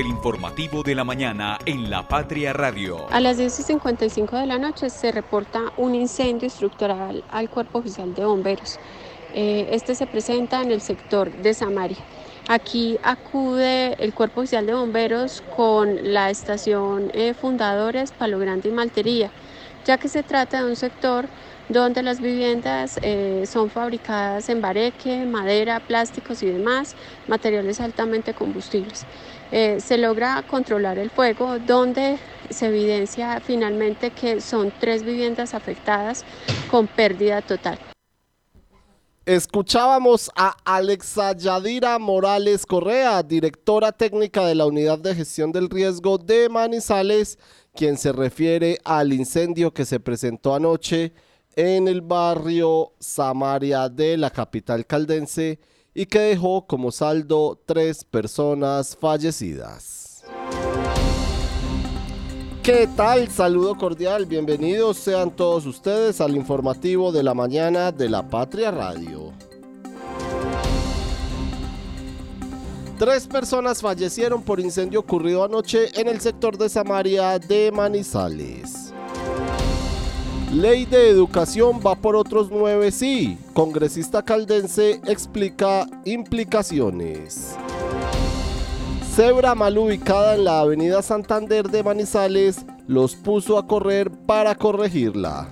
El 0.00 0.06
informativo 0.06 0.82
de 0.82 0.94
la 0.94 1.04
mañana 1.04 1.58
en 1.66 1.90
La 1.90 2.08
Patria 2.08 2.54
Radio. 2.54 3.06
A 3.10 3.20
las 3.20 3.36
10 3.36 3.60
y 3.60 3.62
55 3.64 4.34
de 4.34 4.46
la 4.46 4.56
noche 4.56 4.88
se 4.88 5.12
reporta 5.12 5.74
un 5.76 5.94
incendio 5.94 6.46
estructural 6.48 7.22
al 7.30 7.50
Cuerpo 7.50 7.80
Oficial 7.80 8.14
de 8.14 8.24
Bomberos. 8.24 8.78
Eh, 9.34 9.68
este 9.72 9.94
se 9.94 10.06
presenta 10.06 10.62
en 10.62 10.72
el 10.72 10.80
sector 10.80 11.30
de 11.30 11.52
Samaria. 11.52 11.98
Aquí 12.48 12.96
acude 13.02 13.92
el 14.02 14.14
Cuerpo 14.14 14.40
Oficial 14.40 14.64
de 14.64 14.72
Bomberos 14.72 15.42
con 15.54 16.14
la 16.14 16.30
estación 16.30 17.10
eh, 17.12 17.34
Fundadores, 17.34 18.12
Palo 18.12 18.38
Grande 18.38 18.70
y 18.70 18.72
Maltería, 18.72 19.30
ya 19.84 19.98
que 19.98 20.08
se 20.08 20.22
trata 20.22 20.62
de 20.62 20.70
un 20.70 20.76
sector 20.76 21.28
donde 21.68 22.02
las 22.02 22.22
viviendas 22.22 22.98
eh, 23.02 23.44
son 23.46 23.68
fabricadas 23.68 24.48
en 24.48 24.62
bareque, 24.62 25.26
madera, 25.26 25.78
plásticos 25.78 26.42
y 26.42 26.46
demás, 26.46 26.96
materiales 27.28 27.80
altamente 27.80 28.32
combustibles. 28.32 29.06
Eh, 29.52 29.78
se 29.80 29.98
logra 29.98 30.44
controlar 30.48 30.98
el 30.98 31.10
fuego, 31.10 31.58
donde 31.58 32.18
se 32.50 32.66
evidencia 32.66 33.40
finalmente 33.40 34.10
que 34.10 34.40
son 34.40 34.72
tres 34.78 35.02
viviendas 35.02 35.54
afectadas 35.54 36.24
con 36.70 36.86
pérdida 36.86 37.42
total. 37.42 37.78
Escuchábamos 39.26 40.30
a 40.34 40.56
Alexa 40.64 41.36
Yadira 41.36 41.98
Morales 41.98 42.64
Correa, 42.64 43.22
directora 43.22 43.92
técnica 43.92 44.46
de 44.46 44.54
la 44.54 44.66
Unidad 44.66 44.98
de 44.98 45.14
Gestión 45.14 45.52
del 45.52 45.68
Riesgo 45.68 46.16
de 46.16 46.48
Manizales, 46.48 47.38
quien 47.74 47.96
se 47.96 48.12
refiere 48.12 48.78
al 48.84 49.12
incendio 49.12 49.72
que 49.72 49.84
se 49.84 50.00
presentó 50.00 50.54
anoche 50.54 51.12
en 51.54 51.86
el 51.86 52.00
barrio 52.00 52.92
Samaria 52.98 53.88
de 53.88 54.16
la 54.16 54.30
capital 54.30 54.86
caldense 54.86 55.58
y 55.94 56.06
que 56.06 56.20
dejó 56.20 56.66
como 56.66 56.92
saldo 56.92 57.60
tres 57.66 58.04
personas 58.04 58.96
fallecidas. 58.96 60.24
¿Qué 62.62 62.88
tal? 62.94 63.28
Saludo 63.28 63.76
cordial, 63.76 64.26
bienvenidos 64.26 64.98
sean 64.98 65.34
todos 65.34 65.64
ustedes 65.66 66.20
al 66.20 66.36
informativo 66.36 67.10
de 67.10 67.22
la 67.22 67.34
mañana 67.34 67.90
de 67.90 68.08
la 68.08 68.28
Patria 68.28 68.70
Radio. 68.70 69.32
Tres 72.98 73.26
personas 73.26 73.80
fallecieron 73.80 74.42
por 74.42 74.60
incendio 74.60 75.00
ocurrido 75.00 75.42
anoche 75.42 75.88
en 75.98 76.06
el 76.06 76.20
sector 76.20 76.58
de 76.58 76.68
Samaria 76.68 77.38
de 77.38 77.72
Manizales. 77.72 78.92
Ley 80.52 80.84
de 80.84 81.08
educación 81.08 81.78
va 81.84 81.94
por 81.94 82.16
otros 82.16 82.48
nueve 82.50 82.90
sí. 82.90 83.38
Congresista 83.52 84.24
caldense 84.24 85.00
explica 85.06 85.86
implicaciones. 86.04 87.54
Cebra 89.14 89.54
mal 89.54 89.78
ubicada 89.78 90.34
en 90.34 90.42
la 90.42 90.58
avenida 90.58 91.02
Santander 91.02 91.68
de 91.68 91.84
Manizales 91.84 92.66
los 92.88 93.14
puso 93.14 93.58
a 93.58 93.68
correr 93.68 94.10
para 94.10 94.56
corregirla. 94.56 95.48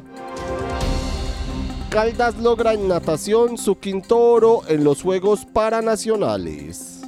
Caldas 1.90 2.36
logra 2.38 2.74
en 2.74 2.88
natación 2.88 3.56
su 3.56 3.78
quinto 3.78 4.18
oro 4.18 4.62
en 4.66 4.82
los 4.82 5.02
Juegos 5.02 5.46
Paranacionales. 5.46 7.02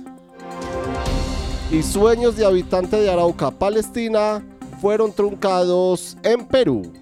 Y 1.73 1.83
sueños 1.83 2.37
de 2.37 2.47
habitante 2.47 3.01
de 3.01 3.11
Arauca, 3.11 3.51
Palestina, 3.51 4.45
fueron 4.81 5.13
truncados 5.13 6.17
en 6.23 6.47
Perú. 6.47 7.00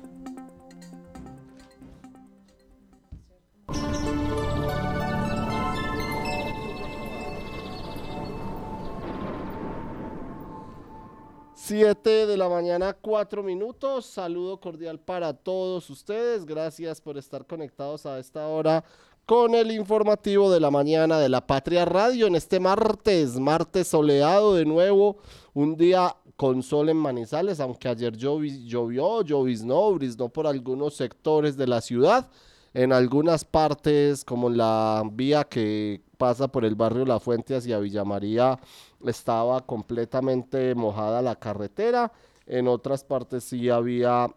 Siete 11.69 12.25
de 12.25 12.39
la 12.39 12.49
mañana, 12.49 12.95
cuatro 12.95 13.43
minutos. 13.43 14.06
Saludo 14.06 14.59
cordial 14.59 14.99
para 14.99 15.34
todos 15.34 15.91
ustedes. 15.91 16.47
Gracias 16.47 16.99
por 16.99 17.19
estar 17.19 17.47
conectados 17.47 18.06
a 18.06 18.19
esta 18.19 18.49
hora 18.49 18.83
con 19.27 19.55
el 19.55 19.71
informativo 19.73 20.51
de 20.51 20.61
la 20.61 20.71
mañana 20.71 21.19
de 21.19 21.29
la 21.29 21.47
Patria 21.47 21.84
Radio 21.84 22.27
en 22.27 22.37
este 22.37 22.59
martes, 22.59 23.39
martes 23.39 23.89
soleado 23.89 24.55
de 24.55 24.65
nuevo, 24.65 25.19
un 25.53 25.77
día 25.77 26.17
con 26.37 26.62
sol 26.62 26.89
en 26.89 26.97
Manizales, 26.97 27.61
aunque 27.61 27.89
ayer 27.89 28.17
llovió, 28.17 29.21
lloviznó, 29.21 29.93
briznó 29.93 30.31
por 30.31 30.47
algunos 30.47 30.95
sectores 30.95 31.59
de 31.59 31.67
la 31.67 31.83
ciudad, 31.83 32.31
en 32.73 32.95
algunas 32.95 33.45
partes 33.45 34.25
como 34.25 34.49
la 34.49 35.03
vía 35.12 35.45
que 35.45 36.00
pasa 36.17 36.49
por 36.49 36.65
el 36.65 36.77
barrio 36.77 37.05
La 37.05 37.21
Fuente 37.21 37.55
hacia 37.55 37.79
Villa 37.79 38.05
María 38.05 38.59
estaba 39.07 39.61
completamente 39.65 40.75
mojada 40.75 41.23
la 41.23 41.37
carretera, 41.37 42.13
en 42.47 42.69
otras 42.69 43.05
partes 43.05 43.45
sí 43.45 43.69
había 43.69 44.29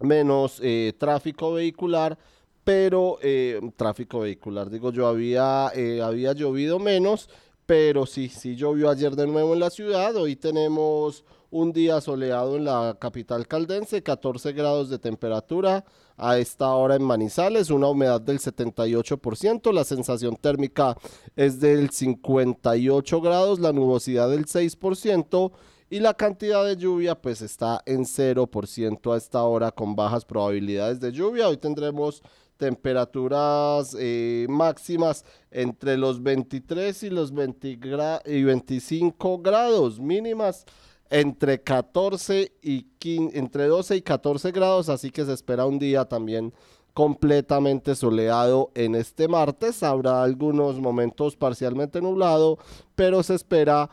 menos 0.00 0.58
eh, 0.62 0.92
tráfico 0.98 1.52
vehicular, 1.52 2.18
pero 2.64 3.18
eh, 3.22 3.60
tráfico 3.76 4.20
vehicular, 4.20 4.70
digo 4.70 4.92
yo, 4.92 5.06
había, 5.06 5.70
eh, 5.74 6.00
había 6.02 6.32
llovido 6.32 6.78
menos, 6.78 7.28
pero 7.66 8.06
sí, 8.06 8.28
sí 8.28 8.56
llovió 8.56 8.90
ayer 8.90 9.14
de 9.14 9.26
nuevo 9.26 9.54
en 9.54 9.60
la 9.60 9.70
ciudad, 9.70 10.16
hoy 10.16 10.36
tenemos 10.36 11.24
un 11.50 11.72
día 11.72 12.00
soleado 12.00 12.56
en 12.56 12.64
la 12.64 12.96
capital 12.98 13.46
caldense, 13.46 14.02
14 14.02 14.52
grados 14.52 14.88
de 14.88 14.98
temperatura 14.98 15.84
a 16.16 16.38
esta 16.38 16.68
hora 16.74 16.96
en 16.96 17.02
Manizales, 17.02 17.70
una 17.70 17.88
humedad 17.88 18.20
del 18.20 18.38
78%, 18.38 19.72
la 19.72 19.84
sensación 19.84 20.36
térmica 20.36 20.96
es 21.36 21.60
del 21.60 21.90
58 21.90 23.20
grados, 23.20 23.58
la 23.58 23.72
nubosidad 23.72 24.30
del 24.30 24.46
6% 24.46 25.52
y 25.90 26.00
la 26.00 26.14
cantidad 26.14 26.64
de 26.64 26.76
lluvia 26.76 27.20
pues 27.20 27.42
está 27.42 27.82
en 27.84 28.04
0% 28.04 29.12
a 29.12 29.16
esta 29.18 29.42
hora 29.42 29.70
con 29.70 29.94
bajas 29.94 30.24
probabilidades 30.24 31.00
de 31.00 31.12
lluvia. 31.12 31.48
Hoy 31.48 31.58
tendremos 31.58 32.22
temperaturas 32.56 33.94
eh, 33.98 34.46
máximas 34.48 35.24
entre 35.50 35.98
los 35.98 36.22
23 36.22 37.02
y 37.02 37.10
los 37.10 37.34
20 37.34 37.78
y 38.24 38.42
25 38.44 39.38
grados 39.42 39.98
mínimas 39.98 40.64
entre 41.12 41.60
14 41.60 42.52
y 42.62 42.84
15, 42.98 43.38
entre 43.38 43.66
12 43.66 43.96
y 43.96 44.02
14 44.02 44.50
grados, 44.50 44.88
así 44.88 45.10
que 45.10 45.24
se 45.24 45.34
espera 45.34 45.66
un 45.66 45.78
día 45.78 46.06
también 46.06 46.54
completamente 46.94 47.94
soleado 47.94 48.70
en 48.74 48.94
este 48.94 49.28
martes. 49.28 49.82
Habrá 49.82 50.22
algunos 50.22 50.80
momentos 50.80 51.36
parcialmente 51.36 52.00
nublado, 52.00 52.58
pero 52.94 53.22
se 53.22 53.34
espera 53.34 53.90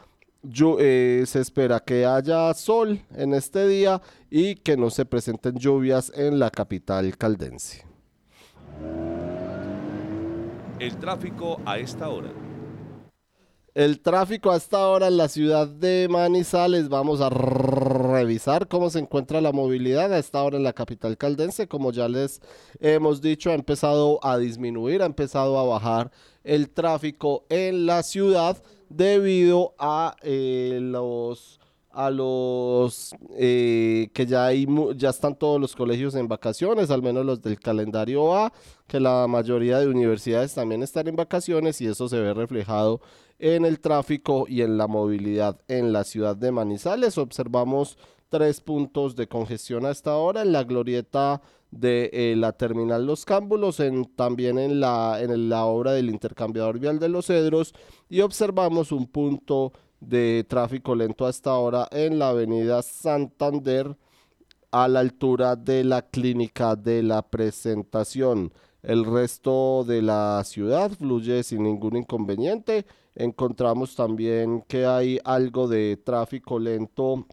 eh, 0.79 1.24
se 1.28 1.41
espera 1.41 1.81
que 1.81 2.06
haya 2.06 2.53
sol 2.53 3.02
en 3.13 3.34
este 3.34 3.68
día 3.68 4.02
y 4.29 4.56
que 4.56 4.78
no 4.78 4.90
se 4.90 5.03
presenten 5.03 5.58
lluvias 5.58 6.13
en 6.16 6.40
la 6.40 6.50
capital 6.50 7.18
caldense. 7.18 7.85
El 10.79 10.96
tráfico 10.97 11.59
a 11.66 11.78
esta 11.78 12.08
hora. 12.08 12.31
El 13.79 14.01
tráfico 14.01 14.51
hasta 14.51 14.78
ahora 14.78 15.07
en 15.07 15.16
la 15.16 15.29
ciudad 15.29 15.66
de 15.66 16.09
Manizales. 16.09 16.90
Vamos 16.90 17.22
a 17.22 17.29
revisar 17.29 18.67
cómo 18.67 18.90
se 18.90 19.00
encuentra 19.00 19.40
la 19.40 19.53
movilidad 19.53 20.12
a 20.12 20.19
esta 20.19 20.44
hora 20.44 20.57
en 20.57 20.63
la 20.63 20.73
capital 20.73 21.17
caldense. 21.17 21.69
Como 21.69 21.94
ya 21.94 22.09
les 22.09 22.41
hemos 22.81 23.22
dicho, 23.22 23.52
ha 23.52 23.53
empezado 23.53 24.20
a 24.22 24.37
disminuir, 24.37 25.02
ha 25.02 25.05
empezado 25.05 25.58
a 25.58 25.64
bajar 25.64 26.11
el 26.43 26.70
tráfico 26.72 27.46
en 27.47 27.85
la 27.85 28.03
ciudad 28.03 28.61
debido 28.90 29.76
a 29.79 30.17
eh, 30.23 30.79
los 30.81 31.61
a 31.91 32.11
los 32.11 33.16
eh, 33.37 34.09
que 34.14 34.26
ya, 34.26 34.46
hay, 34.46 34.67
ya 34.96 35.09
están 35.09 35.35
todos 35.35 35.59
los 35.59 35.76
colegios 35.76 36.16
en 36.16 36.28
vacaciones, 36.28 36.91
al 36.91 37.02
menos 37.02 37.26
los 37.26 37.41
del 37.41 37.59
calendario 37.59 38.35
A, 38.35 38.53
que 38.87 38.99
la 38.99 39.26
mayoría 39.28 39.79
de 39.79 39.87
universidades 39.87 40.53
también 40.53 40.84
están 40.84 41.08
en 41.08 41.16
vacaciones 41.16 41.81
y 41.81 41.87
eso 41.87 42.08
se 42.08 42.20
ve 42.20 42.34
reflejado 42.34 43.02
en 43.40 43.66
el 43.66 43.80
tráfico 43.80 44.46
y 44.47 44.62
en 44.62 44.78
la 44.78 44.88
movilidad 44.88 45.59
en 45.68 45.91
la 45.94 46.03
ciudad 46.03 46.36
de 46.36 46.52
Manizales. 46.52 47.18
Observamos 47.18 47.97
tres 48.30 48.62
puntos 48.62 49.16
de 49.16 49.28
congestión 49.28 49.86
a 49.86 49.91
esta 49.91 50.16
hora 50.16 50.44
en 50.44 50.52
la 50.52 50.64
glorieta 50.64 51.41
de 51.72 52.09
eh, 52.14 52.36
la 52.36 52.52
terminal 52.53 53.06
Los 53.06 53.26
Cámbulos, 53.26 53.82
también 54.16 54.58
en 54.58 54.80
la, 54.80 55.20
en 55.22 55.50
la 55.50 55.66
obra 55.66 55.94
del 55.94 56.09
intercambiador 56.09 56.80
vial 56.80 57.00
de 57.00 57.09
los 57.09 57.28
Cedros 57.28 57.74
y 58.09 58.22
observamos 58.22 58.91
un 58.91 59.08
punto 59.08 59.74
de 60.00 60.46
tráfico 60.47 60.96
lento 60.96 61.26
a 61.26 61.30
esta 61.30 61.53
hora 61.56 61.88
en 61.91 62.20
la 62.20 62.30
avenida 62.30 62.82
Santander 62.82 63.96
a 64.72 64.88
la 64.88 65.00
altura 65.00 65.56
de 65.56 65.84
la 65.84 66.03
clínica 66.03 66.76
de 66.76 67.03
la 67.03 67.22
presentación. 67.22 68.53
El 68.82 69.03
resto 69.06 69.84
de 69.84 70.02
la 70.02 70.41
ciudad 70.46 70.91
fluye 70.91 71.44
sin 71.44 71.64
ningún 71.64 71.97
inconveniente. 71.97 72.86
Encontramos 73.19 73.97
también 73.97 74.61
que 74.66 74.85
hay 74.85 75.19
algo 75.25 75.67
de 75.67 75.97
tráfico 75.97 76.57
lento 76.57 77.27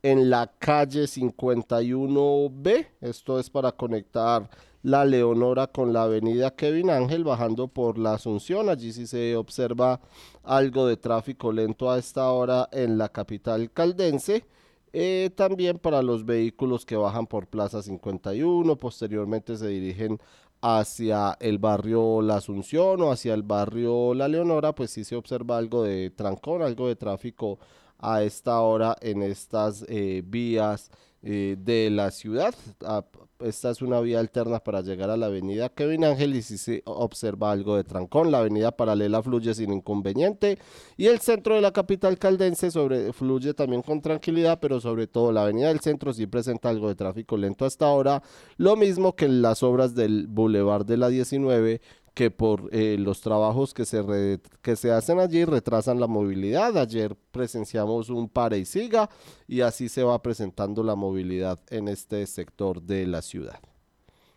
en 0.00 0.30
la 0.30 0.46
calle 0.46 1.06
51B. 1.06 2.86
Esto 3.00 3.40
es 3.40 3.50
para 3.50 3.72
conectar 3.72 4.48
la 4.84 5.04
Leonora 5.04 5.66
con 5.66 5.92
la 5.92 6.04
avenida 6.04 6.54
Kevin 6.54 6.90
Ángel 6.90 7.24
bajando 7.24 7.66
por 7.66 7.98
la 7.98 8.14
Asunción. 8.14 8.68
Allí 8.68 8.92
sí 8.92 9.08
se 9.08 9.34
observa 9.34 10.00
algo 10.44 10.86
de 10.86 10.96
tráfico 10.96 11.50
lento 11.50 11.90
a 11.90 11.98
esta 11.98 12.30
hora 12.30 12.68
en 12.70 12.96
la 12.96 13.08
capital 13.08 13.72
caldense. 13.72 14.44
Eh, 14.92 15.30
también 15.34 15.78
para 15.78 16.00
los 16.00 16.24
vehículos 16.24 16.86
que 16.86 16.94
bajan 16.94 17.26
por 17.26 17.48
Plaza 17.48 17.82
51, 17.82 18.76
posteriormente 18.76 19.56
se 19.56 19.66
dirigen 19.66 20.20
hacia 20.60 21.36
el 21.40 21.58
barrio 21.58 22.22
La 22.22 22.36
Asunción 22.36 23.00
o 23.02 23.10
hacia 23.10 23.34
el 23.34 23.42
barrio 23.42 24.14
La 24.14 24.28
Leonora, 24.28 24.74
pues 24.74 24.90
sí 24.90 25.04
se 25.04 25.16
observa 25.16 25.58
algo 25.58 25.82
de 25.82 26.10
trancón, 26.10 26.62
algo 26.62 26.88
de 26.88 26.96
tráfico 26.96 27.58
a 27.98 28.22
esta 28.22 28.60
hora 28.60 28.96
en 29.00 29.22
estas 29.22 29.84
eh, 29.88 30.22
vías 30.24 30.90
eh, 31.22 31.56
de 31.58 31.90
la 31.90 32.10
ciudad. 32.10 32.54
Ah, 32.84 33.04
esta 33.40 33.70
es 33.70 33.82
una 33.82 34.00
vía 34.00 34.20
alterna 34.20 34.60
para 34.60 34.80
llegar 34.80 35.10
a 35.10 35.16
la 35.16 35.26
avenida 35.26 35.68
Kevin 35.68 36.04
Ángel 36.04 36.36
y 36.36 36.42
si 36.42 36.56
se 36.56 36.82
observa 36.86 37.50
algo 37.50 37.76
de 37.76 37.84
trancón, 37.84 38.30
la 38.30 38.38
avenida 38.38 38.70
paralela 38.70 39.22
fluye 39.22 39.52
sin 39.52 39.72
inconveniente 39.72 40.58
y 40.96 41.06
el 41.06 41.20
centro 41.20 41.54
de 41.54 41.60
la 41.60 41.72
capital 41.72 42.18
caldense 42.18 42.70
sobre, 42.70 43.12
fluye 43.12 43.54
también 43.54 43.82
con 43.82 44.00
tranquilidad, 44.00 44.58
pero 44.60 44.80
sobre 44.80 45.06
todo 45.06 45.32
la 45.32 45.42
avenida 45.42 45.68
del 45.68 45.80
centro 45.80 46.12
sí 46.12 46.26
presenta 46.26 46.68
algo 46.68 46.88
de 46.88 46.94
tráfico 46.94 47.36
lento 47.36 47.64
hasta 47.64 47.86
ahora, 47.86 48.22
lo 48.56 48.76
mismo 48.76 49.16
que 49.16 49.26
en 49.26 49.42
las 49.42 49.62
obras 49.62 49.94
del 49.94 50.28
Boulevard 50.28 50.86
de 50.86 50.96
la 50.96 51.08
19 51.08 51.80
que 52.16 52.30
por 52.30 52.70
eh, 52.72 52.96
los 52.98 53.20
trabajos 53.20 53.74
que 53.74 53.84
se, 53.84 54.40
que 54.62 54.74
se 54.74 54.90
hacen 54.90 55.18
allí 55.20 55.44
retrasan 55.44 56.00
la 56.00 56.06
movilidad. 56.06 56.74
Ayer 56.78 57.14
presenciamos 57.30 58.08
un 58.08 58.30
pare 58.30 58.58
y 58.58 58.64
siga 58.64 59.10
y 59.46 59.60
así 59.60 59.90
se 59.90 60.02
va 60.02 60.22
presentando 60.22 60.82
la 60.82 60.94
movilidad 60.94 61.60
en 61.68 61.88
este 61.88 62.26
sector 62.26 62.80
de 62.80 63.06
la 63.06 63.20
ciudad. 63.20 63.60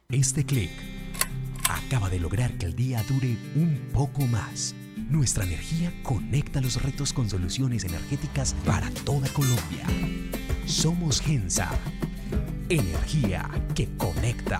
Este 0.09 0.45
clic 0.45 0.71
acaba 1.69 2.09
de 2.09 2.19
lograr 2.19 2.57
que 2.57 2.65
el 2.65 2.75
día 2.75 3.01
dure 3.07 3.37
un 3.55 3.79
poco 3.93 4.23
más. 4.23 4.75
Nuestra 4.97 5.45
energía 5.45 5.93
conecta 6.03 6.59
los 6.59 6.83
retos 6.83 7.13
con 7.13 7.29
soluciones 7.29 7.85
energéticas 7.85 8.55
para 8.65 8.91
toda 9.05 9.29
Colombia. 9.29 9.85
Somos 10.65 11.21
Gensa. 11.21 11.71
Energía 12.67 13.49
que 13.73 13.87
conecta. 13.95 14.59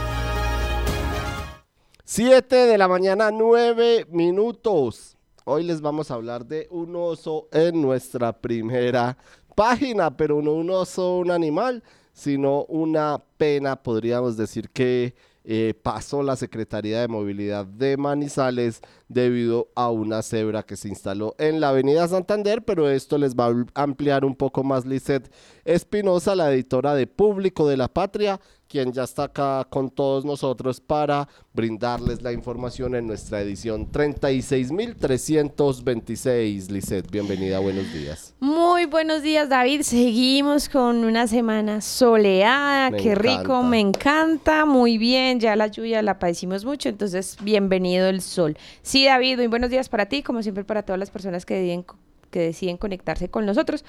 7 2.13 2.53
de 2.67 2.77
la 2.77 2.89
mañana, 2.89 3.31
9 3.31 4.07
minutos. 4.09 5.15
Hoy 5.45 5.63
les 5.63 5.79
vamos 5.79 6.11
a 6.11 6.15
hablar 6.15 6.45
de 6.45 6.67
un 6.69 6.93
oso 6.97 7.47
en 7.53 7.81
nuestra 7.81 8.33
primera 8.33 9.17
página, 9.55 10.17
pero 10.17 10.41
no 10.41 10.51
un 10.55 10.69
oso, 10.71 11.19
un 11.19 11.31
animal, 11.31 11.81
sino 12.11 12.65
una 12.65 13.23
pena, 13.37 13.81
podríamos 13.81 14.35
decir 14.35 14.69
que 14.71 15.15
eh, 15.45 15.73
pasó 15.81 16.21
la 16.21 16.35
Secretaría 16.35 16.99
de 16.99 17.07
Movilidad 17.07 17.65
de 17.65 17.95
Manizales 17.95 18.81
debido 19.07 19.69
a 19.73 19.89
una 19.89 20.21
cebra 20.21 20.63
que 20.63 20.75
se 20.75 20.89
instaló 20.89 21.33
en 21.39 21.61
la 21.61 21.69
Avenida 21.69 22.07
Santander, 22.09 22.61
pero 22.63 22.89
esto 22.89 23.17
les 23.17 23.35
va 23.35 23.47
a 23.47 23.83
ampliar 23.83 24.25
un 24.25 24.35
poco 24.35 24.65
más 24.65 24.85
Lizeth 24.85 25.33
Espinosa, 25.63 26.35
la 26.35 26.51
editora 26.51 26.93
de 26.93 27.07
Público 27.07 27.69
de 27.69 27.77
la 27.77 27.87
Patria, 27.87 28.41
quien 28.71 28.93
ya 28.93 29.03
está 29.03 29.25
acá 29.25 29.67
con 29.69 29.89
todos 29.89 30.23
nosotros 30.23 30.79
para 30.79 31.27
brindarles 31.53 32.21
la 32.21 32.31
información 32.31 32.95
en 32.95 33.05
nuestra 33.05 33.41
edición 33.41 33.91
36.326. 33.91 36.69
Lisette, 36.69 37.11
bienvenida, 37.11 37.59
buenos 37.59 37.91
días. 37.91 38.33
Muy 38.39 38.85
buenos 38.85 39.23
días, 39.23 39.49
David. 39.49 39.81
Seguimos 39.81 40.69
con 40.69 41.03
una 41.03 41.27
semana 41.27 41.81
soleada, 41.81 42.95
qué 42.95 43.13
rico, 43.13 43.61
me 43.61 43.81
encanta, 43.81 44.65
muy 44.65 44.97
bien, 44.97 45.41
ya 45.41 45.57
la 45.57 45.67
lluvia 45.67 46.01
la 46.01 46.17
padecimos 46.17 46.63
mucho, 46.63 46.87
entonces 46.87 47.35
bienvenido 47.41 48.07
el 48.07 48.21
sol. 48.21 48.57
Sí, 48.83 49.03
David, 49.03 49.35
muy 49.35 49.47
buenos 49.47 49.69
días 49.69 49.89
para 49.89 50.05
ti, 50.05 50.23
como 50.23 50.41
siempre 50.43 50.63
para 50.63 50.83
todas 50.83 50.99
las 50.99 51.11
personas 51.11 51.45
que 51.45 51.55
deciden, 51.55 51.83
que 52.29 52.39
deciden 52.39 52.77
conectarse 52.77 53.27
con 53.27 53.45
nosotros 53.45 53.83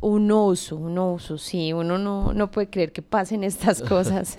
un 0.00 0.30
oso, 0.30 0.76
un 0.76 0.98
oso, 0.98 1.38
sí, 1.38 1.72
uno 1.72 1.98
no, 1.98 2.32
no 2.32 2.50
puede 2.50 2.68
creer 2.68 2.92
que 2.92 3.02
pasen 3.02 3.42
estas 3.42 3.80
cosas 3.88 4.36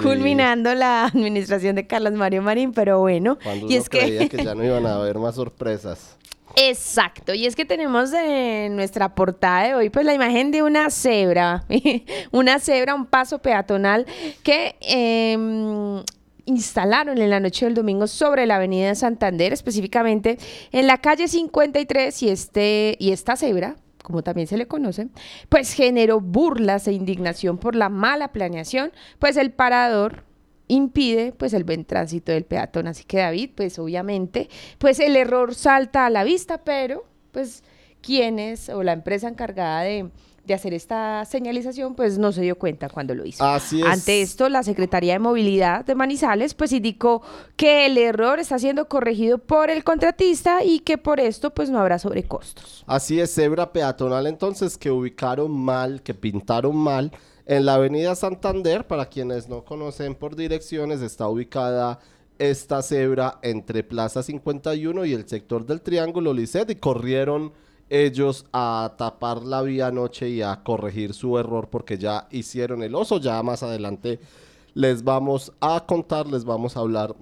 culminando 0.00 0.74
la 0.74 1.06
administración 1.06 1.76
de 1.76 1.86
Carlos 1.86 2.12
Mario 2.12 2.42
Marín, 2.42 2.72
pero 2.72 3.00
bueno. 3.00 3.38
y 3.68 3.76
es 3.76 3.88
que... 3.88 4.28
que 4.28 4.44
ya 4.44 4.54
no 4.54 4.64
iban 4.64 4.86
a 4.86 4.94
haber 4.96 5.18
más 5.18 5.34
sorpresas. 5.34 6.16
Exacto, 6.58 7.34
y 7.34 7.44
es 7.44 7.54
que 7.54 7.66
tenemos 7.66 8.14
en 8.14 8.76
nuestra 8.76 9.14
portada 9.14 9.64
de 9.64 9.74
hoy 9.74 9.90
pues 9.90 10.06
la 10.06 10.14
imagen 10.14 10.50
de 10.50 10.62
una 10.62 10.88
cebra, 10.88 11.64
una 12.30 12.58
cebra, 12.60 12.94
un 12.94 13.04
paso 13.04 13.40
peatonal 13.40 14.06
que 14.42 14.74
em, 14.80 16.02
instalaron 16.46 17.18
en 17.18 17.28
la 17.28 17.40
noche 17.40 17.66
del 17.66 17.74
domingo 17.74 18.06
sobre 18.06 18.46
la 18.46 18.56
avenida 18.56 18.94
Santander, 18.94 19.52
específicamente 19.52 20.38
en 20.72 20.86
la 20.86 20.96
calle 20.98 21.28
53 21.28 22.22
y, 22.22 22.28
este, 22.30 22.96
y 22.98 23.12
esta 23.12 23.36
cebra 23.36 23.76
como 24.06 24.22
también 24.22 24.46
se 24.46 24.56
le 24.56 24.68
conoce, 24.68 25.08
pues 25.48 25.72
generó 25.72 26.20
burlas 26.20 26.86
e 26.86 26.92
indignación 26.92 27.58
por 27.58 27.74
la 27.74 27.88
mala 27.88 28.30
planeación, 28.30 28.92
pues 29.18 29.36
el 29.36 29.50
parador 29.50 30.22
impide 30.68 31.32
pues 31.32 31.52
el 31.54 31.64
buen 31.64 31.84
tránsito 31.84 32.30
del 32.30 32.44
peatón. 32.44 32.86
Así 32.86 33.02
que 33.02 33.18
David, 33.18 33.50
pues 33.56 33.80
obviamente, 33.80 34.48
pues 34.78 35.00
el 35.00 35.16
error 35.16 35.56
salta 35.56 36.06
a 36.06 36.10
la 36.10 36.22
vista, 36.22 36.62
pero 36.62 37.04
pues 37.32 37.64
quienes 38.00 38.68
o 38.68 38.84
la 38.84 38.92
empresa 38.92 39.26
encargada 39.26 39.80
de 39.80 40.08
de 40.46 40.54
hacer 40.54 40.72
esta 40.74 41.24
señalización, 41.24 41.94
pues 41.94 42.18
no 42.18 42.32
se 42.32 42.42
dio 42.42 42.56
cuenta 42.56 42.88
cuando 42.88 43.14
lo 43.14 43.26
hizo. 43.26 43.44
Así 43.44 43.80
es. 43.80 43.86
Ante 43.86 44.22
esto, 44.22 44.48
la 44.48 44.62
Secretaría 44.62 45.14
de 45.14 45.18
Movilidad 45.18 45.84
de 45.84 45.94
Manizales, 45.94 46.54
pues 46.54 46.72
indicó 46.72 47.22
que 47.56 47.86
el 47.86 47.98
error 47.98 48.38
está 48.38 48.58
siendo 48.58 48.88
corregido 48.88 49.38
por 49.38 49.70
el 49.70 49.84
contratista 49.84 50.64
y 50.64 50.80
que 50.80 50.98
por 50.98 51.20
esto, 51.20 51.50
pues 51.50 51.70
no 51.70 51.78
habrá 51.78 51.98
sobrecostos. 51.98 52.84
Así 52.86 53.20
es, 53.20 53.34
cebra 53.34 53.72
peatonal 53.72 54.26
entonces 54.26 54.78
que 54.78 54.90
ubicaron 54.90 55.50
mal, 55.50 56.02
que 56.02 56.14
pintaron 56.14 56.76
mal. 56.76 57.12
En 57.46 57.64
la 57.64 57.74
avenida 57.74 58.14
Santander, 58.14 58.86
para 58.86 59.06
quienes 59.06 59.48
no 59.48 59.64
conocen 59.64 60.14
por 60.14 60.34
direcciones, 60.34 61.00
está 61.00 61.28
ubicada 61.28 62.00
esta 62.38 62.82
cebra 62.82 63.38
entre 63.42 63.82
Plaza 63.82 64.22
51 64.22 65.04
y 65.04 65.12
el 65.12 65.28
sector 65.28 65.64
del 65.64 65.80
Triángulo 65.80 66.34
Lisset 66.34 66.68
y 66.70 66.76
corrieron 66.76 67.52
ellos 67.88 68.46
a 68.52 68.94
tapar 68.96 69.42
la 69.42 69.62
vía 69.62 69.88
anoche 69.88 70.28
y 70.28 70.42
a 70.42 70.62
corregir 70.62 71.14
su 71.14 71.38
error 71.38 71.68
porque 71.70 71.98
ya 71.98 72.26
hicieron 72.30 72.82
el 72.82 72.94
oso. 72.94 73.18
Ya 73.18 73.42
más 73.42 73.62
adelante 73.62 74.20
les 74.74 75.04
vamos 75.04 75.52
a 75.60 75.84
contar, 75.86 76.26
les 76.26 76.44
vamos 76.44 76.76
a 76.76 76.80
hablar 76.80 77.14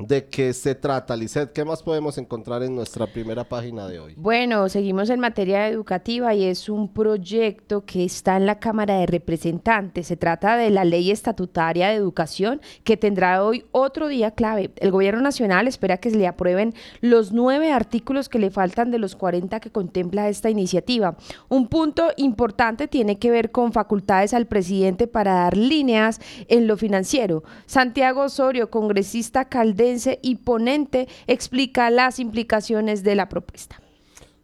¿De 0.00 0.24
qué 0.24 0.54
se 0.54 0.74
trata, 0.74 1.14
Lisette? 1.14 1.52
¿Qué 1.52 1.62
más 1.62 1.82
podemos 1.82 2.16
encontrar 2.16 2.62
en 2.62 2.74
nuestra 2.74 3.06
primera 3.06 3.44
página 3.44 3.86
de 3.86 4.00
hoy? 4.00 4.14
Bueno, 4.16 4.66
seguimos 4.70 5.10
en 5.10 5.20
materia 5.20 5.68
educativa 5.68 6.34
y 6.34 6.44
es 6.44 6.70
un 6.70 6.88
proyecto 6.88 7.84
que 7.84 8.04
está 8.04 8.38
en 8.38 8.46
la 8.46 8.58
Cámara 8.58 8.96
de 8.96 9.04
Representantes. 9.04 10.06
Se 10.06 10.16
trata 10.16 10.56
de 10.56 10.70
la 10.70 10.86
Ley 10.86 11.10
Estatutaria 11.10 11.88
de 11.88 11.96
Educación 11.96 12.62
que 12.82 12.96
tendrá 12.96 13.44
hoy 13.44 13.66
otro 13.72 14.08
día 14.08 14.30
clave. 14.30 14.70
El 14.76 14.90
Gobierno 14.90 15.20
Nacional 15.20 15.68
espera 15.68 15.98
que 15.98 16.10
se 16.10 16.16
le 16.16 16.26
aprueben 16.26 16.72
los 17.02 17.32
nueve 17.32 17.70
artículos 17.70 18.30
que 18.30 18.38
le 18.38 18.50
faltan 18.50 18.90
de 18.90 18.98
los 18.98 19.16
40 19.16 19.60
que 19.60 19.70
contempla 19.70 20.30
esta 20.30 20.48
iniciativa. 20.48 21.18
Un 21.50 21.68
punto 21.68 22.08
importante 22.16 22.88
tiene 22.88 23.18
que 23.18 23.30
ver 23.30 23.50
con 23.50 23.74
facultades 23.74 24.32
al 24.32 24.46
presidente 24.46 25.06
para 25.06 25.34
dar 25.34 25.58
líneas 25.58 26.20
en 26.48 26.66
lo 26.66 26.78
financiero. 26.78 27.44
Santiago 27.66 28.22
Osorio, 28.22 28.70
congresista 28.70 29.44
Calde 29.44 29.89
y 30.22 30.36
ponente 30.36 31.08
explica 31.26 31.90
las 31.90 32.18
implicaciones 32.18 33.02
de 33.02 33.14
la 33.14 33.28
propuesta. 33.28 33.80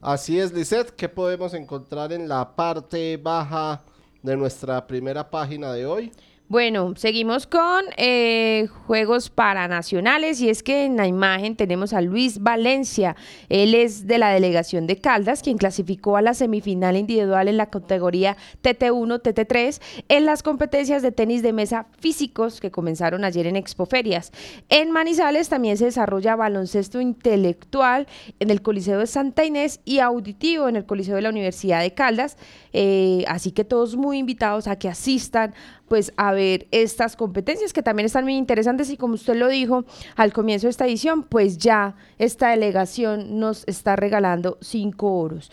Así 0.01 0.39
es, 0.39 0.53
Lisette, 0.53 0.91
¿qué 0.91 1.09
podemos 1.09 1.55
encontrar 1.55 2.13
en 2.13 2.29
la 2.29 2.55
parte 2.55 3.17
baja 3.17 3.83
de 4.23 4.37
nuestra 4.37 4.87
primera 4.87 5.31
página 5.31 5.73
de 5.73 5.87
hoy? 5.87 6.13
Bueno, 6.49 6.95
seguimos 6.95 7.49
con 7.49 7.87
eh, 7.97 8.69
Juegos 8.87 9.31
Paranacionales 9.31 10.41
y 10.41 10.49
es 10.49 10.63
que 10.63 10.85
en 10.85 10.97
la 10.97 11.09
imagen 11.09 11.57
tenemos 11.57 11.93
a 11.93 12.01
Luis 12.01 12.41
Valencia. 12.41 13.17
Él 13.49 13.75
es 13.75 14.07
de 14.07 14.19
la 14.19 14.31
delegación 14.31 14.87
de 14.87 15.01
Caldas, 15.01 15.43
quien 15.43 15.59
clasificó 15.59 16.17
a 16.17 16.23
la 16.23 16.35
semifinal 16.35 16.97
individual 16.97 17.49
en 17.49 17.57
la 17.57 17.67
categoría 17.67 18.37
TT1, 18.63 19.23
TT3 19.23 19.83
en 20.09 20.25
las 20.25 20.45
competencias 20.45 21.03
de 21.03 21.11
tenis 21.11 21.43
de 21.43 21.53
mesa 21.53 21.89
físicos 21.99 22.61
que 22.61 22.71
comenzaron 22.71 23.25
ayer 23.25 23.49
en 23.49 23.57
Expoferias. 23.57 24.31
En 24.69 24.93
Manizales 24.93 25.49
también 25.49 25.77
se 25.77 25.87
desarrolla 25.87 26.37
baloncesto 26.37 27.01
intelectual 27.01 28.07
en 28.39 28.51
el 28.51 28.63
Coliseo 28.63 29.01
de 29.01 29.09
Santa 29.09 29.45
Inés 29.45 29.81
y 29.85 29.99
auditivo 29.99 30.69
en 30.69 30.77
el 30.77 30.87
Coliseo 30.87 31.17
de 31.17 31.23
la 31.23 31.31
Universidad 31.31 31.81
de 31.81 31.93
Caldas. 31.93 32.37
Eh, 32.73 33.25
así 33.27 33.51
que 33.51 33.65
todos 33.65 33.97
muy 33.97 34.19
invitados 34.19 34.69
a 34.69 34.77
que 34.77 34.89
asistan 34.89 35.53
pues 35.89 36.13
a 36.17 36.33
ver 36.33 36.67
estas 36.71 37.17
competencias 37.17 37.73
que 37.73 37.83
también 37.83 38.07
están 38.07 38.25
muy 38.25 38.37
interesantes 38.37 38.91
y 38.91 38.97
como 38.97 39.15
usted 39.15 39.37
lo 39.37 39.49
dijo 39.49 39.85
al 40.17 40.33
comienzo 40.33 40.67
de 40.67 40.71
esta 40.71 40.87
edición, 40.87 41.23
pues 41.23 41.59
ya 41.59 41.95
esta 42.19 42.51
delegación 42.51 43.39
nos 43.39 43.65
está 43.67 43.97
regalando 43.97 44.59
cinco 44.61 45.19
oros. 45.19 45.51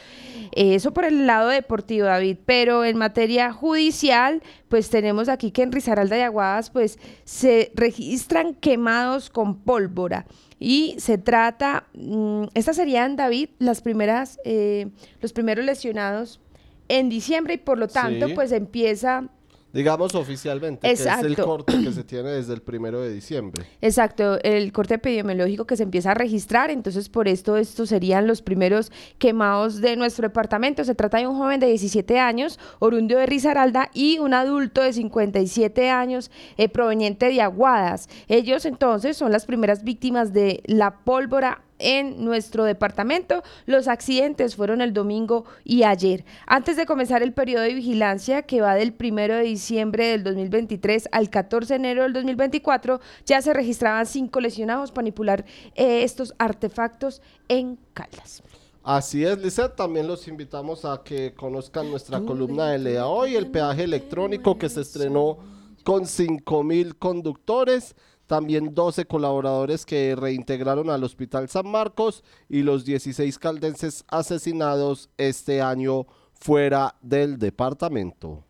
Eso 0.51 0.93
por 0.93 1.05
el 1.05 1.27
lado 1.27 1.49
deportivo, 1.49 2.05
David, 2.05 2.37
pero 2.45 2.85
en 2.85 2.97
materia 2.97 3.51
judicial, 3.51 4.41
pues 4.69 4.89
tenemos 4.89 5.29
aquí 5.29 5.51
que 5.51 5.63
en 5.63 5.71
Risaralda 5.71 6.17
y 6.17 6.21
Aguadas, 6.21 6.69
pues 6.69 6.99
se 7.23 7.71
registran 7.75 8.53
quemados 8.55 9.29
con 9.29 9.59
pólvora. 9.59 10.25
Y 10.59 10.95
se 10.97 11.17
trata, 11.17 11.87
mm, 11.93 12.45
estas 12.53 12.77
serían, 12.77 13.15
David, 13.15 13.49
las 13.59 13.81
primeras, 13.81 14.39
eh, 14.45 14.87
los 15.21 15.33
primeros 15.33 15.65
lesionados 15.65 16.39
en 16.87 17.09
diciembre 17.09 17.55
y 17.55 17.57
por 17.57 17.77
lo 17.77 17.87
tanto, 17.87 18.27
pues 18.33 18.51
empieza 18.51 19.29
Digamos 19.73 20.13
oficialmente, 20.13 20.87
Exacto. 20.87 21.25
que 21.25 21.33
es 21.33 21.39
el 21.39 21.43
corte 21.43 21.83
que 21.83 21.91
se 21.91 22.03
tiene 22.03 22.29
desde 22.29 22.53
el 22.53 22.61
primero 22.61 23.01
de 23.01 23.11
diciembre. 23.11 23.65
Exacto, 23.81 24.39
el 24.43 24.71
corte 24.71 24.93
epidemiológico 24.93 25.65
que 25.65 25.75
se 25.75 25.81
empieza 25.81 26.11
a 26.11 26.13
registrar, 26.13 26.69
entonces 26.69 27.09
por 27.09 27.27
esto 27.27 27.57
estos 27.57 27.89
serían 27.89 28.27
los 28.27 28.43
primeros 28.43 28.91
quemados 29.17 29.81
de 29.81 29.95
nuestro 29.95 30.27
departamento. 30.27 30.83
Se 30.83 30.93
trata 30.93 31.17
de 31.17 31.27
un 31.27 31.37
joven 31.37 31.59
de 31.59 31.65
17 31.65 32.19
años, 32.19 32.59
orundio 32.77 33.17
de 33.17 33.25
Risaralda, 33.25 33.89
y 33.95 34.19
un 34.19 34.35
adulto 34.35 34.83
de 34.83 34.93
57 34.93 35.89
años 35.89 36.29
eh, 36.57 36.69
proveniente 36.69 37.29
de 37.29 37.41
Aguadas. 37.41 38.09
Ellos 38.27 38.65
entonces 38.65 39.17
son 39.17 39.31
las 39.31 39.47
primeras 39.47 39.83
víctimas 39.83 40.33
de 40.33 40.61
la 40.67 40.99
pólvora 40.99 41.63
en 41.83 42.23
nuestro 42.23 42.63
departamento. 42.63 43.43
Los 43.65 43.87
accidentes 43.87 44.55
fueron 44.55 44.81
el 44.81 44.93
domingo 44.93 45.45
y 45.63 45.83
ayer. 45.83 46.25
Antes 46.47 46.77
de 46.77 46.85
comenzar 46.85 47.21
el 47.21 47.33
periodo 47.33 47.63
de 47.63 47.73
vigilancia 47.73 48.43
que 48.43 48.61
va 48.61 48.75
del 48.75 48.95
1 48.99 49.15
de 49.35 49.43
diciembre 49.43 50.07
del 50.07 50.23
2023 50.23 51.09
al 51.11 51.29
14 51.29 51.73
de 51.73 51.75
enero 51.75 52.03
del 52.03 52.13
2024, 52.13 52.99
ya 53.25 53.41
se 53.41 53.53
registraban 53.53 54.05
cinco 54.05 54.39
lesionados 54.39 54.93
manipular 54.95 55.45
eh, 55.75 56.03
estos 56.03 56.33
artefactos 56.37 57.21
en 57.47 57.77
Caldas. 57.93 58.41
Así 58.83 59.23
es, 59.23 59.37
Lizeth. 59.37 59.75
También 59.75 60.07
los 60.07 60.27
invitamos 60.27 60.83
a 60.83 61.01
que 61.03 61.33
conozcan 61.33 61.89
nuestra 61.89 62.19
columna 62.21 62.67
de 62.67 62.79
Lea 62.79 63.07
Hoy, 63.07 63.35
el 63.35 63.47
peaje 63.47 63.83
electrónico 63.83 64.57
que 64.57 64.67
se 64.67 64.81
estrenó 64.81 65.37
con 65.83 66.05
5 66.05 66.63
mil 66.63 66.97
conductores 66.97 67.95
también 68.33 68.73
12 68.73 69.05
colaboradores 69.05 69.85
que 69.85 70.15
reintegraron 70.15 70.89
al 70.89 71.03
Hospital 71.03 71.49
San 71.49 71.67
Marcos 71.67 72.23
y 72.49 72.63
los 72.63 72.83
16 72.83 73.37
caldenses 73.37 74.05
asesinados 74.07 75.11
este 75.17 75.61
año 75.61 76.07
fuera 76.33 76.95
del 77.03 77.37
departamento. 77.37 78.43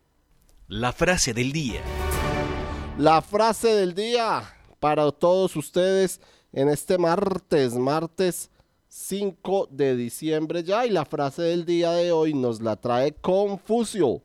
La 0.68 0.94
frase 0.94 1.34
del 1.34 1.52
día. 1.52 1.82
La 2.96 3.20
frase 3.20 3.74
del 3.74 3.94
día 3.94 4.42
para 4.80 5.12
todos 5.12 5.54
ustedes 5.54 6.18
en 6.54 6.70
este 6.70 6.96
martes, 6.96 7.74
martes 7.74 8.50
5 8.88 9.68
de 9.70 9.96
diciembre 9.96 10.62
ya 10.62 10.86
y 10.86 10.90
la 10.90 11.04
frase 11.04 11.42
del 11.42 11.66
día 11.66 11.90
de 11.90 12.10
hoy 12.10 12.32
nos 12.32 12.62
la 12.62 12.76
trae 12.76 13.12
Confucio. 13.12 14.22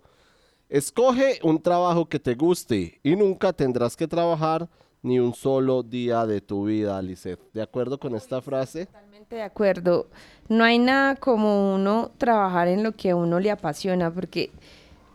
Escoge 0.69 1.41
un 1.43 1.61
trabajo 1.61 2.07
que 2.07 2.17
te 2.17 2.35
guste 2.35 3.01
y 3.03 3.17
nunca 3.17 3.51
tendrás 3.51 3.97
que 3.97 4.07
trabajar 4.07 4.69
ni 5.01 5.19
un 5.19 5.33
solo 5.33 5.83
día 5.83 6.25
de 6.25 6.41
tu 6.41 6.65
vida, 6.65 7.01
Lisette. 7.01 7.39
¿De 7.53 7.61
acuerdo 7.61 7.99
con 7.99 8.15
esta 8.15 8.41
frase? 8.41 8.87
Totalmente 8.87 9.35
de 9.35 9.43
acuerdo. 9.43 10.07
No 10.49 10.63
hay 10.63 10.79
nada 10.79 11.15
como 11.15 11.75
uno 11.75 12.11
trabajar 12.17 12.67
en 12.67 12.83
lo 12.83 12.93
que 12.93 13.11
a 13.11 13.15
uno 13.15 13.39
le 13.39 13.51
apasiona, 13.51 14.11
porque 14.11 14.51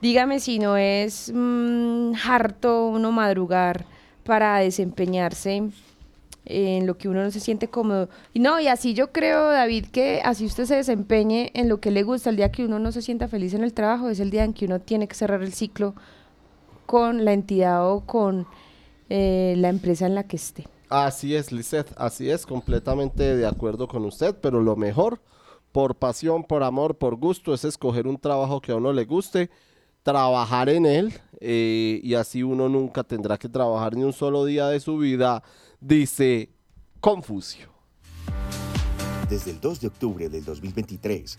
dígame 0.00 0.40
si 0.40 0.58
no 0.58 0.76
es 0.76 1.30
mm, 1.34 2.12
harto 2.24 2.86
uno 2.86 3.12
madrugar 3.12 3.84
para 4.24 4.58
desempeñarse 4.58 5.70
en 6.46 6.86
lo 6.86 6.96
que 6.98 7.08
uno 7.08 7.22
no 7.22 7.30
se 7.30 7.40
siente 7.40 7.68
cómodo. 7.68 8.08
Y 8.32 8.40
no, 8.40 8.60
y 8.60 8.68
así 8.68 8.94
yo 8.94 9.12
creo, 9.12 9.50
David, 9.50 9.86
que 9.86 10.20
así 10.24 10.46
usted 10.46 10.64
se 10.64 10.76
desempeñe 10.76 11.50
en 11.54 11.68
lo 11.68 11.80
que 11.80 11.90
le 11.90 12.02
gusta, 12.02 12.30
el 12.30 12.36
día 12.36 12.50
que 12.50 12.64
uno 12.64 12.78
no 12.78 12.92
se 12.92 13.02
sienta 13.02 13.28
feliz 13.28 13.54
en 13.54 13.64
el 13.64 13.74
trabajo, 13.74 14.08
es 14.08 14.20
el 14.20 14.30
día 14.30 14.44
en 14.44 14.52
que 14.52 14.66
uno 14.66 14.80
tiene 14.80 15.08
que 15.08 15.14
cerrar 15.14 15.42
el 15.42 15.52
ciclo 15.52 15.94
con 16.86 17.24
la 17.24 17.32
entidad 17.32 17.90
o 17.90 18.00
con 18.00 18.46
eh, 19.08 19.54
la 19.58 19.68
empresa 19.68 20.06
en 20.06 20.14
la 20.14 20.24
que 20.24 20.36
esté. 20.36 20.64
Así 20.88 21.34
es, 21.34 21.50
Lisette, 21.50 21.92
así 21.96 22.30
es, 22.30 22.46
completamente 22.46 23.36
de 23.36 23.46
acuerdo 23.46 23.88
con 23.88 24.04
usted, 24.04 24.36
pero 24.40 24.60
lo 24.60 24.76
mejor, 24.76 25.20
por 25.72 25.96
pasión, 25.96 26.44
por 26.44 26.62
amor, 26.62 26.96
por 26.96 27.16
gusto, 27.16 27.52
es 27.52 27.64
escoger 27.64 28.06
un 28.06 28.18
trabajo 28.18 28.60
que 28.60 28.72
a 28.72 28.76
uno 28.76 28.92
le 28.92 29.04
guste, 29.04 29.50
trabajar 30.02 30.68
en 30.68 30.86
él 30.86 31.14
eh, 31.40 32.00
y 32.02 32.14
así 32.14 32.42
uno 32.42 32.68
nunca 32.68 33.02
tendrá 33.02 33.38
que 33.38 33.48
trabajar 33.48 33.96
ni 33.96 34.04
un 34.04 34.12
solo 34.12 34.44
día 34.44 34.68
de 34.68 34.78
su 34.78 34.98
vida, 34.98 35.42
dice 35.80 36.50
Confucio. 37.00 37.68
Desde 39.28 39.50
el 39.50 39.60
2 39.60 39.80
de 39.80 39.86
octubre 39.88 40.28
del 40.28 40.44
2023, 40.44 41.38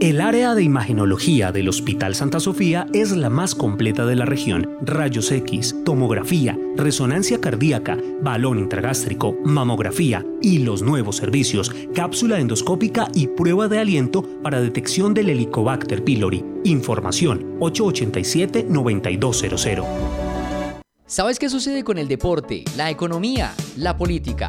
El 0.00 0.20
área 0.20 0.54
de 0.54 0.62
imagenología 0.62 1.50
del 1.52 1.68
Hospital 1.68 2.14
Santa 2.14 2.40
Sofía 2.40 2.86
es 2.92 3.12
la 3.12 3.30
más 3.30 3.54
completa 3.54 4.04
de 4.06 4.16
la 4.16 4.24
región. 4.24 4.76
Rayos 4.82 5.30
X, 5.30 5.76
tomografía, 5.84 6.58
resonancia 6.76 7.40
cardíaca, 7.40 7.96
balón 8.20 8.58
intragástrico, 8.58 9.36
mamografía 9.44 10.26
y 10.40 10.58
los 10.58 10.82
nuevos 10.82 11.16
servicios, 11.16 11.72
cápsula 11.94 12.40
endoscópica 12.40 13.08
y 13.14 13.28
prueba 13.28 13.68
de 13.68 13.78
aliento 13.78 14.26
para 14.42 14.60
detección 14.60 15.14
del 15.14 15.30
Helicobacter 15.30 16.04
pylori. 16.04 16.44
Información 16.64 17.58
887-9200. 17.60 19.86
¿Sabes 21.06 21.38
qué 21.38 21.48
sucede 21.48 21.84
con 21.84 21.98
el 21.98 22.08
deporte, 22.08 22.64
la 22.76 22.90
economía, 22.90 23.54
la 23.76 23.96
política, 23.96 24.48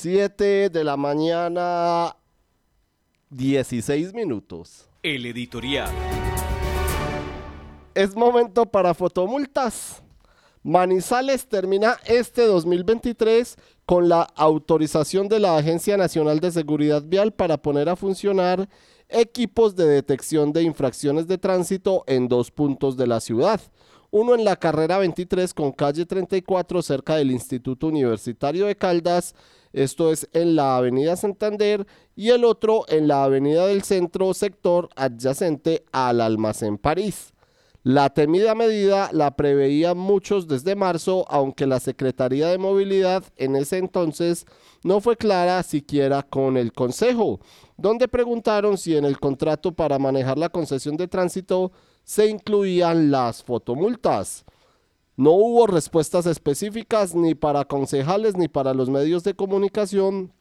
7 0.00 0.70
de 0.70 0.82
la 0.82 0.96
mañana, 0.96 2.16
16 3.28 4.14
minutos. 4.14 4.88
El 5.02 5.26
editorial. 5.26 5.90
Es 7.94 8.16
momento 8.16 8.64
para 8.64 8.94
fotomultas. 8.94 10.02
Manizales 10.62 11.46
termina 11.46 11.98
este 12.06 12.46
2023 12.46 13.58
con 13.84 14.08
la 14.08 14.22
autorización 14.22 15.28
de 15.28 15.38
la 15.38 15.58
Agencia 15.58 15.98
Nacional 15.98 16.40
de 16.40 16.50
Seguridad 16.50 17.02
Vial 17.04 17.34
para 17.34 17.58
poner 17.58 17.90
a 17.90 17.96
funcionar 17.96 18.70
equipos 19.10 19.76
de 19.76 19.84
detección 19.84 20.54
de 20.54 20.62
infracciones 20.62 21.26
de 21.26 21.36
tránsito 21.36 22.04
en 22.06 22.26
dos 22.26 22.50
puntos 22.50 22.96
de 22.96 23.06
la 23.06 23.20
ciudad. 23.20 23.60
Uno 24.10 24.34
en 24.34 24.46
la 24.46 24.56
carrera 24.56 24.96
23 24.96 25.52
con 25.52 25.72
calle 25.72 26.06
34 26.06 26.80
cerca 26.80 27.16
del 27.16 27.30
Instituto 27.30 27.86
Universitario 27.88 28.64
de 28.64 28.76
Caldas, 28.76 29.34
esto 29.72 30.12
es 30.12 30.28
en 30.32 30.56
la 30.56 30.76
Avenida 30.76 31.16
Santander, 31.16 31.86
y 32.16 32.30
el 32.30 32.44
otro 32.44 32.84
en 32.88 33.08
la 33.08 33.24
Avenida 33.24 33.66
del 33.66 33.82
Centro, 33.82 34.34
sector 34.34 34.88
adyacente 34.96 35.84
al 35.92 36.20
Almacén 36.20 36.78
París. 36.78 37.32
La 37.82 38.10
temida 38.10 38.54
medida 38.54 39.08
la 39.12 39.36
preveían 39.36 39.96
muchos 39.96 40.46
desde 40.46 40.76
marzo, 40.76 41.24
aunque 41.28 41.66
la 41.66 41.80
Secretaría 41.80 42.48
de 42.48 42.58
Movilidad 42.58 43.24
en 43.36 43.56
ese 43.56 43.78
entonces 43.78 44.44
no 44.84 45.00
fue 45.00 45.16
clara 45.16 45.62
siquiera 45.62 46.22
con 46.22 46.58
el 46.58 46.74
Consejo, 46.74 47.40
donde 47.78 48.06
preguntaron 48.06 48.76
si 48.76 48.96
en 48.96 49.06
el 49.06 49.18
contrato 49.18 49.72
para 49.72 49.98
manejar 49.98 50.36
la 50.36 50.50
concesión 50.50 50.98
de 50.98 51.08
tránsito 51.08 51.72
se 52.04 52.26
incluían 52.28 53.10
las 53.10 53.42
fotomultas. 53.42 54.44
No 55.20 55.32
hubo 55.32 55.66
respuestas 55.66 56.24
específicas 56.24 57.14
ni 57.14 57.34
para 57.34 57.66
concejales 57.66 58.38
ni 58.38 58.48
para 58.48 58.72
los 58.72 58.88
medios 58.88 59.22
de 59.22 59.34
comunicación 59.34 60.32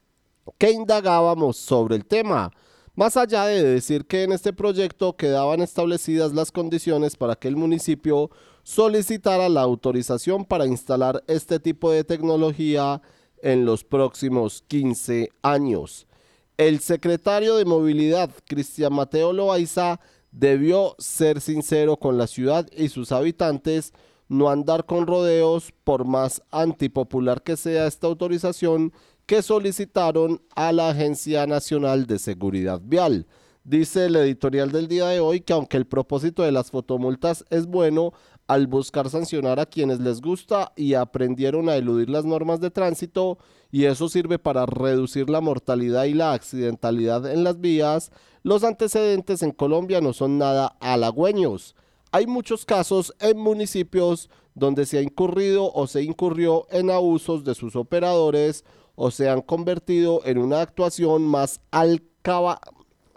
que 0.58 0.72
indagábamos 0.72 1.58
sobre 1.58 1.98
el 1.98 2.06
tema. 2.06 2.54
Más 2.96 3.18
allá 3.18 3.44
de 3.44 3.62
decir 3.62 4.06
que 4.06 4.24
en 4.24 4.32
este 4.32 4.54
proyecto 4.54 5.18
quedaban 5.18 5.60
establecidas 5.60 6.32
las 6.32 6.54
condiciones 6.54 7.18
para 7.18 7.36
que 7.36 7.50
el 7.50 7.58
municipio 7.58 8.32
solicitara 8.64 9.50
la 9.50 9.64
autorización 9.64 10.46
para 10.46 10.66
instalar 10.66 11.26
este 11.28 11.60
tipo 11.60 11.92
de 11.92 12.06
tecnología 12.06 13.02
en 13.42 13.66
los 13.66 13.84
próximos 13.84 14.64
15 14.70 15.30
años. 15.42 16.08
El 16.56 16.80
secretario 16.80 17.58
de 17.58 17.66
Movilidad, 17.66 18.30
Cristian 18.48 18.94
Mateo 18.94 19.34
Loaiza, 19.34 20.00
debió 20.32 20.96
ser 21.00 21.42
sincero 21.42 21.98
con 21.98 22.18
la 22.18 22.28
ciudad 22.28 22.66
y 22.78 22.88
sus 22.88 23.12
habitantes, 23.12 23.92
no 24.30 24.50
andar 24.50 24.86
con 24.86 25.06
rodeos 25.06 25.74
por 25.84 26.06
más 26.06 26.42
antipopular 26.52 27.42
que 27.42 27.58
sea 27.58 27.88
esta 27.88 28.08
autorización 28.08 28.94
que 29.26 29.42
solicitaron 29.42 30.42
a 30.56 30.72
la 30.72 30.90
Agencia 30.90 31.46
Nacional 31.46 32.06
de 32.06 32.18
Seguridad 32.20 32.80
Vial. 32.84 33.28
Dice 33.64 34.06
el 34.06 34.16
editorial 34.16 34.72
del 34.72 34.88
día 34.88 35.08
de 35.08 35.20
hoy 35.20 35.42
que 35.42 35.54
aunque 35.54 35.78
el 35.78 35.86
propósito 35.86 36.44
de 36.44 36.52
las 36.52 36.72
fotomultas 36.72 37.44
es 37.50 37.68
bueno, 37.68 38.14
al 38.48 38.66
buscar 38.66 39.10
sancionar 39.12 39.60
a 39.60 39.68
quienes 39.68 40.00
les 40.00 40.22
gusta 40.22 40.72
y 40.76 40.96
aprendieron 40.96 41.70
a 41.70 41.76
eludir 41.76 42.10
las 42.10 42.26
normas 42.26 42.60
de 42.60 42.72
tránsito, 42.72 43.38
y 43.72 43.86
eso 43.86 44.10
sirve 44.10 44.40
para 44.40 44.66
reducir 44.66 45.30
la 45.30 45.42
mortalidad 45.42 46.06
y 46.06 46.16
la 46.16 46.34
accidentalidad 46.34 47.32
en 47.32 47.44
las 47.44 47.62
vías, 47.62 48.12
los 48.42 48.64
antecedentes 48.64 49.44
en 49.44 49.52
Colombia 49.52 50.02
no 50.02 50.14
son 50.14 50.40
nada 50.40 50.76
halagüeños. 50.80 51.76
Hay 52.12 52.26
muchos 52.26 52.66
casos 52.66 53.14
en 53.20 53.38
municipios 53.38 54.30
donde 54.56 54.86
se 54.86 54.98
ha 54.98 55.02
incurrido 55.02 55.72
o 55.72 55.86
se 55.86 56.02
incurrió 56.04 56.66
en 56.72 56.90
abusos 56.90 57.44
de 57.44 57.54
sus 57.54 57.76
operadores 57.76 58.66
o 58.96 59.12
se 59.12 59.30
han 59.30 59.42
convertido 59.42 60.22
en 60.26 60.40
una 60.40 60.62
actuación 60.62 61.22
más 61.22 61.62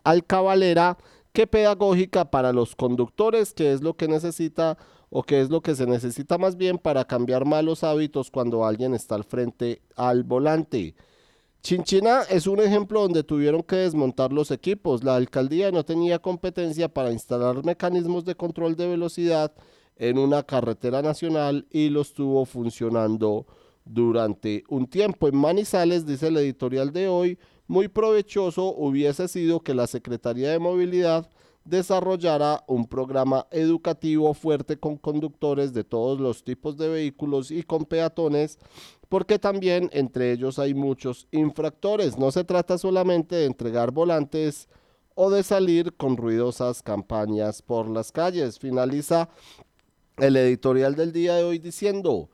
alcabalera 0.05 0.99
que 1.33 1.47
pedagógica 1.47 2.31
para 2.31 2.53
los 2.53 2.77
conductores, 2.77 3.55
que 3.55 3.73
es 3.73 3.81
lo 3.83 3.97
que 3.97 4.09
necesita 4.09 4.77
o 5.09 5.23
que 5.23 5.41
es 5.41 5.49
lo 5.51 5.63
que 5.63 5.75
se 5.75 5.87
necesita 5.87 6.37
más 6.37 6.57
bien 6.57 6.79
para 6.79 7.07
cambiar 7.07 7.47
malos 7.47 7.85
hábitos 7.85 8.31
cuando 8.31 8.65
alguien 8.65 8.95
está 8.95 9.15
al 9.15 9.25
frente 9.25 9.83
al 9.97 10.23
volante. 10.23 10.95
Chinchina 11.63 12.23
es 12.23 12.49
un 12.49 12.59
ejemplo 12.59 13.03
donde 13.03 13.23
tuvieron 13.23 13.63
que 13.63 13.77
desmontar 13.77 14.33
los 14.33 14.51
equipos. 14.51 15.05
La 15.05 15.15
alcaldía 15.15 15.71
no 15.71 15.85
tenía 15.85 16.19
competencia 16.19 16.89
para 16.89 17.13
instalar 17.13 17.65
mecanismos 17.65 18.25
de 18.25 18.35
control 18.35 18.75
de 18.75 18.89
velocidad 18.89 19.53
en 19.95 20.19
una 20.19 20.43
carretera 20.43 21.03
nacional 21.03 21.69
y 21.71 21.89
los 21.89 22.15
tuvo 22.15 22.47
funcionando 22.47 23.47
durante 23.85 24.65
un 24.71 24.89
tiempo. 24.89 25.29
En 25.29 25.37
Manizales, 25.37 26.05
dice 26.05 26.29
el 26.29 26.39
editorial 26.39 26.93
de 26.93 27.07
hoy, 27.07 27.39
muy 27.69 27.87
provechoso 27.87 28.75
hubiese 28.75 29.29
sido 29.29 29.61
que 29.61 29.73
la 29.73 29.87
Secretaría 29.87 30.51
de 30.51 30.59
Movilidad 30.59 31.31
desarrollara 31.65 32.65
un 32.67 32.87
programa 32.87 33.47
educativo 33.51 34.35
fuerte 34.35 34.79
con 34.79 34.97
conductores 34.97 35.73
de 35.73 35.85
todos 35.85 36.21
los 36.21 36.45
tipos 36.45 36.77
de 36.77 36.89
vehículos 36.89 37.51
y 37.51 37.63
con 37.63 37.85
peatones, 37.85 38.59
porque 39.09 39.39
también 39.39 39.89
entre 39.93 40.33
ellos 40.33 40.59
hay 40.59 40.75
muchos 40.75 41.29
infractores. 41.31 42.19
No 42.19 42.31
se 42.31 42.45
trata 42.45 42.79
solamente 42.79 43.37
de 43.37 43.47
entregar 43.47 43.91
volantes 43.91 44.69
o 45.15 45.31
de 45.31 45.43
salir 45.43 45.95
con 45.95 46.17
ruidosas 46.17 46.83
campañas 46.83 47.63
por 47.63 47.89
las 47.89 48.13
calles. 48.13 48.59
Finaliza 48.59 49.29
el 50.19 50.37
editorial 50.37 50.95
del 50.95 51.13
día 51.13 51.37
de 51.37 51.45
hoy 51.45 51.59
diciendo, 51.59 52.29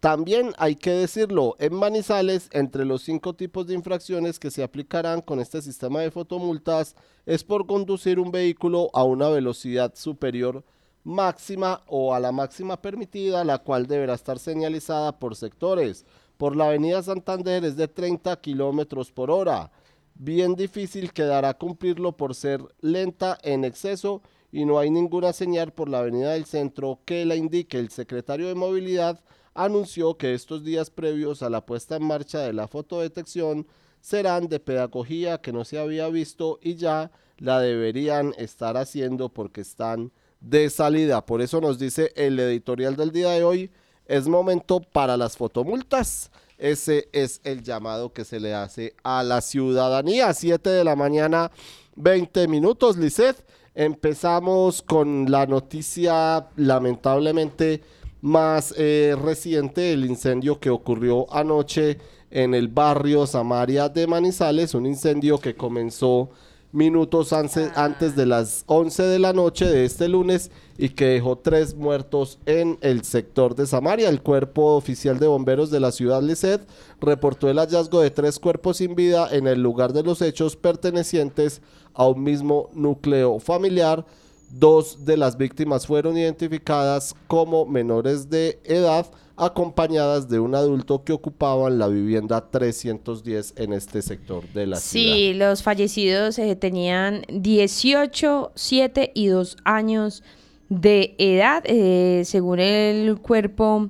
también 0.00 0.54
hay 0.56 0.76
que 0.76 0.92
decirlo, 0.92 1.56
en 1.58 1.74
Manizales, 1.74 2.48
entre 2.52 2.86
los 2.86 3.02
cinco 3.02 3.34
tipos 3.34 3.66
de 3.66 3.74
infracciones 3.74 4.38
que 4.38 4.50
se 4.50 4.62
aplicarán 4.62 5.20
con 5.20 5.40
este 5.40 5.60
sistema 5.60 6.00
de 6.00 6.10
fotomultas 6.10 6.96
es 7.26 7.44
por 7.44 7.66
conducir 7.66 8.18
un 8.18 8.30
vehículo 8.30 8.88
a 8.94 9.04
una 9.04 9.28
velocidad 9.28 9.94
superior 9.94 10.64
máxima 11.04 11.82
o 11.86 12.14
a 12.14 12.20
la 12.20 12.32
máxima 12.32 12.80
permitida, 12.80 13.44
la 13.44 13.58
cual 13.58 13.86
deberá 13.86 14.14
estar 14.14 14.38
señalizada 14.38 15.18
por 15.18 15.36
sectores. 15.36 16.06
Por 16.38 16.56
la 16.56 16.68
avenida 16.68 17.02
Santander 17.02 17.62
es 17.66 17.76
de 17.76 17.86
30 17.86 18.40
kilómetros 18.40 19.12
por 19.12 19.30
hora. 19.30 19.70
Bien 20.14 20.54
difícil 20.54 21.12
quedará 21.12 21.52
cumplirlo 21.54 22.16
por 22.16 22.34
ser 22.34 22.62
lenta 22.80 23.36
en 23.42 23.66
exceso 23.66 24.22
y 24.50 24.64
no 24.64 24.78
hay 24.78 24.90
ninguna 24.90 25.34
señal 25.34 25.74
por 25.74 25.90
la 25.90 25.98
avenida 25.98 26.32
del 26.32 26.46
centro 26.46 27.00
que 27.04 27.26
la 27.26 27.36
indique 27.36 27.78
el 27.78 27.90
secretario 27.90 28.48
de 28.48 28.54
movilidad 28.54 29.20
anunció 29.54 30.16
que 30.16 30.34
estos 30.34 30.64
días 30.64 30.90
previos 30.90 31.42
a 31.42 31.50
la 31.50 31.64
puesta 31.64 31.96
en 31.96 32.04
marcha 32.04 32.40
de 32.40 32.52
la 32.52 32.68
fotodetección 32.68 33.66
serán 34.00 34.48
de 34.48 34.60
pedagogía 34.60 35.38
que 35.38 35.52
no 35.52 35.64
se 35.64 35.78
había 35.78 36.08
visto 36.08 36.58
y 36.62 36.76
ya 36.76 37.10
la 37.38 37.60
deberían 37.60 38.34
estar 38.38 38.76
haciendo 38.76 39.28
porque 39.28 39.60
están 39.60 40.12
de 40.40 40.70
salida. 40.70 41.24
Por 41.24 41.42
eso 41.42 41.60
nos 41.60 41.78
dice 41.78 42.12
el 42.16 42.38
editorial 42.38 42.96
del 42.96 43.12
día 43.12 43.30
de 43.30 43.44
hoy, 43.44 43.70
es 44.06 44.26
momento 44.26 44.80
para 44.80 45.16
las 45.16 45.36
fotomultas. 45.36 46.30
Ese 46.58 47.08
es 47.12 47.40
el 47.44 47.62
llamado 47.62 48.12
que 48.12 48.24
se 48.24 48.40
le 48.40 48.54
hace 48.54 48.94
a 49.02 49.22
la 49.22 49.40
ciudadanía. 49.40 50.34
7 50.34 50.68
de 50.68 50.84
la 50.84 50.96
mañana, 50.96 51.50
20 51.96 52.48
minutos, 52.48 52.96
Lisset. 52.98 53.36
Empezamos 53.74 54.82
con 54.82 55.30
la 55.30 55.46
noticia 55.46 56.48
lamentablemente 56.56 57.82
más 58.20 58.74
eh, 58.76 59.16
reciente, 59.20 59.92
el 59.92 60.04
incendio 60.04 60.60
que 60.60 60.70
ocurrió 60.70 61.32
anoche 61.32 61.98
en 62.30 62.54
el 62.54 62.68
barrio 62.68 63.26
Samaria 63.26 63.88
de 63.88 64.06
Manizales, 64.06 64.74
un 64.74 64.86
incendio 64.86 65.38
que 65.38 65.54
comenzó 65.54 66.30
minutos 66.72 67.32
antes 67.32 68.14
de 68.14 68.26
las 68.26 68.62
11 68.66 69.02
de 69.02 69.18
la 69.18 69.32
noche 69.32 69.66
de 69.66 69.84
este 69.84 70.08
lunes 70.08 70.50
y 70.78 70.90
que 70.90 71.06
dejó 71.06 71.36
tres 71.36 71.74
muertos 71.74 72.38
en 72.46 72.78
el 72.80 73.02
sector 73.02 73.56
de 73.56 73.66
Samaria. 73.66 74.08
El 74.08 74.22
cuerpo 74.22 74.76
oficial 74.76 75.18
de 75.18 75.26
bomberos 75.26 75.70
de 75.70 75.80
la 75.80 75.90
ciudad 75.90 76.22
Lisset 76.22 76.60
reportó 77.00 77.48
el 77.50 77.58
hallazgo 77.58 78.00
de 78.00 78.10
tres 78.10 78.38
cuerpos 78.38 78.76
sin 78.76 78.94
vida 78.94 79.28
en 79.32 79.48
el 79.48 79.62
lugar 79.62 79.92
de 79.92 80.04
los 80.04 80.22
hechos 80.22 80.56
pertenecientes 80.56 81.60
a 81.92 82.06
un 82.06 82.22
mismo 82.22 82.70
núcleo 82.72 83.40
familiar 83.40 84.06
Dos 84.50 85.04
de 85.04 85.16
las 85.16 85.36
víctimas 85.36 85.86
fueron 85.86 86.16
identificadas 86.16 87.14
como 87.26 87.66
menores 87.66 88.28
de 88.28 88.60
edad 88.64 89.06
acompañadas 89.36 90.28
de 90.28 90.38
un 90.38 90.54
adulto 90.54 91.02
que 91.02 91.14
ocupaban 91.14 91.78
la 91.78 91.88
vivienda 91.88 92.50
310 92.50 93.54
en 93.56 93.72
este 93.72 94.02
sector 94.02 94.46
de 94.52 94.66
la 94.66 94.76
ciudad. 94.76 95.14
Sí, 95.14 95.32
los 95.32 95.62
fallecidos 95.62 96.38
eh, 96.38 96.56
tenían 96.56 97.22
18, 97.28 98.52
7 98.54 99.12
y 99.14 99.28
2 99.28 99.56
años 99.64 100.22
de 100.68 101.14
edad, 101.18 101.62
eh, 101.64 102.22
según 102.26 102.60
el 102.60 103.18
cuerpo 103.18 103.88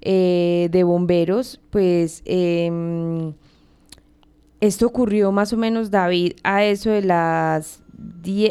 eh, 0.00 0.68
de 0.70 0.84
bomberos, 0.84 1.60
pues 1.70 2.22
em, 2.24 3.34
esto 4.60 4.86
ocurrió 4.86 5.32
más 5.32 5.52
o 5.52 5.56
menos, 5.56 5.90
David, 5.90 6.34
a 6.44 6.64
eso 6.64 6.90
de 6.90 7.02
las 7.02 7.81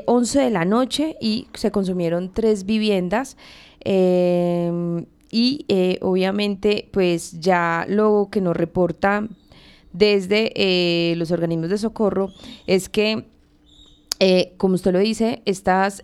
11 0.05 0.39
de 0.39 0.49
la 0.49 0.65
noche 0.65 1.15
y 1.21 1.47
se 1.53 1.71
consumieron 1.71 2.33
tres 2.33 2.65
viviendas. 2.65 3.37
Em, 3.81 5.05
y 5.31 5.65
eh, 5.69 5.97
obviamente, 6.01 6.89
pues 6.91 7.39
ya 7.39 7.85
lo 7.87 8.27
que 8.31 8.41
nos 8.41 8.55
reporta 8.55 9.27
desde 9.93 10.51
eh, 10.55 11.15
los 11.15 11.31
organismos 11.31 11.69
de 11.69 11.77
socorro 11.77 12.31
es 12.67 12.89
que, 12.89 13.25
eh, 14.19 14.53
como 14.57 14.75
usted 14.75 14.91
lo 14.91 14.99
dice, 14.99 15.41
estas 15.45 16.03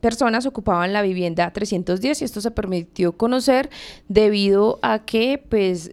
personas 0.00 0.46
ocupaban 0.46 0.92
la 0.92 1.02
vivienda 1.02 1.50
310 1.52 2.22
y 2.22 2.24
esto 2.24 2.40
se 2.40 2.50
permitió 2.50 3.16
conocer 3.16 3.70
debido 4.08 4.78
a 4.82 5.00
que 5.00 5.42
pues 5.48 5.92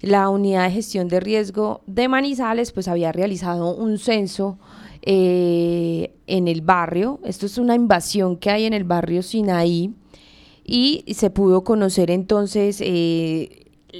la 0.00 0.28
unidad 0.28 0.64
de 0.64 0.70
gestión 0.70 1.08
de 1.08 1.18
riesgo 1.20 1.80
de 1.86 2.08
Manizales 2.08 2.72
pues 2.72 2.88
había 2.88 3.10
realizado 3.10 3.74
un 3.74 3.98
censo 3.98 4.58
en 5.06 6.48
el 6.48 6.62
barrio. 6.62 7.20
Esto 7.24 7.46
es 7.46 7.58
una 7.58 7.74
invasión 7.74 8.36
que 8.36 8.50
hay 8.50 8.64
en 8.64 8.72
el 8.72 8.84
barrio 8.84 9.22
Sinaí 9.22 9.94
y 10.64 11.04
se 11.14 11.30
pudo 11.30 11.62
conocer 11.62 12.10
entonces 12.10 12.80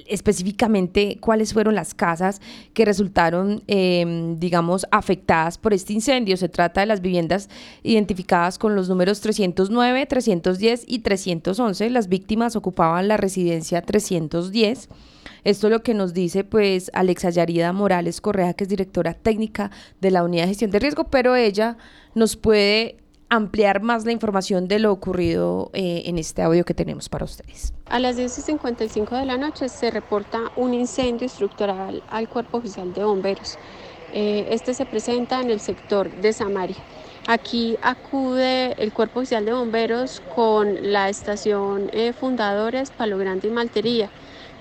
específicamente 0.09 1.19
cuáles 1.21 1.53
fueron 1.53 1.75
las 1.75 1.95
casas 1.95 2.41
que 2.73 2.85
resultaron, 2.85 3.63
em, 3.67 4.39
digamos, 4.39 4.87
afectadas 4.91 5.59
por 5.59 5.73
este 5.73 5.93
incendio. 5.93 6.37
Se 6.37 6.49
trata 6.49 6.81
de 6.81 6.87
las 6.87 7.01
viviendas 7.01 7.49
identificadas 7.83 8.59
con 8.59 8.75
los 8.75 8.89
números 8.89 9.21
309, 9.21 10.07
310 10.07 10.85
y 10.87 11.01
311. 11.01 11.91
Las 11.91 12.09
víctimas 12.09 12.57
ocupaban 12.57 13.09
la 13.09 13.17
residencia 13.17 13.83
310. 13.83 14.89
Esto 15.45 15.67
es 15.67 15.71
lo 15.73 15.83
que 15.83 15.95
nos 15.95 16.15
dice 16.15 16.45
pues 16.45 16.91
Alexa 16.95 17.31
Yarida 17.31 17.73
Morales 17.73 18.21
Correa, 18.21 18.55
que 18.55 18.65
es 18.65 18.71
directora 18.71 19.15
técnica 19.15 19.71
de 20.01 20.11
la 20.11 20.25
Unidad 20.25 20.45
de 20.45 20.49
Gestión 20.49 20.71
de 20.71 20.79
Riesgo, 20.79 21.05
pero 21.05 21.37
ella 21.37 21.77
nos 22.15 22.37
puede 22.37 22.97
ampliar 23.29 23.83
más 23.83 24.05
la 24.05 24.13
información 24.13 24.69
de 24.69 24.79
lo 24.79 24.93
ocurrido 24.93 25.71
eh, 25.73 26.03
en 26.07 26.19
este 26.19 26.43
audio 26.43 26.65
que 26.65 26.75
tenemos 26.75 27.09
para 27.09 27.25
ustedes. 27.25 27.73
A 27.87 27.99
las 27.99 28.17
10.55 28.19 29.19
de 29.19 29.27
la 29.27 29.37
noche 29.37 29.69
se 29.69 29.91
reporta 29.91 30.53
un 30.57 30.75
incendio 30.75 31.27
estructural 31.27 32.03
al 32.11 32.29
Cuerpo 32.29 32.59
Oficial 32.59 32.93
de 32.93 33.05
Bomberos. 33.05 33.59
Eh, 34.13 34.47
este 34.51 34.75
se 34.75 34.87
presenta 34.87 35.41
en 35.41 35.51
el 35.51 35.61
sector 35.61 36.11
de 36.21 36.33
Samaria. 36.33 36.77
Aquí 37.27 37.77
acude 37.83 38.75
el 38.75 38.93
Cuerpo 38.93 39.21
Oficial 39.21 39.45
de 39.45 39.53
Bomberos 39.53 40.23
con 40.35 40.93
la 40.93 41.09
estación 41.09 41.91
eh, 41.93 42.13
Fundadores, 42.13 42.91
Palo 42.91 43.19
Grande 43.19 43.49
y 43.49 43.51
Maltería, 43.51 44.11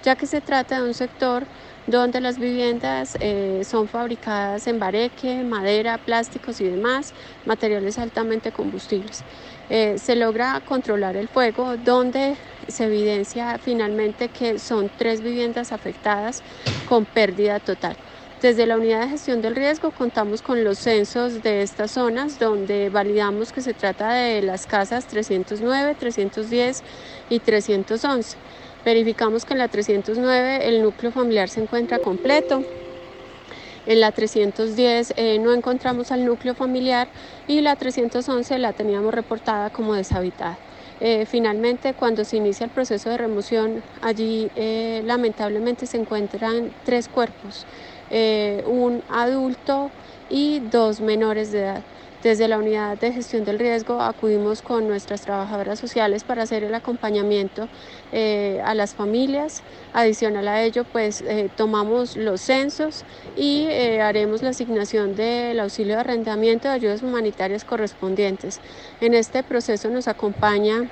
ya 0.04 0.16
que 0.16 0.28
se 0.28 0.42
trata 0.42 0.82
de 0.82 0.88
un 0.88 0.94
sector 0.94 1.46
donde 1.88 2.22
las 2.22 2.38
viviendas 2.38 3.18
eh, 3.20 3.62
son 3.66 3.88
fabricadas 3.88 4.68
en 4.68 4.80
bareque, 4.80 5.44
madera, 5.44 5.98
plásticos 5.98 6.62
y 6.62 6.66
demás, 6.66 7.14
materiales 7.46 7.98
altamente 7.98 8.52
combustibles. 8.52 9.24
Eh, 9.70 9.96
se 9.98 10.16
logra 10.16 10.62
controlar 10.62 11.18
el 11.18 11.28
fuego, 11.28 11.78
donde 11.78 12.36
se 12.68 12.86
evidencia 12.86 13.58
finalmente 13.58 14.30
que 14.30 14.60
son 14.60 14.90
tres 14.96 15.22
viviendas 15.22 15.72
afectadas 15.72 16.42
con 16.88 17.06
pérdida 17.06 17.60
total. 17.60 17.98
Desde 18.42 18.66
la 18.66 18.76
unidad 18.76 19.00
de 19.00 19.08
gestión 19.08 19.42
del 19.42 19.56
riesgo 19.56 19.92
contamos 19.92 20.42
con 20.42 20.66
los 20.66 20.78
censos 20.78 21.42
de 21.42 21.62
estas 21.62 21.92
zonas 21.92 22.40
donde 22.40 22.90
validamos 22.90 23.54
que 23.54 23.62
se 23.62 23.74
trata 23.74 24.12
de 24.12 24.42
las 24.42 24.68
casas 24.68 25.08
309, 25.08 25.96
310 25.96 26.84
y 27.30 27.40
311. 27.40 28.38
Verificamos 28.86 29.46
que 29.46 29.54
en 29.54 29.60
la 29.60 29.70
309 29.70 30.68
el 30.68 30.82
núcleo 30.82 31.12
familiar 31.12 31.48
se 31.48 31.62
encuentra 31.62 32.00
completo. 32.00 32.64
En 33.86 34.00
la 34.02 34.12
310 34.12 35.14
eh, 35.16 35.40
no 35.40 35.54
encontramos 35.54 36.12
al 36.12 36.26
núcleo 36.26 36.54
familiar 36.54 37.08
y 37.48 37.62
la 37.62 37.76
311 37.76 38.58
la 38.60 38.74
teníamos 38.74 39.14
reportada 39.14 39.70
como 39.70 39.94
deshabitada. 39.94 40.58
Eh, 41.00 41.26
finalmente, 41.26 41.94
cuando 41.94 42.24
se 42.24 42.38
inicia 42.38 42.66
el 42.66 42.72
proceso 42.72 43.10
de 43.10 43.18
remoción, 43.18 43.84
allí 44.02 44.50
eh, 44.56 45.02
lamentablemente 45.06 45.86
se 45.86 45.98
encuentran 45.98 46.72
tres 46.86 47.08
cuerpos, 47.08 47.66
un 48.68 49.02
adulto 49.10 49.90
y 50.30 50.60
dos 50.60 51.02
menores 51.02 51.52
de 51.52 51.60
edad. 51.60 51.84
Desde 52.24 52.48
la 52.48 52.58
unidad 52.58 52.98
de 52.98 53.12
gestión 53.12 53.44
del 53.44 53.60
riesgo 53.60 54.00
acudimos 54.00 54.62
con 54.62 54.88
nuestras 54.88 55.24
trabajadoras 55.24 55.78
sociales 55.78 56.24
para 56.24 56.44
hacer 56.44 56.64
el 56.64 56.74
acompañamiento 56.74 57.68
eh, 58.14 58.62
a 58.64 58.74
las 58.76 58.96
familias. 58.96 59.62
Adicional 59.92 60.48
a 60.48 60.64
ello, 60.64 60.86
pues 60.86 61.20
eh, 61.20 61.50
tomamos 61.58 62.16
los 62.16 62.40
censos 62.40 63.04
y 63.36 63.66
eh, 63.68 64.00
haremos 64.00 64.42
la 64.42 64.52
asignación 64.52 65.18
del 65.18 65.60
auxilio 65.60 65.96
de 65.96 66.00
arrendamiento 66.00 66.70
de 66.70 66.76
ayudas 66.76 67.04
humanitarias 67.04 67.66
correspondientes. 67.66 68.62
En 69.02 69.16
este 69.16 69.44
proceso 69.44 69.90
nos 69.90 70.08
acompaña 70.08 70.90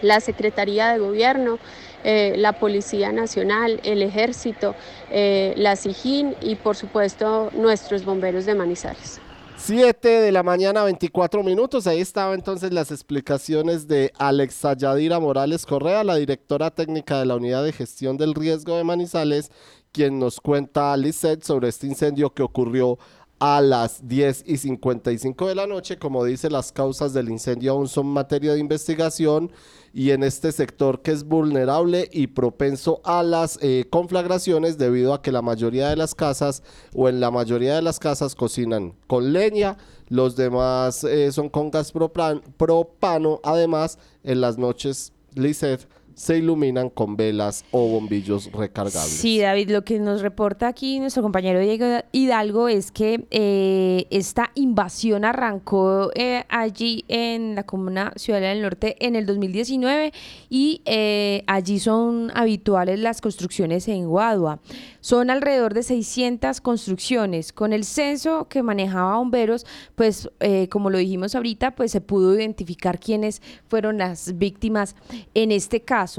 la 0.00 0.18
Secretaría 0.18 0.92
de 0.92 0.98
Gobierno, 0.98 1.60
la 2.02 2.52
Policía 2.54 3.12
Nacional, 3.12 3.80
el 3.84 4.02
Ejército, 4.02 4.74
la 5.08 5.76
SIGIN 5.76 6.34
y 6.40 6.56
por 6.56 6.74
supuesto 6.74 7.50
nuestros 7.54 8.04
bomberos 8.04 8.44
de 8.44 8.56
Manizales. 8.56 9.21
7 9.64 10.08
de 10.08 10.32
la 10.32 10.42
mañana, 10.42 10.82
24 10.82 11.44
minutos. 11.44 11.86
Ahí 11.86 12.00
estaban 12.00 12.34
entonces 12.34 12.72
las 12.72 12.90
explicaciones 12.90 13.86
de 13.86 14.12
Alexa 14.18 14.76
Yadira 14.76 15.20
Morales 15.20 15.66
Correa, 15.66 16.02
la 16.02 16.16
directora 16.16 16.72
técnica 16.72 17.20
de 17.20 17.26
la 17.26 17.36
Unidad 17.36 17.62
de 17.62 17.72
Gestión 17.72 18.16
del 18.16 18.34
Riesgo 18.34 18.76
de 18.76 18.82
Manizales, 18.82 19.52
quien 19.92 20.18
nos 20.18 20.40
cuenta 20.40 20.96
Lisset 20.96 21.44
sobre 21.44 21.68
este 21.68 21.86
incendio 21.86 22.30
que 22.30 22.42
ocurrió 22.42 22.98
a 23.38 23.60
las 23.60 24.08
10 24.08 24.42
y 24.48 24.56
55 24.56 25.46
de 25.46 25.54
la 25.54 25.68
noche. 25.68 25.96
Como 25.96 26.24
dice, 26.24 26.50
las 26.50 26.72
causas 26.72 27.12
del 27.12 27.28
incendio 27.28 27.70
aún 27.70 27.86
son 27.86 28.06
materia 28.08 28.54
de 28.54 28.58
investigación 28.58 29.52
y 29.94 30.10
en 30.10 30.22
este 30.22 30.52
sector 30.52 31.02
que 31.02 31.10
es 31.12 31.24
vulnerable 31.24 32.08
y 32.12 32.28
propenso 32.28 33.00
a 33.04 33.22
las 33.22 33.58
eh, 33.62 33.86
conflagraciones 33.90 34.78
debido 34.78 35.14
a 35.14 35.22
que 35.22 35.32
la 35.32 35.42
mayoría 35.42 35.88
de 35.88 35.96
las 35.96 36.14
casas 36.14 36.62
o 36.94 37.08
en 37.08 37.20
la 37.20 37.30
mayoría 37.30 37.74
de 37.74 37.82
las 37.82 37.98
casas 37.98 38.34
cocinan 38.34 38.94
con 39.06 39.32
leña, 39.32 39.76
los 40.08 40.36
demás 40.36 41.04
eh, 41.04 41.32
son 41.32 41.48
con 41.48 41.70
gas 41.70 41.92
propano, 41.92 43.40
además 43.42 43.98
en 44.24 44.40
las 44.40 44.58
noches, 44.58 45.12
Lizeth, 45.34 45.88
se 46.22 46.38
iluminan 46.38 46.88
con 46.88 47.16
velas 47.16 47.64
o 47.72 47.88
bombillos 47.88 48.52
recargables. 48.52 49.10
Sí, 49.10 49.40
David, 49.40 49.70
lo 49.70 49.82
que 49.82 49.98
nos 49.98 50.22
reporta 50.22 50.68
aquí 50.68 51.00
nuestro 51.00 51.20
compañero 51.20 51.58
Diego 51.58 51.84
Hidalgo 52.12 52.68
es 52.68 52.92
que 52.92 53.26
eh, 53.32 54.06
esta 54.08 54.52
invasión 54.54 55.24
arrancó 55.24 56.12
eh, 56.14 56.44
allí 56.48 57.04
en 57.08 57.56
la 57.56 57.64
comuna 57.64 58.12
Ciudad 58.14 58.38
del 58.38 58.62
Norte 58.62 59.04
en 59.04 59.16
el 59.16 59.26
2019 59.26 60.12
y 60.48 60.82
eh, 60.84 61.42
allí 61.48 61.80
son 61.80 62.30
habituales 62.36 63.00
las 63.00 63.20
construcciones 63.20 63.88
en 63.88 64.06
Guadua. 64.06 64.60
Son 65.00 65.28
alrededor 65.28 65.74
de 65.74 65.82
600 65.82 66.60
construcciones. 66.60 67.52
Con 67.52 67.72
el 67.72 67.82
censo 67.82 68.46
que 68.48 68.62
manejaba 68.62 69.16
bomberos, 69.16 69.66
pues 69.96 70.30
como 70.70 70.90
lo 70.90 70.98
dijimos 70.98 71.34
ahorita, 71.34 71.72
pues 71.72 71.90
se 71.90 72.00
pudo 72.00 72.36
identificar 72.36 73.00
quiénes 73.00 73.42
fueron 73.66 73.98
las 73.98 74.38
víctimas 74.38 74.94
en 75.34 75.50
este 75.50 75.80
caso 75.80 76.11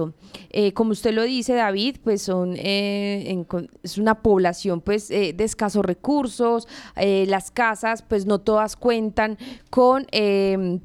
eh, 0.50 0.74
como 0.74 0.92
usted 0.92 1.14
lo 1.14 1.24
dice, 1.24 1.54
David, 1.54 1.98
pues 2.04 2.22
son 2.22 2.56
eh, 2.58 3.46
es 3.84 3.98
una 3.98 4.22
población 4.22 4.82
pues 4.82 5.12
eh, 5.12 5.34
de 5.34 5.44
escasos 5.44 5.86
recursos, 5.86 6.68
las 6.96 7.52
casas 7.52 8.02
pues 8.02 8.26
no 8.26 8.40
todas 8.40 8.76
cuentan 8.76 9.38
con 9.70 10.06
em, 10.12 10.80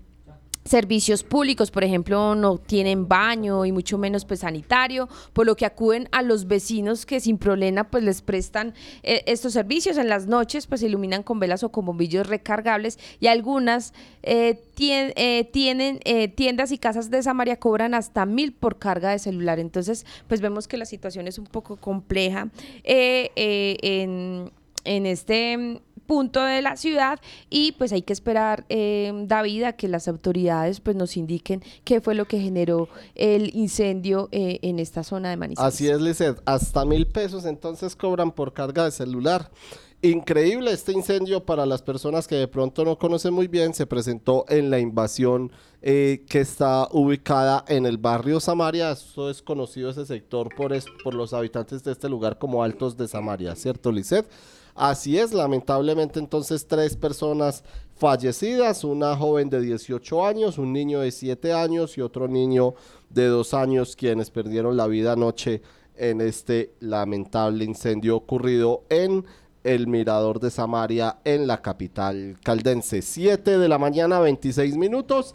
servicios 0.68 1.22
públicos, 1.22 1.70
por 1.70 1.84
ejemplo, 1.84 2.34
no 2.34 2.58
tienen 2.58 3.08
baño 3.08 3.64
y 3.64 3.72
mucho 3.72 3.98
menos 3.98 4.24
pues 4.24 4.40
sanitario, 4.40 5.08
por 5.32 5.46
lo 5.46 5.56
que 5.56 5.66
acuden 5.66 6.08
a 6.12 6.22
los 6.22 6.46
vecinos 6.46 7.06
que 7.06 7.20
sin 7.20 7.38
problema 7.38 7.84
pues 7.84 8.04
les 8.04 8.22
prestan 8.22 8.74
eh, 9.02 9.22
estos 9.26 9.52
servicios. 9.52 9.96
En 9.96 10.08
las 10.08 10.26
noches 10.26 10.66
pues 10.66 10.80
se 10.80 10.86
iluminan 10.86 11.22
con 11.22 11.40
velas 11.40 11.62
o 11.62 11.70
con 11.70 11.86
bombillos 11.86 12.26
recargables 12.26 12.98
y 13.20 13.26
algunas 13.26 13.94
eh, 14.22 14.62
eh, 14.80 15.44
tienen 15.52 16.00
tiendas 16.36 16.70
y 16.70 16.78
casas 16.78 17.10
de 17.10 17.22
Samaria 17.22 17.58
cobran 17.58 17.94
hasta 17.94 18.26
mil 18.26 18.52
por 18.52 18.78
carga 18.78 19.10
de 19.10 19.18
celular. 19.18 19.58
Entonces 19.58 20.06
pues 20.28 20.40
vemos 20.40 20.68
que 20.68 20.76
la 20.76 20.84
situación 20.84 21.26
es 21.26 21.38
un 21.38 21.46
poco 21.46 21.76
compleja 21.76 22.48
en, 22.84 24.52
en 24.84 25.06
este 25.06 25.80
punto 26.08 26.42
de 26.42 26.62
la 26.62 26.76
ciudad 26.76 27.20
y 27.50 27.72
pues 27.72 27.92
hay 27.92 28.00
que 28.00 28.14
esperar, 28.14 28.64
eh, 28.70 29.12
David, 29.26 29.64
a 29.64 29.72
que 29.74 29.88
las 29.88 30.08
autoridades 30.08 30.80
pues 30.80 30.96
nos 30.96 31.18
indiquen 31.18 31.62
qué 31.84 32.00
fue 32.00 32.14
lo 32.14 32.24
que 32.24 32.40
generó 32.40 32.88
el 33.14 33.54
incendio 33.54 34.30
eh, 34.32 34.58
en 34.62 34.78
esta 34.78 35.04
zona 35.04 35.28
de 35.28 35.36
Manizales. 35.36 35.74
Así 35.74 35.86
es, 35.86 36.00
Lizeth, 36.00 36.40
hasta 36.46 36.86
mil 36.86 37.06
pesos 37.06 37.44
entonces 37.44 37.94
cobran 37.94 38.32
por 38.32 38.54
carga 38.54 38.84
de 38.86 38.90
celular. 38.90 39.50
Increíble 40.00 40.72
este 40.72 40.92
incendio 40.92 41.44
para 41.44 41.66
las 41.66 41.82
personas 41.82 42.26
que 42.26 42.36
de 42.36 42.48
pronto 42.48 42.84
no 42.84 42.98
conocen 42.98 43.34
muy 43.34 43.46
bien, 43.46 43.74
se 43.74 43.84
presentó 43.84 44.46
en 44.48 44.70
la 44.70 44.78
invasión 44.78 45.52
eh, 45.82 46.24
que 46.26 46.40
está 46.40 46.88
ubicada 46.90 47.64
en 47.68 47.84
el 47.84 47.98
barrio 47.98 48.40
Samaria. 48.40 48.92
Esto 48.92 49.28
es 49.28 49.42
conocido 49.42 49.90
ese 49.90 50.06
sector 50.06 50.48
por, 50.56 50.72
por 51.04 51.14
los 51.14 51.34
habitantes 51.34 51.84
de 51.84 51.92
este 51.92 52.08
lugar 52.08 52.38
como 52.38 52.62
Altos 52.62 52.96
de 52.96 53.08
Samaria, 53.08 53.54
¿cierto, 53.56 53.92
Lizeth? 53.92 54.26
Así 54.78 55.18
es, 55.18 55.32
lamentablemente 55.32 56.20
entonces 56.20 56.68
tres 56.68 56.96
personas 56.96 57.64
fallecidas, 57.96 58.84
una 58.84 59.16
joven 59.16 59.50
de 59.50 59.60
18 59.60 60.24
años, 60.24 60.56
un 60.56 60.72
niño 60.72 61.00
de 61.00 61.10
7 61.10 61.52
años 61.52 61.98
y 61.98 62.00
otro 62.00 62.28
niño 62.28 62.74
de 63.10 63.26
2 63.26 63.54
años 63.54 63.96
quienes 63.96 64.30
perdieron 64.30 64.76
la 64.76 64.86
vida 64.86 65.14
anoche 65.14 65.62
en 65.96 66.20
este 66.20 66.74
lamentable 66.78 67.64
incendio 67.64 68.14
ocurrido 68.14 68.84
en 68.88 69.26
el 69.64 69.88
Mirador 69.88 70.38
de 70.38 70.52
Samaria 70.52 71.18
en 71.24 71.48
la 71.48 71.60
capital 71.60 72.38
caldense. 72.44 73.02
7 73.02 73.58
de 73.58 73.68
la 73.68 73.78
mañana, 73.78 74.20
26 74.20 74.76
minutos. 74.76 75.34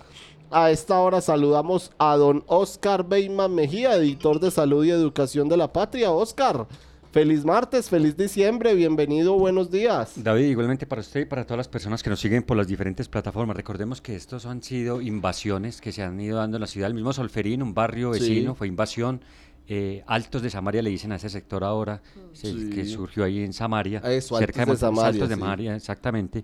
A 0.51 0.71
esta 0.71 0.99
hora 0.99 1.19
saludamos 1.19 1.91
a 1.97 2.15
don 2.15 2.45
Oscar 2.47 3.03
Beyman 3.05 3.53
Mejía, 3.53 3.95
editor 3.95 4.39
de 4.39 4.51
Salud 4.51 4.85
y 4.85 4.91
Educación 4.91 5.49
de 5.49 5.57
la 5.57 5.73
Patria. 5.73 6.11
Oscar, 6.11 6.65
feliz 7.13 7.45
martes, 7.45 7.89
feliz 7.89 8.17
diciembre, 8.17 8.73
bienvenido, 8.73 9.37
buenos 9.37 9.69
días. 9.69 10.13
David, 10.15 10.45
igualmente 10.49 10.87
para 10.87 11.01
usted 11.01 11.21
y 11.21 11.25
para 11.25 11.45
todas 11.45 11.57
las 11.59 11.67
personas 11.67 12.01
que 12.01 12.09
nos 12.09 12.19
siguen 12.19 12.41
por 12.41 12.57
las 12.57 12.67
diferentes 12.67 13.07
plataformas. 13.07 13.55
Recordemos 13.55 14.01
que 14.01 14.15
estos 14.15 14.47
han 14.47 14.63
sido 14.63 14.99
invasiones 14.99 15.79
que 15.79 15.91
se 15.91 16.01
han 16.01 16.19
ido 16.19 16.37
dando 16.39 16.57
en 16.57 16.61
la 16.61 16.67
ciudad. 16.67 16.87
El 16.87 16.95
mismo 16.95 17.13
Solferín, 17.13 17.61
un 17.61 17.75
barrio 17.75 18.09
vecino, 18.09 18.53
Sí. 18.53 18.57
fue 18.57 18.67
invasión. 18.67 19.21
Eh, 19.67 20.03
Altos 20.07 20.41
de 20.41 20.49
Samaria 20.49 20.81
le 20.81 20.89
dicen 20.89 21.11
a 21.11 21.17
ese 21.17 21.29
sector 21.29 21.63
ahora, 21.63 22.01
se- 22.33 22.51
que 22.69 22.83
Sí. 22.83 22.91
surgió 22.93 23.23
ahí 23.23 23.43
en 23.43 23.53
Samaria. 23.53 23.99
Eso, 23.99 24.37
cerca 24.39 24.63
Altos 24.63 24.79
de 24.81 24.87
Montes 24.87 24.99
Samaria, 24.99 25.07
Altos 25.09 25.29
de 25.29 25.35
sí. 25.35 25.39
Samaria, 25.39 25.75
exactamente. 25.75 26.43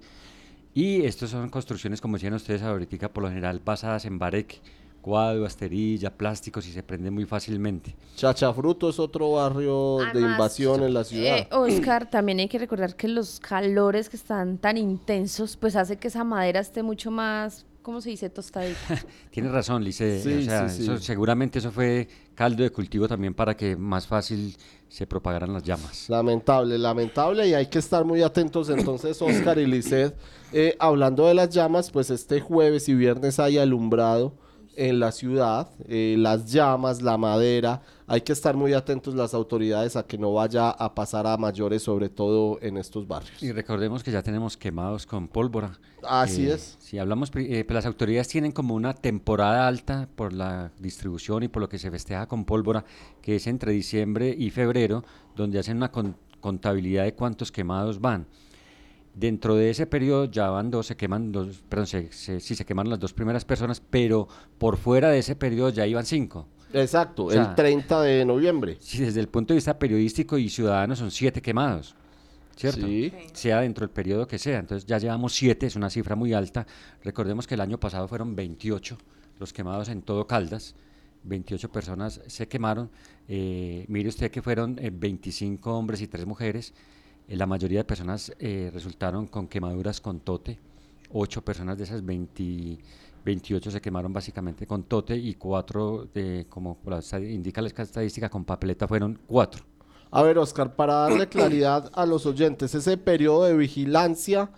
Y 0.76 1.02
estos 1.02 1.32
son 1.32 1.50
construcciones, 1.50 2.00
como 2.00 2.16
decían 2.18 2.34
ustedes 2.36 2.62
ahorita, 2.62 3.10
por 3.12 3.24
lo 3.24 3.30
general 3.30 3.60
basadas 3.66 4.06
en 4.06 4.20
bareque, 4.20 4.60
cuadro, 5.02 5.46
asterilla, 5.46 6.16
plásticos 6.16 6.68
y 6.68 6.72
se 6.72 6.84
prenden 6.84 7.14
muy 7.14 7.26
fácilmente. 7.26 7.96
Chachafruto 8.16 8.90
es 8.90 9.00
otro 9.00 9.32
barrio 9.34 9.98
de 10.14 10.22
invasión 10.22 10.84
en 10.84 10.94
la 10.94 11.04
ciudad. 11.04 11.38
Eh, 11.40 11.48
Oscar, 11.52 12.10
también 12.10 12.40
hay 12.40 12.48
que 12.48 12.60
recordar 12.60 12.96
que 12.96 13.08
los 13.08 13.40
calores 13.40 14.10
que 14.10 14.18
están 14.18 14.58
tan 14.58 14.78
intensos, 14.78 15.58
pues 15.58 15.76
hace 15.76 15.98
que 15.98 16.10
esa 16.10 16.24
madera 16.24 16.60
esté 16.60 16.84
mucho 16.84 17.12
más, 17.12 17.66
¿cómo 17.82 18.02
se 18.02 18.10
dice? 18.10 18.30
Tostadita. 18.30 18.78
Tienes 19.32 19.52
razón, 19.52 19.84
Lice. 19.84 20.22
Sí, 20.22 20.34
o 20.34 20.42
sea, 20.44 20.70
sí, 20.70 20.84
eso- 20.84 20.98
sí. 20.98 21.04
seguramente 21.06 21.60
eso 21.60 21.72
fue 21.72 22.08
caldo 22.36 22.64
de 22.64 22.70
cultivo 22.70 23.08
también 23.08 23.34
para 23.34 23.56
que 23.56 23.76
más 23.76 24.06
fácil 24.08 24.56
se 24.88 25.06
propagaran 25.08 25.54
las 25.54 25.64
llamas. 25.64 26.10
Lamentable, 26.10 26.78
lamentable 26.78 27.48
y 27.48 27.54
hay 27.54 27.68
que 27.68 27.80
estar 27.80 28.04
muy 28.06 28.22
atentos 28.22 28.70
entonces 28.70 29.22
Oscar 29.22 29.58
y 29.60 29.66
Lisset. 29.66 30.16
Eh, 30.52 30.76
hablando 30.80 31.26
de 31.28 31.34
las 31.36 31.50
llamas, 31.50 31.92
pues 31.92 32.10
este 32.10 32.42
jueves 32.42 32.90
y 32.90 32.96
viernes 32.96 33.40
hay 33.40 33.58
alumbrado 33.58 34.34
en 34.88 35.00
la 35.00 35.12
ciudad, 35.12 35.70
eh, 35.88 36.16
las 36.18 36.52
llamas, 36.52 37.02
la 37.02 37.18
madera, 37.18 37.82
hay 38.08 38.22
que 38.22 38.32
estar 38.32 38.56
muy 38.56 38.74
atentos 38.74 39.14
las 39.14 39.34
autoridades 39.34 39.96
a 39.96 40.04
que 40.04 40.18
no 40.18 40.34
vaya 40.34 40.70
a 40.70 40.96
pasar 40.96 41.28
a 41.28 41.36
mayores, 41.38 41.84
sobre 41.84 42.08
todo 42.10 42.58
en 42.62 42.78
estos 42.78 43.08
barrios. 43.08 43.44
Y 43.44 43.52
recordemos 43.52 44.04
que 44.04 44.12
ya 44.12 44.24
tenemos 44.24 44.56
quemados 44.56 45.06
con 45.06 45.28
pólvora. 45.28 45.78
Así 46.02 46.48
Eh, 46.48 46.54
es. 46.54 46.78
Si 46.80 46.98
hablamos, 46.98 47.30
eh, 47.36 47.66
las 47.70 47.86
autoridades 47.86 48.30
tienen 48.30 48.52
como 48.54 48.74
una 48.74 48.94
temporada 48.94 49.68
alta 49.68 50.08
por 50.16 50.32
la 50.34 50.72
distribución 50.80 51.44
y 51.44 51.50
por 51.50 51.62
lo 51.62 51.68
que 51.70 51.78
se 51.78 51.92
festeja 51.92 52.26
con 52.28 52.46
pólvora, 52.46 52.86
que 53.22 53.36
es 53.36 53.48
entre 53.48 53.74
diciembre 53.74 54.34
y 54.38 54.50
febrero, 54.50 55.04
donde 55.36 55.60
hacen 55.60 55.78
una 55.78 55.92
con- 55.92 56.16
contabilidad 56.40 57.04
de 57.04 57.14
cuántos 57.14 57.52
quemados 57.52 58.00
van. 58.00 58.26
Dentro 59.14 59.56
de 59.56 59.70
ese 59.72 59.86
periodo 59.86 60.26
ya 60.26 60.50
van 60.50 60.72
dos, 60.72 60.88
se 60.88 60.96
queman 60.96 61.32
dos, 61.32 61.62
perdón, 61.68 61.88
se, 61.88 62.12
se- 62.12 62.40
sí 62.40 62.56
se 62.56 62.66
quemaron 62.66 62.90
las 62.90 63.00
dos 63.00 63.12
primeras 63.14 63.44
personas, 63.44 63.82
pero 63.82 64.28
por 64.58 64.78
fuera 64.78 65.10
de 65.10 65.20
ese 65.20 65.36
periodo 65.36 65.70
ya 65.70 65.86
iban 65.88 66.06
cinco. 66.06 66.48
Exacto, 66.72 67.26
O 67.26 67.32
sea, 67.32 67.42
el 67.50 67.56
30 67.56 68.02
de 68.04 68.24
noviembre. 68.26 68.78
Sí, 68.80 69.00
desde 69.04 69.20
el 69.20 69.28
punto 69.28 69.54
de 69.54 69.58
vista 69.58 69.78
periodístico 69.80 70.38
y 70.38 70.48
ciudadano 70.50 70.96
son 70.96 71.10
siete 71.10 71.42
quemados, 71.42 71.96
¿cierto? 72.56 72.86
Sí. 72.86 73.12
Sea 73.34 73.62
dentro 73.62 73.82
del 73.86 73.90
periodo 73.94 74.28
que 74.28 74.38
sea. 74.38 74.60
Entonces 74.60 74.86
ya 74.86 75.00
llevamos 75.00 75.34
siete, 75.34 75.66
es 75.66 75.76
una 75.76 75.90
cifra 75.90 76.16
muy 76.16 76.34
alta. 76.34 76.68
Recordemos 77.04 77.48
que 77.48 77.56
el 77.56 77.62
año 77.62 77.80
pasado 77.80 78.08
fueron 78.08 78.36
28 78.36 78.98
los 79.40 79.52
quemados 79.52 79.90
en 79.90 80.04
todo 80.04 80.28
Caldas. 80.28 80.76
28 81.24 81.72
personas 81.72 82.22
se 82.28 82.48
quemaron. 82.48 82.90
Eh, 83.28 83.86
mire 83.88 84.08
usted 84.10 84.30
que 84.32 84.42
fueron 84.44 84.78
eh, 84.80 84.92
25 84.94 85.74
hombres 85.76 86.02
y 86.02 86.08
3 86.08 86.26
mujeres. 86.28 86.74
Eh, 87.30 87.36
la 87.38 87.46
mayoría 87.46 87.80
de 87.80 87.84
personas 87.86 88.34
eh, 88.40 88.70
resultaron 88.74 89.28
con 89.28 89.48
quemaduras 89.48 90.02
con 90.02 90.20
tote. 90.20 90.60
8 91.12 91.42
personas 91.44 91.78
de 91.78 91.84
esas 91.86 92.06
20 92.06 92.78
28 93.26 93.72
se 93.72 93.82
quemaron 93.82 94.14
básicamente 94.14 94.66
con 94.66 94.84
tote 94.84 95.16
y 95.16 95.34
4, 95.36 96.08
como 96.48 96.78
la 96.86 97.00
estad- 97.00 97.22
indica 97.22 97.62
la 97.62 97.68
estadística, 97.68 98.30
con 98.30 98.46
papeleta 98.46 98.88
fueron 98.88 99.20
4. 99.28 99.64
A 100.12 100.24
ver, 100.24 100.38
Oscar, 100.38 100.76
para 100.76 100.94
darle 100.96 101.28
claridad 101.30 101.92
a 101.94 102.06
los 102.06 102.26
oyentes, 102.26 102.74
ese 102.74 102.98
periodo 102.98 103.44
de 103.44 103.58
vigilancia 103.58 104.50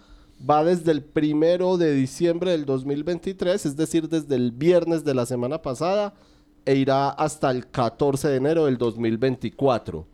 va 0.47 0.63
desde 0.63 0.91
el 0.91 1.01
primero 1.03 1.77
de 1.77 1.91
diciembre 1.93 2.51
del 2.51 2.65
2023, 2.65 3.65
es 3.65 3.75
decir, 3.75 4.07
desde 4.07 4.35
el 4.35 4.51
viernes 4.51 5.03
de 5.03 5.15
la 5.15 5.25
semana 5.25 5.61
pasada, 5.61 6.13
e 6.63 6.75
irá 6.75 7.09
hasta 7.09 7.49
el 7.49 7.67
14 7.67 8.27
de 8.27 8.35
enero 8.37 8.65
del 8.65 8.77
2024. 8.77 10.05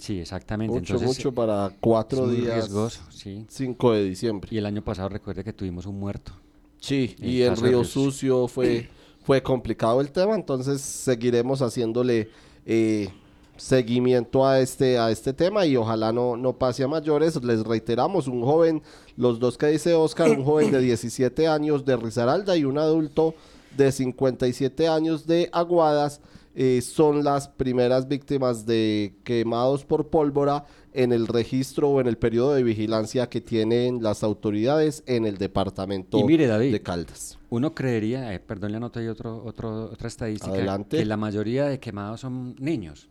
Sí, 0.00 0.18
exactamente. 0.18 0.72
Mucho, 0.72 0.94
Entonces, 0.94 1.18
mucho 1.18 1.32
para 1.32 1.70
cuatro 1.78 2.22
es 2.24 2.28
muy 2.28 2.40
días. 2.40 2.54
riesgoso, 2.54 3.00
sí. 3.10 3.44
5 3.48 3.92
de 3.92 4.04
diciembre. 4.04 4.48
Y 4.50 4.56
el 4.56 4.64
año 4.64 4.82
pasado 4.82 5.10
recuerde 5.10 5.44
que 5.44 5.52
tuvimos 5.52 5.84
un 5.84 6.00
muerto. 6.00 6.32
Sí, 6.80 7.14
En 7.20 7.28
y 7.28 7.38
de 7.40 7.54
Río. 7.54 7.84
Sucio 7.84 8.48
fue, 8.48 8.88
fue 9.24 9.42
complicado 9.42 10.00
el 10.00 10.10
tema, 10.10 10.34
entonces 10.34 10.80
seguiremos 10.80 11.60
haciéndole 11.60 12.30
eh, 12.64 13.10
seguimiento 13.58 14.46
a 14.46 14.60
este, 14.60 14.98
a 14.98 15.10
este 15.10 15.34
tema 15.34 15.66
y 15.66 15.76
ojalá 15.76 16.12
no, 16.14 16.34
no 16.34 16.54
pase 16.54 16.82
a 16.82 16.88
mayores. 16.88 17.36
Les 17.44 17.62
reiteramos, 17.62 18.26
un 18.26 18.42
joven, 18.42 18.82
los 19.18 19.38
dos 19.38 19.58
que 19.58 19.66
dice 19.66 19.92
Oscar, 19.92 20.30
un 20.30 20.44
joven 20.44 20.70
de 20.72 20.80
17 20.80 21.46
años 21.46 21.84
de 21.84 21.96
Risaralda 21.98 22.56
y 22.56 22.64
un 22.64 22.78
adulto 22.78 23.34
de 23.76 23.92
57 23.92 24.88
años 24.88 25.26
de 25.26 25.50
Aguadas, 25.52 26.22
eh, 26.54 26.80
son 26.82 27.22
las 27.24 27.48
primeras 27.48 28.08
víctimas 28.08 28.66
de 28.66 29.14
quemados 29.24 29.84
por 29.84 30.08
pólvora 30.08 30.64
en 30.92 31.12
el 31.12 31.28
registro 31.28 31.88
o 31.90 32.00
en 32.00 32.08
el 32.08 32.18
periodo 32.18 32.54
de 32.54 32.62
vigilancia 32.64 33.28
que 33.28 33.40
tienen 33.40 34.02
las 34.02 34.24
autoridades 34.24 35.04
en 35.06 35.24
el 35.26 35.38
departamento 35.38 36.18
Y 36.18 36.24
mire, 36.24 36.46
David, 36.48 36.72
de 36.72 36.82
Caldas. 36.82 37.38
Uno 37.50 37.74
creería, 37.74 38.34
eh, 38.34 38.40
perdón, 38.40 38.72
le 38.72 38.78
anoto 38.78 38.98
ahí 38.98 39.06
otro, 39.06 39.42
otro, 39.44 39.84
otra 39.92 40.08
estadística, 40.08 40.52
Adelante. 40.52 40.96
que 40.98 41.04
la 41.04 41.16
mayoría 41.16 41.66
de 41.66 41.78
quemados 41.78 42.20
son 42.20 42.56
niños. 42.58 43.08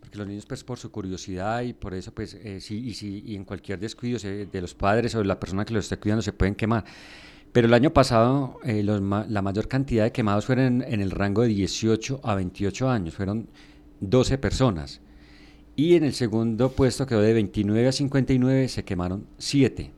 Porque 0.00 0.18
los 0.18 0.28
niños, 0.28 0.46
pues, 0.46 0.62
por 0.62 0.78
su 0.78 0.92
curiosidad 0.92 1.62
y 1.62 1.72
por 1.72 1.92
eso, 1.92 2.12
pues, 2.14 2.34
eh, 2.34 2.60
sí, 2.60 2.78
y, 2.78 2.94
sí, 2.94 3.24
y 3.26 3.34
en 3.34 3.44
cualquier 3.44 3.80
descuido 3.80 4.20
se- 4.20 4.46
de 4.46 4.60
los 4.60 4.72
padres 4.72 5.12
o 5.16 5.18
de 5.18 5.24
la 5.24 5.40
persona 5.40 5.64
que 5.64 5.74
los 5.74 5.84
esté 5.86 5.96
cuidando 5.98 6.22
se 6.22 6.32
pueden 6.32 6.54
quemar. 6.54 6.84
Pero 7.56 7.68
el 7.68 7.72
año 7.72 7.90
pasado, 7.90 8.60
eh, 8.64 8.82
los 8.82 9.00
ma- 9.00 9.24
la 9.30 9.40
mayor 9.40 9.66
cantidad 9.66 10.04
de 10.04 10.12
quemados 10.12 10.44
fueron 10.44 10.82
en, 10.82 10.92
en 10.92 11.00
el 11.00 11.10
rango 11.10 11.40
de 11.40 11.48
18 11.48 12.20
a 12.22 12.34
28 12.34 12.90
años, 12.90 13.14
fueron 13.14 13.48
12 14.00 14.36
personas. 14.36 15.00
Y 15.74 15.94
en 15.94 16.04
el 16.04 16.12
segundo 16.12 16.72
puesto 16.72 17.06
quedó 17.06 17.22
de 17.22 17.32
29 17.32 17.88
a 17.88 17.92
59, 17.92 18.68
se 18.68 18.84
quemaron 18.84 19.24
7. 19.38 19.90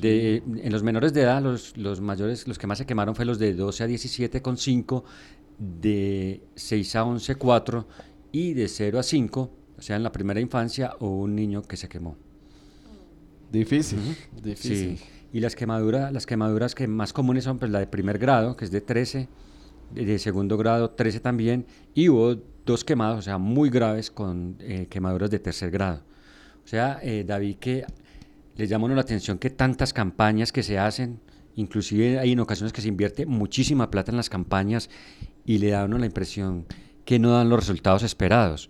De, 0.00 0.36
en 0.36 0.72
los 0.72 0.82
menores 0.82 1.12
de 1.12 1.20
edad, 1.20 1.42
los, 1.42 1.76
los 1.76 2.00
mayores, 2.00 2.48
los 2.48 2.58
que 2.58 2.66
más 2.66 2.78
se 2.78 2.86
quemaron 2.86 3.14
fue 3.14 3.26
los 3.26 3.38
de 3.38 3.52
12 3.52 3.84
a 3.84 3.86
17 3.86 4.40
con 4.40 4.56
5, 4.56 5.04
de 5.58 6.40
6 6.54 6.96
a 6.96 7.04
11 7.04 7.34
4 7.34 7.86
y 8.32 8.54
de 8.54 8.68
0 8.68 8.98
a 9.00 9.02
5, 9.02 9.50
o 9.76 9.82
sea, 9.82 9.96
en 9.96 10.02
la 10.02 10.12
primera 10.12 10.40
infancia, 10.40 10.94
o 11.00 11.08
un 11.10 11.34
niño 11.34 11.60
que 11.60 11.76
se 11.76 11.90
quemó. 11.90 12.16
Difícil, 13.52 13.98
difícil. 14.42 14.96
Sí. 14.96 15.04
Y 15.34 15.40
las 15.40 15.56
quemaduras, 15.56 16.12
las 16.12 16.26
quemaduras 16.26 16.76
que 16.76 16.86
más 16.86 17.12
comunes 17.12 17.42
son 17.42 17.58
pues 17.58 17.68
la 17.68 17.80
de 17.80 17.88
primer 17.88 18.18
grado, 18.18 18.56
que 18.56 18.64
es 18.64 18.70
de 18.70 18.80
13, 18.80 19.28
de, 19.90 20.18
segundo 20.20 20.56
grado 20.56 20.90
13 20.90 21.18
también, 21.18 21.66
y 21.92 22.08
hubo 22.08 22.36
dos 22.64 22.84
quemados, 22.84 23.18
o 23.18 23.22
sea, 23.22 23.36
muy 23.36 23.68
graves 23.68 24.12
con 24.12 24.56
eh, 24.60 24.86
quemaduras 24.88 25.32
de 25.32 25.40
tercer 25.40 25.72
grado. 25.72 26.02
O 26.64 26.68
sea, 26.68 27.00
eh, 27.02 27.24
David, 27.26 27.56
que 27.56 27.84
le 28.54 28.68
llama 28.68 28.86
la 28.94 29.00
atención 29.00 29.38
que 29.38 29.50
tantas 29.50 29.92
campañas 29.92 30.52
que 30.52 30.62
se 30.62 30.78
hacen, 30.78 31.18
inclusive 31.56 32.20
hay 32.20 32.30
en 32.30 32.38
ocasiones 32.38 32.72
que 32.72 32.80
se 32.80 32.86
invierte 32.86 33.26
muchísima 33.26 33.90
plata 33.90 34.12
en 34.12 34.16
las 34.16 34.30
campañas 34.30 34.88
y 35.44 35.58
le 35.58 35.70
da 35.70 35.84
uno 35.84 35.98
la 35.98 36.06
impresión 36.06 36.64
que 37.04 37.18
no 37.18 37.32
dan 37.32 37.48
los 37.48 37.58
resultados 37.58 38.04
esperados. 38.04 38.68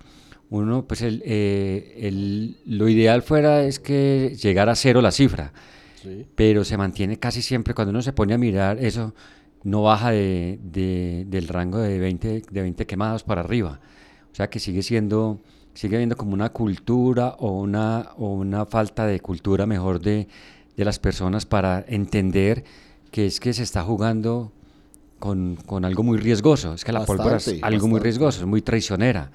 Uno, 0.48 0.86
pues 0.86 1.02
el, 1.02 1.20
el, 1.26 2.56
lo 2.64 2.88
ideal 2.88 3.20
fuera 3.20 3.64
es 3.64 3.78
que 3.78 4.34
llegara 4.40 4.72
a 4.72 4.76
cero 4.76 5.02
la 5.02 5.10
cifra, 5.10 5.52
pero 6.34 6.64
se 6.64 6.76
mantiene 6.76 7.18
casi 7.18 7.42
siempre, 7.42 7.74
cuando 7.74 7.90
uno 7.90 8.02
se 8.02 8.12
pone 8.12 8.34
a 8.34 8.38
mirar 8.38 8.78
eso, 8.78 9.14
no 9.62 9.82
baja 9.82 10.10
de, 10.10 10.58
del 11.26 11.48
rango 11.48 11.78
de 11.78 11.98
20, 11.98 12.42
de 12.50 12.62
20 12.62 12.86
quemados 12.86 13.22
para 13.22 13.40
arriba. 13.40 13.80
O 14.32 14.34
sea 14.34 14.50
que 14.50 14.58
sigue 14.60 14.82
siendo, 14.82 15.40
sigue 15.74 15.96
habiendo 15.96 16.16
como 16.16 16.34
una 16.34 16.50
cultura 16.50 17.36
o 17.38 17.60
una, 17.60 18.10
o 18.16 18.34
una 18.34 18.66
falta 18.66 19.06
de 19.06 19.20
cultura 19.20 19.66
mejor 19.66 20.00
de, 20.00 20.28
de 20.76 20.84
las 20.84 20.98
personas 20.98 21.46
para 21.46 21.84
entender 21.88 22.64
que 23.10 23.26
es 23.26 23.40
que 23.40 23.52
se 23.52 23.62
está 23.62 23.82
jugando 23.82 24.52
con, 25.18 25.56
con 25.66 25.84
algo 25.84 26.02
muy 26.02 26.18
riesgoso. 26.18 26.74
Es 26.74 26.84
que 26.84 26.92
la 26.92 27.04
pólvora 27.04 27.36
es 27.36 27.54
algo 27.62 27.88
muy 27.88 28.00
riesgoso, 28.00 28.40
es 28.40 28.46
muy 28.46 28.60
traicionera. 28.60 29.30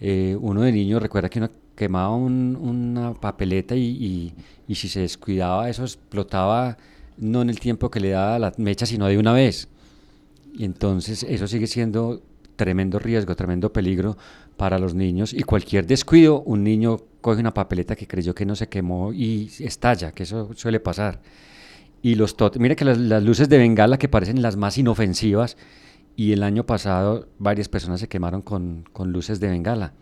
Eh, 0.00 0.36
uno 0.40 0.62
de 0.62 0.72
niño 0.72 0.98
recuerda 0.98 1.28
que 1.28 1.38
uno 1.38 1.50
quemaba 1.76 2.14
una 2.14 3.14
papeleta 3.14 3.76
y, 3.76 4.32
si 4.68 4.88
se 4.88 5.00
descuidaba 5.00 5.68
eso 5.68 5.82
explotaba 5.82 6.76
no 7.18 7.42
en 7.42 7.50
el 7.50 7.60
tiempo 7.60 7.90
que 7.90 8.00
le 8.00 8.10
da 8.10 8.38
la 8.38 8.52
mecha, 8.56 8.86
sino 8.86 9.06
de 9.06 9.18
una 9.18 9.32
vez. 9.32 9.68
Y 10.54 10.64
entonces 10.64 11.22
eso 11.22 11.46
sigue 11.46 11.66
siendo 11.66 12.22
tremendo 12.56 12.98
riesgo, 12.98 13.36
tremendo 13.36 13.72
peligro 13.72 14.16
para 14.56 14.78
los 14.78 14.94
niños. 14.94 15.32
Y 15.32 15.42
cualquier 15.42 15.86
descuido, 15.86 16.42
un 16.42 16.64
niño 16.64 16.98
coge 17.20 17.40
una 17.40 17.54
papeleta 17.54 17.96
que 17.96 18.06
creyó 18.06 18.34
que 18.34 18.46
no 18.46 18.56
se 18.56 18.68
quemó 18.68 19.12
y 19.12 19.50
estalla, 19.60 20.12
que 20.12 20.24
eso 20.24 20.50
suele 20.54 20.80
pasar. 20.80 21.20
Y 22.02 22.14
los 22.14 22.34
mire 22.58 22.76
que 22.76 22.84
las, 22.84 22.98
las 22.98 23.22
luces 23.22 23.48
de 23.48 23.58
bengala 23.58 23.98
que 23.98 24.08
parecen 24.08 24.40
las 24.40 24.56
más 24.56 24.78
inofensivas, 24.78 25.56
y 26.16 26.32
el 26.32 26.42
año 26.42 26.64
pasado 26.66 27.28
varias 27.38 27.68
personas 27.68 28.00
se 28.00 28.08
quemaron 28.08 28.42
con, 28.42 28.84
con 28.92 29.12
luces 29.12 29.40
de 29.40 29.48
bengala, 29.48 29.94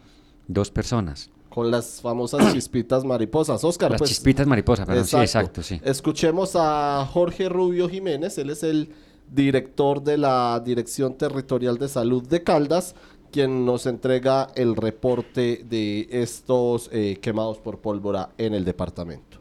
dos 0.46 0.70
personas 0.70 1.30
con 1.48 1.70
las 1.70 2.00
famosas 2.00 2.52
chispitas 2.52 3.04
mariposas. 3.04 3.64
Oscar, 3.64 3.90
las 3.90 3.98
pues, 3.98 4.10
chispitas 4.10 4.46
mariposas, 4.46 4.86
perdón, 4.86 5.02
exacto. 5.02 5.18
sí, 5.18 5.24
exacto, 5.24 5.62
sí. 5.62 5.80
Escuchemos 5.82 6.52
a 6.54 7.04
Jorge 7.10 7.48
Rubio 7.48 7.88
Jiménez, 7.88 8.38
él 8.38 8.50
es 8.50 8.62
el 8.62 8.90
director 9.28 10.02
de 10.02 10.18
la 10.18 10.62
Dirección 10.64 11.14
Territorial 11.14 11.78
de 11.78 11.88
Salud 11.88 12.26
de 12.26 12.42
Caldas, 12.42 12.94
quien 13.30 13.66
nos 13.66 13.86
entrega 13.86 14.48
el 14.54 14.76
reporte 14.76 15.64
de 15.68 16.08
estos 16.10 16.88
eh, 16.92 17.18
quemados 17.20 17.58
por 17.58 17.80
pólvora 17.80 18.30
en 18.38 18.54
el 18.54 18.64
departamento. 18.64 19.37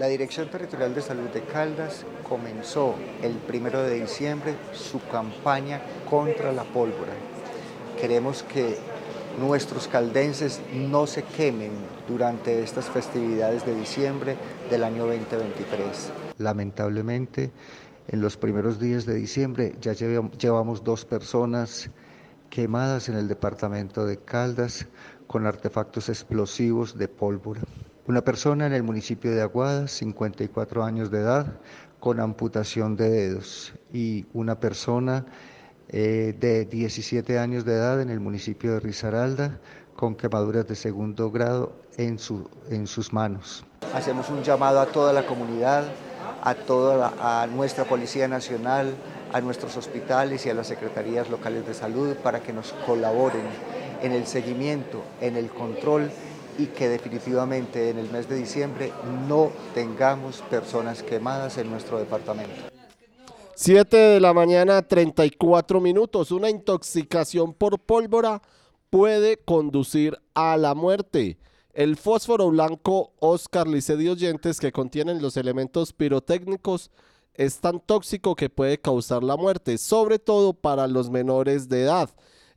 La 0.00 0.06
Dirección 0.06 0.48
Territorial 0.48 0.94
de 0.94 1.02
Salud 1.02 1.28
de 1.28 1.42
Caldas 1.42 2.06
comenzó 2.26 2.94
el 3.22 3.34
primero 3.34 3.82
de 3.82 4.00
diciembre 4.00 4.54
su 4.72 4.98
campaña 5.08 5.82
contra 6.08 6.52
la 6.52 6.64
pólvora. 6.64 7.12
Queremos 8.00 8.42
que 8.42 8.78
nuestros 9.38 9.88
caldenses 9.88 10.62
no 10.72 11.06
se 11.06 11.22
quemen 11.22 11.72
durante 12.08 12.62
estas 12.62 12.86
festividades 12.86 13.66
de 13.66 13.74
diciembre 13.74 14.36
del 14.70 14.84
año 14.84 15.04
2023. 15.04 16.10
Lamentablemente, 16.38 17.50
en 18.08 18.22
los 18.22 18.38
primeros 18.38 18.80
días 18.80 19.04
de 19.04 19.16
diciembre 19.16 19.74
ya 19.82 19.92
llevamos 19.92 20.82
dos 20.82 21.04
personas 21.04 21.90
quemadas 22.48 23.10
en 23.10 23.16
el 23.16 23.28
departamento 23.28 24.06
de 24.06 24.16
Caldas 24.16 24.86
con 25.26 25.46
artefactos 25.46 26.08
explosivos 26.08 26.96
de 26.96 27.06
pólvora. 27.06 27.60
Una 28.10 28.22
persona 28.22 28.66
en 28.66 28.72
el 28.72 28.82
municipio 28.82 29.30
de 29.30 29.40
Aguadas, 29.40 29.92
54 29.92 30.82
años 30.82 31.12
de 31.12 31.20
edad, 31.20 31.46
con 32.00 32.18
amputación 32.18 32.96
de 32.96 33.08
dedos 33.08 33.72
y 33.92 34.26
una 34.32 34.58
persona 34.58 35.26
eh, 35.90 36.34
de 36.36 36.64
17 36.64 37.38
años 37.38 37.64
de 37.64 37.74
edad 37.74 38.00
en 38.00 38.10
el 38.10 38.18
municipio 38.18 38.72
de 38.72 38.80
Risaralda 38.80 39.60
con 39.94 40.16
quemaduras 40.16 40.66
de 40.66 40.74
segundo 40.74 41.30
grado 41.30 41.72
en, 41.98 42.18
su, 42.18 42.50
en 42.68 42.88
sus 42.88 43.12
manos. 43.12 43.64
Hacemos 43.94 44.28
un 44.28 44.42
llamado 44.42 44.80
a 44.80 44.86
toda 44.86 45.12
la 45.12 45.24
comunidad, 45.24 45.84
a 46.42 46.56
toda 46.56 47.12
a 47.20 47.46
nuestra 47.46 47.84
Policía 47.84 48.26
Nacional, 48.26 48.92
a 49.32 49.40
nuestros 49.40 49.76
hospitales 49.76 50.44
y 50.46 50.50
a 50.50 50.54
las 50.54 50.66
secretarías 50.66 51.30
locales 51.30 51.64
de 51.64 51.74
salud 51.74 52.16
para 52.16 52.40
que 52.40 52.52
nos 52.52 52.72
colaboren 52.84 53.44
en 54.02 54.10
el 54.10 54.26
seguimiento, 54.26 55.00
en 55.20 55.36
el 55.36 55.48
control 55.50 56.10
y 56.60 56.66
que 56.66 56.88
definitivamente 56.88 57.88
en 57.88 57.98
el 57.98 58.10
mes 58.10 58.28
de 58.28 58.36
diciembre 58.36 58.92
no 59.26 59.50
tengamos 59.74 60.42
personas 60.50 61.02
quemadas 61.02 61.56
en 61.56 61.70
nuestro 61.70 61.98
departamento. 61.98 62.52
7 63.54 63.96
de 63.96 64.20
la 64.20 64.34
mañana, 64.34 64.82
34 64.82 65.80
minutos. 65.80 66.30
Una 66.30 66.50
intoxicación 66.50 67.54
por 67.54 67.78
pólvora 67.78 68.42
puede 68.90 69.38
conducir 69.38 70.18
a 70.34 70.56
la 70.56 70.74
muerte. 70.74 71.38
El 71.72 71.96
fósforo 71.96 72.50
blanco 72.50 73.12
Oscar 73.20 73.66
Licedi 73.66 74.08
oyentes 74.08 74.60
que 74.60 74.72
contienen 74.72 75.22
los 75.22 75.36
elementos 75.36 75.92
pirotécnicos 75.92 76.90
es 77.34 77.60
tan 77.60 77.80
tóxico 77.80 78.34
que 78.34 78.50
puede 78.50 78.78
causar 78.78 79.22
la 79.22 79.36
muerte, 79.36 79.78
sobre 79.78 80.18
todo 80.18 80.52
para 80.52 80.86
los 80.88 81.10
menores 81.10 81.68
de 81.68 81.82
edad 81.82 82.10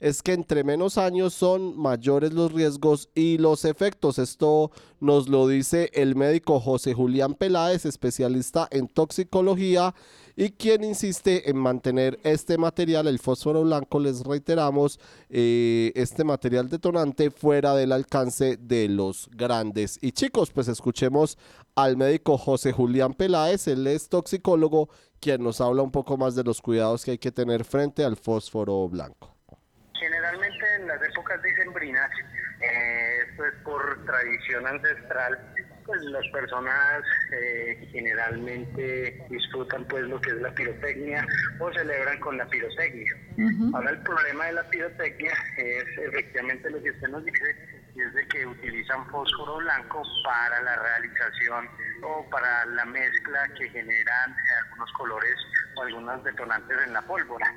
es 0.04 0.22
que 0.22 0.34
entre 0.34 0.66
menos 0.66 0.98
años 0.98 1.34
son 1.34 1.80
mayores 1.80 2.34
los 2.34 2.52
riesgos 2.52 3.08
y 3.16 3.38
los 3.38 3.64
efectos. 3.64 4.20
Esto 4.20 4.70
nos 5.00 5.30
lo 5.30 5.48
dice 5.48 5.92
el 5.94 6.18
médico 6.18 6.60
José 6.60 6.94
Julián 6.94 7.36
Peláez, 7.36 7.86
especialista 7.86 8.68
en 8.70 8.90
toxicología 8.90 9.96
y 10.36 10.50
quien 10.50 10.84
insiste 10.84 11.50
en 11.50 11.56
mantener 11.56 12.20
este 12.24 12.58
material, 12.58 13.08
el 13.08 13.18
fósforo 13.18 13.64
blanco, 13.64 13.98
les 13.98 14.26
reiteramos, 14.26 15.00
eh, 15.30 15.94
este 15.96 16.26
material 16.26 16.70
detonante 16.70 17.32
fuera 17.32 17.74
del 17.74 17.94
alcance 17.94 18.58
de 18.58 18.90
los 18.90 19.30
grandes. 19.32 20.00
Y 20.02 20.12
chicos, 20.12 20.52
pues 20.52 20.68
escuchemos 20.68 21.38
al 21.76 21.96
médico 21.96 22.38
José 22.38 22.74
Julián 22.74 23.14
Peláez, 23.14 23.70
él 23.70 23.88
es 23.88 24.10
toxicólogo, 24.10 24.90
quien 25.22 25.42
nos 25.42 25.62
habla 25.62 25.82
un 25.82 25.92
poco 25.92 26.18
más 26.18 26.36
de 26.36 26.44
los 26.44 26.62
cuidados 26.62 27.06
que 27.06 27.12
hay 27.12 27.18
que 27.20 27.32
tener 27.32 27.64
frente 27.64 28.04
al 28.04 28.18
fósforo 28.18 28.90
blanco 28.90 29.33
generalmente 30.04 30.76
en 30.76 30.88
las 30.88 31.02
épocas 31.02 31.42
dicembrinas, 31.42 32.10
eh, 32.60 33.26
esto 33.30 33.46
es 33.46 33.54
por 33.64 34.06
tradición 34.06 34.68
ancestral, 34.68 35.40
pues 35.86 36.02
las 36.04 36.28
personas 36.28 37.04
eh, 37.32 37.88
generalmente 37.92 39.26
disfrutan 39.30 39.86
pues 39.86 40.04
lo 40.04 40.20
que 40.20 40.32
es 40.32 40.42
la 40.42 40.52
pirotecnia 40.52 41.26
o 41.60 41.72
celebran 41.74 42.20
con 42.20 42.38
la 42.38 42.46
pirotecnia. 42.48 43.14
Ahora 43.74 43.92
el 43.92 44.00
problema 44.00 44.46
de 44.46 44.54
la 44.54 44.64
pirotecnia 44.70 45.34
es 45.58 45.86
efectivamente 45.98 46.70
lo 46.70 46.82
que 46.82 46.92
usted 46.92 47.08
nos 47.08 47.24
dice, 47.26 47.56
es 47.96 48.14
de 48.14 48.28
que 48.28 48.46
utilizan 48.46 49.06
fósforo 49.10 49.58
blanco 49.58 50.04
para 50.26 50.62
la 50.64 50.76
realización 50.76 51.70
o 52.02 52.30
para 52.30 52.66
la 52.66 52.86
mezcla 52.86 53.48
que 53.58 53.70
generan 53.70 54.36
algunos 54.64 54.92
colores 54.94 55.36
o 55.76 55.84
algunos 55.84 56.24
detonantes 56.24 56.78
en 56.88 56.94
la 56.94 57.02
pólvora. 57.04 57.54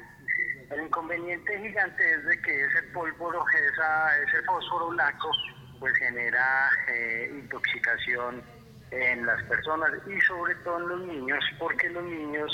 El 0.71 0.83
inconveniente 0.83 1.59
gigante 1.59 2.15
es 2.15 2.25
de 2.25 2.43
que 2.43 2.65
ese 2.65 2.83
polvo, 2.93 3.33
esa, 3.73 4.19
ese 4.19 4.43
fósforo 4.43 4.89
blanco, 4.89 5.31
pues 5.79 5.97
genera 5.97 6.71
eh, 6.89 7.31
intoxicación 7.33 8.43
en 8.91 9.27
las 9.27 9.43
personas 9.45 9.91
y 10.07 10.21
sobre 10.23 10.55
todo 10.57 10.79
en 10.79 10.89
los 10.89 11.01
niños, 11.07 11.45
porque 11.59 11.89
los 11.91 12.05
niños 12.05 12.51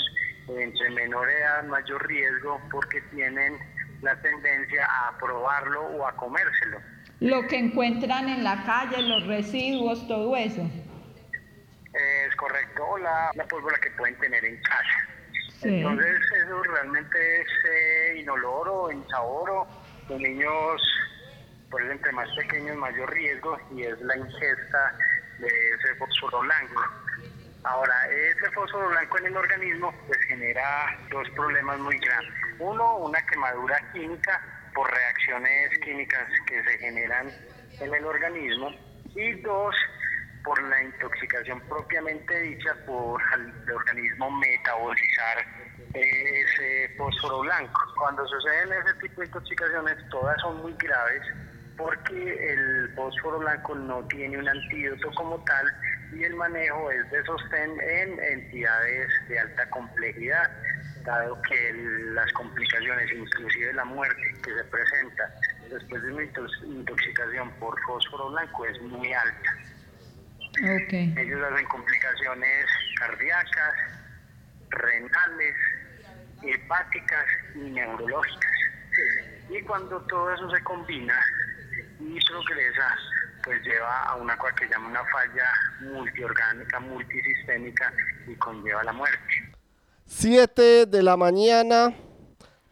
entre 0.47 0.89
menor 0.91 1.29
edad 1.29 1.63
mayor 1.65 2.05
riesgo 2.07 2.59
porque 2.69 3.01
tienen 3.11 3.57
la 4.01 4.15
tendencia 4.21 4.85
a 4.85 5.17
probarlo 5.17 5.81
o 5.81 6.07
a 6.07 6.15
comérselo. 6.15 6.79
Lo 7.19 7.47
que 7.47 7.57
encuentran 7.57 8.27
en 8.27 8.43
la 8.43 8.63
calle, 8.63 9.01
los 9.01 9.25
residuos, 9.25 10.05
todo 10.07 10.35
eso. 10.35 10.61
Es 11.93 12.35
correcto, 12.35 12.85
o 12.85 12.97
la, 12.97 13.31
la 13.35 13.45
pólvora 13.45 13.77
que 13.79 13.91
pueden 13.91 14.17
tener 14.17 14.43
en 14.43 14.61
casa. 14.61 15.12
Entonces 15.63 16.19
eso 16.43 16.63
realmente 16.63 17.41
es 17.41 17.47
eh, 17.69 18.19
inoloro, 18.19 18.91
insaboro. 18.91 19.67
Los 20.09 20.19
niños, 20.19 20.81
por 21.69 21.81
ejemplo, 21.81 22.09
entre 22.09 22.11
más 22.11 22.29
pequeños, 22.35 22.77
mayor 22.77 23.11
riesgo 23.13 23.57
y 23.75 23.83
es 23.83 23.99
la 24.01 24.17
ingesta 24.17 24.97
de 25.39 25.47
ese 25.47 25.95
fósforo 25.95 26.41
blanco. 26.41 26.81
Ahora, 27.63 27.93
ese 28.09 28.51
fósforo 28.51 28.89
blanco 28.89 29.17
en 29.19 29.27
el 29.27 29.37
organismo 29.37 29.93
pues 30.07 30.19
genera 30.27 30.97
dos 31.09 31.29
problemas 31.29 31.79
muy 31.79 31.97
grandes. 31.97 32.33
Uno, 32.59 32.97
una 32.97 33.25
quemadura 33.25 33.79
química 33.93 34.41
por 34.73 34.91
reacciones 34.91 35.79
químicas 35.79 36.27
que 36.47 36.61
se 36.63 36.77
generan 36.79 37.31
en 37.79 37.93
el 37.93 38.05
organismo. 38.05 38.69
Y 39.15 39.33
dos, 39.41 39.75
por 40.43 40.61
la 40.63 40.83
intoxicación 40.83 41.61
propiamente 41.61 42.39
dicha 42.41 42.75
por 42.85 43.21
el 43.35 43.73
organismo 43.73 44.31
metabolizar 44.31 45.45
ese 45.93 46.89
fósforo 46.97 47.41
blanco. 47.41 47.79
cuando 47.97 48.27
suceden 48.27 48.73
ese 48.73 48.93
tipo 48.95 49.21
de 49.21 49.27
intoxicaciones, 49.27 49.97
todas 50.09 50.39
son 50.41 50.61
muy 50.61 50.73
graves 50.73 51.21
porque 51.77 52.53
el 52.53 52.93
fósforo 52.95 53.39
blanco 53.39 53.75
no 53.75 54.05
tiene 54.07 54.37
un 54.37 54.47
antídoto 54.47 55.11
como 55.15 55.43
tal 55.45 55.65
y 56.11 56.23
el 56.23 56.35
manejo 56.35 56.91
es 56.91 57.09
de 57.09 57.23
sostén 57.23 57.79
en 57.81 58.19
entidades 58.19 59.07
de 59.27 59.39
alta 59.39 59.69
complejidad, 59.69 60.51
dado 61.05 61.41
que 61.43 61.73
las 62.13 62.31
complicaciones, 62.33 63.11
inclusive 63.11 63.73
la 63.73 63.85
muerte 63.85 64.21
que 64.43 64.53
se 64.53 64.63
presenta 64.65 65.31
después 65.69 66.03
de 66.03 66.13
una 66.13 66.23
intoxicación 66.23 67.51
por 67.59 67.79
fósforo 67.81 68.29
blanco 68.29 68.65
es 68.65 68.79
muy 68.81 69.11
alta. 69.13 69.51
Ellos 70.61 71.41
hacen 71.51 71.65
complicaciones 71.67 72.65
cardíacas, 72.99 73.73
renales, 74.69 75.55
hepáticas 76.43 77.25
y 77.55 77.59
neurológicas. 77.59 78.51
Y 79.49 79.61
cuando 79.63 79.99
todo 80.01 80.33
eso 80.33 80.49
se 80.51 80.63
combina 80.63 81.19
y 81.99 82.19
progresa, 82.25 82.95
pues 83.43 83.61
lleva 83.63 84.03
a 84.03 84.15
una 84.15 84.37
cosa 84.37 84.53
que 84.55 84.67
llama 84.69 84.89
una 84.89 85.03
falla 85.05 85.49
multiorgánica, 85.81 86.79
multisistémica 86.79 87.93
y 88.27 88.35
conlleva 88.35 88.83
la 88.83 88.93
muerte. 88.93 89.17
7 90.05 90.85
de 90.85 91.03
la 91.03 91.17
mañana, 91.17 91.93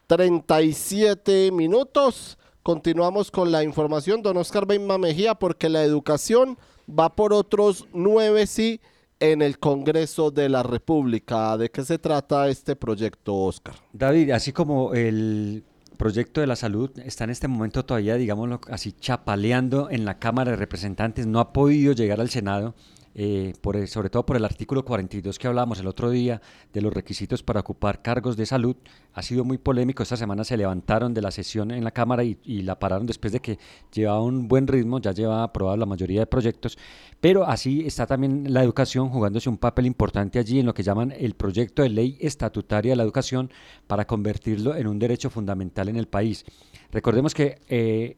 37 0.06 1.50
minutos. 1.52 2.38
Continuamos 2.62 3.30
con 3.30 3.50
la 3.50 3.64
información, 3.64 4.22
don 4.22 4.36
Oscar 4.36 4.66
Beima 4.66 4.96
Mejía, 4.96 5.34
porque 5.34 5.68
la 5.68 5.82
educación 5.82 6.56
va 6.88 7.14
por 7.14 7.32
otros 7.32 7.86
nueve 7.92 8.46
sí 8.46 8.80
en 9.20 9.40
el 9.40 9.58
Congreso 9.58 10.30
de 10.30 10.48
la 10.48 10.62
República. 10.62 11.56
¿De 11.56 11.70
qué 11.70 11.84
se 11.84 11.98
trata 11.98 12.48
este 12.48 12.74
proyecto, 12.74 13.36
Oscar? 13.36 13.74
David, 13.92 14.30
así 14.30 14.52
como 14.52 14.94
el 14.94 15.64
proyecto 15.96 16.40
de 16.40 16.48
la 16.48 16.56
salud 16.56 16.90
está 17.04 17.24
en 17.24 17.30
este 17.30 17.46
momento 17.46 17.84
todavía, 17.84 18.16
digámoslo 18.16 18.60
así, 18.68 18.92
chapaleando 18.92 19.88
en 19.90 20.04
la 20.04 20.18
Cámara 20.18 20.50
de 20.50 20.56
Representantes, 20.56 21.26
no 21.26 21.38
ha 21.38 21.52
podido 21.52 21.92
llegar 21.92 22.20
al 22.20 22.30
Senado. 22.30 22.74
Eh, 23.14 23.52
por 23.60 23.86
sobre 23.88 24.08
todo 24.08 24.24
por 24.24 24.36
el 24.36 24.44
artículo 24.44 24.84
42 24.84 25.38
que 25.38 25.46
hablábamos 25.46 25.78
el 25.80 25.86
otro 25.86 26.08
día 26.08 26.40
de 26.72 26.80
los 26.80 26.92
requisitos 26.92 27.42
para 27.42 27.60
ocupar 27.60 28.00
cargos 28.00 28.36
de 28.36 28.46
salud, 28.46 28.76
ha 29.12 29.22
sido 29.22 29.44
muy 29.44 29.58
polémico. 29.58 30.02
Esta 30.02 30.16
semana 30.16 30.44
se 30.44 30.56
levantaron 30.56 31.12
de 31.12 31.20
la 31.20 31.30
sesión 31.30 31.70
en 31.70 31.84
la 31.84 31.90
Cámara 31.90 32.24
y, 32.24 32.62
la 32.62 32.78
pararon 32.78 33.06
después 33.06 33.32
de 33.32 33.40
que 33.40 33.58
llevaba 33.92 34.22
un 34.22 34.48
buen 34.48 34.66
ritmo, 34.66 35.00
ya 35.00 35.12
llevaba 35.12 35.42
aprobado 35.42 35.76
la 35.76 35.86
mayoría 35.86 36.20
de 36.20 36.26
proyectos, 36.26 36.78
pero 37.20 37.44
así 37.44 37.84
está 37.86 38.06
también 38.06 38.52
la 38.52 38.62
educación 38.62 39.08
jugándose 39.08 39.48
un 39.48 39.58
papel 39.58 39.86
importante 39.86 40.38
allí 40.38 40.60
en 40.60 40.66
lo 40.66 40.74
que 40.74 40.82
llaman 40.82 41.12
el 41.18 41.34
proyecto 41.34 41.82
de 41.82 41.88
ley 41.88 42.16
estatutaria 42.20 42.92
de 42.92 42.96
la 42.96 43.02
educación 43.02 43.50
para 43.86 44.06
convertirlo 44.06 44.76
en 44.76 44.86
un 44.86 44.98
derecho 44.98 45.28
fundamental 45.28 45.88
en 45.88 45.96
el 45.96 46.06
país. 46.06 46.44
Recordemos 46.92 47.34
que 47.34 47.60
eh, 47.68 48.16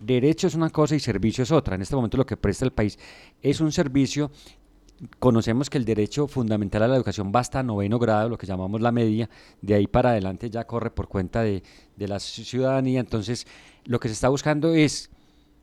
Derecho 0.00 0.46
es 0.46 0.54
una 0.54 0.70
cosa 0.70 0.94
y 0.94 1.00
servicio 1.00 1.42
es 1.42 1.50
otra. 1.50 1.74
En 1.74 1.82
este 1.82 1.96
momento 1.96 2.16
lo 2.16 2.26
que 2.26 2.36
presta 2.36 2.64
el 2.64 2.72
país 2.72 2.98
es 3.42 3.60
un 3.60 3.72
servicio. 3.72 4.30
Conocemos 5.18 5.68
que 5.68 5.78
el 5.78 5.84
derecho 5.84 6.26
fundamental 6.26 6.82
a 6.82 6.88
la 6.88 6.96
educación 6.96 7.32
va 7.34 7.40
hasta 7.40 7.62
noveno 7.62 7.98
grado, 7.98 8.28
lo 8.28 8.38
que 8.38 8.46
llamamos 8.46 8.80
la 8.80 8.92
media. 8.92 9.28
De 9.60 9.74
ahí 9.74 9.86
para 9.86 10.10
adelante 10.10 10.48
ya 10.50 10.66
corre 10.66 10.90
por 10.90 11.08
cuenta 11.08 11.42
de, 11.42 11.62
de 11.96 12.08
la 12.08 12.18
ciudadanía. 12.18 13.00
Entonces, 13.00 13.46
lo 13.84 14.00
que 14.00 14.08
se 14.08 14.14
está 14.14 14.28
buscando 14.28 14.74
es 14.74 15.10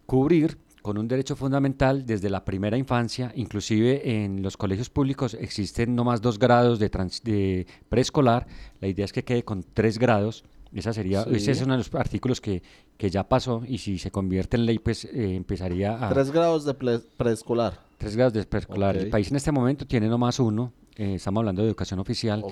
cubrir 0.05 0.57
con 0.83 0.97
un 0.97 1.07
derecho 1.07 1.37
fundamental 1.37 2.05
desde 2.05 2.29
la 2.29 2.43
primera 2.43 2.77
infancia, 2.77 3.31
inclusive 3.35 4.23
en 4.23 4.43
los 4.43 4.57
colegios 4.57 4.89
públicos 4.89 5.33
existen 5.33 5.95
no 5.95 6.03
más 6.03 6.21
dos 6.21 6.37
grados 6.37 6.77
de, 6.77 6.89
de 7.23 7.65
preescolar, 7.87 8.45
la 8.81 8.89
idea 8.89 9.05
es 9.05 9.13
que 9.13 9.23
quede 9.23 9.43
con 9.43 9.63
tres 9.63 9.97
grados, 9.97 10.43
esa 10.79 10.93
sería, 10.93 11.23
ese 11.31 11.51
es 11.51 11.61
uno 11.61 11.73
de 11.73 11.79
los 11.79 11.93
artículos 11.93 12.41
que, 12.41 12.63
que, 12.97 13.09
ya 13.09 13.27
pasó 13.27 13.63
y 13.67 13.77
si 13.77 13.99
se 13.99 14.11
convierte 14.11 14.57
en 14.57 14.65
ley, 14.65 14.79
pues 14.79 15.05
eh, 15.05 15.35
empezaría 15.35 16.05
a... 16.05 16.09
Tres 16.09 16.31
grados 16.31 16.65
de 16.65 16.73
preescolar. 16.73 17.79
Tres 17.97 18.15
grados 18.15 18.33
de 18.33 18.43
preescolar. 18.45 18.97
El 18.97 19.09
país 19.09 19.29
en 19.29 19.37
este 19.37 19.51
momento 19.51 19.85
tiene 19.85 20.07
nomás 20.07 20.39
uno, 20.39 20.73
eh, 20.95 21.15
estamos 21.15 21.41
hablando 21.41 21.61
de 21.61 21.67
educación 21.67 21.99
oficial. 21.99 22.43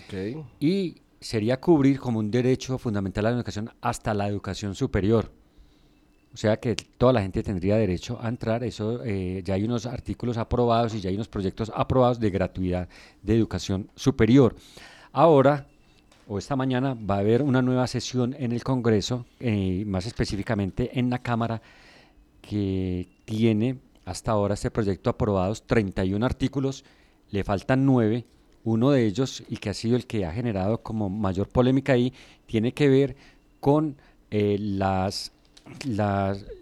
Y 0.60 1.02
sería 1.20 1.60
cubrir 1.60 2.00
como 2.00 2.20
un 2.20 2.32
derecho 2.32 2.78
fundamental 2.78 3.26
a 3.28 3.32
la 3.32 3.38
educación 3.38 3.70
hasta 3.82 4.14
la 4.14 4.28
educación 4.28 4.76
superior. 4.76 5.32
O 6.34 6.38
sea 6.38 6.58
que 6.58 6.76
toda 6.76 7.14
la 7.14 7.22
gente 7.22 7.44
tendría 7.44 7.76
derecho 7.76 8.18
a 8.22 8.30
entrar. 8.30 8.64
Eso 8.64 9.04
eh, 9.04 9.42
ya 9.44 9.56
hay 9.56 9.64
unos 9.64 9.86
artículos 9.86 10.38
aprobados 10.38 10.96
y 10.96 11.02
ya 11.02 11.10
hay 11.10 11.16
unos 11.16 11.28
proyectos 11.28 11.72
aprobados 11.76 12.20
de 12.20 12.30
gratuidad 12.30 12.88
de 13.22 13.36
educación 13.36 13.90
superior. 13.96 14.56
Ahora 15.12 15.68
o 16.28 16.38
esta 16.38 16.56
mañana 16.56 16.96
va 16.96 17.16
a 17.16 17.20
haber 17.20 17.42
una 17.42 17.62
nueva 17.62 17.88
sesión 17.88 18.36
en 18.38 18.52
el 18.52 18.64
Congreso, 18.64 19.26
eh, 19.40 19.84
más 19.86 20.06
específicamente 20.06 20.98
en 21.00 21.10
la 21.10 21.20
Cámara, 21.20 21.62
que 22.42 23.08
tiene 23.26 23.78
hasta 24.06 24.32
ahora 24.32 24.56
este 24.56 24.72
proyecto 24.72 25.10
aprobados 25.10 25.66
31 25.68 26.26
artículos, 26.26 26.84
le 27.30 27.44
faltan 27.44 27.86
9, 27.86 28.26
uno 28.64 28.92
de 28.92 29.06
ellos, 29.06 29.44
y 29.50 29.58
que 29.58 29.70
ha 29.70 29.74
sido 29.74 29.96
el 29.96 30.06
que 30.06 30.26
ha 30.26 30.32
generado 30.32 30.82
como 30.82 31.10
mayor 31.10 31.50
polémica 31.50 31.94
ahí, 31.94 32.14
tiene 32.46 32.74
que 32.74 32.90
ver 32.90 33.16
con 33.60 33.98
eh, 34.30 34.58
las 34.60 35.32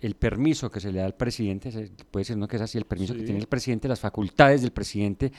el 0.01 0.15
permiso 0.15 0.69
que 0.69 0.79
se 0.79 0.91
le 0.91 0.99
da 0.99 1.05
al 1.05 1.15
presidente, 1.15 1.89
puede 2.11 2.25
ser 2.25 2.37
no 2.37 2.47
que 2.47 2.57
es 2.57 2.61
así, 2.61 2.77
el 2.77 2.85
permiso 2.85 3.13
que 3.13 3.23
tiene 3.23 3.39
el 3.39 3.47
presidente, 3.47 3.87
las 3.87 3.99
facultades 3.99 4.61
del 4.61 4.71
presidente 4.71 5.31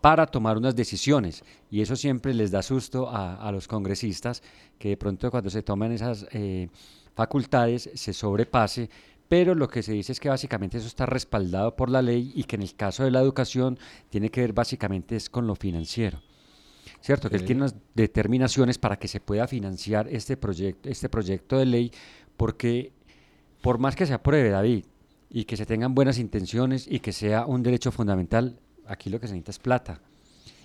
para 0.00 0.26
tomar 0.26 0.56
unas 0.56 0.74
decisiones. 0.74 1.42
Y 1.70 1.80
eso 1.80 1.96
siempre 1.96 2.34
les 2.34 2.50
da 2.50 2.62
susto 2.62 3.08
a, 3.10 3.50
los 3.52 3.68
congresistas, 3.68 4.42
que 4.78 4.90
de 4.90 4.96
pronto 4.96 5.30
cuando 5.30 5.50
se 5.50 5.62
toman 5.62 5.92
esas 5.92 6.26
eh, 6.32 6.68
facultades 7.14 7.90
se 7.94 8.12
sobrepase, 8.12 8.88
pero 9.28 9.54
lo 9.54 9.68
que 9.68 9.82
se 9.82 9.92
dice 9.92 10.12
es 10.12 10.20
que 10.20 10.28
básicamente 10.28 10.78
eso 10.78 10.86
está 10.86 11.04
respaldado 11.04 11.76
por 11.76 11.90
la 11.90 12.00
ley 12.00 12.32
y 12.34 12.44
que 12.44 12.56
en 12.56 12.62
el 12.62 12.74
caso 12.74 13.04
de 13.04 13.10
la 13.10 13.20
educación 13.20 13.78
tiene 14.08 14.30
que 14.30 14.40
ver 14.40 14.52
básicamente 14.52 15.16
es 15.16 15.28
con 15.28 15.46
lo 15.46 15.54
financiero. 15.54 16.22
¿Cierto? 17.00 17.28
Que 17.28 17.36
él 17.36 17.44
tiene 17.44 17.62
unas 17.62 17.76
determinaciones 17.94 18.78
para 18.78 18.98
que 18.98 19.06
se 19.06 19.20
pueda 19.20 19.46
financiar 19.46 20.08
este 20.08 20.36
proyecto, 20.36 20.88
este 20.88 21.08
proyecto 21.08 21.58
de 21.58 21.66
ley, 21.66 21.92
porque 22.36 22.92
por 23.60 23.78
más 23.78 23.94
que 23.94 24.06
se 24.06 24.14
apruebe, 24.14 24.48
David, 24.48 24.84
y 25.30 25.44
que 25.44 25.56
se 25.56 25.66
tengan 25.66 25.94
buenas 25.94 26.18
intenciones 26.18 26.86
y 26.88 27.00
que 27.00 27.12
sea 27.12 27.46
un 27.46 27.62
derecho 27.62 27.92
fundamental, 27.92 28.58
aquí 28.88 29.10
lo 29.10 29.20
que 29.20 29.28
se 29.28 29.34
necesita 29.34 29.50
es 29.52 29.58
plata. 29.58 30.00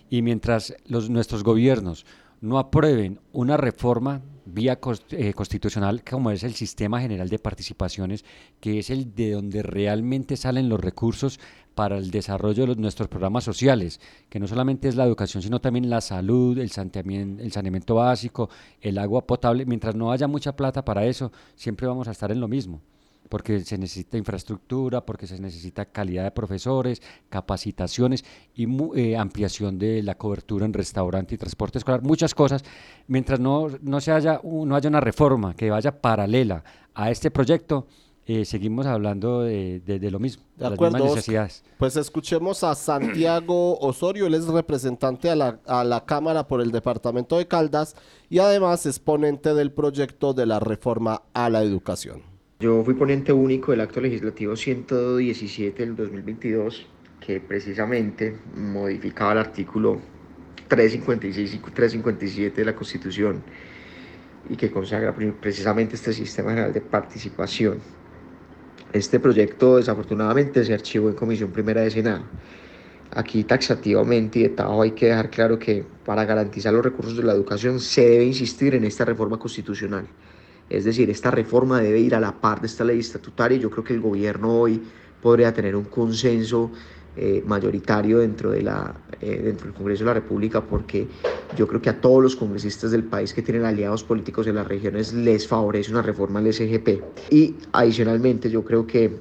Y 0.09 0.21
mientras 0.21 0.74
los, 0.86 1.09
nuestros 1.09 1.43
gobiernos 1.43 2.05
no 2.41 2.59
aprueben 2.59 3.19
una 3.32 3.55
reforma 3.55 4.21
vía 4.45 4.78
eh, 5.11 5.34
constitucional 5.34 6.03
como 6.03 6.30
es 6.30 6.43
el 6.43 6.53
sistema 6.53 6.99
general 6.99 7.30
de 7.30 7.39
participaciones, 7.39 8.26
que 8.59 8.80
es 8.80 8.89
el 8.89 9.15
de 9.15 9.32
donde 9.32 9.63
realmente 9.63 10.36
salen 10.36 10.67
los 10.67 10.80
recursos 10.80 11.39
para 11.74 11.97
el 11.97 12.11
desarrollo 12.11 12.67
de 12.67 12.76
nuestros 12.76 13.07
programas 13.07 13.45
sociales, 13.45 14.01
que 14.30 14.39
no 14.39 14.47
solamente 14.47 14.89
es 14.89 14.95
la 14.95 15.05
educación, 15.05 15.41
sino 15.41 15.61
también 15.61 15.89
la 15.89 16.01
salud, 16.01 16.57
el 16.57 16.69
saneamiento, 16.69 17.41
el 17.41 17.51
saneamiento 17.51 17.95
básico, 17.95 18.49
el 18.82 18.97
agua 18.97 19.26
potable. 19.26 19.65
Mientras 19.65 19.95
no 19.95 20.11
haya 20.11 20.28
mucha 20.28 20.55
plata 20.55 20.84
para 20.84 21.05
eso, 21.05 21.32
siempre 21.55 21.88
vamos 21.88 22.07
a 22.07 22.11
estar 22.11 22.32
en 22.32 22.41
lo 22.41 22.47
mismo 22.49 22.82
porque 23.30 23.61
se 23.61 23.78
necesita 23.78 24.17
infraestructura, 24.17 25.05
porque 25.05 25.28
se 25.28 25.39
necesita 25.39 25.86
calidad 25.86 26.24
de 26.24 26.32
profesores, 26.32 27.01
capacitaciones 27.30 28.24
y 28.55 28.67
eh, 28.95 29.17
ampliación 29.17 29.80
de 29.80 30.03
la 30.03 30.15
cobertura 30.15 30.65
en 30.65 30.74
restaurante 30.74 31.36
y 31.36 31.38
transporte 31.38 31.78
escolar, 31.78 32.01
muchas 32.03 32.36
cosas, 32.36 32.63
mientras 33.07 33.39
no, 33.39 33.67
no, 33.82 34.01
se 34.01 34.11
haya, 34.11 34.39
no 34.43 34.76
haya 34.76 34.89
una 34.89 34.99
reforma 34.99 35.55
que 35.55 35.69
vaya 35.69 35.99
paralela 36.01 36.63
a 36.93 37.09
este 37.09 37.32
proyecto, 37.32 37.88
eh, 38.26 38.45
seguimos 38.45 38.86
hablando 38.86 39.41
de, 39.41 39.82
lo 40.09 40.17
mismo, 40.17 40.43
de, 40.55 40.69
las 40.69 40.80
mismas 40.80 41.03
necesidades. 41.03 41.63
Pues 41.78 41.97
escuchemos 41.97 42.63
a 42.63 42.74
Santiago 42.74 43.78
Osorio, 43.80 44.28
él 44.28 44.34
es 44.36 44.47
representante 44.47 45.30
a 45.30 45.36
la, 45.36 45.59
a 45.65 45.84
la 45.84 46.05
Cámara 46.05 46.47
por 46.47 46.61
el 46.61 46.71
Departamento 46.71 47.38
de 47.38 47.47
Caldas 47.47 47.95
y 48.30 48.39
además 48.39 48.86
es 48.86 48.99
ponente 48.99 49.53
del 49.53 49.74
proyecto 49.74 50.34
de 50.34 50.45
la 50.45 50.59
reforma 50.59 51.24
a 51.34 51.49
la 51.49 51.63
educación. 51.63 52.32
Yo 52.64 52.82
fui 52.82 52.93
ponente 52.93 53.34
único 53.34 53.74
del 53.74 53.82
acto 53.82 53.99
legislativo 53.99 54.55
117 54.55 55.86
del 55.86 55.97
2022, 55.97 56.88
que 57.20 57.41
precisamente 57.41 58.38
modificaba 58.55 59.34
el 59.34 59.39
artículo 59.39 59.99
356 60.70 61.55
y 61.55 61.57
357 61.57 62.61
de 62.61 62.66
la 62.66 62.74
Constitución 62.74 63.43
y 64.49 64.55
que 64.55 64.72
consagra 64.72 65.14
precisamente 65.14 65.95
este 65.95 66.14
sistema 66.14 66.51
general 66.51 66.72
de 66.72 66.80
participación. 66.80 67.80
Este 68.93 69.20
proyecto 69.20 69.76
desafortunadamente 69.76 70.64
se 70.64 70.74
archivó 70.74 71.09
en 71.09 71.16
Comisión 71.16 71.51
Primera 71.51 71.82
de 71.82 71.91
Senado. 71.91 72.24
Aquí 73.11 73.43
taxativamente 73.43 74.39
y 74.39 74.47
de 74.47 74.55
hay 74.57 74.91
que 74.91 75.07
dejar 75.07 75.30
claro 75.30 75.59
que 75.59 75.84
para 76.05 76.24
garantizar 76.24 76.72
los 76.72 76.86
recursos 76.86 77.18
de 77.18 77.24
la 77.24 77.34
educación 77.34 77.82
se 77.82 78.07
debe 78.07 78.24
insistir 78.24 78.74
en 78.74 78.86
esta 78.86 79.03
reforma 79.03 79.38
constitucional. 79.38 80.07
Es 80.70 80.86
decir, 80.86 81.09
esta 81.09 81.32
reforma 81.32 81.82
debe 81.82 81.99
ir 81.99 82.16
a 82.16 82.20
la 82.20 82.39
par 82.39 82.61
de 82.61 82.68
esta 82.68 82.84
ley 82.84 82.99
estatutaria 82.99 83.57
yo 83.57 83.70
creo 83.70 83.84
que 83.84 83.93
el 83.93 84.01
gobierno 84.01 84.59
hoy 84.59 84.82
podría 85.22 85.53
tener 85.53 85.76
un 85.76 85.86
consenso 85.86 86.72
eh, 87.16 87.43
mayoritario 87.45 88.20
dentro, 88.20 88.49
de 88.51 88.64
la, 88.64 88.95
eh, 89.22 89.41
dentro 89.43 89.68
del 89.68 89.76
Congreso 89.76 90.03
de 90.03 90.07
la 90.07 90.14
República 90.16 90.61
porque 90.61 91.07
yo 91.55 91.68
creo 91.68 91.80
que 91.80 91.91
a 91.91 92.01
todos 92.01 92.24
los 92.24 92.36
congresistas 92.36 92.89
del 92.89 93.03
país 93.03 93.34
que 93.34 93.43
tienen 93.43 93.66
aliados 93.66 94.03
políticos 94.03 94.47
en 94.47 94.55
las 94.55 94.68
regiones 94.68 95.14
les 95.14 95.47
favorece 95.47 95.91
una 95.91 96.01
reforma 96.01 96.39
al 96.39 96.51
SGP. 96.51 97.03
Y 97.30 97.55
adicionalmente 97.72 98.49
yo 98.49 98.64
creo 98.64 98.88
que 98.88 99.16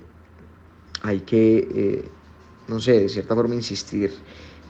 hay 1.03 1.21
que, 1.21 1.69
eh, 1.75 2.05
no 2.69 2.81
sé, 2.81 3.01
de 3.01 3.09
cierta 3.11 3.35
forma 3.35 3.55
insistir 3.55 4.13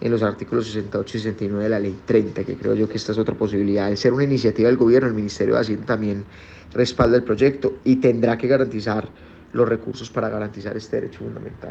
en 0.00 0.10
los 0.10 0.22
artículos 0.24 0.66
68 0.66 1.16
y 1.16 1.20
69 1.20 1.62
de 1.62 1.70
la 1.70 1.78
ley 1.78 1.96
30, 2.04 2.42
que 2.42 2.56
creo 2.56 2.74
yo 2.74 2.88
que 2.88 2.96
esta 2.96 3.12
es 3.12 3.18
otra 3.18 3.36
posibilidad. 3.36 3.88
De 3.88 3.96
ser 3.96 4.12
una 4.12 4.24
iniciativa 4.24 4.68
del 4.68 4.76
gobierno, 4.76 5.06
el 5.06 5.14
Ministerio 5.14 5.54
de 5.54 5.60
Hacienda 5.60 5.86
también 5.86 6.24
respalda 6.72 7.16
el 7.16 7.24
proyecto 7.24 7.78
y 7.84 7.96
tendrá 7.96 8.36
que 8.38 8.48
garantizar 8.48 9.08
los 9.52 9.68
recursos 9.68 10.10
para 10.10 10.28
garantizar 10.28 10.76
este 10.76 10.96
derecho 10.96 11.20
fundamental. 11.20 11.70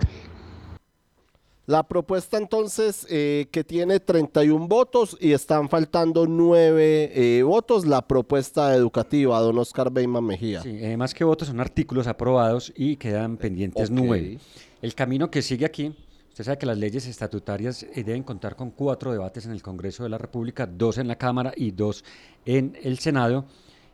La 1.67 1.83
propuesta 1.83 2.37
entonces 2.37 3.05
eh, 3.09 3.47
que 3.51 3.63
tiene 3.63 3.99
31 3.99 4.67
votos 4.67 5.15
y 5.19 5.31
están 5.31 5.69
faltando 5.69 6.25
9 6.25 7.11
eh, 7.13 7.43
votos, 7.43 7.85
la 7.85 8.07
propuesta 8.07 8.75
educativa, 8.75 9.39
don 9.39 9.57
Oscar 9.59 9.91
Beyman 9.91 10.25
Mejía. 10.25 10.61
Sí, 10.61 10.77
eh, 10.81 10.97
más 10.97 11.13
que 11.13 11.23
votos 11.23 11.47
son 11.47 11.59
artículos 11.59 12.07
aprobados 12.07 12.73
y 12.75 12.97
quedan 12.97 13.37
pendientes 13.37 13.89
Ok. 13.89 13.95
9. 13.95 14.39
El 14.81 14.95
camino 14.95 15.29
que 15.29 15.43
sigue 15.43 15.65
aquí, 15.65 15.95
usted 16.29 16.43
sabe 16.43 16.57
que 16.57 16.65
las 16.65 16.77
leyes 16.77 17.05
estatutarias 17.05 17.83
eh, 17.83 18.03
deben 18.03 18.23
contar 18.23 18.55
con 18.55 18.71
cuatro 18.71 19.11
debates 19.11 19.45
en 19.45 19.51
el 19.51 19.61
Congreso 19.61 20.01
de 20.03 20.09
la 20.09 20.17
República, 20.17 20.65
dos 20.65 20.97
en 20.97 21.07
la 21.07 21.15
Cámara 21.15 21.53
y 21.55 21.71
dos 21.71 22.03
en 22.45 22.75
el 22.81 22.97
Senado. 22.97 23.45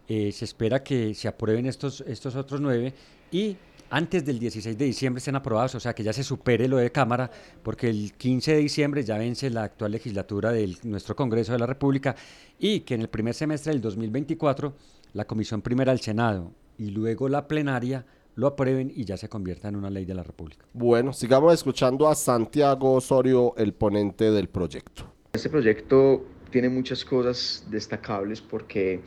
Eh, 0.07 0.31
se 0.31 0.45
espera 0.45 0.83
que 0.83 1.13
se 1.13 1.27
aprueben 1.27 1.65
estos, 1.65 2.01
estos 2.01 2.35
otros 2.35 2.61
nueve 2.61 2.93
y 3.31 3.57
antes 3.89 4.25
del 4.25 4.39
16 4.39 4.77
de 4.77 4.85
diciembre 4.85 5.19
estén 5.19 5.35
aprobados, 5.35 5.75
o 5.75 5.79
sea 5.79 5.93
que 5.93 6.03
ya 6.03 6.11
se 6.13 6.23
supere 6.23 6.67
lo 6.67 6.77
de 6.77 6.91
Cámara, 6.91 7.29
porque 7.63 7.89
el 7.89 8.13
15 8.13 8.53
de 8.53 8.57
diciembre 8.57 9.03
ya 9.03 9.17
vence 9.17 9.49
la 9.49 9.63
actual 9.63 9.91
legislatura 9.91 10.51
de 10.51 10.75
nuestro 10.83 11.15
Congreso 11.15 11.53
de 11.53 11.59
la 11.59 11.65
República 11.65 12.15
y 12.59 12.81
que 12.81 12.95
en 12.95 13.01
el 13.01 13.09
primer 13.09 13.33
semestre 13.33 13.71
del 13.71 13.81
2024 13.81 14.73
la 15.13 15.25
Comisión 15.25 15.61
Primera 15.61 15.91
del 15.91 16.01
Senado 16.01 16.51
y 16.77 16.89
luego 16.89 17.29
la 17.29 17.47
plenaria 17.47 18.05
lo 18.35 18.47
aprueben 18.47 18.91
y 18.93 19.03
ya 19.03 19.17
se 19.17 19.29
convierta 19.29 19.67
en 19.67 19.75
una 19.75 19.89
ley 19.89 20.05
de 20.05 20.13
la 20.13 20.23
República. 20.23 20.65
Bueno, 20.73 21.11
sigamos 21.11 21.53
escuchando 21.53 22.07
a 22.07 22.13
Santiago 22.13 22.93
Osorio, 22.93 23.55
el 23.57 23.73
ponente 23.73 24.31
del 24.31 24.47
proyecto. 24.47 25.05
Este 25.33 25.49
proyecto 25.49 26.23
tiene 26.51 26.69
muchas 26.69 27.03
cosas 27.03 27.65
destacables 27.69 28.41
porque 28.41 29.01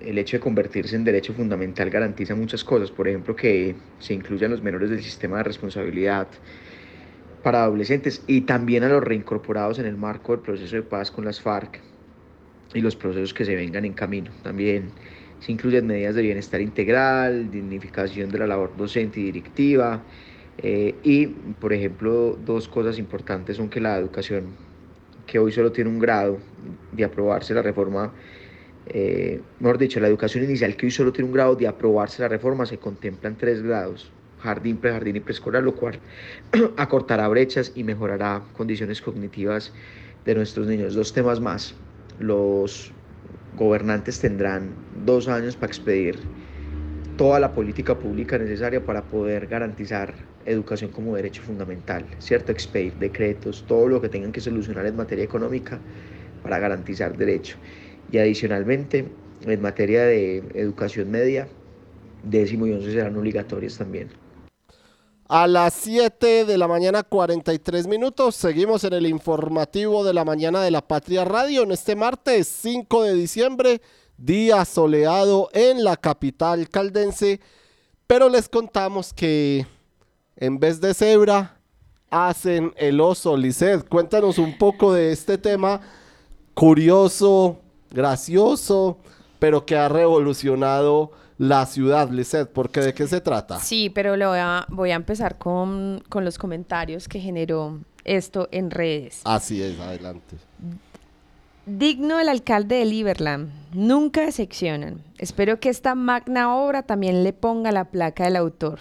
el 0.00 0.18
hecho 0.18 0.36
de 0.36 0.40
convertirse 0.40 0.96
en 0.96 1.04
derecho 1.04 1.34
fundamental 1.34 1.90
garantiza 1.90 2.34
muchas 2.34 2.64
cosas. 2.64 2.90
Por 2.90 3.08
ejemplo, 3.08 3.36
que 3.36 3.74
se 3.98 4.14
incluyan 4.14 4.50
los 4.50 4.62
menores 4.62 4.90
del 4.90 5.02
sistema 5.02 5.38
de 5.38 5.44
responsabilidad 5.44 6.28
para 7.42 7.64
adolescentes 7.64 8.22
y 8.26 8.42
también 8.42 8.84
a 8.84 8.88
los 8.88 9.02
reincorporados 9.02 9.78
en 9.78 9.86
el 9.86 9.96
marco 9.96 10.32
del 10.32 10.42
proceso 10.42 10.76
de 10.76 10.82
paz 10.82 11.10
con 11.10 11.24
las 11.24 11.40
FARC 11.40 11.80
y 12.74 12.80
los 12.80 12.96
procesos 12.96 13.34
que 13.34 13.44
se 13.44 13.54
vengan 13.54 13.84
en 13.84 13.92
camino. 13.92 14.30
También 14.42 14.92
se 15.40 15.52
incluyen 15.52 15.86
medidas 15.86 16.14
de 16.14 16.22
bienestar 16.22 16.60
integral, 16.60 17.50
dignificación 17.50 18.30
de 18.30 18.38
la 18.38 18.46
labor 18.46 18.76
docente 18.76 19.20
y 19.20 19.24
directiva. 19.24 20.02
eh, 20.58 20.94
y, 21.02 21.26
por 21.26 21.72
ejemplo, 21.72 22.38
dos 22.44 22.68
cosas 22.68 22.98
importantes 22.98 23.56
son 23.56 23.68
que 23.70 23.80
la 23.80 23.96
educación, 23.98 24.54
que 25.26 25.38
hoy 25.38 25.50
solo 25.50 25.72
tiene 25.72 25.90
un 25.90 25.98
grado 25.98 26.38
de 26.92 27.04
aprobarse 27.04 27.54
la 27.54 27.62
reforma, 27.62 28.12
eh, 28.86 29.40
mejor 29.60 29.78
dicho, 29.78 30.00
la 30.00 30.08
educación 30.08 30.44
inicial 30.44 30.76
que 30.76 30.86
hoy 30.86 30.92
solo 30.92 31.12
tiene 31.12 31.28
un 31.28 31.34
grado 31.34 31.54
de 31.56 31.68
aprobarse 31.68 32.22
la 32.22 32.28
reforma, 32.28 32.66
se 32.66 32.78
contemplan 32.78 33.36
tres 33.36 33.62
grados, 33.62 34.10
jardín, 34.40 34.76
prejardín 34.76 35.16
y 35.16 35.20
preescolar, 35.20 35.62
lo 35.62 35.74
cual 35.74 35.98
acortará 36.76 37.28
brechas 37.28 37.72
y 37.74 37.84
mejorará 37.84 38.42
condiciones 38.56 39.00
cognitivas 39.00 39.72
de 40.24 40.34
nuestros 40.34 40.66
niños. 40.66 40.94
Dos 40.94 41.12
temas 41.12 41.40
más. 41.40 41.74
Los 42.18 42.92
gobernantes 43.56 44.20
tendrán 44.20 44.70
dos 45.04 45.28
años 45.28 45.56
para 45.56 45.68
expedir 45.68 46.18
toda 47.16 47.38
la 47.38 47.52
política 47.52 47.98
pública 47.98 48.38
necesaria 48.38 48.84
para 48.84 49.02
poder 49.02 49.46
garantizar 49.46 50.14
educación 50.44 50.90
como 50.90 51.14
derecho 51.14 51.42
fundamental, 51.42 52.04
¿cierto? 52.18 52.52
Expedir 52.52 52.94
decretos, 52.94 53.64
todo 53.66 53.86
lo 53.86 54.00
que 54.00 54.08
tengan 54.08 54.32
que 54.32 54.40
solucionar 54.40 54.86
en 54.86 54.96
materia 54.96 55.24
económica 55.24 55.78
para 56.42 56.58
garantizar 56.58 57.16
derecho. 57.16 57.56
Y 58.12 58.18
adicionalmente, 58.18 59.08
en 59.44 59.60
materia 59.60 60.04
de 60.04 60.44
educación 60.54 61.10
media, 61.10 61.48
décimo 62.22 62.66
y 62.66 62.72
once 62.72 62.92
serán 62.92 63.16
obligatorias 63.16 63.78
también. 63.78 64.10
A 65.28 65.46
las 65.46 65.72
7 65.72 66.44
de 66.44 66.58
la 66.58 66.68
mañana 66.68 67.02
43 67.02 67.86
minutos 67.86 68.36
seguimos 68.36 68.84
en 68.84 68.92
el 68.92 69.06
informativo 69.06 70.04
de 70.04 70.12
la 70.12 70.26
mañana 70.26 70.62
de 70.62 70.70
la 70.70 70.86
Patria 70.86 71.24
Radio 71.24 71.62
en 71.62 71.72
este 71.72 71.96
martes 71.96 72.46
5 72.48 73.02
de 73.04 73.14
diciembre, 73.14 73.80
día 74.18 74.62
soleado 74.66 75.48
en 75.54 75.82
la 75.82 75.96
capital 75.96 76.68
caldense, 76.68 77.40
pero 78.06 78.28
les 78.28 78.46
contamos 78.46 79.14
que 79.14 79.66
en 80.36 80.58
vez 80.60 80.82
de 80.82 80.92
cebra 80.92 81.58
hacen 82.10 82.74
el 82.76 83.00
oso. 83.00 83.34
Lisset, 83.34 83.88
cuéntanos 83.88 84.36
un 84.36 84.58
poco 84.58 84.92
de 84.92 85.12
este 85.12 85.38
tema 85.38 85.80
curioso, 86.52 87.61
gracioso, 87.92 88.98
pero 89.38 89.66
que 89.66 89.76
ha 89.76 89.88
revolucionado 89.88 91.12
la 91.38 91.66
ciudad, 91.66 92.08
Lisset, 92.10 92.48
porque 92.48 92.80
¿de 92.80 92.94
qué 92.94 93.06
se 93.08 93.20
trata? 93.20 93.58
Sí, 93.58 93.90
pero 93.90 94.16
lo 94.16 94.28
voy 94.28 94.38
a, 94.38 94.66
voy 94.68 94.90
a 94.92 94.94
empezar 94.94 95.38
con, 95.38 96.02
con 96.08 96.24
los 96.24 96.38
comentarios 96.38 97.08
que 97.08 97.18
generó 97.18 97.80
esto 98.04 98.48
en 98.52 98.70
redes. 98.70 99.20
Así 99.24 99.62
es, 99.62 99.78
adelante. 99.80 100.36
Digno 101.66 102.18
el 102.18 102.28
alcalde 102.28 102.76
de 102.76 102.84
Liberland. 102.84 103.50
Nunca 103.72 104.22
decepcionan. 104.22 105.00
Espero 105.18 105.60
que 105.60 105.68
esta 105.68 105.94
magna 105.94 106.56
obra 106.56 106.82
también 106.82 107.22
le 107.22 107.32
ponga 107.32 107.70
la 107.70 107.84
placa 107.84 108.24
del 108.24 108.36
autor. 108.36 108.80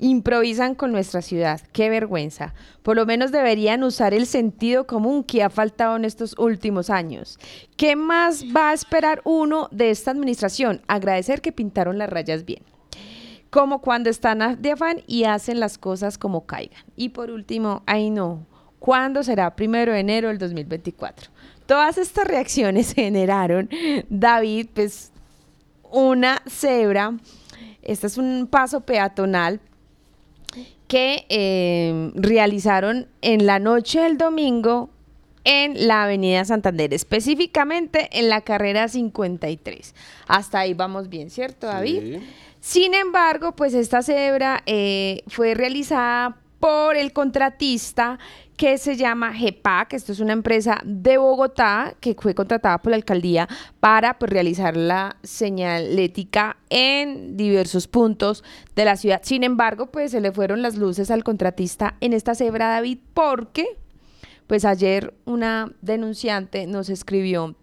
Improvisan 0.00 0.74
con 0.74 0.92
nuestra 0.92 1.22
ciudad. 1.22 1.60
Qué 1.72 1.90
vergüenza. 1.90 2.54
Por 2.82 2.96
lo 2.96 3.04
menos 3.04 3.32
deberían 3.32 3.82
usar 3.82 4.14
el 4.14 4.26
sentido 4.26 4.86
común 4.86 5.24
que 5.24 5.42
ha 5.42 5.50
faltado 5.50 5.96
en 5.96 6.04
estos 6.04 6.36
últimos 6.38 6.88
años. 6.88 7.38
¿Qué 7.76 7.96
más 7.96 8.44
va 8.56 8.70
a 8.70 8.74
esperar 8.74 9.20
uno 9.24 9.68
de 9.72 9.90
esta 9.90 10.12
administración? 10.12 10.82
Agradecer 10.86 11.40
que 11.40 11.52
pintaron 11.52 11.98
las 11.98 12.10
rayas 12.10 12.44
bien 12.44 12.62
como 13.50 13.80
cuando 13.80 14.10
están 14.10 14.60
de 14.60 14.72
afán 14.72 15.02
y 15.06 15.24
hacen 15.24 15.60
las 15.60 15.78
cosas 15.78 16.18
como 16.18 16.46
caigan. 16.46 16.82
Y 16.96 17.10
por 17.10 17.30
último, 17.30 17.82
ay 17.86 18.10
no, 18.10 18.46
¿cuándo 18.78 19.22
será 19.22 19.54
primero 19.56 19.92
de 19.92 20.00
enero 20.00 20.28
del 20.28 20.38
2024? 20.38 21.30
Todas 21.66 21.98
estas 21.98 22.26
reacciones 22.26 22.92
generaron, 22.94 23.68
David, 24.08 24.68
pues 24.74 25.12
una 25.90 26.42
cebra, 26.46 27.14
este 27.82 28.06
es 28.06 28.18
un 28.18 28.46
paso 28.50 28.80
peatonal 28.82 29.60
que 30.88 31.26
eh, 31.28 32.10
realizaron 32.14 33.06
en 33.20 33.46
la 33.46 33.58
noche 33.58 34.00
del 34.00 34.18
domingo 34.18 34.90
en 35.44 35.86
la 35.86 36.04
Avenida 36.04 36.44
Santander, 36.44 36.92
específicamente 36.92 38.08
en 38.18 38.28
la 38.28 38.40
carrera 38.40 38.88
53. 38.88 39.94
Hasta 40.26 40.60
ahí 40.60 40.74
vamos 40.74 41.08
bien, 41.08 41.30
¿cierto, 41.30 41.66
David? 41.66 42.18
Sin 42.60 42.92
embargo, 42.94 43.52
pues 43.52 43.72
esta 43.74 44.02
cebra 44.02 44.62
eh, 44.66 45.22
fue 45.28 45.54
realizada 45.54 46.36
por 46.60 46.96
el 46.96 47.12
contratista 47.12 48.18
que 48.56 48.76
se 48.76 48.96
llama 48.96 49.32
GEPAC, 49.32 49.92
esto 49.92 50.10
es 50.10 50.18
una 50.18 50.32
empresa 50.32 50.80
de 50.84 51.16
Bogotá 51.16 51.94
que 52.00 52.16
fue 52.18 52.34
contratada 52.34 52.78
por 52.78 52.90
la 52.90 52.96
alcaldía 52.96 53.48
para 53.78 54.18
pues, 54.18 54.32
realizar 54.32 54.76
la 54.76 55.16
señalética 55.22 56.56
en 56.68 57.36
diversos 57.36 57.86
puntos 57.86 58.42
de 58.74 58.84
la 58.84 58.96
ciudad. 58.96 59.20
Sin 59.22 59.44
embargo, 59.44 59.86
pues 59.86 60.10
se 60.10 60.20
le 60.20 60.32
fueron 60.32 60.60
las 60.60 60.76
luces 60.76 61.12
al 61.12 61.22
contratista 61.22 61.94
en 62.00 62.12
esta 62.12 62.34
cebra, 62.34 62.68
David, 62.68 62.98
porque 63.14 63.78
pues 64.48 64.64
ayer 64.64 65.14
una 65.24 65.70
denunciante 65.80 66.66
nos 66.66 66.88
escribió 66.88 67.54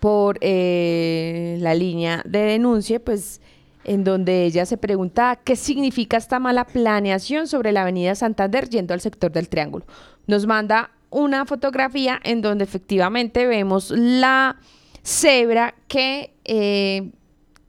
por 0.00 0.38
eh, 0.40 1.58
la 1.60 1.74
línea 1.74 2.22
de 2.24 2.40
denuncia, 2.40 2.98
pues 2.98 3.40
en 3.84 4.04
donde 4.04 4.44
ella 4.44 4.66
se 4.66 4.76
preguntaba 4.76 5.36
qué 5.36 5.56
significa 5.56 6.16
esta 6.16 6.38
mala 6.38 6.66
planeación 6.66 7.46
sobre 7.46 7.72
la 7.72 7.82
avenida 7.82 8.14
Santander 8.14 8.68
yendo 8.68 8.94
al 8.94 9.00
sector 9.00 9.32
del 9.32 9.48
Triángulo. 9.48 9.86
Nos 10.26 10.46
manda 10.46 10.90
una 11.10 11.44
fotografía 11.44 12.20
en 12.22 12.40
donde 12.40 12.64
efectivamente 12.64 13.46
vemos 13.46 13.90
la 13.90 14.56
cebra 15.02 15.74
que 15.88 16.34
eh, 16.44 17.10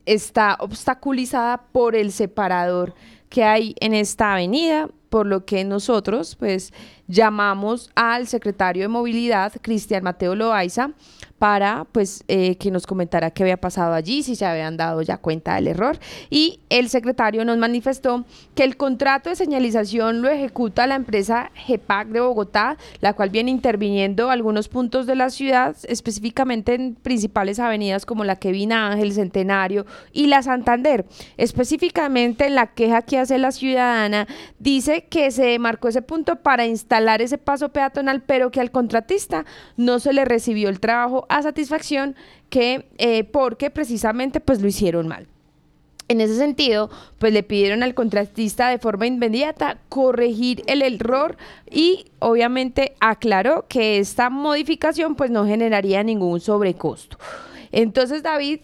está 0.06 0.58
obstaculizada 0.60 1.64
por 1.72 1.96
el 1.96 2.12
separador 2.12 2.94
que 3.30 3.44
hay 3.44 3.76
en 3.80 3.94
esta 3.94 4.34
avenida, 4.34 4.90
por 5.10 5.26
lo 5.26 5.46
que 5.46 5.64
nosotros 5.64 6.36
pues 6.36 6.74
llamamos 7.08 7.90
al 7.96 8.28
secretario 8.28 8.84
de 8.84 8.88
Movilidad, 8.90 9.54
Cristian 9.62 10.04
Mateo 10.04 10.36
Loaiza, 10.36 10.92
para 11.42 11.88
pues 11.92 12.24
eh, 12.28 12.56
que 12.58 12.70
nos 12.70 12.86
comentara 12.86 13.32
qué 13.32 13.42
había 13.42 13.58
pasado 13.58 13.96
allí, 13.96 14.22
si 14.22 14.36
se 14.36 14.46
habían 14.46 14.78
dado 14.78 15.02
ya 15.02 15.18
cuenta 15.18 15.56
del 15.56 15.70
error. 15.70 15.98
Y 16.30 16.60
el 16.70 16.88
secretario 16.88 17.44
nos 17.46 17.58
manifestó 17.58 18.26
que 18.54 18.64
el 18.64 18.78
contrato 18.78 19.32
de 19.32 19.36
señalización 19.36 20.22
lo 20.22 20.30
ejecuta 20.30 20.86
la 20.86 20.94
empresa 20.94 21.50
GEPAC 21.56 22.10
de 22.10 22.20
Bogotá, 22.20 22.78
la 23.00 23.14
cual 23.14 23.32
viene 23.32 23.50
interviniendo 23.50 24.30
algunos 24.30 24.68
puntos 24.68 25.08
de 25.08 25.16
la 25.16 25.32
ciudad, 25.32 25.76
específicamente 25.88 26.76
en 26.76 26.94
principales 26.94 27.58
avenidas 27.58 28.06
como 28.06 28.24
la 28.24 28.36
Kevin 28.36 28.74
Ángel, 28.74 29.12
Centenario 29.12 29.88
y 30.14 30.28
la 30.28 30.44
Santander. 30.44 31.08
Específicamente 31.38 32.46
en 32.46 32.54
la 32.54 32.68
queja 32.68 33.02
que 33.02 33.18
hace 33.18 33.40
la 33.40 33.52
ciudadana, 33.52 34.28
dice 34.60 35.06
que 35.10 35.32
se 35.32 35.58
marcó 35.58 35.88
ese 35.88 36.04
punto 36.04 36.36
para 36.36 36.68
instalar 36.68 37.20
ese 37.20 37.40
paso 37.40 37.70
peatonal, 37.70 38.22
pero 38.22 38.52
que 38.52 38.62
al 38.62 38.70
contratista 38.70 39.44
no 39.76 39.98
se 39.98 40.14
le 40.14 40.24
recibió 40.24 40.70
el 40.70 40.80
trabajo 40.80 41.26
a 41.38 41.42
satisfacción 41.42 42.16
que 42.50 42.90
eh, 42.98 43.24
porque 43.24 43.70
precisamente 43.70 44.40
pues 44.40 44.62
lo 44.62 44.68
hicieron 44.68 45.08
mal. 45.08 45.28
En 46.08 46.20
ese 46.20 46.36
sentido, 46.36 46.90
pues 47.20 47.32
le 47.32 47.42
pidieron 47.42 47.84
al 47.84 47.94
contratista 47.94 48.68
de 48.68 48.80
forma 48.80 49.08
inmediata 49.08 49.78
corregir 49.88 50.62
el 50.68 50.82
error 50.82 51.38
y 51.70 52.06
obviamente 52.20 52.96
aclaró 53.00 53.66
que 53.70 53.98
esta 53.98 54.30
modificación 54.30 55.16
pues 55.16 55.32
no 55.32 55.46
generaría 55.46 56.04
ningún 56.04 56.42
sobrecosto. 56.42 57.18
Entonces, 57.72 58.24
David, 58.24 58.60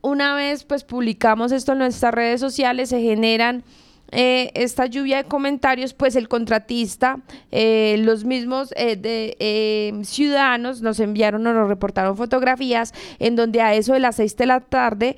una 0.00 0.34
vez 0.34 0.64
pues 0.64 0.84
publicamos 0.84 1.52
esto 1.52 1.72
en 1.72 1.78
nuestras 1.78 2.14
redes 2.14 2.40
sociales, 2.40 2.88
se 2.88 3.02
generan 3.02 3.62
eh, 4.12 4.50
esta 4.54 4.86
lluvia 4.86 5.18
de 5.18 5.24
comentarios, 5.24 5.94
pues 5.94 6.16
el 6.16 6.28
contratista, 6.28 7.18
eh, 7.50 7.96
los 8.00 8.24
mismos 8.24 8.72
eh, 8.76 10.00
ciudadanos 10.02 10.82
nos 10.82 10.98
enviaron 11.00 11.46
o 11.46 11.52
nos 11.52 11.68
reportaron 11.68 12.16
fotografías 12.16 12.92
en 13.18 13.36
donde 13.36 13.60
a 13.60 13.74
eso 13.74 13.92
de 13.92 14.00
las 14.00 14.16
seis 14.16 14.36
de 14.36 14.46
la 14.46 14.60
tarde, 14.60 15.16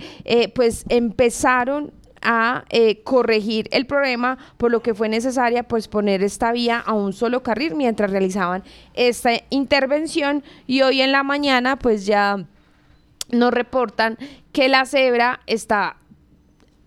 pues 0.54 0.84
empezaron 0.88 1.92
a 2.20 2.64
corregir 3.02 3.68
el 3.72 3.86
problema, 3.86 4.38
por 4.56 4.70
lo 4.70 4.80
que 4.82 4.94
fue 4.94 5.08
necesaria 5.08 5.64
pues 5.64 5.88
poner 5.88 6.22
esta 6.22 6.52
vía 6.52 6.78
a 6.78 6.92
un 6.92 7.12
solo 7.12 7.42
carril 7.42 7.74
mientras 7.74 8.10
realizaban 8.10 8.62
esta 8.94 9.32
intervención. 9.50 10.44
Y 10.66 10.82
hoy 10.82 11.02
en 11.02 11.12
la 11.12 11.22
mañana 11.22 11.78
pues 11.78 12.06
ya 12.06 12.44
nos 13.30 13.52
reportan 13.52 14.18
que 14.52 14.68
la 14.68 14.84
cebra 14.84 15.40
está 15.46 15.96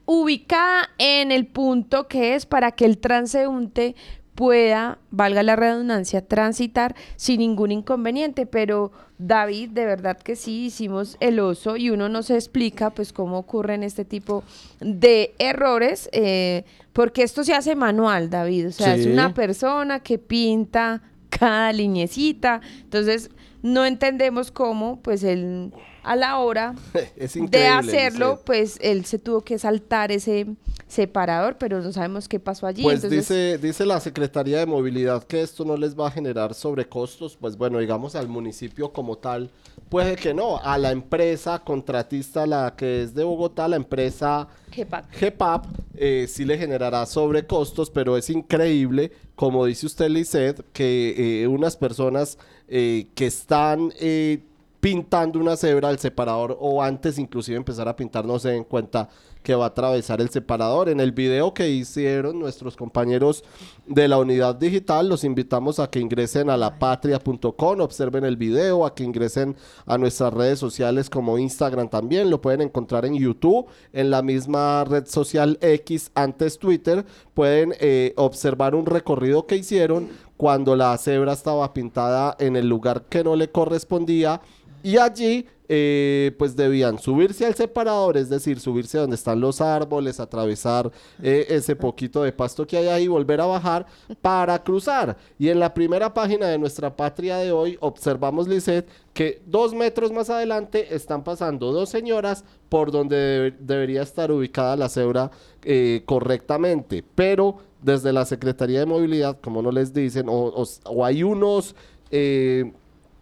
ubicada 0.06 0.90
en 0.98 1.32
el 1.32 1.48
punto 1.48 2.08
que 2.08 2.36
es 2.36 2.46
para 2.46 2.72
que 2.72 2.86
el 2.86 2.98
transeúnte 2.98 3.96
pueda, 4.36 5.00
valga 5.12 5.44
la 5.44 5.56
redundancia, 5.56 6.22
transitar 6.22 6.94
sin 7.16 7.40
ningún 7.40 7.72
inconveniente. 7.72 8.46
Pero 8.46 8.92
David, 9.18 9.70
de 9.70 9.86
verdad 9.86 10.18
que 10.18 10.36
sí, 10.36 10.66
hicimos 10.66 11.18
el 11.22 11.40
oso 11.40 11.78
y 11.78 11.90
uno 11.90 12.10
no 12.10 12.22
se 12.22 12.36
explica 12.36 12.90
pues 12.90 13.14
cómo 13.14 13.40
ocurren 13.40 13.82
este 13.82 14.06
tipo 14.06 14.44
de 14.82 15.34
errores, 15.40 16.10
eh, 16.12 16.66
porque 16.92 17.24
esto 17.24 17.44
se 17.44 17.54
hace 17.54 17.76
manual, 17.76 18.30
David. 18.30 18.68
O 18.68 18.72
sea, 18.72 18.96
es 18.96 19.06
una 19.06 19.34
persona 19.34 20.02
que 20.02 20.20
pinta 20.20 21.02
cada 21.30 21.72
lineecita. 21.72 22.62
Entonces, 22.84 23.32
no 23.62 23.86
entendemos 23.86 24.52
cómo 24.52 25.00
pues 25.02 25.24
el 25.24 25.72
a 26.06 26.16
la 26.16 26.38
hora 26.38 26.76
de 27.50 27.68
hacerlo, 27.68 28.42
pues 28.46 28.78
él 28.82 29.06
se 29.06 29.20
tuvo 29.20 29.42
que 29.42 29.58
saltar 29.58 30.12
ese 30.12 30.48
separador, 30.88 31.58
pero 31.58 31.82
no 31.82 31.92
sabemos 31.92 32.30
qué 32.30 32.40
pasó 32.40 32.68
allí. 32.68 32.84
Pues 32.84 33.10
dice, 33.10 33.58
dice 33.58 33.86
la 33.86 34.00
Secretaría 34.00 34.60
de 34.60 34.66
Movilidad 34.66 35.24
que 35.24 35.42
esto 35.42 35.66
no 35.66 35.76
les 35.78 36.00
va 36.00 36.08
a 36.08 36.12
generar 36.12 36.54
sobrecostos, 36.54 37.36
pues 37.36 37.58
bueno, 37.58 37.80
digamos 37.80 38.16
al 38.16 38.28
municipio 38.28 38.94
como 38.94 39.18
tal, 39.18 39.50
puede 39.90 40.16
que 40.16 40.34
no, 40.34 40.58
a 40.60 40.78
la 40.78 40.92
empresa 40.92 41.60
contratista, 41.60 42.46
la 42.46 42.76
que 42.78 43.02
es 43.02 43.16
de 43.16 43.24
Bogotá, 43.24 43.68
la 43.68 43.78
empresa 43.78 44.48
GEPAP, 45.12 45.66
eh, 45.96 46.28
sí 46.30 46.46
le 46.46 46.58
generará 46.58 47.06
sobrecostos, 47.08 47.90
pero 47.90 48.16
es 48.16 48.30
increíble, 48.30 49.12
como 49.36 49.66
dice 49.66 49.88
usted, 49.88 50.10
Lizeth, 50.10 50.64
que 50.72 51.42
eh, 51.42 51.48
unas 51.48 51.76
personas 51.78 52.38
eh, 52.68 53.08
que 53.16 53.26
están 53.26 53.92
pintando 54.86 55.40
una 55.40 55.58
cebra 55.58 55.90
al 55.90 55.98
separador 55.98 56.56
o 56.60 56.84
antes 56.84 57.18
inclusive 57.18 57.58
empezar 57.58 57.88
a 57.88 57.96
pintar 57.96 58.24
no 58.24 58.38
se 58.38 58.50
den 58.50 58.64
cuenta 58.64 59.10
que 59.42 59.56
va 59.56 59.66
a 59.66 59.68
atravesar 59.70 60.22
el 60.22 60.30
separador. 60.30 60.90
En 60.90 61.00
el 61.00 61.12
video 61.12 61.56
que 61.56 61.70
hicieron 61.70 62.40
nuestros 62.40 62.76
compañeros 62.76 63.44
de 63.88 64.08
la 64.08 64.20
unidad 64.20 64.54
digital, 64.56 65.10
los 65.10 65.24
invitamos 65.24 65.80
a 65.80 65.90
que 65.90 66.00
ingresen 66.00 66.52
a 66.52 66.58
lapatria.com, 66.58 67.80
observen 67.80 68.26
el 68.26 68.38
video, 68.38 68.86
a 68.86 68.94
que 68.94 69.04
ingresen 69.04 69.56
a 69.88 69.98
nuestras 69.98 70.32
redes 70.32 70.60
sociales 70.60 71.10
como 71.10 71.40
Instagram 71.40 71.90
también, 71.90 72.30
lo 72.30 72.42
pueden 72.42 72.62
encontrar 72.62 73.06
en 73.06 73.16
YouTube, 73.16 73.66
en 73.92 74.12
la 74.12 74.22
misma 74.22 74.84
red 74.84 75.08
social 75.08 75.58
X, 75.62 76.12
antes 76.14 76.60
Twitter, 76.60 77.06
pueden 77.34 77.74
eh, 77.80 78.14
observar 78.18 78.76
un 78.76 78.86
recorrido 78.86 79.48
que 79.48 79.58
hicieron 79.58 80.10
cuando 80.38 80.76
la 80.76 80.98
cebra 80.98 81.34
estaba 81.34 81.74
pintada 81.74 82.36
en 82.40 82.56
el 82.56 82.68
lugar 82.68 83.06
que 83.10 83.24
no 83.24 83.36
le 83.36 83.52
correspondía 83.52 84.42
y 84.86 85.00
allí, 85.00 85.48
eh, 85.68 86.36
pues 86.38 86.56
debían 86.56 87.00
subirse 87.00 87.44
al 87.44 87.56
separador, 87.56 88.18
es 88.18 88.30
decir, 88.30 88.60
subirse 88.60 89.00
donde 89.00 89.16
están 89.16 89.40
los 89.40 89.60
árboles, 89.60 90.20
atravesar 90.20 90.92
eh, 91.24 91.48
ese 91.50 91.76
poquito 91.76 92.22
de 92.22 92.32
pasto 92.32 92.68
que 92.68 92.78
hay 92.78 92.88
ahí, 92.90 93.08
volver 93.08 93.42
a 93.42 93.48
bajar 93.48 93.88
para 94.22 94.64
cruzar. 94.64 95.18
Y 95.40 95.50
en 95.50 95.60
la 95.60 95.74
primera 95.74 96.14
página 96.14 96.46
de 96.50 96.60
nuestra 96.60 96.96
patria 96.96 97.38
de 97.38 97.52
hoy 97.52 97.80
observamos, 97.80 98.48
Lisset, 98.48 98.88
que 99.12 99.42
dos 99.48 99.74
metros 99.74 100.12
más 100.12 100.30
adelante 100.30 100.94
están 100.94 101.24
pasando 101.24 101.72
dos 101.72 101.90
señoras 101.90 102.46
por 102.70 102.92
donde 102.92 103.56
debería 103.60 104.04
estar 104.04 104.32
ubicada 104.32 104.76
la 104.76 104.88
cebra 104.88 105.32
eh, 105.64 106.04
correctamente. 106.06 107.04
Pero 107.16 107.58
desde 107.82 108.14
la 108.14 108.26
Secretaría 108.26 108.82
de 108.82 108.86
Movilidad, 108.86 109.40
como 109.42 109.64
no 109.64 109.72
les 109.72 109.96
dicen, 109.96 110.28
o, 110.30 110.54
o 110.84 111.06
hay 111.06 111.24
unos... 111.24 111.74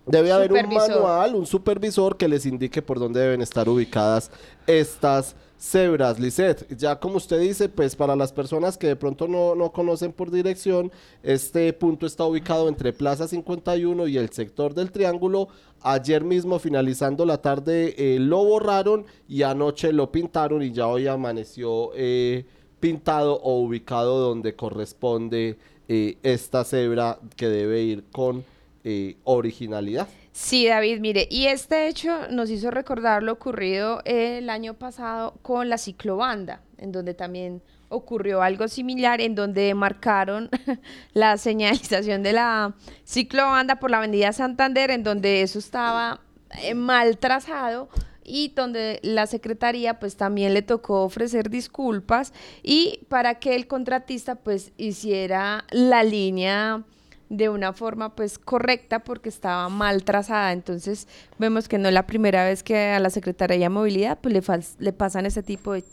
Debe 0.06 0.32
haber 0.34 0.52
un 0.52 0.74
manual, 0.74 1.36
un 1.36 1.46
supervisor 1.46 2.18
que 2.18 2.28
les 2.28 2.46
indique 2.46 2.82
por 2.82 3.00
dónde 3.00 3.22
deben 3.22 3.42
estar 3.42 3.70
ubicadas 3.70 4.32
estas 4.68 5.36
cebras, 5.58 6.20
Lisset. 6.20 6.68
Ya 6.78 7.00
como 7.00 7.16
usted 7.16 7.40
dice, 7.40 7.70
pues 7.70 7.96
para 7.96 8.18
las 8.18 8.34
personas 8.34 8.78
que 8.78 8.88
de 8.88 8.96
pronto 8.98 9.30
no, 9.30 9.56
no, 9.56 9.72
conocen 9.72 10.12
por 10.12 10.30
dirección, 10.30 10.92
este 11.24 11.72
punto 11.72 12.06
está 12.06 12.26
ubicado 12.26 12.68
entre 12.68 12.92
Plaza 12.92 13.30
51 13.30 14.08
y 14.08 14.18
el 14.18 14.30
sector 14.32 14.74
del 14.74 14.92
Triángulo. 14.92 15.48
Ayer 15.82 16.26
mismo, 16.26 16.60
finalizando 16.60 17.26
la 17.26 17.42
tarde, 17.42 17.96
eh, 17.98 18.20
lo 18.20 18.44
borraron 18.44 19.06
y 19.30 19.44
anoche 19.44 19.94
lo 19.94 20.12
pintaron 20.12 20.64
y 20.64 20.74
ya 20.74 20.88
hoy 20.88 21.08
amaneció 21.08 21.92
eh, 21.96 22.46
pintado 22.82 23.36
o 23.42 23.62
ubicado 23.62 24.20
donde 24.20 24.56
corresponde 24.58 25.58
eh, 25.88 26.18
esta 26.24 26.66
cebra 26.66 27.20
que 27.38 27.48
debe 27.48 27.84
ir 27.84 28.04
con 28.12 28.44
eh, 28.84 29.18
originalidad. 29.24 30.08
Sí, 30.32 30.68
David, 30.68 31.00
mire, 31.00 31.28
y 31.30 31.46
este 31.46 31.88
hecho 31.88 32.28
nos 32.32 32.50
hizo 32.50 32.72
recordar 32.72 33.22
lo 33.22 33.34
ocurrido 33.34 34.02
el 34.04 34.50
año 34.50 34.74
pasado 34.74 35.36
con 35.42 35.70
la 35.70 35.78
ciclobanda, 35.78 36.62
en 36.78 36.92
donde 36.92 37.14
también 37.14 37.62
ocurrió 37.90 38.42
algo 38.42 38.68
similar, 38.68 39.22
en 39.22 39.36
donde 39.36 39.74
marcaron 39.76 40.50
la 41.14 41.38
señalización 41.38 42.24
de 42.24 42.34
la 42.34 42.74
ciclobanda 43.06 43.80
por 43.80 43.92
la 43.92 43.98
avenida 43.98 44.34
Santander, 44.34 44.92
en 44.92 45.04
donde 45.04 45.44
eso 45.44 45.60
estaba 45.60 46.22
eh, 46.62 46.74
mal 46.74 47.18
trazado 47.20 47.90
y 48.24 48.50
donde 48.50 49.00
la 49.04 49.28
secretaría 49.28 50.00
pues 50.00 50.16
también 50.16 50.54
le 50.54 50.62
tocó 50.62 51.04
ofrecer 51.04 51.50
disculpas 51.50 52.34
y 52.64 53.02
para 53.10 53.36
que 53.36 53.56
el 53.56 53.68
contratista 53.68 54.36
pues 54.36 54.72
hiciera 54.78 55.66
la 55.72 56.04
línea 56.04 56.84
de 57.30 57.50
una 57.50 57.74
forma 57.74 58.16
pues 58.16 58.38
correcta 58.38 59.00
porque 59.00 59.30
estaba 59.30 59.70
mal 59.70 60.04
trazada. 60.04 60.52
Entonces 60.52 61.08
vemos 61.40 61.68
que 61.68 61.78
no 61.78 61.88
es 61.88 61.94
la 61.94 62.06
primera 62.06 62.46
vez 62.46 62.64
que 62.64 62.90
a 62.90 63.00
la 63.00 63.10
Secretaría 63.10 63.58
de 63.58 63.70
Movilidad 63.70 64.20
pues 64.22 64.34
le, 64.34 64.86
le 64.86 64.94
pasan 64.94 65.26
ese 65.26 65.44
tipo 65.44 65.74
de, 65.74 65.84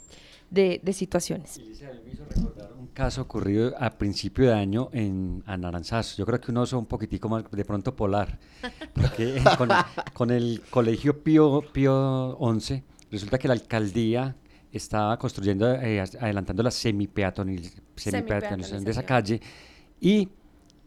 de, 0.51 0.93
situaciones. 0.93 1.61
un 2.79 2.89
caso 2.89 3.23
ocurrido 3.23 3.75
a 3.79 3.91
principio 3.91 4.47
de 4.47 4.55
año 4.55 4.91
en 4.93 5.43
Anaranzazo. 5.47 6.17
Yo 6.17 6.27
creo 6.27 6.41
que 6.41 6.51
uno 6.51 6.65
es 6.65 6.73
un 6.73 6.87
poquitico 6.87 7.29
más 7.29 7.45
de 7.51 7.65
pronto 7.65 7.95
polar, 7.95 8.39
porque 8.95 9.43
con, 10.15 10.31
el 10.31 10.63
Colegio 10.71 11.23
Pío, 11.23 11.63
Pío 11.73 12.37
11 12.39 12.85
resulta 13.11 13.39
que 13.39 13.49
la 13.49 13.55
alcaldía 13.55 14.37
estaba 14.73 15.19
construyendo, 15.19 15.73
eh, 15.73 16.01
adelantando 16.01 16.63
la 16.63 16.71
semipeatonización 16.71 18.85
de 18.85 18.91
esa 18.91 19.03
calle 19.05 19.41
y 20.01 20.29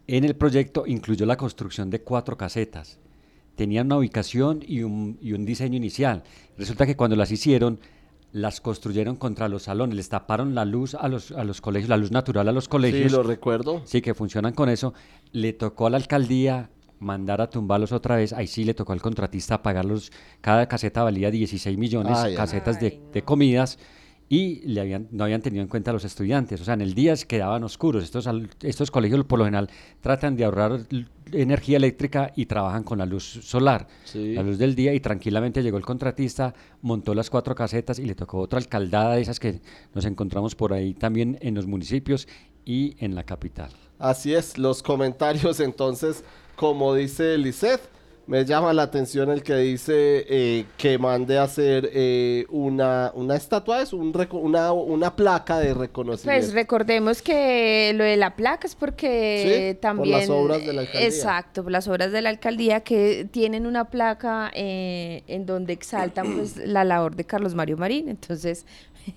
en 0.08 0.24
el 0.24 0.36
proyecto 0.36 0.86
incluyó 0.86 1.26
la 1.26 1.38
construcción 1.38 1.89
de 1.89 2.01
cuatro 2.01 2.38
casetas. 2.38 2.99
Tenían 3.56 3.88
una 3.88 3.97
ubicación 3.97 4.64
y 4.66 4.82
un, 4.84 5.18
y 5.22 5.34
un 5.34 5.45
diseño 5.45 5.78
inicial. 5.78 6.24
Resulta 6.58 6.86
que 6.86 6.95
cuando 6.95 7.16
las 7.16 7.32
hicieron, 7.32 7.80
las 8.32 8.62
construyeron 8.62 9.16
contra 9.16 9.47
los 9.47 9.64
salones, 9.64 9.95
les 9.95 10.10
taparon 10.10 10.56
la 10.56 10.66
luz 10.66 10.95
a 10.95 11.08
los, 11.08 11.32
a 11.32 11.43
los 11.43 11.62
colegios, 11.62 11.89
la 11.89 11.97
luz 11.97 12.12
natural 12.12 12.47
a 12.49 12.51
los 12.51 12.68
colegios. 12.68 13.12
Sí, 13.12 13.16
lo 13.16 13.24
recuerdo. 13.24 13.82
Sí, 13.86 14.01
que 14.01 14.16
funcionan 14.16 14.54
con 14.54 14.70
eso. 14.70 14.93
Le 15.32 15.54
tocó 15.54 15.86
a 15.86 15.91
la 15.91 15.97
alcaldía 15.97 16.72
mandar 16.99 17.41
a 17.41 17.49
tumbarlos 17.49 17.91
otra 17.91 18.16
vez. 18.16 18.34
Ahí 18.34 18.47
sí 18.47 18.64
le 18.64 18.74
tocó 18.74 18.93
al 18.93 19.01
contratista 19.01 19.62
pagarlos. 19.62 20.12
Cada 20.41 20.68
caseta 20.68 21.04
valía 21.04 21.30
16 21.30 21.78
millones, 21.78 22.18
Ay, 22.18 22.32
ay, 22.32 22.36
casetas 22.36 22.80
de 22.80 23.24
comidas. 23.24 23.78
Y 24.30 24.62
le 24.68 24.82
habían, 24.82 25.08
no 25.12 25.24
habían 25.26 25.42
tenido 25.42 25.62
en 25.62 25.68
cuenta 25.68 25.92
a 25.92 25.94
los 25.94 26.06
estudiantes. 26.06 26.60
O 26.60 26.64
sea, 26.66 26.74
en 26.74 26.82
el 26.82 26.94
día 26.96 27.14
quedaban 27.28 27.64
oscuros. 27.64 28.04
Estos, 28.04 28.28
estos 28.62 28.90
colegios 28.90 29.24
por 29.26 29.38
lo 29.38 29.46
general 29.46 29.70
tratan 30.02 30.36
de 30.36 30.46
ahorrar 30.46 30.80
energía 31.32 31.78
eléctrica 31.78 32.32
y 32.36 32.46
trabajan 32.48 32.84
con 32.84 32.98
la 32.98 33.06
luz 33.06 33.24
solar, 33.24 33.88
Sí. 34.06 34.34
la 34.34 34.42
luz 34.44 34.58
del 34.58 34.74
día. 34.76 34.94
Y 34.94 35.00
tranquilamente 35.00 35.62
llegó 35.62 35.78
el 35.78 35.86
contratista, 35.86 36.54
montó 36.82 37.14
las 37.14 37.30
cuatro 37.30 37.54
casetas 37.54 38.00
y 38.00 38.06
le 38.06 38.16
tocó 38.16 38.40
otra 38.40 38.58
alcaldada 38.60 39.16
de 39.16 39.22
esas 39.22 39.40
que 39.40 39.62
nos 39.94 40.06
encontramos 40.06 40.56
por 40.56 40.74
ahí 40.74 40.94
también 40.94 41.38
en 41.42 41.54
los 41.54 41.68
municipios 41.68 42.28
y 42.66 42.96
en 43.00 43.14
la 43.14 43.24
capital. 43.24 43.72
Así 44.00 44.34
es, 44.34 44.58
los 44.58 44.82
comentarios 44.82 45.60
entonces, 45.60 46.24
como 46.56 46.96
dice 46.96 47.38
Lisset, 47.38 47.82
me 48.26 48.46
llama 48.46 48.72
la 48.74 48.84
atención 48.84 49.30
el 49.30 49.44
que 49.44 49.56
dice 49.58 50.26
eh, 50.30 50.66
que 50.78 50.98
mande 50.98 51.38
a 51.38 51.44
hacer 51.44 51.90
eh, 51.92 52.46
una, 52.50 53.12
una 53.16 53.36
estatua, 53.36 53.82
es 53.82 53.92
un 53.92 54.14
una, 54.32 54.72
una 54.72 55.16
placa 55.16 55.60
de 55.60 55.74
reconocimiento. 55.74 56.42
Pues 56.42 56.54
recordemos 56.54 57.22
que 57.22 57.92
lo 57.96 58.04
de 58.06 58.16
la 58.16 58.36
placa 58.36 58.66
es 58.66 58.76
porque 58.76 59.72
Sí, 59.72 59.74
por 59.74 59.82
también... 59.82 60.20
las 60.20 60.30
obras 60.30 60.66
de 60.66 60.72
la 60.74 60.82
alcaldía. 60.82 61.08
Exacto, 61.08 61.64
por 61.64 61.72
las 61.72 61.88
obras 61.88 62.12
de 62.14 62.22
la 62.22 62.30
alcaldía 62.30 62.80
que 62.82 63.28
tienen 63.30 63.66
una 63.66 63.86
placa 63.90 64.52
eh, 64.54 65.24
en 65.28 65.46
donde 65.46 65.74
exaltan 65.74 66.34
pues 66.38 66.56
la 66.58 66.84
labor 66.86 67.16
de 67.16 67.26
Carlos 67.26 67.56
Mario 67.56 67.76
Marín. 67.78 68.08
Entonces 68.08 68.66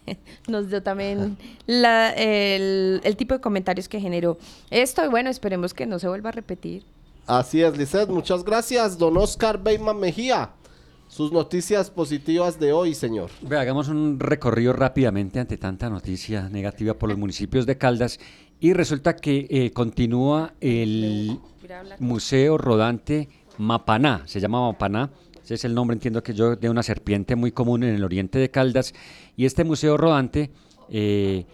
nos 0.49 0.69
dio 0.69 0.83
también 0.83 1.37
la- 1.67 2.11
el, 2.13 3.01
el 3.05 3.17
tipo 3.17 3.35
de 3.35 3.41
comentarios 3.41 3.89
que 3.89 4.01
generó 4.01 4.37
esto 4.71 5.05
y 5.05 5.09
bueno, 5.09 5.31
esperemos 5.31 5.75
que 5.75 5.87
no 5.87 5.99
se 6.01 6.09
vuelva 6.09 6.31
a 6.31 6.33
repetir. 6.33 6.83
Así 7.27 7.61
es, 7.61 7.77
Lisset, 7.77 8.09
muchas 8.09 8.45
gracias. 8.45 8.99
Don 8.99 9.17
Oscar 9.17 9.61
Beyman 9.61 9.99
Mejía, 9.99 10.51
sus 11.09 11.33
noticias 11.33 11.91
positivas 11.91 12.61
de 12.61 12.73
hoy, 12.73 12.95
señor. 12.95 13.31
Ve, 13.43 13.59
hagamos 13.59 13.89
un 13.89 14.21
recorrido 14.21 14.73
rápidamente 14.73 15.41
ante 15.41 15.57
tanta 15.59 15.91
noticia 15.91 16.49
negativa 16.49 16.95
por 16.95 17.09
los 17.09 17.19
municipios 17.19 17.67
de 17.67 17.77
Caldas 17.77 18.21
y 18.61 18.75
resulta 18.75 19.17
que 19.17 19.49
eh, 19.51 19.73
continúa 19.73 20.55
el 20.61 21.41
Museo 21.99 22.59
Rodante 22.59 23.29
Mapaná, 23.59 24.23
se 24.27 24.39
llama 24.39 24.61
Mapaná, 24.61 25.11
ese 25.43 25.55
es 25.55 25.65
el 25.65 25.75
nombre, 25.75 25.95
entiendo 25.95 26.23
que 26.23 26.33
yo, 26.33 26.55
de 26.55 26.71
una 26.71 26.85
serpiente 26.85 27.35
muy 27.35 27.51
común 27.51 27.83
en 27.83 27.95
el 27.95 28.05
oriente 28.05 28.39
de 28.39 28.53
Caldas 28.53 28.95
y 29.37 29.47
este 29.47 29.65
Museo 29.65 29.97
Rodante 29.97 30.53
eh, 30.91 31.45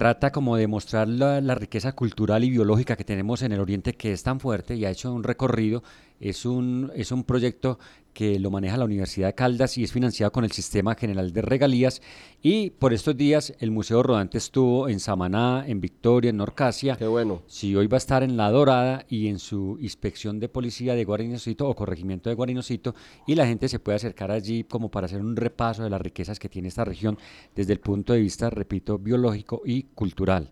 trata 0.00 0.32
como 0.32 0.56
de 0.56 0.66
mostrar 0.66 1.08
la, 1.08 1.42
la 1.42 1.54
riqueza 1.54 1.92
cultural 1.92 2.42
y 2.42 2.48
biológica 2.48 2.96
que 2.96 3.04
tenemos 3.04 3.42
en 3.42 3.52
el 3.52 3.60
Oriente 3.60 3.92
que 3.92 4.14
es 4.14 4.22
tan 4.22 4.40
fuerte 4.40 4.74
y 4.74 4.86
ha 4.86 4.90
hecho 4.90 5.12
un 5.12 5.22
recorrido. 5.22 5.82
Es 6.20 6.44
un, 6.44 6.92
es 6.94 7.10
un 7.12 7.24
proyecto 7.24 7.78
que 8.12 8.38
lo 8.40 8.50
maneja 8.50 8.76
la 8.76 8.84
Universidad 8.84 9.28
de 9.28 9.34
Caldas 9.34 9.78
y 9.78 9.84
es 9.84 9.92
financiado 9.92 10.32
con 10.32 10.44
el 10.44 10.50
Sistema 10.50 10.94
General 10.96 11.32
de 11.32 11.42
Regalías. 11.42 12.02
Y 12.42 12.70
por 12.70 12.92
estos 12.92 13.16
días 13.16 13.54
el 13.60 13.70
Museo 13.70 14.02
Rodante 14.02 14.36
estuvo 14.36 14.88
en 14.88 15.00
Samaná, 15.00 15.64
en 15.66 15.80
Victoria, 15.80 16.28
en 16.30 16.36
Norcasia. 16.36 16.96
Qué 16.96 17.06
bueno. 17.06 17.42
Si 17.46 17.74
hoy 17.76 17.86
va 17.86 17.96
a 17.96 17.98
estar 17.98 18.22
en 18.22 18.36
La 18.36 18.50
Dorada 18.50 19.06
y 19.08 19.28
en 19.28 19.38
su 19.38 19.78
inspección 19.80 20.40
de 20.40 20.48
policía 20.48 20.94
de 20.94 21.04
Guarinocito 21.04 21.68
o 21.68 21.74
corregimiento 21.74 22.28
de 22.28 22.34
Guarinocito 22.34 22.94
y 23.26 23.34
la 23.36 23.46
gente 23.46 23.68
se 23.68 23.78
puede 23.78 23.96
acercar 23.96 24.30
allí 24.30 24.64
como 24.64 24.90
para 24.90 25.06
hacer 25.06 25.20
un 25.20 25.36
repaso 25.36 25.84
de 25.84 25.90
las 25.90 26.02
riquezas 26.02 26.38
que 26.38 26.48
tiene 26.48 26.68
esta 26.68 26.84
región 26.84 27.16
desde 27.54 27.72
el 27.72 27.80
punto 27.80 28.12
de 28.12 28.20
vista, 28.20 28.50
repito, 28.50 28.98
biológico 28.98 29.62
y 29.64 29.84
cultural. 29.94 30.50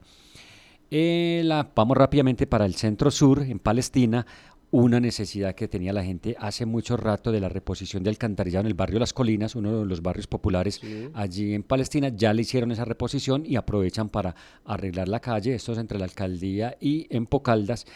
Eh, 0.91 1.43
la- 1.45 1.71
vamos 1.75 1.97
rápidamente 1.97 2.47
para 2.47 2.65
el 2.65 2.75
centro 2.75 3.11
sur, 3.11 3.43
en 3.43 3.59
Palestina, 3.59 4.25
una 4.71 5.01
necesidad 5.01 5.55
que 5.55 5.67
tenía 5.67 5.95
la 5.95 6.05
gente 6.05 6.37
hace 6.39 6.67
mucho 6.67 6.97
rato 6.97 7.33
de 7.33 7.41
la 7.41 7.49
reposición 7.49 8.03
de 8.03 8.11
alcantarillado 8.11 8.61
en 8.63 8.67
el 8.67 8.75
barrio 8.75 8.99
Las 8.99 9.15
Colinas, 9.15 9.57
uno 9.57 9.79
de 9.79 9.87
los 9.87 10.03
barrios 10.03 10.27
populares 10.27 10.81
allí 11.15 11.55
en 11.55 11.63
Palestina. 11.63 12.11
Ya 12.11 12.35
le 12.35 12.43
hicieron 12.43 12.71
esa 12.71 12.85
reposición 12.85 13.45
y 13.47 13.57
aprovechan 13.57 14.11
para 14.11 14.35
arreglar 14.65 15.09
la 15.09 15.21
calle. 15.21 15.55
Esto 15.55 15.73
es 15.73 15.79
entre 15.79 15.99
la 15.99 16.05
alcaldía 16.05 16.77
y 16.81 17.07
en 17.09 17.25
Pocaldas. 17.27 17.87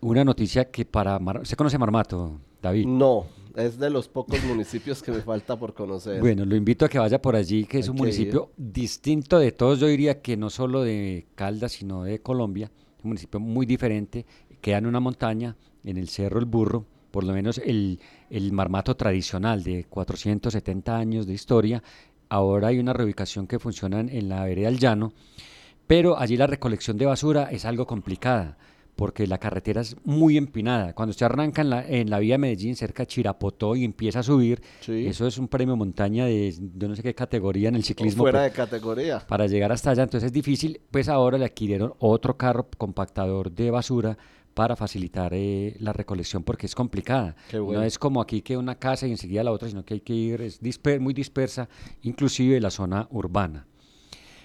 Una 0.00 0.24
noticia 0.24 0.70
que 0.70 0.84
para... 0.84 1.18
Mar- 1.18 1.46
¿Se 1.46 1.56
conoce 1.56 1.78
Marmato, 1.78 2.40
David? 2.60 2.86
No, 2.86 3.26
es 3.56 3.78
de 3.78 3.90
los 3.90 4.08
pocos 4.08 4.42
municipios 4.44 5.02
que 5.02 5.10
me 5.10 5.20
falta 5.20 5.58
por 5.58 5.74
conocer. 5.74 6.20
Bueno, 6.20 6.44
lo 6.44 6.54
invito 6.54 6.84
a 6.84 6.88
que 6.88 6.98
vaya 6.98 7.20
por 7.20 7.34
allí, 7.34 7.64
que 7.64 7.78
es 7.80 7.86
Hay 7.86 7.90
un 7.90 7.96
que 7.96 8.02
municipio 8.02 8.50
distinto 8.56 9.38
de 9.38 9.50
todos, 9.50 9.80
yo 9.80 9.88
diría 9.88 10.22
que 10.22 10.36
no 10.36 10.48
solo 10.48 10.82
de 10.82 11.26
Caldas, 11.34 11.72
sino 11.72 12.04
de 12.04 12.20
Colombia, 12.20 12.70
un 13.02 13.10
municipio 13.10 13.40
muy 13.40 13.66
diferente, 13.66 14.26
queda 14.60 14.78
en 14.78 14.86
una 14.86 15.00
montaña, 15.00 15.56
en 15.84 15.96
el 15.96 16.08
Cerro 16.08 16.38
El 16.38 16.46
Burro, 16.46 16.84
por 17.10 17.24
lo 17.24 17.32
menos 17.32 17.58
el, 17.58 18.00
el 18.30 18.52
marmato 18.52 18.96
tradicional 18.96 19.62
de 19.62 19.84
470 19.84 20.96
años 20.96 21.26
de 21.26 21.34
historia, 21.34 21.82
ahora 22.28 22.68
hay 22.68 22.78
una 22.78 22.92
reubicación 22.92 23.46
que 23.46 23.58
funciona 23.58 24.00
en, 24.00 24.28
la 24.28 24.44
vereda 24.44 24.68
del 24.68 24.78
llano, 24.78 25.12
pero 25.86 26.18
allí 26.18 26.36
la 26.36 26.46
recolección 26.46 26.96
de 26.96 27.06
basura 27.06 27.48
es 27.50 27.64
algo 27.64 27.86
complicada 27.86 28.56
porque 28.96 29.26
la 29.26 29.38
carretera 29.38 29.80
es 29.80 29.96
muy 30.04 30.36
empinada. 30.36 30.92
Cuando 30.94 31.10
usted 31.12 31.24
arranca 31.24 31.62
en 31.62 31.70
la, 31.70 31.86
en 31.88 32.10
la 32.10 32.18
vía 32.18 32.36
Medellín, 32.36 32.76
cerca 32.76 33.02
de 33.04 33.06
Chirapotó, 33.06 33.74
y 33.74 33.84
empieza 33.84 34.18
a 34.20 34.22
subir, 34.22 34.60
Sí. 34.80 35.06
eso 35.06 35.26
es 35.26 35.38
un 35.38 35.48
premio 35.48 35.76
montaña 35.76 36.26
de, 36.26 36.54
de 36.60 36.88
no 36.88 36.94
sé 36.94 37.02
qué 37.02 37.14
categoría 37.14 37.70
en 37.70 37.76
el 37.76 37.80
O 37.80 37.84
ciclismo. 37.84 38.22
fuera 38.24 38.40
pues, 38.40 38.52
de 38.52 38.56
categoría. 38.56 39.20
para 39.26 39.46
llegar 39.46 39.72
hasta 39.72 39.90
allá, 39.90 40.02
entonces 40.02 40.26
es 40.26 40.32
difícil. 40.32 40.78
Pues 40.90 41.08
ahora 41.08 41.38
le 41.38 41.46
adquirieron 41.46 41.94
otro 42.00 42.36
carro 42.36 42.68
compactador 42.76 43.50
de 43.50 43.70
basura 43.70 44.18
para 44.54 44.76
facilitar 44.76 45.32
eh, 45.34 45.76
la 45.80 45.92
recolección 45.92 46.42
porque 46.42 46.66
es 46.66 46.74
complicada. 46.74 47.36
Bueno. 47.52 47.80
No 47.80 47.82
es 47.82 47.98
como 47.98 48.20
aquí 48.20 48.42
que 48.42 48.56
una 48.56 48.74
casa 48.74 49.06
y 49.06 49.10
enseguida 49.10 49.42
la 49.44 49.52
otra, 49.52 49.68
sino 49.68 49.84
que 49.84 49.94
hay 49.94 50.00
que 50.00 50.14
ir, 50.14 50.40
es 50.42 50.60
disper- 50.60 51.00
muy 51.00 51.14
dispersa, 51.14 51.68
inclusive 52.02 52.60
la 52.60 52.70
zona 52.70 53.08
urbana. 53.10 53.66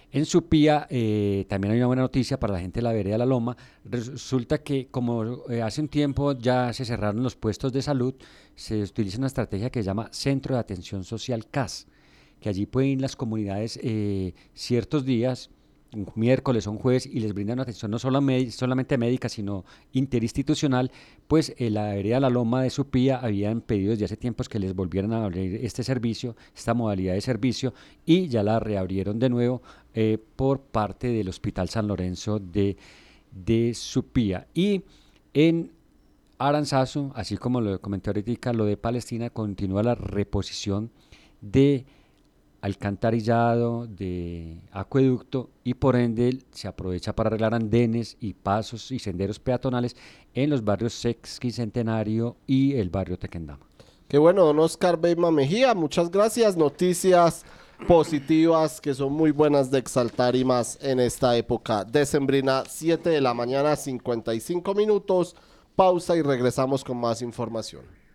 En 0.09 0.25
Supía 0.25 0.87
eh, 0.89 1.45
también 1.49 1.73
hay 1.73 1.79
una 1.79 1.87
buena 1.87 2.01
noticia 2.03 2.39
para 2.39 2.53
la 2.53 2.59
gente 2.61 2.79
de 2.79 2.83
la 2.83 2.93
vereda 2.93 3.17
la 3.17 3.25
Loma. 3.25 3.57
Resulta 3.83 4.59
que 4.59 4.87
como 4.87 5.49
eh, 5.49 5.61
hace 5.61 5.81
un 5.81 5.89
tiempo 5.89 6.31
ya 6.31 6.71
se 6.71 6.85
cerraron 6.85 7.21
los 7.21 7.35
puestos 7.35 7.73
de 7.73 7.81
salud, 7.81 8.15
se 8.55 8.81
utiliza 8.81 9.17
una 9.17 9.27
estrategia 9.27 9.69
que 9.69 9.81
se 9.81 9.85
llama 9.87 10.07
Centro 10.13 10.55
de 10.55 10.61
Atención 10.61 11.03
Social 11.03 11.47
CAS, 11.49 11.87
que 12.39 12.47
allí 12.47 12.65
pueden 12.65 12.91
ir 12.91 13.01
las 13.01 13.17
comunidades 13.17 13.77
ciertos 14.53 15.03
días, 15.03 15.49
un 15.93 16.07
miércoles 16.15 16.67
o 16.67 16.71
un 16.71 16.77
jueves, 16.77 17.05
y 17.05 17.19
les 17.19 17.33
brindan 17.33 17.59
atención 17.59 17.91
no 17.91 17.97
mé- 18.21 18.51
solamente 18.51 18.97
médica, 18.97 19.29
sino 19.29 19.63
interinstitucional, 19.93 20.91
pues 21.27 21.53
en 21.57 21.75
la 21.75 21.93
vereda 21.93 22.15
de 22.15 22.21
la 22.21 22.29
Loma 22.29 22.61
de 22.61 22.69
Supía 22.69 23.17
habían 23.17 23.61
pedido 23.61 23.91
desde 23.91 24.05
hace 24.05 24.17
tiempos 24.17 24.49
que 24.49 24.59
les 24.59 24.75
volvieran 24.75 25.13
a 25.13 25.23
abrir 25.23 25.55
este 25.63 25.83
servicio, 25.83 26.35
esta 26.55 26.73
modalidad 26.73 27.13
de 27.13 27.21
servicio, 27.21 27.73
y 28.05 28.27
ya 28.27 28.43
la 28.43 28.59
reabrieron 28.59 29.19
de 29.19 29.29
nuevo 29.29 29.61
eh, 29.93 30.17
por 30.35 30.61
parte 30.61 31.07
del 31.07 31.29
Hospital 31.29 31.69
San 31.69 31.87
Lorenzo 31.87 32.39
de, 32.39 32.77
de 33.31 33.73
Supía. 33.73 34.47
Y 34.53 34.83
en 35.33 35.71
Aranzazu, 36.37 37.11
así 37.15 37.37
como 37.37 37.61
lo 37.61 37.79
comenté 37.81 38.09
ahorita, 38.09 38.53
lo 38.53 38.65
de 38.65 38.77
Palestina, 38.77 39.29
continúa 39.29 39.83
la 39.83 39.95
reposición 39.95 40.91
de 41.41 41.85
alcantarillado, 42.67 43.87
de 43.87 44.61
acueducto 44.71 45.49
y 45.63 45.73
por 45.73 45.95
ende 45.95 46.39
se 46.51 46.67
aprovecha 46.67 47.15
para 47.15 47.29
arreglar 47.29 47.53
andenes 47.53 48.17
y 48.19 48.33
pasos 48.33 48.91
y 48.91 48.99
senderos 48.99 49.39
peatonales 49.39 49.95
en 50.33 50.49
los 50.49 50.63
barrios 50.63 50.93
Sexqui 50.93 51.51
Centenario 51.51 52.35
y 52.45 52.75
el 52.75 52.89
barrio 52.89 53.17
Tequendama. 53.17 53.65
Qué 54.07 54.17
bueno, 54.17 54.45
don 54.45 54.59
Oscar 54.59 54.99
Beyma 54.99 55.31
Mejía, 55.31 55.73
muchas 55.73 56.11
gracias. 56.11 56.55
Noticias 56.55 57.45
positivas 57.87 58.79
que 58.81 58.93
son 58.93 59.13
muy 59.13 59.31
buenas 59.31 59.69
de 59.69 59.79
exaltar 59.79 60.35
y 60.35 60.45
más 60.45 60.77
en 60.81 60.99
esta 60.99 61.35
época 61.35 61.83
decembrina, 61.83 62.63
7 62.67 63.09
de 63.09 63.21
la 63.21 63.33
mañana, 63.33 63.75
55 63.75 64.73
minutos. 64.73 65.35
Pausa 65.75 66.15
y 66.15 66.21
regresamos 66.21 66.83
con 66.83 66.97
más 66.97 67.21
información. 67.21 67.96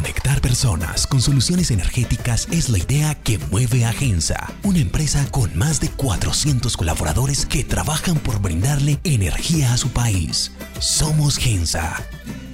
Conectar 0.00 0.40
personas 0.40 1.06
con 1.06 1.20
soluciones 1.20 1.70
energéticas 1.70 2.48
es 2.50 2.70
la 2.70 2.78
idea 2.78 3.14
que 3.16 3.38
mueve 3.50 3.84
a 3.84 3.92
Gensa, 3.92 4.50
una 4.62 4.78
empresa 4.78 5.30
con 5.30 5.54
más 5.58 5.78
de 5.78 5.90
400 5.90 6.74
colaboradores 6.74 7.44
que 7.44 7.64
trabajan 7.64 8.18
por 8.18 8.40
brindarle 8.40 8.98
energía 9.04 9.74
a 9.74 9.76
su 9.76 9.90
país. 9.90 10.52
Somos 10.78 11.36
Gensa, 11.36 12.02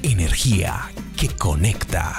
energía 0.03 0.91
que 1.17 1.29
conecta. 1.29 2.17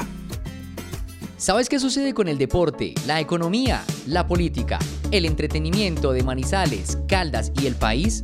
¿Sabes 1.35 1.67
qué 1.67 1.77
sucede 1.79 2.13
con 2.13 2.29
el 2.29 2.37
deporte, 2.37 2.93
la 3.05 3.19
economía, 3.19 3.83
la 4.05 4.27
política, 4.27 4.79
el 5.11 5.25
entretenimiento 5.25 6.13
de 6.13 6.23
Manizales, 6.23 6.99
Caldas 7.05 7.51
y 7.61 7.67
el 7.67 7.75
país? 7.75 8.23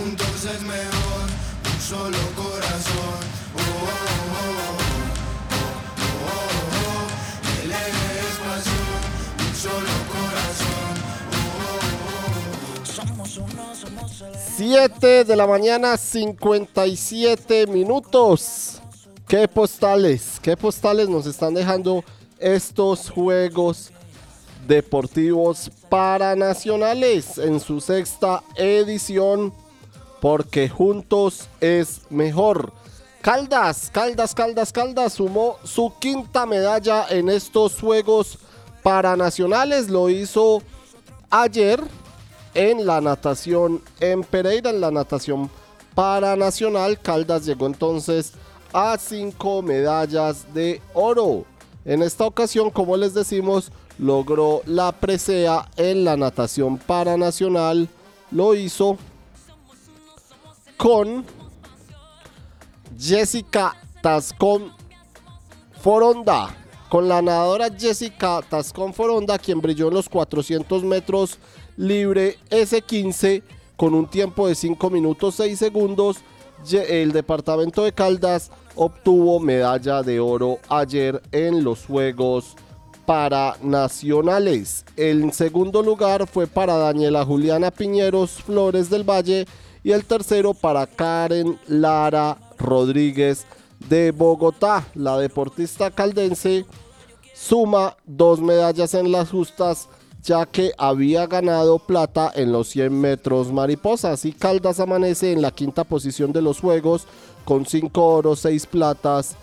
Juntos 0.00 0.44
es 0.46 0.62
mejor, 0.62 1.28
un 1.66 1.80
solo 1.80 2.16
corazón. 2.34 3.20
Oh, 3.54 3.60
oh. 6.24 7.08
El 7.62 7.70
eje 7.70 8.08
es 8.20 8.36
pasión, 8.38 9.00
un 9.46 9.54
solo 9.54 9.92
corazón. 10.16 10.94
Somos 12.82 13.36
uno, 13.36 13.74
somos 13.74 14.22
el 14.22 14.34
7 14.56 15.24
de 15.24 15.36
la 15.36 15.46
mañana, 15.46 15.98
57 15.98 17.66
minutos. 17.66 18.80
¿Qué 19.28 19.46
postales? 19.48 20.40
¿Qué 20.40 20.56
postales 20.56 21.10
nos 21.10 21.26
están 21.26 21.52
dejando 21.52 22.02
estos 22.38 23.10
juegos 23.10 23.90
deportivos 24.66 25.70
paranacionales 25.90 27.36
en 27.36 27.60
su 27.60 27.82
sexta 27.82 28.42
edición? 28.56 29.52
Porque 30.20 30.68
juntos 30.68 31.48
es 31.60 32.02
mejor. 32.10 32.72
Caldas, 33.22 33.90
Caldas, 33.92 34.34
Caldas, 34.34 34.72
Caldas 34.72 35.14
sumó 35.14 35.56
su 35.64 35.92
quinta 35.98 36.46
medalla 36.46 37.06
en 37.08 37.28
estos 37.28 37.80
Juegos 37.80 38.38
Paranacionales. 38.82 39.90
Lo 39.90 40.08
hizo 40.08 40.62
ayer 41.28 41.80
en 42.54 42.86
la 42.86 43.00
natación 43.00 43.82
en 44.00 44.24
Pereira, 44.24 44.70
en 44.70 44.80
la 44.80 44.90
natación 44.90 45.50
paranacional. 45.94 46.98
Caldas 46.98 47.44
llegó 47.44 47.66
entonces 47.66 48.32
a 48.72 48.96
cinco 48.98 49.62
medallas 49.62 50.52
de 50.54 50.80
oro. 50.94 51.44
En 51.84 52.02
esta 52.02 52.24
ocasión, 52.24 52.70
como 52.70 52.96
les 52.96 53.14
decimos, 53.14 53.70
logró 53.98 54.62
la 54.66 54.92
presea 54.92 55.68
en 55.76 56.04
la 56.04 56.16
natación 56.16 56.78
paranacional. 56.78 57.88
Lo 58.30 58.54
hizo 58.54 58.96
con 60.80 61.26
Jessica 62.98 63.76
Tascón 64.02 64.72
Foronda. 65.82 66.56
Con 66.88 67.06
la 67.06 67.20
nadadora 67.20 67.68
Jessica 67.70 68.40
Tascón 68.48 68.94
Foronda, 68.94 69.38
quien 69.38 69.60
brilló 69.60 69.88
en 69.88 69.94
los 69.94 70.08
400 70.08 70.82
metros 70.84 71.38
libre 71.76 72.38
S15 72.48 73.42
con 73.76 73.94
un 73.94 74.08
tiempo 74.08 74.48
de 74.48 74.54
5 74.54 74.88
minutos 74.88 75.34
6 75.34 75.58
segundos. 75.58 76.16
El 76.72 77.12
departamento 77.12 77.84
de 77.84 77.92
Caldas 77.92 78.50
obtuvo 78.74 79.38
medalla 79.38 80.02
de 80.02 80.18
oro 80.18 80.60
ayer 80.70 81.20
en 81.30 81.62
los 81.62 81.84
Juegos 81.84 82.56
Paranacionales. 83.04 84.86
El 84.96 85.30
segundo 85.32 85.82
lugar 85.82 86.26
fue 86.26 86.46
para 86.46 86.76
Daniela 86.76 87.24
Juliana 87.24 87.70
Piñeros 87.70 88.30
Flores 88.30 88.88
del 88.88 89.04
Valle 89.08 89.46
y 89.82 89.92
el 89.92 90.04
tercero 90.04 90.54
para 90.54 90.86
Karen 90.86 91.58
Lara 91.66 92.36
Rodríguez 92.58 93.46
de 93.88 94.10
Bogotá. 94.10 94.86
La 94.94 95.18
deportista 95.18 95.90
caldense 95.90 96.66
suma 97.34 97.96
dos 98.06 98.40
medallas 98.40 98.94
en 98.94 99.10
las 99.12 99.30
justas 99.30 99.88
ya 100.22 100.44
que 100.46 100.72
había 100.76 101.26
ganado 101.26 101.78
plata 101.78 102.30
en 102.34 102.52
los 102.52 102.68
100 102.68 103.00
metros 103.00 103.52
mariposas 103.52 104.24
y 104.24 104.32
Caldas 104.32 104.80
amanece 104.80 105.32
en 105.32 105.42
la 105.42 105.50
quinta 105.50 105.84
posición 105.84 106.32
de 106.32 106.42
los 106.42 106.60
juegos 106.60 107.06
con 107.44 107.64
5 107.64 108.04
oros, 108.04 108.40
6 108.40 108.66
platas 108.66 109.36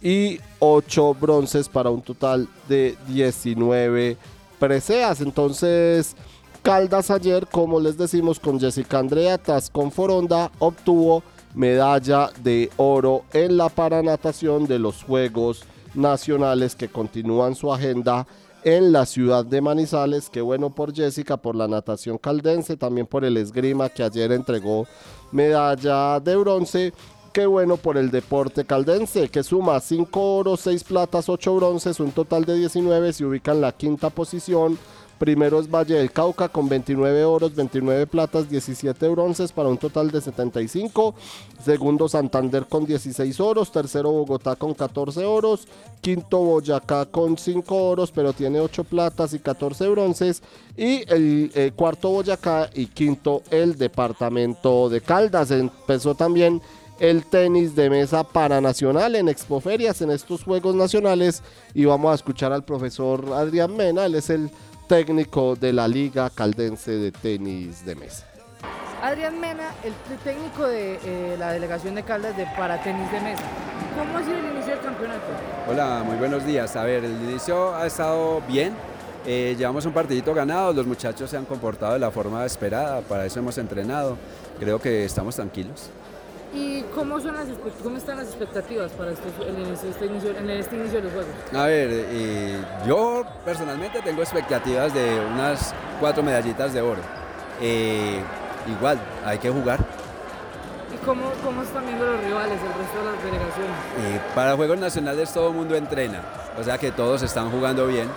y 0.00 0.38
8 0.60 1.14
bronces 1.14 1.68
para 1.68 1.90
un 1.90 2.02
total 2.02 2.48
de 2.68 2.96
19 3.08 4.16
preseas. 4.58 5.20
Entonces 5.20 6.14
Caldas 6.62 7.10
ayer, 7.10 7.46
como 7.46 7.80
les 7.80 7.96
decimos, 7.96 8.38
con 8.38 8.60
Jessica 8.60 8.98
Andrea 8.98 9.38
Tascón 9.38 9.90
Foronda 9.90 10.50
obtuvo 10.58 11.22
medalla 11.54 12.30
de 12.42 12.70
oro 12.76 13.24
en 13.32 13.56
la 13.56 13.70
paranatación 13.70 14.66
de 14.66 14.78
los 14.78 15.02
Juegos 15.02 15.64
Nacionales 15.94 16.76
que 16.76 16.88
continúan 16.88 17.54
su 17.54 17.72
agenda 17.72 18.26
en 18.62 18.92
la 18.92 19.06
ciudad 19.06 19.44
de 19.44 19.62
Manizales. 19.62 20.28
Qué 20.28 20.42
bueno 20.42 20.68
por 20.68 20.94
Jessica, 20.94 21.38
por 21.38 21.56
la 21.56 21.66
natación 21.66 22.18
caldense, 22.18 22.76
también 22.76 23.06
por 23.06 23.24
el 23.24 23.38
esgrima 23.38 23.88
que 23.88 24.02
ayer 24.02 24.30
entregó 24.30 24.86
medalla 25.32 26.20
de 26.20 26.36
bronce. 26.36 26.92
Qué 27.32 27.46
bueno 27.46 27.78
por 27.78 27.96
el 27.96 28.10
deporte 28.10 28.64
caldense, 28.64 29.28
que 29.28 29.42
suma 29.42 29.80
5 29.80 30.36
oros, 30.36 30.60
6 30.60 30.84
platas, 30.84 31.28
8 31.28 31.56
bronces, 31.56 32.00
un 32.00 32.10
total 32.10 32.44
de 32.44 32.56
19, 32.56 33.12
se 33.12 33.24
ubica 33.24 33.52
en 33.52 33.60
la 33.60 33.72
quinta 33.72 34.10
posición. 34.10 34.76
Primero 35.20 35.60
es 35.60 35.70
Valle 35.70 35.96
del 35.96 36.12
Cauca 36.12 36.48
con 36.48 36.66
29 36.66 37.26
oros, 37.26 37.54
29 37.54 38.06
platas, 38.06 38.48
17 38.48 39.06
bronces 39.10 39.52
para 39.52 39.68
un 39.68 39.76
total 39.76 40.10
de 40.10 40.18
75. 40.18 41.14
Segundo 41.62 42.08
Santander 42.08 42.64
con 42.64 42.86
16 42.86 43.38
oros. 43.40 43.70
Tercero 43.70 44.10
Bogotá 44.12 44.56
con 44.56 44.72
14 44.72 45.26
oros. 45.26 45.68
Quinto 46.00 46.38
Boyacá 46.38 47.04
con 47.04 47.36
5 47.36 47.76
oros, 47.76 48.10
pero 48.12 48.32
tiene 48.32 48.60
8 48.60 48.84
platas 48.84 49.34
y 49.34 49.40
14 49.40 49.88
bronces. 49.90 50.42
Y 50.74 51.04
el 51.12 51.52
eh, 51.54 51.72
cuarto 51.76 52.08
Boyacá 52.08 52.70
y 52.72 52.86
quinto 52.86 53.42
el 53.50 53.76
departamento 53.76 54.88
de 54.88 55.02
Caldas. 55.02 55.50
Empezó 55.50 56.14
también 56.14 56.62
el 56.98 57.26
tenis 57.26 57.76
de 57.76 57.90
mesa 57.90 58.24
paranacional 58.24 59.16
en 59.16 59.28
Expoferias, 59.28 60.00
en 60.00 60.12
estos 60.12 60.44
Juegos 60.44 60.74
Nacionales. 60.74 61.42
Y 61.74 61.84
vamos 61.84 62.10
a 62.10 62.14
escuchar 62.14 62.54
al 62.54 62.64
profesor 62.64 63.34
Adrián 63.34 63.76
Mena, 63.76 64.06
él 64.06 64.14
es 64.14 64.30
el 64.30 64.50
técnico 64.90 65.54
de 65.54 65.72
la 65.72 65.86
Liga 65.86 66.28
Caldense 66.30 66.90
de 66.90 67.12
Tenis 67.12 67.86
de 67.86 67.94
Mesa. 67.94 68.26
Adrián 69.00 69.38
Mena, 69.38 69.70
el 69.84 69.92
técnico 70.24 70.66
de 70.66 70.98
eh, 71.04 71.36
la 71.38 71.52
delegación 71.52 71.94
de 71.94 72.02
Caldas 72.02 72.36
de 72.36 72.44
para 72.58 72.82
tenis 72.82 73.08
de 73.12 73.20
mesa. 73.20 73.44
¿Cómo 73.96 74.18
ha 74.18 74.24
sido 74.24 74.36
el 74.36 74.46
inicio 74.46 74.72
del 74.72 74.80
campeonato? 74.80 75.26
Hola, 75.68 76.02
muy 76.04 76.16
buenos 76.16 76.44
días. 76.44 76.74
A 76.74 76.82
ver, 76.82 77.04
el 77.04 77.12
inicio 77.22 77.72
ha 77.76 77.86
estado 77.86 78.42
bien. 78.48 78.74
Eh, 79.24 79.54
llevamos 79.56 79.86
un 79.86 79.92
partidito 79.92 80.34
ganado, 80.34 80.72
los 80.72 80.88
muchachos 80.88 81.30
se 81.30 81.36
han 81.36 81.44
comportado 81.44 81.92
de 81.92 82.00
la 82.00 82.10
forma 82.10 82.44
esperada, 82.44 83.00
para 83.02 83.24
eso 83.24 83.38
hemos 83.38 83.56
entrenado. 83.58 84.16
Creo 84.58 84.80
que 84.80 85.04
estamos 85.04 85.36
tranquilos. 85.36 85.88
¿Y 86.52 86.82
cómo, 86.94 87.20
son 87.20 87.36
las, 87.36 87.46
cómo 87.82 87.96
están 87.96 88.16
las 88.16 88.26
expectativas 88.26 88.90
para 88.92 89.12
este, 89.12 89.28
en, 89.48 89.72
este, 89.72 89.88
este 89.90 90.06
inicio, 90.06 90.30
en 90.36 90.50
este 90.50 90.76
inicio 90.76 90.98
de 90.98 91.02
los 91.04 91.12
juegos? 91.12 91.30
A 91.54 91.66
ver, 91.66 91.88
eh, 91.92 92.58
yo 92.86 93.24
personalmente 93.44 94.02
tengo 94.02 94.20
expectativas 94.20 94.92
de 94.92 95.20
unas 95.32 95.72
cuatro 96.00 96.24
medallitas 96.24 96.72
de 96.72 96.80
oro. 96.80 97.00
Eh, 97.60 98.20
igual, 98.66 98.98
hay 99.24 99.38
que 99.38 99.48
jugar. 99.48 99.78
¿Y 100.92 100.96
cómo, 101.04 101.30
cómo 101.44 101.62
están 101.62 101.86
viendo 101.86 102.04
los 102.04 102.20
rivales, 102.20 102.58
el 102.60 102.78
resto 102.78 102.98
de 102.98 103.04
las 103.04 103.24
delegaciones? 103.24 103.76
Eh, 104.00 104.20
para 104.34 104.56
Juegos 104.56 104.78
Nacionales 104.80 105.32
todo 105.32 105.50
el 105.50 105.54
mundo 105.54 105.76
entrena, 105.76 106.20
o 106.58 106.64
sea 106.64 106.78
que 106.78 106.90
todos 106.90 107.22
están 107.22 107.48
jugando 107.50 107.86
bien. 107.86 108.08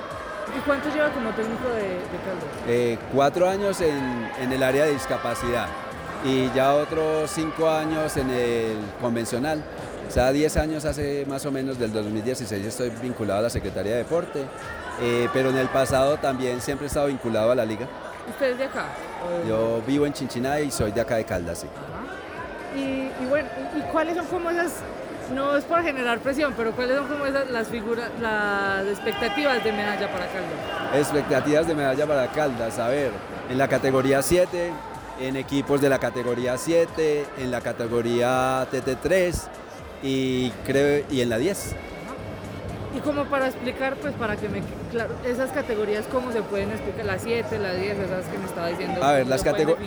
¿Y 0.58 0.60
cuánto 0.62 0.90
lleva 0.90 1.10
como 1.10 1.30
técnico 1.32 1.70
de, 1.70 1.84
de 1.84 2.98
Caldas? 2.98 3.00
Cuatro 3.14 3.48
años 3.48 3.80
en, 3.80 4.30
en 4.40 4.52
el 4.52 4.64
área 4.64 4.86
de 4.86 4.94
discapacidad 4.94 5.68
y 6.26 6.49
ya 6.55 6.74
otros 6.74 7.30
cinco 7.32 7.69
años 7.69 8.15
en 8.17 8.30
el 8.30 8.78
convencional. 9.01 9.63
O 10.07 10.11
sea, 10.11 10.32
10 10.32 10.57
años 10.57 10.86
hace 10.86 11.26
más 11.28 11.45
o 11.45 11.51
menos 11.51 11.80
del 11.80 11.91
2016 11.91 12.65
estoy 12.65 12.89
vinculado 13.01 13.39
a 13.39 13.43
la 13.43 13.49
Secretaría 13.49 13.93
de 13.93 13.97
Deporte, 13.99 14.43
eh, 15.01 15.28
pero 15.34 15.49
en 15.49 15.57
el 15.57 15.67
pasado 15.69 16.17
también 16.17 16.61
siempre 16.61 16.86
he 16.86 16.88
estado 16.88 17.07
vinculado 17.07 17.51
a 17.51 17.55
la 17.55 17.65
liga. 17.65 17.88
¿Usted 18.30 18.51
es 18.51 18.57
de 18.57 18.65
acá? 18.65 18.86
¿O 19.26 19.43
de- 19.43 19.49
Yo 19.49 19.82
vivo 19.88 20.05
en 20.05 20.13
Chinchiná 20.13 20.59
y 20.59 20.69
soy 20.71 20.91
de 20.91 21.01
acá 21.01 21.15
de 21.15 21.26
Caldas, 21.26 21.59
sí. 21.59 21.67
Y, 22.76 22.80
y 23.24 23.28
bueno, 23.30 23.47
y, 23.76 23.80
y 23.80 23.82
cuáles 23.91 24.15
son 24.17 24.26
como 24.28 24.49
esas, 24.51 24.74
no 25.34 25.55
es 25.57 25.63
por 25.63 25.82
generar 25.84 26.19
presión, 26.19 26.53
pero 26.55 26.71
cuáles 26.71 26.97
son 26.97 27.07
como 27.07 27.26
esas 27.26 27.49
las 27.49 27.67
figuras, 27.67 28.09
las 28.21 28.86
expectativas 28.88 29.63
de 29.63 29.71
medalla 29.71 30.11
para 30.11 30.26
Caldas? 30.28 30.95
Expectativas 30.95 31.67
de 31.67 31.76
medalla 31.76 32.05
para 32.05 32.28
Caldas, 32.28 32.78
a 32.78 32.88
ver, 32.89 33.11
en 33.49 33.57
la 33.57 33.67
categoría 33.67 34.21
7, 34.21 34.71
en 35.20 35.36
equipos 35.36 35.82
de 35.82 35.89
la 35.89 35.99
categoría 35.99 36.57
7, 36.57 37.26
en 37.39 37.51
la 37.51 37.61
categoría 37.61 38.68
TT3 38.72 39.36
y 40.03 40.49
creo 40.66 41.05
y 41.09 41.22
en 41.22 41.30
la 41.30 41.38
10. 41.38 41.76
Y 42.95 42.99
como 42.99 43.26
para 43.26 43.47
explicar, 43.47 43.95
pues 43.95 44.14
para 44.14 44.36
que 44.36 44.47
me 44.49 44.61
claro, 44.91 45.16
esas 45.26 45.49
categorías, 45.51 46.05
¿cómo 46.11 46.32
se 46.32 46.41
pueden 46.43 46.70
explicar? 46.72 47.05
La 47.05 47.18
7, 47.18 47.57
la 47.57 47.74
10, 47.74 47.97
esas 47.97 48.26
que 48.26 48.38
me 48.38 48.45
estaba 48.45 48.68
diciendo. 48.68 49.03
A 49.03 49.11
ver, 49.14 49.22
¿cómo 49.24 49.30
las, 49.32 49.43
catego- 49.43 49.78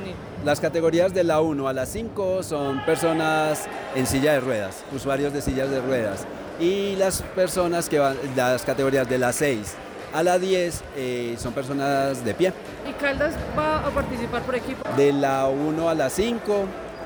las 0.45 0.61
categorías 0.61 1.15
de 1.15 1.23
la 1.23 1.41
1 1.41 1.69
a 1.69 1.73
la 1.73 1.87
5 1.87 2.43
son 2.43 2.85
personas 2.85 3.67
en 3.95 4.07
silla 4.07 4.33
de 4.33 4.41
ruedas, 4.41 4.83
usuarios 4.93 5.33
de 5.33 5.41
sillas 5.41 5.71
de 5.71 5.81
ruedas. 5.81 6.27
Y 6.59 6.97
las 6.97 7.23
personas 7.23 7.89
que 7.89 7.99
van, 8.01 8.17
las 8.35 8.63
categorías 8.63 9.09
de 9.09 9.19
la 9.19 9.33
6 9.33 9.75
a 10.13 10.23
la 10.23 10.39
10 10.39 10.83
eh, 10.97 11.37
son 11.39 11.53
personas 11.53 12.25
de 12.25 12.35
pie. 12.35 12.53
¿Y 12.89 12.93
Caldas 12.93 13.35
va 13.59 13.87
a 13.87 13.91
participar 13.91 14.43
por 14.43 14.55
equipo? 14.55 14.89
De 14.97 15.13
la 15.13 15.49
1 15.49 15.89
a 15.89 15.95
la 15.95 16.11
5 16.11 16.65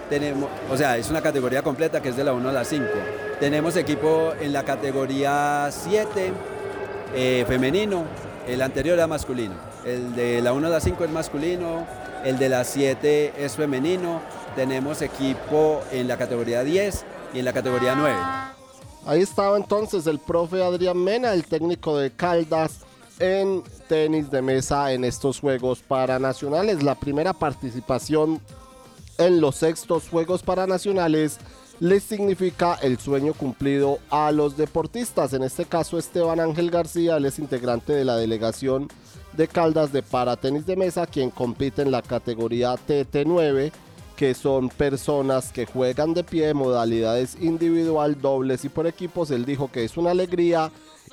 tenemos, 0.09 0.51
o 0.70 0.76
sea, 0.76 0.96
es 0.96 1.09
una 1.09 1.22
categoría 1.22 1.62
completa 1.62 2.03
que 2.03 2.09
es 2.09 2.16
de 2.16 2.24
la 2.24 2.32
1 2.32 2.48
a 2.48 2.53
la 2.53 2.64
5. 2.64 2.84
Tenemos 3.38 3.76
equipo 3.76 4.32
en 4.40 4.53
la 4.53 4.64
categoría 4.64 5.68
7 5.70 6.32
eh, 7.14 7.44
femenino, 7.46 8.05
el 8.46 8.61
anterior 8.61 8.94
era 8.94 9.07
masculino. 9.07 9.55
El 9.84 10.14
de 10.14 10.42
la 10.42 10.53
1 10.53 10.66
a 10.66 10.70
la 10.70 10.80
5 10.80 11.05
es 11.05 11.11
masculino, 11.11 11.86
el 12.24 12.38
de 12.38 12.48
la 12.48 12.64
7 12.64 13.34
es 13.38 13.55
femenino. 13.55 14.20
Tenemos 14.57 15.01
equipo 15.01 15.80
en 15.92 16.09
la 16.09 16.16
categoría 16.16 16.64
10 16.64 17.05
y 17.32 17.38
en 17.38 17.44
la 17.44 17.53
categoría 17.53 17.94
9. 17.94 18.16
Ahí 19.07 19.22
estaba 19.22 19.57
entonces 19.57 20.07
el 20.07 20.18
profe 20.18 20.62
Adrián 20.62 20.98
Mena, 20.98 21.32
el 21.32 21.44
técnico 21.44 21.96
de 21.96 22.11
Caldas 22.11 22.80
en 23.20 23.62
tenis 23.88 24.30
de 24.30 24.42
mesa 24.42 24.92
en 24.92 25.04
estos 25.04 25.38
Juegos 25.38 25.80
Paranacionales. 25.86 26.82
La 26.82 26.94
primera 26.94 27.32
participación 27.32 28.40
en 29.18 29.40
los 29.40 29.56
sextos 29.56 30.08
Juegos 30.08 30.42
Paranacionales 30.42 31.38
les 31.78 32.02
significa 32.02 32.78
el 32.82 32.98
sueño 32.98 33.34
cumplido 33.34 33.98
a 34.10 34.32
los 34.32 34.56
deportistas. 34.56 35.32
En 35.34 35.42
este 35.42 35.66
caso, 35.66 35.98
Esteban 35.98 36.40
Ángel 36.40 36.70
García, 36.70 37.18
él 37.18 37.26
es 37.26 37.38
integrante 37.38 37.92
de 37.92 38.04
la 38.04 38.16
delegación 38.16 38.88
de 39.34 39.48
Caldas 39.48 39.92
de 39.92 40.02
para 40.02 40.36
tenis 40.36 40.66
de 40.66 40.76
mesa, 40.76 41.06
quien 41.06 41.30
compite 41.30 41.82
en 41.82 41.90
la 41.90 42.02
categoría 42.02 42.74
TT9, 42.74 43.70
que 44.16 44.34
son 44.34 44.68
personas 44.68 45.52
que 45.52 45.66
juegan 45.66 46.12
de 46.12 46.24
pie, 46.24 46.52
modalidades 46.52 47.36
individual, 47.40 48.20
dobles 48.20 48.64
y 48.64 48.68
por 48.68 48.86
equipos. 48.86 49.30
Él 49.30 49.44
dijo 49.44 49.70
que 49.70 49.84
es 49.84 49.96
una 49.96 50.10
alegría 50.10 50.70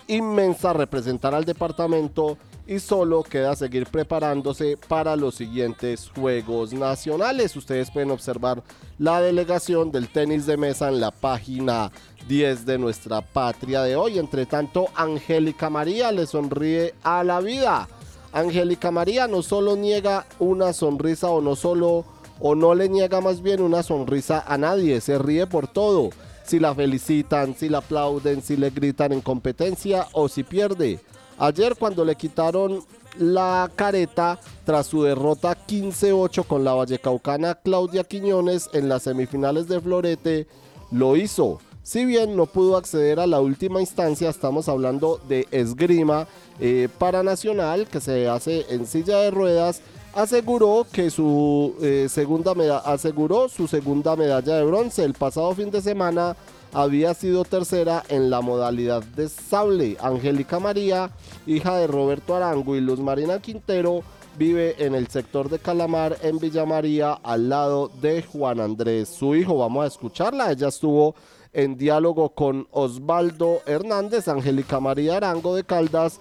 inmensa 0.07 0.73
representar 0.73 1.33
al 1.35 1.45
departamento 1.45 2.37
y 2.67 2.79
solo 2.79 3.23
queda 3.23 3.55
seguir 3.55 3.87
preparándose 3.87 4.77
para 4.87 5.15
los 5.15 5.35
siguientes 5.35 6.11
Juegos 6.13 6.73
Nacionales. 6.73 7.55
Ustedes 7.55 7.89
pueden 7.91 8.11
observar 8.11 8.61
la 8.99 9.21
delegación 9.21 9.91
del 9.91 10.09
tenis 10.09 10.45
de 10.45 10.57
mesa 10.57 10.89
en 10.89 10.99
la 10.99 11.11
página 11.11 11.91
10 12.27 12.65
de 12.65 12.77
nuestra 12.77 13.21
patria 13.21 13.83
de 13.83 13.95
hoy. 13.95 14.19
Entre 14.19 14.45
tanto, 14.45 14.87
Angélica 14.95 15.69
María 15.69 16.11
le 16.11 16.27
sonríe 16.27 16.93
a 17.03 17.23
la 17.23 17.39
vida. 17.39 17.87
Angélica 18.33 18.91
María 18.91 19.27
no 19.27 19.41
solo 19.41 19.77
niega 19.77 20.25
una 20.39 20.73
sonrisa 20.73 21.29
o 21.29 21.41
no 21.41 21.55
solo 21.55 22.05
o 22.39 22.53
no 22.53 22.75
le 22.75 22.89
niega 22.89 23.21
más 23.21 23.41
bien 23.41 23.61
una 23.61 23.81
sonrisa 23.81 24.43
a 24.45 24.57
nadie, 24.57 25.01
se 25.01 25.17
ríe 25.17 25.47
por 25.47 25.67
todo. 25.67 26.09
Si 26.47 26.59
la 26.59 26.73
felicitan, 26.73 27.53
si 27.55 27.67
la 27.67 27.79
aplauden, 27.79 28.41
si 28.41 28.55
le 28.55 28.69
gritan 28.69 29.11
en 29.11 29.19
competencia 29.19 30.07
o 30.13 30.29
si 30.29 30.43
pierde. 30.43 31.01
Ayer 31.37 31.75
cuando 31.75 32.05
le 32.05 32.15
quitaron 32.15 32.85
la 33.19 33.69
careta 33.75 34.39
tras 34.65 34.87
su 34.87 35.03
derrota 35.03 35.57
15-8 35.67 36.45
con 36.45 36.63
la 36.63 36.73
vallecaucana 36.73 37.55
Claudia 37.55 38.05
Quiñones 38.05 38.69
en 38.71 38.87
las 38.87 39.03
semifinales 39.03 39.67
de 39.67 39.81
Florete, 39.81 40.47
lo 40.89 41.17
hizo. 41.17 41.59
Si 41.83 42.05
bien 42.05 42.37
no 42.37 42.45
pudo 42.45 42.77
acceder 42.77 43.19
a 43.19 43.27
la 43.27 43.41
última 43.41 43.81
instancia, 43.81 44.29
estamos 44.29 44.69
hablando 44.69 45.19
de 45.27 45.47
esgrima 45.51 46.27
eh, 46.59 46.87
paranacional 46.97 47.87
que 47.87 47.99
se 47.99 48.27
hace 48.29 48.65
en 48.69 48.87
silla 48.87 49.17
de 49.19 49.31
ruedas, 49.31 49.81
aseguró 50.17 50.85
que 50.91 51.11
su 51.11 51.75
eh, 51.79 52.07
segunda 52.09 52.55
meda- 52.55 52.79
aseguró 52.79 53.47
su 53.49 53.67
segunda 53.67 54.15
medalla 54.15 54.55
de 54.55 54.63
bronce. 54.65 55.03
El 55.03 55.13
pasado 55.13 55.53
fin 55.53 55.69
de 55.69 55.79
semana 55.79 56.35
había 56.73 57.13
sido 57.13 57.45
tercera 57.45 58.03
en 58.09 58.29
la 58.31 58.41
modalidad 58.41 59.03
de 59.03 59.29
sable. 59.29 59.95
Angélica 60.01 60.59
María, 60.59 61.11
hija 61.45 61.77
de 61.77 61.85
Roberto 61.85 62.35
Arango 62.35 62.75
y 62.75 62.81
Luz 62.81 62.99
Marina 62.99 63.39
Quintero, 63.39 64.01
vive 64.39 64.83
en 64.83 64.95
el 64.95 65.07
sector 65.07 65.49
de 65.49 65.59
Calamar 65.59 66.17
en 66.23 66.39
Villa 66.39 66.65
María 66.65 67.13
al 67.13 67.49
lado 67.49 67.91
de 68.01 68.23
Juan 68.23 68.59
Andrés, 68.59 69.09
su 69.09 69.35
hijo. 69.35 69.57
Vamos 69.59 69.83
a 69.83 69.87
escucharla. 69.87 70.51
Ella 70.51 70.69
estuvo 70.69 71.13
en 71.53 71.77
diálogo 71.77 72.29
con 72.29 72.67
Osvaldo 72.71 73.61
Hernández, 73.65 74.27
Angélica 74.27 74.79
María 74.79 75.17
Arango 75.17 75.55
de 75.55 75.63
Caldas, 75.63 76.19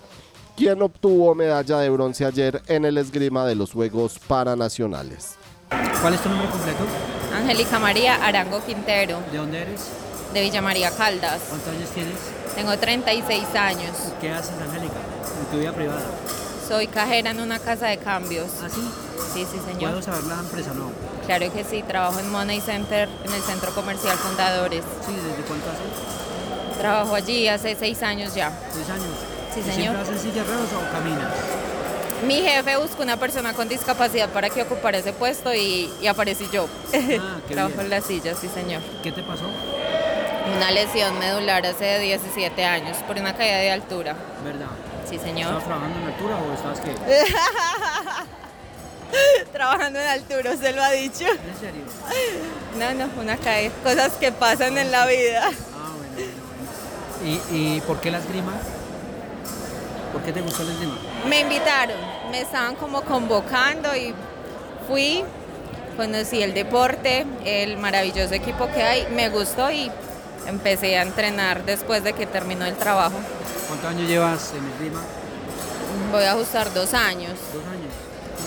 quien 0.57 0.81
obtuvo 0.83 1.35
medalla 1.35 1.79
de 1.79 1.91
bronce 1.91 2.25
ayer 2.25 2.63
en 2.67 2.85
el 2.85 2.99
esgrima 2.99 3.45
de 3.47 3.55
los 3.55 3.73
Juegos 3.73 4.19
Paranacionales. 4.27 5.35
¿Cuál 6.01 6.15
es 6.15 6.21
tu 6.23 6.29
nombre 6.29 6.49
completo? 6.49 6.85
Angélica 7.35 7.79
María 7.79 8.15
Arango 8.25 8.65
Quintero, 8.65 9.19
¿De 9.31 9.39
dónde 9.39 9.63
eres? 9.63 9.89
de 10.33 10.41
Villa 10.41 10.63
María 10.63 10.91
Caldas. 10.91 11.43
¿Cuántos 11.49 11.69
años 11.69 11.91
tienes? 11.91 12.15
Tengo 12.55 12.77
36 12.79 13.55
años. 13.55 13.93
¿Qué 14.21 14.31
haces, 14.31 14.53
Angélica? 14.61 14.95
En 15.41 15.47
tu 15.51 15.59
vida 15.59 15.73
privada. 15.73 16.03
Soy 16.67 16.87
cajera 16.89 17.31
en 17.31 17.41
una 17.41 17.59
casa 17.59 17.87
de 17.87 17.99
cambios. 17.99 18.49
¿Ah, 18.63 18.69
sí? 18.69 18.81
Sí, 19.35 19.47
sí, 19.51 19.59
señor. 19.67 19.91
¿Puedo 19.93 20.03
saber 20.03 20.25
la 20.25 20.35
empresa 20.41 20.73
no? 20.75 20.91
Claro 21.27 21.53
que 21.53 21.65
sí, 21.65 21.83
trabajo 21.87 22.19
en 22.19 22.31
Money 22.31 22.61
Center, 22.61 23.09
en 23.25 23.33
el 23.33 23.43
Centro 23.43 23.73
Comercial 23.75 24.17
Fundadores. 24.17 24.83
Sí, 25.07 25.13
¿desde 25.15 25.43
cuánto 25.47 25.67
hace? 25.71 26.79
Trabajo 26.81 27.15
allí 27.15 27.47
hace 27.49 27.77
seis 27.77 28.03
años 28.03 28.35
ya. 28.35 28.51
¿Seis 28.73 28.89
años? 28.91 29.36
Sí, 29.57 29.61
¿Y 29.61 29.73
señor. 29.73 29.95
¿Siempre 30.05 30.19
silla 30.19 30.43
de 30.43 30.45
ruedas 30.45 30.69
o 30.73 30.93
caminas? 30.93 31.33
Mi 32.27 32.41
jefe 32.43 32.77
buscó 32.77 33.03
una 33.03 33.17
persona 33.17 33.53
con 33.53 33.69
discapacidad 33.69 34.29
para 34.31 34.49
que 34.51 34.63
ocupara 34.63 34.99
ese 34.99 35.13
puesto 35.13 35.53
y, 35.55 35.91
y 36.01 36.07
aparecí 36.07 36.47
yo. 36.53 36.67
Ah, 36.95 37.39
Trabajo 37.49 37.81
en 37.81 37.91
la 37.91 38.01
silla, 38.01 38.35
sí, 38.35 38.49
señor. 38.49 38.83
¿Qué 39.03 39.13
te 39.13 39.23
pasó? 39.23 39.45
Una 40.57 40.71
lesión 40.71 41.19
medular 41.19 41.67
hace 41.67 41.99
17 41.99 42.65
años 42.65 42.97
por 43.07 43.17
una 43.19 43.35
caída 43.37 43.59
de 43.59 43.71
altura. 43.73 44.15
¿Verdad? 44.45 44.67
Sí, 45.09 45.19
señor. 45.19 45.57
¿Estabas 45.57 45.65
trabajando 45.65 45.99
en 46.01 46.07
altura 46.07 46.37
o 46.37 46.53
estabas 46.55 46.81
qué? 46.81 46.95
Trabajando 49.53 50.01
en 50.01 50.07
altura, 50.09 50.51
¿usted 50.53 50.75
lo 50.75 50.83
ha 50.83 50.91
dicho? 50.91 51.25
¿En 51.27 51.59
serio? 51.61 51.83
No, 52.79 52.95
no, 52.95 53.09
una 53.23 53.37
caída. 53.37 53.73
Cosas 53.83 54.13
que 54.15 54.33
pasan 54.33 54.79
en 54.79 54.91
la 54.91 55.07
vida. 55.07 55.49
Ah, 55.49 55.53
bueno, 55.97 56.13
bueno, 56.17 56.33
bueno. 57.21 57.41
¿Y, 57.53 57.77
¿Y 57.77 57.81
por 57.83 58.01
qué 58.01 58.11
la 58.11 58.19
esgrima? 58.19 58.53
¿Por 60.17 60.25
qué 60.25 60.33
te 60.33 60.41
gustó 60.41 60.65
la 60.65 60.73
esgrima? 60.73 60.95
Me 61.29 61.41
invitaron, 61.41 61.97
me 62.31 62.41
estaban 62.41 62.75
como 62.77 63.03
convocando 63.03 63.95
y 63.95 64.15
fui, 64.89 65.23
conocí 65.95 66.43
el 66.43 66.55
deporte, 66.55 67.27
el 67.45 67.77
maravilloso 67.77 68.33
equipo 68.33 68.67
que 68.73 68.83
hay, 68.83 69.07
me 69.15 69.29
gustó 69.29 69.71
y 69.71 69.91
empecé 70.47 70.97
a 70.97 71.03
entrenar 71.03 71.65
después 71.67 72.03
de 72.03 72.15
que 72.15 72.25
terminó 72.25 72.65
el 72.65 72.77
trabajo. 72.77 73.17
¿Cuántos 73.69 73.91
años 73.91 74.09
llevas 74.09 74.53
en 74.57 74.67
esgrima? 74.73 75.03
Voy 76.13 76.23
a 76.25 76.33
ajustar 76.33 76.73
dos 76.73 76.95
años, 76.95 77.33
Dos 77.53 77.63
años. 77.67 77.93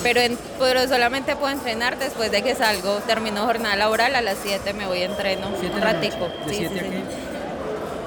pero, 0.02 0.22
en- 0.22 0.40
pero 0.58 0.88
solamente 0.88 1.36
puedo 1.36 1.54
entrenar 1.54 2.00
después 2.00 2.32
de 2.32 2.42
que 2.42 2.56
salgo, 2.56 2.96
termino 3.06 3.46
jornada 3.46 3.76
laboral, 3.76 4.16
a 4.16 4.22
las 4.24 4.38
7 4.42 4.74
me 4.74 4.88
voy 4.88 5.04
a 5.04 5.06
entreno, 5.06 5.50
¿Siete 5.60 5.76
un 5.76 5.82
ratico. 5.84 6.30
¿De 6.48 6.52
Sí, 6.52 6.58
siete 6.68 6.80
sí? 6.80 7.04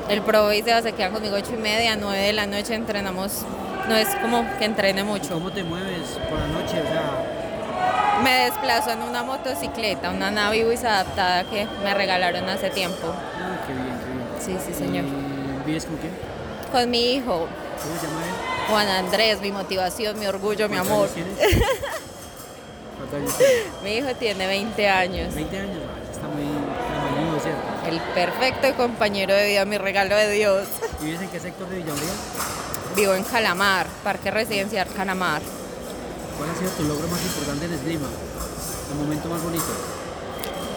El 0.09 0.23
pro 0.23 0.53
y 0.53 0.63
Seba 0.63 0.83
se 0.83 0.93
quedan 0.93 1.13
conmigo 1.13 1.37
8 1.37 1.53
y 1.55 1.57
media, 1.59 1.97
9 1.97 2.19
de 2.19 2.33
la 2.33 2.47
noche 2.47 2.75
entrenamos, 2.75 3.43
no 3.89 3.97
es 3.97 4.09
como 4.17 4.45
que 4.59 4.65
entrene 4.65 5.05
mucho. 5.05 5.35
¿Cómo 5.35 5.51
te 5.53 5.63
mueves 5.63 6.19
por 6.29 6.39
la 6.39 6.47
noche? 6.49 6.81
O 6.83 6.87
sea, 6.87 8.21
Me 8.23 8.45
desplazo 8.45 8.91
en 8.91 9.03
una 9.03 9.23
motocicleta, 9.23 10.11
una 10.11 10.31
Naviwis 10.31 10.85
adaptada 10.85 11.45
que 11.45 11.67
me 11.83 11.95
regalaron 11.95 12.49
hace 12.49 12.71
tiempo. 12.71 13.07
ah, 13.09 13.57
qué 13.67 13.73
bien, 13.73 13.87
qué 14.41 14.51
bien. 14.51 14.61
Sí, 14.61 14.67
sí, 14.73 14.75
señor. 14.79 15.05
¿Y 15.05 15.67
¿Vives 15.67 15.87
con 15.87 15.97
quién? 15.97 16.13
Con 16.73 16.91
mi 16.91 17.15
hijo, 17.15 17.47
¿Cómo 17.83 17.97
se 18.01 18.07
llama 18.07 18.21
él? 18.23 18.35
Juan 18.71 18.89
Andrés, 18.89 19.41
mi 19.41 19.51
motivación, 19.53 20.19
mi 20.19 20.27
orgullo, 20.27 20.69
mi 20.69 20.77
¿Cuántos 20.77 20.93
amor. 20.95 21.09
años. 23.15 23.35
Mi 23.83 23.97
hijo 23.97 24.15
tiene 24.15 24.47
20 24.47 24.89
años. 24.89 25.35
20 25.35 25.59
años, 25.59 25.77
está 26.13 26.27
muy 26.29 26.45
¿cierto? 26.45 26.62
El 27.93 28.01
perfecto 28.01 28.75
compañero 28.75 29.35
de 29.35 29.49
vida, 29.49 29.67
mi 29.67 29.77
regalo 29.77 30.17
de 30.17 30.31
Dios. 30.31 30.67
¿Y 31.03 31.05
vives 31.05 31.21
en 31.21 31.29
qué 31.29 31.39
sector 31.39 31.69
de 31.69 31.77
Villauría? 31.77 32.13
Vivo 32.97 33.13
en 33.13 33.23
Calamar, 33.23 33.87
Parque 34.03 34.31
Residencial 34.31 34.89
Calamar. 34.97 35.43
¿Cuál 36.39 36.49
ha 36.49 36.55
sido 36.59 36.71
tu 36.71 36.85
logro 36.85 37.07
más 37.09 37.23
importante 37.23 37.67
en 37.67 37.75
esgrima? 37.75 38.09
¿El 38.91 38.97
momento 38.99 39.29
más 39.29 39.43
bonito? 39.43 39.67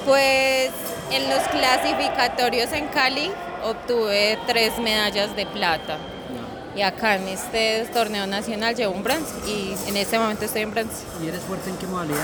Pues 0.05 0.72
en 1.09 1.30
los 1.30 1.39
clasificatorios 1.47 2.74
en 2.74 2.88
Cali 2.89 3.32
obtuve 3.63 4.38
tres 4.45 4.78
medallas 4.80 5.34
de 5.38 5.45
plata. 5.45 5.97
Y 6.76 6.82
acá 6.82 7.16
en 7.16 7.28
este 7.30 7.86
torneo 7.94 8.28
nacional 8.28 8.76
llevo 8.76 8.94
un 8.94 9.04
bronce 9.04 9.34
y 9.48 9.74
en 9.88 9.96
este 9.96 10.20
momento 10.20 10.44
estoy 10.46 10.64
en 10.64 10.72
bronce. 10.72 11.04
¿Y 11.24 11.30
eres 11.30 11.42
fuerte 11.42 11.70
en 11.70 11.78
qué 11.78 11.88
modalidad? 11.88 12.20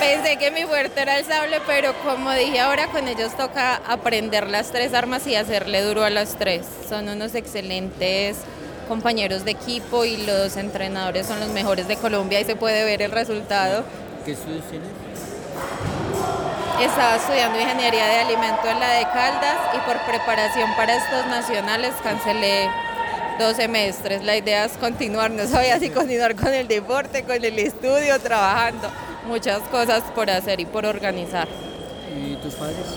Pensé 0.00 0.36
que 0.36 0.50
mi 0.50 0.64
fuerte 0.64 1.00
era 1.00 1.18
el 1.20 1.24
sable, 1.24 1.60
pero 1.64 1.94
como 2.02 2.32
dije 2.32 2.58
ahora, 2.58 2.88
con 2.88 3.06
ellos 3.06 3.36
toca 3.36 3.76
aprender 3.86 4.48
las 4.48 4.72
tres 4.72 4.94
armas 4.94 5.24
y 5.28 5.36
hacerle 5.36 5.82
duro 5.82 6.02
a 6.02 6.10
las 6.10 6.36
tres. 6.36 6.66
Son 6.88 7.08
unos 7.08 7.36
excelentes 7.36 8.38
compañeros 8.88 9.44
de 9.44 9.52
equipo 9.52 10.04
y 10.04 10.16
los 10.16 10.56
entrenadores 10.56 11.28
son 11.28 11.38
los 11.38 11.50
mejores 11.50 11.86
de 11.86 11.96
Colombia 11.96 12.40
y 12.40 12.44
se 12.44 12.56
puede 12.56 12.84
ver 12.84 13.00
el 13.00 13.12
resultado. 13.12 13.84
¿Qué 14.24 14.32
estudios 14.32 14.64
tienes? 14.68 14.88
Estaba 16.82 17.14
estudiando 17.14 17.60
ingeniería 17.60 18.06
de 18.06 18.16
alimento 18.22 18.68
en 18.68 18.80
la 18.80 18.94
de 18.94 19.04
Caldas 19.04 19.56
y 19.72 19.78
por 19.86 20.04
preparación 20.04 20.68
para 20.74 20.96
estos 20.96 21.26
nacionales 21.26 21.94
cancelé 22.02 22.68
dos 23.38 23.54
semestres. 23.54 24.24
La 24.24 24.36
idea 24.36 24.64
es 24.64 24.72
continuar, 24.72 25.30
no 25.30 25.46
sabía 25.46 25.78
si 25.78 25.90
continuar 25.90 26.34
con 26.34 26.52
el 26.52 26.66
deporte, 26.66 27.22
con 27.22 27.36
el 27.36 27.56
estudio, 27.60 28.18
trabajando. 28.18 28.90
Muchas 29.28 29.60
cosas 29.68 30.02
por 30.12 30.28
hacer 30.28 30.58
y 30.58 30.64
por 30.64 30.84
organizar. 30.84 31.46
¿Y 32.20 32.34
tus 32.42 32.54
padres? 32.54 32.96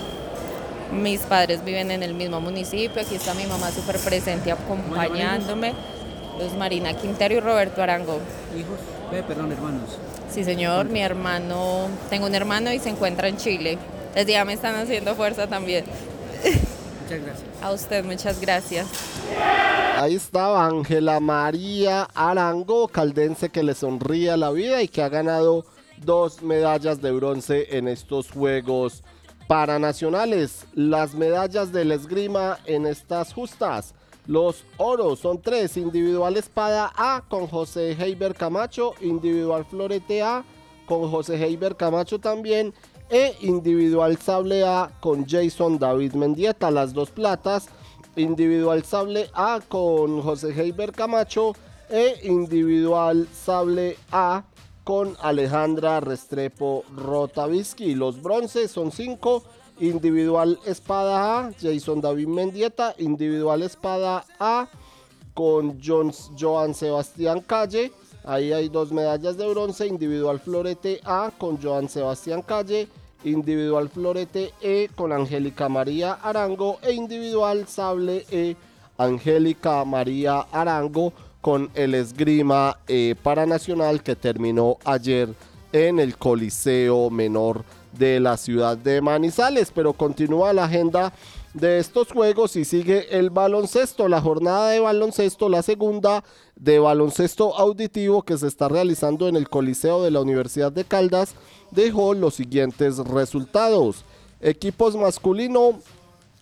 Mis 0.90 1.20
padres 1.20 1.64
viven 1.64 1.92
en 1.92 2.02
el 2.02 2.14
mismo 2.14 2.40
municipio, 2.40 3.00
aquí 3.00 3.14
está 3.14 3.34
mi 3.34 3.46
mamá 3.46 3.70
súper 3.70 4.00
presente 4.00 4.50
acompañándome. 4.50 5.74
Luz 6.40 6.54
Marina 6.54 6.92
Quintero 6.94 7.34
y 7.36 7.40
Roberto 7.40 7.84
Arango. 7.84 8.18
¿Hijos? 8.58 8.95
Perdón, 9.10 9.52
hermanos. 9.52 9.98
Sí, 10.30 10.44
señor, 10.44 10.86
mi 10.86 11.00
hermano, 11.00 11.88
tengo 12.10 12.26
un 12.26 12.34
hermano 12.34 12.72
y 12.72 12.78
se 12.78 12.90
encuentra 12.90 13.28
en 13.28 13.36
Chile. 13.36 13.78
Desde 14.14 14.32
ya 14.32 14.44
me 14.44 14.52
están 14.52 14.74
haciendo 14.74 15.14
fuerza 15.14 15.46
también. 15.46 15.84
Muchas 17.02 17.22
gracias. 17.22 17.48
A 17.62 17.72
usted, 17.72 18.04
muchas 18.04 18.40
gracias. 18.40 18.86
Ahí 19.96 20.14
estaba 20.14 20.66
Ángela 20.66 21.20
María 21.20 22.08
Arango, 22.14 22.88
caldense 22.88 23.48
que 23.48 23.62
le 23.62 23.74
sonríe 23.74 24.36
la 24.36 24.50
vida 24.50 24.82
y 24.82 24.88
que 24.88 25.02
ha 25.02 25.08
ganado 25.08 25.64
dos 25.98 26.42
medallas 26.42 27.00
de 27.00 27.12
bronce 27.12 27.78
en 27.78 27.88
estos 27.88 28.30
Juegos 28.30 29.02
Paranacionales. 29.48 30.66
Las 30.74 31.14
medallas 31.14 31.72
del 31.72 31.92
esgrima 31.92 32.58
en 32.66 32.86
estas 32.86 33.32
justas. 33.32 33.94
Los 34.26 34.64
oros 34.76 35.20
son 35.20 35.40
tres, 35.40 35.76
individual 35.76 36.36
espada 36.36 36.92
A 36.96 37.22
con 37.28 37.46
José 37.46 37.92
Heiber 37.92 38.34
Camacho, 38.34 38.94
individual 39.00 39.64
florete 39.64 40.22
A 40.22 40.44
con 40.86 41.08
José 41.10 41.36
Heiber 41.36 41.76
Camacho 41.76 42.18
también, 42.18 42.74
e 43.08 43.36
individual 43.40 44.16
sable 44.18 44.64
A 44.64 44.90
con 45.00 45.26
Jason 45.26 45.78
David 45.78 46.14
Mendieta, 46.14 46.72
las 46.72 46.92
dos 46.92 47.10
platas, 47.10 47.68
individual 48.16 48.82
sable 48.82 49.30
A 49.32 49.60
con 49.68 50.20
José 50.22 50.50
Heiber 50.60 50.90
Camacho 50.92 51.54
e 51.88 52.18
individual 52.24 53.28
sable 53.32 53.96
A 54.10 54.44
con 54.82 55.16
Alejandra 55.20 56.00
Restrepo 56.00 56.84
Rotavisky. 56.96 57.94
Los 57.94 58.20
bronces 58.22 58.70
son 58.70 58.90
cinco. 58.90 59.44
Individual 59.78 60.58
espada 60.64 61.38
A, 61.38 61.52
Jason 61.60 62.00
David 62.00 62.28
Mendieta. 62.28 62.94
Individual 62.98 63.62
espada 63.62 64.24
A 64.38 64.68
con 65.34 65.78
Jones, 65.82 66.30
Joan 66.38 66.74
Sebastián 66.74 67.40
Calle. 67.40 67.92
Ahí 68.24 68.52
hay 68.52 68.68
dos 68.68 68.90
medallas 68.90 69.36
de 69.36 69.46
bronce. 69.48 69.86
Individual 69.86 70.40
florete 70.40 71.00
A 71.04 71.30
con 71.36 71.60
Joan 71.62 71.88
Sebastián 71.88 72.42
Calle. 72.42 72.88
Individual 73.24 73.88
florete 73.88 74.52
E 74.60 74.88
con 74.94 75.12
Angélica 75.12 75.68
María 75.68 76.14
Arango. 76.14 76.78
E 76.82 76.92
individual 76.92 77.66
sable 77.68 78.24
E, 78.30 78.56
Angélica 78.98 79.84
María 79.84 80.40
Arango 80.52 81.12
con 81.40 81.70
el 81.74 81.94
esgrima 81.94 82.78
eh, 82.88 83.14
paranacional 83.22 84.02
que 84.02 84.16
terminó 84.16 84.78
ayer 84.84 85.28
en 85.72 85.98
el 85.98 86.16
Coliseo 86.16 87.10
Menor 87.10 87.64
de 87.98 88.20
la 88.20 88.36
ciudad 88.36 88.76
de 88.76 89.00
Manizales. 89.00 89.72
Pero 89.74 89.92
continúa 89.92 90.52
la 90.52 90.64
agenda 90.64 91.12
de 91.56 91.78
estos 91.78 92.12
juegos 92.12 92.54
y 92.56 92.66
sigue 92.66 93.18
el 93.18 93.30
baloncesto, 93.30 94.08
la 94.08 94.20
jornada 94.20 94.68
de 94.70 94.80
baloncesto, 94.80 95.48
la 95.48 95.62
segunda 95.62 96.22
de 96.54 96.78
baloncesto 96.78 97.56
auditivo 97.56 98.20
que 98.22 98.36
se 98.36 98.46
está 98.46 98.68
realizando 98.68 99.26
en 99.26 99.36
el 99.36 99.48
Coliseo 99.48 100.02
de 100.02 100.10
la 100.10 100.20
Universidad 100.20 100.70
de 100.70 100.84
Caldas, 100.84 101.34
dejó 101.70 102.12
los 102.12 102.34
siguientes 102.34 102.98
resultados. 102.98 104.04
Equipos 104.40 104.96
masculino, 104.96 105.80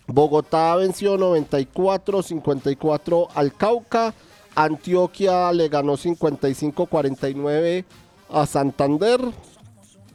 Bogotá 0.09 0.75
venció 0.77 1.17
94-54 1.17 3.29
al 3.35 3.55
Cauca, 3.55 4.15
Antioquia 4.57 5.53
le 5.53 5.69
ganó 5.69 5.97
55-49 5.97 7.85
a 8.31 8.47
Santander, 8.47 9.21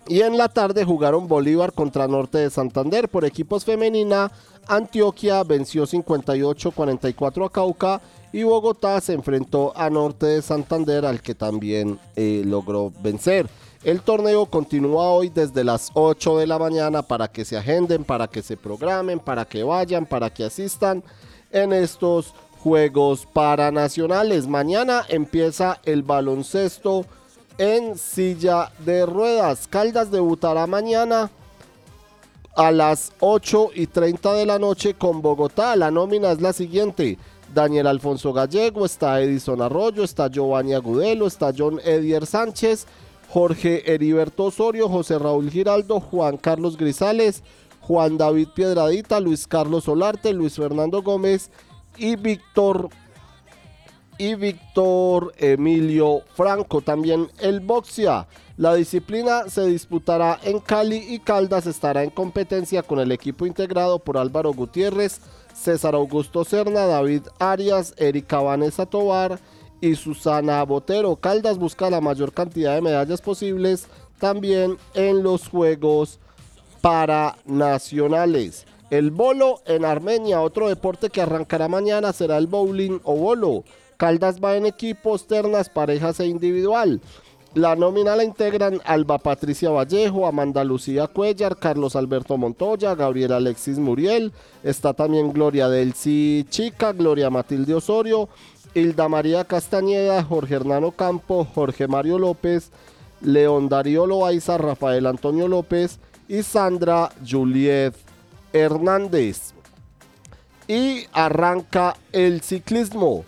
y 0.09 0.21
en 0.21 0.37
la 0.37 0.49
tarde 0.49 0.83
jugaron 0.83 1.27
Bolívar 1.27 1.71
contra 1.71 2.07
Norte 2.07 2.39
de 2.39 2.49
Santander. 2.49 3.07
Por 3.09 3.25
equipos 3.25 3.63
femenina, 3.63 4.31
Antioquia 4.67 5.43
venció 5.43 5.85
58-44 5.85 7.45
a 7.45 7.49
Cauca 7.49 8.01
y 8.33 8.41
Bogotá 8.41 8.99
se 9.01 9.13
enfrentó 9.13 9.71
a 9.77 9.87
Norte 9.91 10.25
de 10.25 10.41
Santander 10.41 11.05
al 11.05 11.21
que 11.21 11.35
también 11.35 11.99
eh, 12.15 12.41
logró 12.43 12.91
vencer. 13.03 13.47
El 13.83 14.01
torneo 14.01 14.47
continúa 14.47 15.11
hoy 15.11 15.29
desde 15.29 15.63
las 15.63 15.91
8 15.93 16.39
de 16.39 16.47
la 16.47 16.57
mañana 16.57 17.03
para 17.03 17.27
que 17.27 17.45
se 17.45 17.55
agenden, 17.55 18.03
para 18.03 18.27
que 18.27 18.41
se 18.41 18.57
programen, 18.57 19.19
para 19.19 19.45
que 19.45 19.63
vayan, 19.63 20.07
para 20.07 20.31
que 20.33 20.43
asistan 20.43 21.03
en 21.51 21.71
estos 21.71 22.33
Juegos 22.63 23.27
Paranacionales. 23.31 24.47
Mañana 24.47 25.05
empieza 25.07 25.79
el 25.85 26.01
baloncesto 26.01 27.05
en 27.59 27.97
silla 27.97 28.71
de 28.79 29.05
ruedas. 29.05 29.67
Caldas 29.67 30.09
debutará 30.09 30.65
mañana 30.65 31.29
a 32.55 32.71
las 32.71 33.11
8 33.19 33.69
y 33.75 33.87
30 33.87 34.33
de 34.33 34.45
la 34.45 34.57
noche 34.57 34.95
con 34.95 35.21
Bogotá. 35.21 35.75
La 35.75 35.91
nómina 35.91 36.31
es 36.31 36.41
la 36.41 36.53
siguiente. 36.53 37.19
Daniel 37.53 37.87
Alfonso 37.87 38.31
Gallego, 38.31 38.85
está 38.85 39.21
Edison 39.21 39.61
Arroyo, 39.61 40.03
está 40.03 40.29
Giovanni 40.29 40.73
Agudelo, 40.73 41.27
está 41.27 41.51
John 41.55 41.79
Edier 41.83 42.25
Sánchez, 42.25 42.85
Jorge 43.29 43.91
Heriberto 43.91 44.45
Osorio, 44.45 44.87
José 44.87 45.17
Raúl 45.17 45.49
Giraldo, 45.49 45.99
Juan 45.99 46.37
Carlos 46.37 46.77
Grisales, 46.77 47.43
Juan 47.81 48.17
David 48.17 48.49
Piedradita, 48.55 49.19
Luis 49.19 49.47
Carlos 49.47 49.85
Solarte, 49.85 50.31
Luis 50.31 50.55
Fernando 50.55 51.01
Gómez 51.01 51.49
y 51.97 52.15
Víctor 52.15 52.89
y 54.19 54.35
Víctor 54.35 55.33
Emilio 55.37 56.21
Franco. 56.35 56.81
También 56.81 57.31
el 57.39 57.61
boxea. 57.61 58.27
La 58.57 58.75
disciplina 58.75 59.49
se 59.49 59.65
disputará 59.65 60.37
en 60.43 60.59
Cali 60.59 60.97
y 60.97 61.19
Caldas 61.19 61.65
estará 61.65 62.03
en 62.03 62.09
competencia 62.11 62.83
con 62.83 62.99
el 62.99 63.11
equipo 63.11 63.45
integrado 63.47 63.99
por 63.99 64.17
Álvaro 64.17 64.53
Gutiérrez, 64.53 65.21
César 65.55 65.95
Augusto 65.95 66.43
Cerna, 66.43 66.85
David 66.85 67.21
Arias, 67.39 67.95
Erika 67.97 68.41
Vanessa 68.41 68.85
Tobar 68.85 69.39
y 69.79 69.95
Susana 69.95 70.61
Botero. 70.63 71.15
Caldas 71.15 71.57
busca 71.57 71.89
la 71.89 72.01
mayor 72.01 72.33
cantidad 72.33 72.75
de 72.75 72.81
medallas 72.81 73.21
posibles 73.21 73.87
también 74.19 74.77
en 74.93 75.23
los 75.23 75.47
Juegos 75.47 76.19
Paranacionales. 76.81 78.65
El 78.89 79.11
bolo 79.11 79.61
en 79.65 79.85
Armenia, 79.85 80.41
otro 80.41 80.67
deporte 80.67 81.09
que 81.09 81.21
arrancará 81.21 81.67
mañana 81.67 82.11
será 82.11 82.37
el 82.37 82.47
bowling 82.47 82.99
o 83.03 83.15
bolo. 83.15 83.63
Caldas 83.99 84.39
va 84.39 84.55
en 84.55 84.65
equipos, 84.65 85.27
ternas, 85.27 85.67
parejas 85.67 86.21
e 86.21 86.25
individual. 86.25 87.01
La 87.53 87.75
nómina 87.75 88.15
la 88.15 88.23
integran 88.23 88.79
Alba 88.85 89.17
Patricia 89.17 89.71
Vallejo, 89.71 90.25
Amanda 90.25 90.63
Lucía 90.63 91.07
Cuellar, 91.07 91.57
Carlos 91.57 91.97
Alberto 91.97 92.37
Montoya, 92.37 92.95
Gabriel 92.95 93.33
Alexis 93.33 93.77
Muriel, 93.77 94.31
está 94.63 94.93
también 94.93 95.33
Gloria 95.33 95.67
Delcy 95.67 96.45
Chica, 96.49 96.93
Gloria 96.93 97.29
Matilde 97.29 97.73
Osorio, 97.73 98.29
Hilda 98.73 99.09
María 99.09 99.43
Castañeda, 99.43 100.23
Jorge 100.23 100.55
Hernano 100.55 100.91
Campo, 100.91 101.45
Jorge 101.53 101.89
Mario 101.89 102.19
López, 102.19 102.71
León 103.19 103.67
Darío 103.67 104.07
Loaiza, 104.07 104.57
Rafael 104.57 105.07
Antonio 105.07 105.49
López 105.49 105.99
y 106.29 106.43
Sandra 106.43 107.09
Juliet 107.29 107.95
Hernández. 108.53 109.53
Y 110.69 111.05
arranca 111.11 111.97
el 112.13 112.39
ciclismo. 112.39 113.25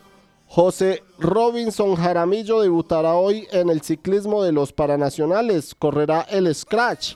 José 0.53 1.01
Robinson 1.17 1.95
Jaramillo 1.95 2.59
debutará 2.59 3.13
hoy 3.13 3.47
en 3.53 3.69
el 3.69 3.81
ciclismo 3.81 4.43
de 4.43 4.51
los 4.51 4.73
Paranacionales. 4.73 5.73
Correrá 5.73 6.23
el 6.23 6.53
Scratch, 6.53 7.15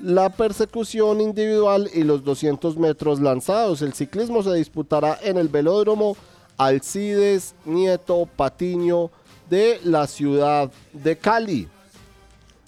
la 0.00 0.28
persecución 0.28 1.20
individual 1.20 1.88
y 1.94 2.02
los 2.02 2.24
200 2.24 2.76
metros 2.76 3.20
lanzados. 3.20 3.80
El 3.80 3.92
ciclismo 3.92 4.42
se 4.42 4.54
disputará 4.54 5.20
en 5.22 5.38
el 5.38 5.46
velódromo 5.46 6.16
Alcides 6.56 7.54
Nieto 7.64 8.28
Patiño 8.34 9.12
de 9.48 9.78
la 9.84 10.08
ciudad 10.08 10.68
de 10.92 11.16
Cali. 11.16 11.68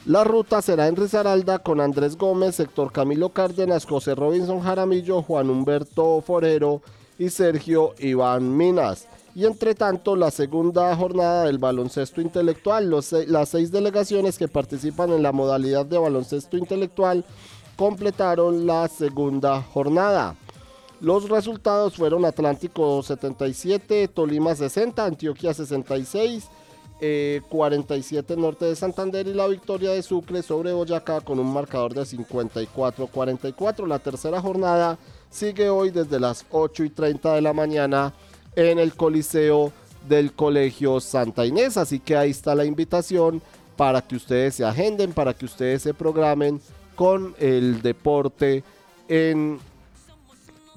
La 0.05 0.23
ruta 0.23 0.63
será 0.63 0.87
en 0.87 0.95
Risaralda 0.95 1.59
con 1.59 1.81
Andrés 1.81 2.17
Gómez, 2.17 2.61
Héctor 2.61 2.93
Camilo 2.93 3.31
Cárdenas, 3.31 3.85
José 3.85 4.15
Robinson 4.15 4.61
Jaramillo, 4.61 5.21
Juan 5.23 5.51
Humberto 5.51 6.23
Forero 6.25 6.81
y 7.19 7.29
Sergio 7.29 7.97
Iván 7.99 8.57
Minas. 8.57 9.09
Y 9.37 9.45
entre 9.45 9.75
tanto, 9.75 10.17
la 10.17 10.31
segunda 10.31 10.97
jornada 10.97 11.45
del 11.45 11.59
baloncesto 11.59 12.23
intelectual, 12.23 12.89
los 12.89 13.13
las 13.13 13.51
seis 13.51 13.71
delegaciones 13.71 14.39
que 14.39 14.49
participan 14.49 15.13
en 15.13 15.23
la 15.23 15.31
modalidad 15.31 15.85
de 15.85 15.99
baloncesto 15.99 16.57
intelectual 16.57 17.23
completaron 17.77 18.67
la 18.67 18.89
segunda 18.89 19.61
jornada. 19.61 20.37
Los 21.03 21.29
resultados 21.29 21.97
fueron 21.97 22.25
Atlántico 22.25 23.03
77, 23.03 24.09
Tolima 24.09 24.55
60, 24.55 25.05
Antioquia 25.05 25.53
66, 25.53 26.49
eh, 27.03 27.43
47 27.51 28.39
Norte 28.39 28.65
de 28.65 28.75
Santander 28.75 29.27
y 29.27 29.35
la 29.35 29.49
victoria 29.49 29.91
de 29.91 30.03
Sucre 30.03 30.41
sobre 30.41 30.73
Boyacá 30.73 31.21
con 31.21 31.39
un 31.39 31.53
marcador 31.53 31.93
de 31.93 32.07
54-44. 32.07 33.87
La 33.87 33.99
tercera 33.99 34.41
jornada 34.41 34.99
sigue 35.29 35.69
hoy 35.69 35.91
desde 35.91 36.19
las 36.19 36.47
8 36.51 36.85
y 36.85 36.89
30 36.89 37.35
de 37.35 37.43
la 37.43 37.53
mañana 37.53 38.15
en 38.57 38.79
el 38.79 38.95
Coliseo 38.95 39.73
del 40.09 40.33
Colegio 40.33 40.99
Santa 41.01 41.47
Inés. 41.47 41.77
Así 41.77 42.01
que 42.01 42.17
ahí 42.17 42.31
está 42.31 42.55
la 42.55 42.65
invitación 42.65 43.41
para 43.77 44.01
que 44.01 44.17
ustedes 44.17 44.55
se 44.57 44.65
agenden, 44.65 45.13
para 45.13 45.35
que 45.35 45.45
ustedes 45.45 45.83
se 45.83 45.95
programen 45.95 46.61
con 46.95 47.35
el 47.39 47.83
deporte 47.83 48.65
en 49.09 49.59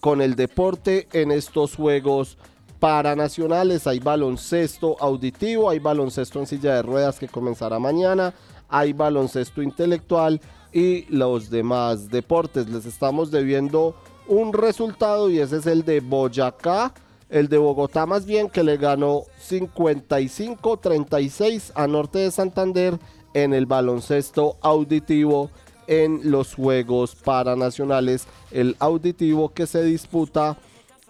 con 0.01 0.21
el 0.21 0.35
deporte 0.35 1.07
en 1.11 1.31
estos 1.31 1.75
juegos 1.75 2.37
paranacionales. 2.79 3.85
Hay 3.87 3.99
baloncesto 3.99 4.95
auditivo, 4.99 5.69
hay 5.69 5.79
baloncesto 5.79 6.39
en 6.39 6.47
silla 6.47 6.75
de 6.75 6.81
ruedas 6.81 7.19
que 7.19 7.27
comenzará 7.27 7.79
mañana, 7.79 8.33
hay 8.69 8.93
baloncesto 8.93 9.61
intelectual 9.61 10.39
y 10.71 11.05
los 11.13 11.49
demás 11.49 12.09
deportes. 12.09 12.69
Les 12.69 12.85
estamos 12.85 13.31
debiendo 13.31 13.95
un 14.27 14.53
resultado 14.53 15.29
y 15.29 15.39
ese 15.39 15.57
es 15.57 15.65
el 15.65 15.83
de 15.83 15.99
Boyacá, 15.99 16.93
el 17.29 17.47
de 17.47 17.57
Bogotá 17.57 18.05
más 18.05 18.25
bien 18.25 18.49
que 18.49 18.63
le 18.63 18.75
ganó 18.77 19.23
55-36 19.47 21.71
a 21.75 21.87
Norte 21.87 22.19
de 22.19 22.31
Santander 22.31 22.99
en 23.33 23.53
el 23.53 23.65
baloncesto 23.65 24.57
auditivo 24.61 25.49
en 25.87 26.31
los 26.31 26.55
Juegos 26.55 27.15
Paranacionales, 27.15 28.27
el 28.51 28.75
auditivo 28.79 29.49
que 29.49 29.65
se 29.65 29.83
disputa 29.83 30.57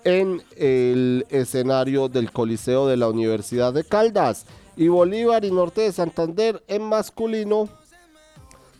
en 0.05 0.41
el 0.55 1.25
escenario 1.29 2.07
del 2.07 2.31
Coliseo 2.31 2.87
de 2.87 2.97
la 2.97 3.09
Universidad 3.09 3.73
de 3.73 3.83
Caldas. 3.83 4.45
Y 4.77 4.87
Bolívar 4.87 5.43
y 5.43 5.51
Norte 5.51 5.81
de 5.81 5.91
Santander 5.91 6.63
en 6.67 6.83
masculino 6.83 7.67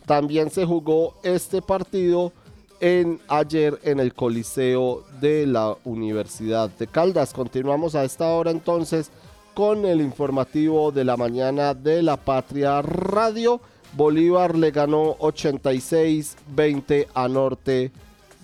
también 0.06 0.49
se 0.49 0.66
jugó 0.66 1.16
este 1.24 1.61
partido 1.61 2.32
en 2.80 3.19
ayer 3.27 3.80
en 3.84 3.99
el 3.99 4.14
Coliseo 4.14 5.03
de 5.19 5.45
la 5.45 5.76
Universidad 5.84 6.69
de 6.69 6.88
Caldas. 6.88 7.34
Continuamos 7.34 7.95
a 7.95 8.03
esta 8.03 8.27
hora 8.27 8.51
entonces 8.51 9.11
con 9.53 9.85
el 9.85 10.01
informativo 10.01 10.91
de 10.91 11.03
la 11.03 11.18
mañana 11.18 11.73
de 11.73 12.01
la 12.01 12.18
Patria 12.18 12.81
Radio. 12.81 13.60
Bolívar 13.93 14.56
le 14.56 14.72
ganó 14.72 15.18
86-20 15.18 17.07
a 17.14 17.27
Norte 17.27 17.91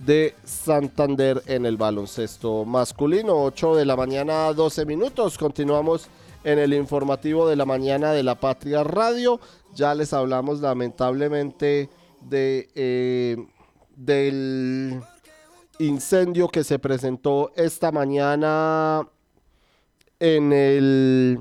de 0.06 0.36
Santander 0.44 1.42
en 1.46 1.66
el 1.66 1.78
baloncesto 1.78 2.66
masculino. 2.66 3.44
8 3.44 3.76
de 3.76 3.86
la 3.86 3.96
mañana, 3.96 4.52
12 4.52 4.86
minutos. 4.86 5.38
Continuamos 5.38 6.10
en 6.44 6.60
el 6.60 6.74
informativo 6.74 7.48
de 7.48 7.56
la 7.56 7.66
mañana 7.66 8.12
de 8.12 8.24
la 8.24 8.36
Patria 8.36 8.84
Radio. 8.84 9.40
Ya 9.74 9.96
les 9.96 10.14
hablamos 10.14 10.62
lamentablemente 10.62 11.90
de, 12.22 12.70
eh, 12.76 13.38
del 13.96 15.02
incendio 15.80 16.48
que 16.48 16.64
se 16.64 16.80
presentó 16.80 17.52
esta 17.56 17.92
mañana 17.92 19.08
en 20.20 20.54
el 20.54 21.40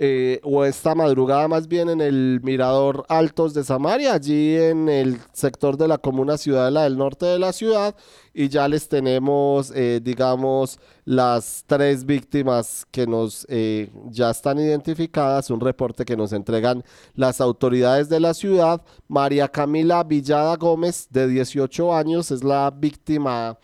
eh, 0.00 0.38
o 0.44 0.64
esta 0.64 0.94
madrugada 0.94 1.48
más 1.48 1.66
bien 1.66 1.88
en 1.88 2.00
el 2.00 2.38
Mirador 2.44 3.04
Altos 3.08 3.52
de 3.52 3.64
Samaria, 3.64 4.14
allí 4.14 4.54
en 4.54 4.88
el 4.88 5.18
sector 5.32 5.76
de 5.76 5.88
la 5.88 5.98
comuna 5.98 6.38
Ciudadela 6.38 6.84
del 6.84 6.96
norte 6.96 7.26
de 7.26 7.40
la 7.40 7.52
ciudad. 7.52 7.96
Y 8.32 8.48
ya 8.48 8.68
les 8.68 8.88
tenemos, 8.88 9.72
eh, 9.74 9.98
digamos, 10.00 10.78
las 11.04 11.64
tres 11.66 12.04
víctimas 12.06 12.86
que 12.92 13.08
nos 13.08 13.44
eh, 13.48 13.90
ya 14.10 14.30
están 14.30 14.60
identificadas. 14.60 15.50
Un 15.50 15.58
reporte 15.58 16.04
que 16.04 16.16
nos 16.16 16.32
entregan 16.32 16.84
las 17.16 17.40
autoridades 17.40 18.08
de 18.08 18.20
la 18.20 18.34
ciudad. 18.34 18.80
María 19.08 19.48
Camila 19.48 20.04
Villada 20.04 20.54
Gómez, 20.54 21.08
de 21.10 21.26
18 21.26 21.92
años, 21.92 22.30
es 22.30 22.44
la 22.44 22.70
víctima 22.70 23.58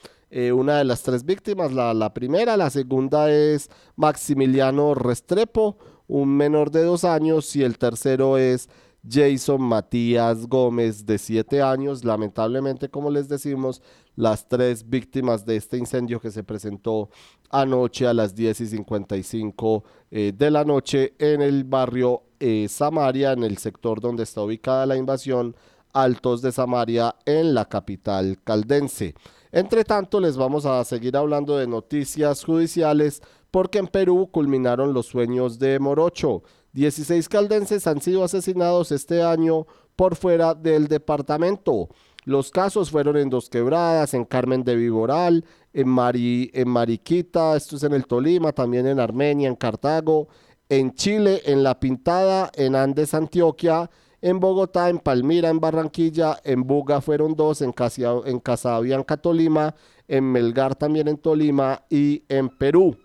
una 0.53 0.79
de 0.79 0.85
las 0.85 1.01
tres 1.05 1.25
víctimas. 1.25 1.73
La, 1.73 1.95
la 1.95 2.13
primera, 2.13 2.57
la 2.57 2.69
segunda 2.69 3.31
es 3.31 3.71
Maximiliano 3.95 4.93
Restrepo, 4.93 5.79
un 6.07 6.37
menor 6.37 6.71
de 6.71 6.83
dos 6.85 7.05
años, 7.05 7.55
y 7.57 7.63
el 7.63 7.79
tercero 7.79 8.39
es 8.39 8.69
Jason 9.09 9.61
Matías 9.61 10.47
Gómez, 10.47 11.05
de 11.05 11.19
siete 11.19 11.63
años. 11.63 12.05
Lamentablemente, 12.05 12.89
como 12.89 13.11
les 13.11 13.29
decimos, 13.29 13.83
las 14.17 14.49
tres 14.49 14.89
víctimas 14.89 15.45
de 15.45 15.57
este 15.57 15.77
incendio 15.77 16.21
que 16.21 16.31
se 16.31 16.45
presentó 16.45 17.11
anoche 17.51 18.07
a 18.07 18.15
las 18.15 18.35
10 18.35 18.61
y 18.61 18.67
55 18.67 19.85
eh, 20.11 20.33
de 20.37 20.51
la 20.51 20.65
noche 20.65 21.15
en 21.19 21.43
el 21.43 21.65
barrio 21.65 22.23
eh, 22.41 22.67
Samaria, 22.69 23.33
en 23.33 23.45
el 23.45 23.59
sector 23.59 24.01
donde 24.01 24.23
está 24.23 24.43
ubicada 24.43 24.87
la 24.87 24.97
invasión 24.97 25.55
Altos 25.93 26.43
de 26.43 26.51
Samaria, 26.51 27.15
en 27.25 27.55
la 27.55 27.67
capital 27.67 28.39
caldense. 28.43 29.15
Entre 29.53 29.85
tanto, 29.85 30.19
les 30.19 30.37
vamos 30.37 30.67
a 30.67 30.83
seguir 30.85 31.17
hablando 31.17 31.57
de 31.57 31.69
noticias 31.69 32.45
judiciales 32.45 33.23
porque 33.55 33.79
en 33.79 33.87
Perú 33.87 34.31
culminaron 34.33 34.93
los 34.93 35.07
sueños 35.07 35.61
de 35.61 35.79
Morocho. 35.79 36.43
16 36.73 37.29
caldenses 37.29 37.87
han 37.87 38.01
sido 38.01 38.25
asesinados 38.25 38.91
este 38.91 39.23
año 39.23 39.69
por 39.95 40.17
fuera 40.17 40.55
del 40.55 40.89
departamento. 40.89 41.89
Los 42.25 42.51
casos 42.51 42.91
fueron 42.91 43.17
en 43.17 43.31
Dos 43.31 43.49
Quebradas, 43.49 44.13
en 44.13 44.25
Carmen 44.25 44.65
de 44.65 44.75
Viboral, 44.75 45.45
en, 45.73 45.89
Mari, 45.89 46.51
en 46.53 46.69
Mariquita, 46.69 47.55
esto 47.55 47.77
es 47.77 47.85
en 47.85 47.93
el 47.93 48.09
Tolima, 48.09 48.51
también 48.51 48.89
en 48.89 48.99
Armenia, 48.99 49.49
en 49.49 49.55
Cartago, 49.55 50.27
en 50.69 50.93
Chile, 50.97 51.41
en 51.45 51.63
La 51.63 51.79
Pintada, 51.79 52.51
en 52.57 52.75
Andes, 52.75 53.15
Antioquia, 53.15 53.89
en 54.21 54.41
Bogotá, 54.41 54.89
en 54.89 54.99
Palmira, 54.99 55.49
en 55.49 55.61
Barranquilla, 55.61 56.41
en 56.43 56.67
Buga 56.67 57.01
fueron 57.01 57.37
dos, 57.37 57.63
en, 57.63 57.71
Casia, 57.71 58.15
en 58.25 58.41
Casabianca, 58.41 59.17
Tolima, 59.17 59.77
en 60.09 60.25
Melgar 60.25 60.75
también 60.75 61.07
en 61.07 61.19
Tolima 61.19 61.85
y 61.89 62.25
en 62.29 62.49
Perú. 62.49 62.97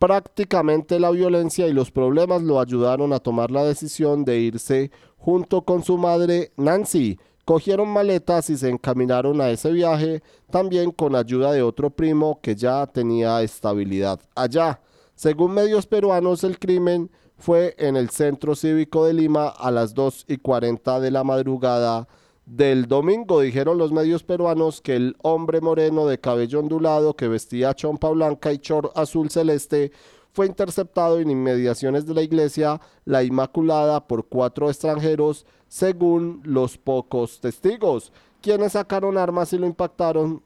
Prácticamente 0.00 0.98
la 0.98 1.12
violencia 1.12 1.68
y 1.68 1.72
los 1.72 1.92
problemas 1.92 2.42
lo 2.42 2.58
ayudaron 2.58 3.12
a 3.12 3.20
tomar 3.20 3.52
la 3.52 3.62
decisión 3.62 4.24
de 4.24 4.40
irse 4.40 4.90
junto 5.18 5.62
con 5.62 5.84
su 5.84 5.98
madre 5.98 6.50
Nancy. 6.56 7.16
Cogieron 7.44 7.88
maletas 7.88 8.50
y 8.50 8.56
se 8.56 8.68
encaminaron 8.68 9.40
a 9.40 9.50
ese 9.50 9.72
viaje, 9.72 10.22
también 10.50 10.92
con 10.92 11.16
ayuda 11.16 11.52
de 11.52 11.62
otro 11.62 11.90
primo 11.90 12.38
que 12.40 12.54
ya 12.54 12.86
tenía 12.86 13.42
estabilidad 13.42 14.20
allá. 14.34 14.80
Según 15.14 15.52
medios 15.52 15.86
peruanos, 15.86 16.44
el 16.44 16.58
crimen 16.58 17.10
fue 17.36 17.74
en 17.78 17.96
el 17.96 18.10
centro 18.10 18.54
cívico 18.54 19.04
de 19.04 19.14
Lima 19.14 19.48
a 19.48 19.70
las 19.72 19.94
2 19.94 20.26
y 20.28 20.36
40 20.36 21.00
de 21.00 21.10
la 21.10 21.24
madrugada 21.24 22.06
del 22.46 22.86
domingo. 22.86 23.40
Dijeron 23.40 23.78
los 23.78 23.92
medios 23.92 24.22
peruanos 24.22 24.80
que 24.80 24.94
el 24.94 25.16
hombre 25.22 25.60
moreno 25.60 26.06
de 26.06 26.20
cabello 26.20 26.60
ondulado 26.60 27.14
que 27.14 27.28
vestía 27.28 27.74
chompa 27.74 28.10
blanca 28.10 28.52
y 28.52 28.58
chor 28.58 28.92
azul 28.94 29.30
celeste 29.30 29.90
fue 30.32 30.46
interceptado 30.46 31.18
en 31.18 31.30
inmediaciones 31.30 32.06
de 32.06 32.14
la 32.14 32.22
iglesia 32.22 32.80
La 33.04 33.22
Inmaculada 33.22 34.06
por 34.06 34.28
cuatro 34.28 34.70
extranjeros, 34.70 35.44
según 35.72 36.42
los 36.44 36.76
pocos 36.76 37.40
testigos, 37.40 38.12
quienes 38.42 38.72
sacaron 38.72 39.16
armas 39.16 39.54
y 39.54 39.58
lo 39.58 39.66
impactaron 39.66 40.42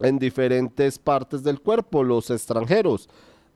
en 0.00 0.18
diferentes 0.18 0.98
partes 0.98 1.44
del 1.44 1.60
cuerpo, 1.60 2.02
los 2.02 2.30
extranjeros. 2.30 3.08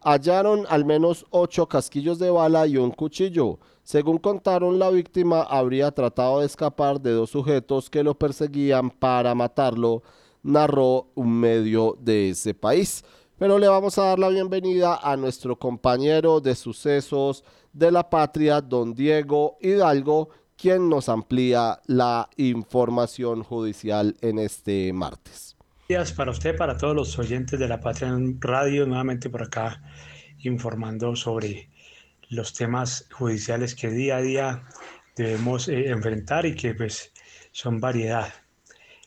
Hallaron 0.03 0.67
al 0.69 0.85
menos 0.85 1.27
ocho 1.31 1.67
casquillos 1.67 2.21
de 2.21 2.31
bala 2.31 2.65
y 2.69 2.77
un 2.77 2.93
cuchillo. 2.93 3.59
Según 3.83 4.19
contaron, 4.19 4.79
la 4.79 4.89
víctima 4.91 5.43
habría 5.43 5.91
tratado 5.91 6.39
de 6.39 6.47
escapar 6.47 7.01
de 7.01 7.11
dos 7.11 7.31
sujetos 7.31 7.91
que 7.91 8.05
lo 8.05 8.15
perseguían 8.15 8.89
para 8.89 9.35
matarlo, 9.35 10.05
narró 10.45 11.09
un 11.17 11.41
medio 11.41 11.99
de 12.01 12.31
ese 12.31 12.55
país. 12.55 13.05
Pero 13.37 13.59
le 13.59 13.67
vamos 13.67 13.99
a 13.99 14.05
dar 14.05 14.21
la 14.21 14.29
bienvenida 14.29 15.01
a 15.03 15.17
nuestro 15.17 15.59
compañero 15.59 16.41
de 16.41 16.55
sucesos 16.55 17.43
de 17.73 17.91
la 17.91 18.09
patria, 18.09 18.61
don 18.61 18.95
Diego 18.95 19.57
Hidalgo, 19.61 20.29
quien 20.61 20.91
nos 20.91 21.09
amplía 21.09 21.81
la 21.87 22.29
información 22.37 23.43
judicial 23.43 24.17
en 24.21 24.39
este 24.39 24.93
martes. 24.93 25.57
días 25.89 26.13
para 26.13 26.31
usted, 26.31 26.57
para 26.57 26.77
todos 26.77 26.95
los 26.95 27.19
oyentes 27.19 27.59
de 27.59 27.67
la 27.67 27.81
Patria 27.81 28.15
Radio, 28.41 28.87
nuevamente 28.87 29.31
por 29.31 29.43
acá 29.43 29.83
informando 30.41 31.17
sobre 31.17 31.71
los 32.29 32.53
temas 32.53 33.07
judiciales 33.11 33.75
que 33.75 33.89
día 33.89 34.17
a 34.17 34.21
día 34.21 34.63
debemos 35.17 35.69
eh, 35.69 35.89
enfrentar 35.89 36.45
y 36.45 36.55
que 36.55 36.75
pues 36.75 37.11
son 37.53 37.81
variedad. 37.81 38.33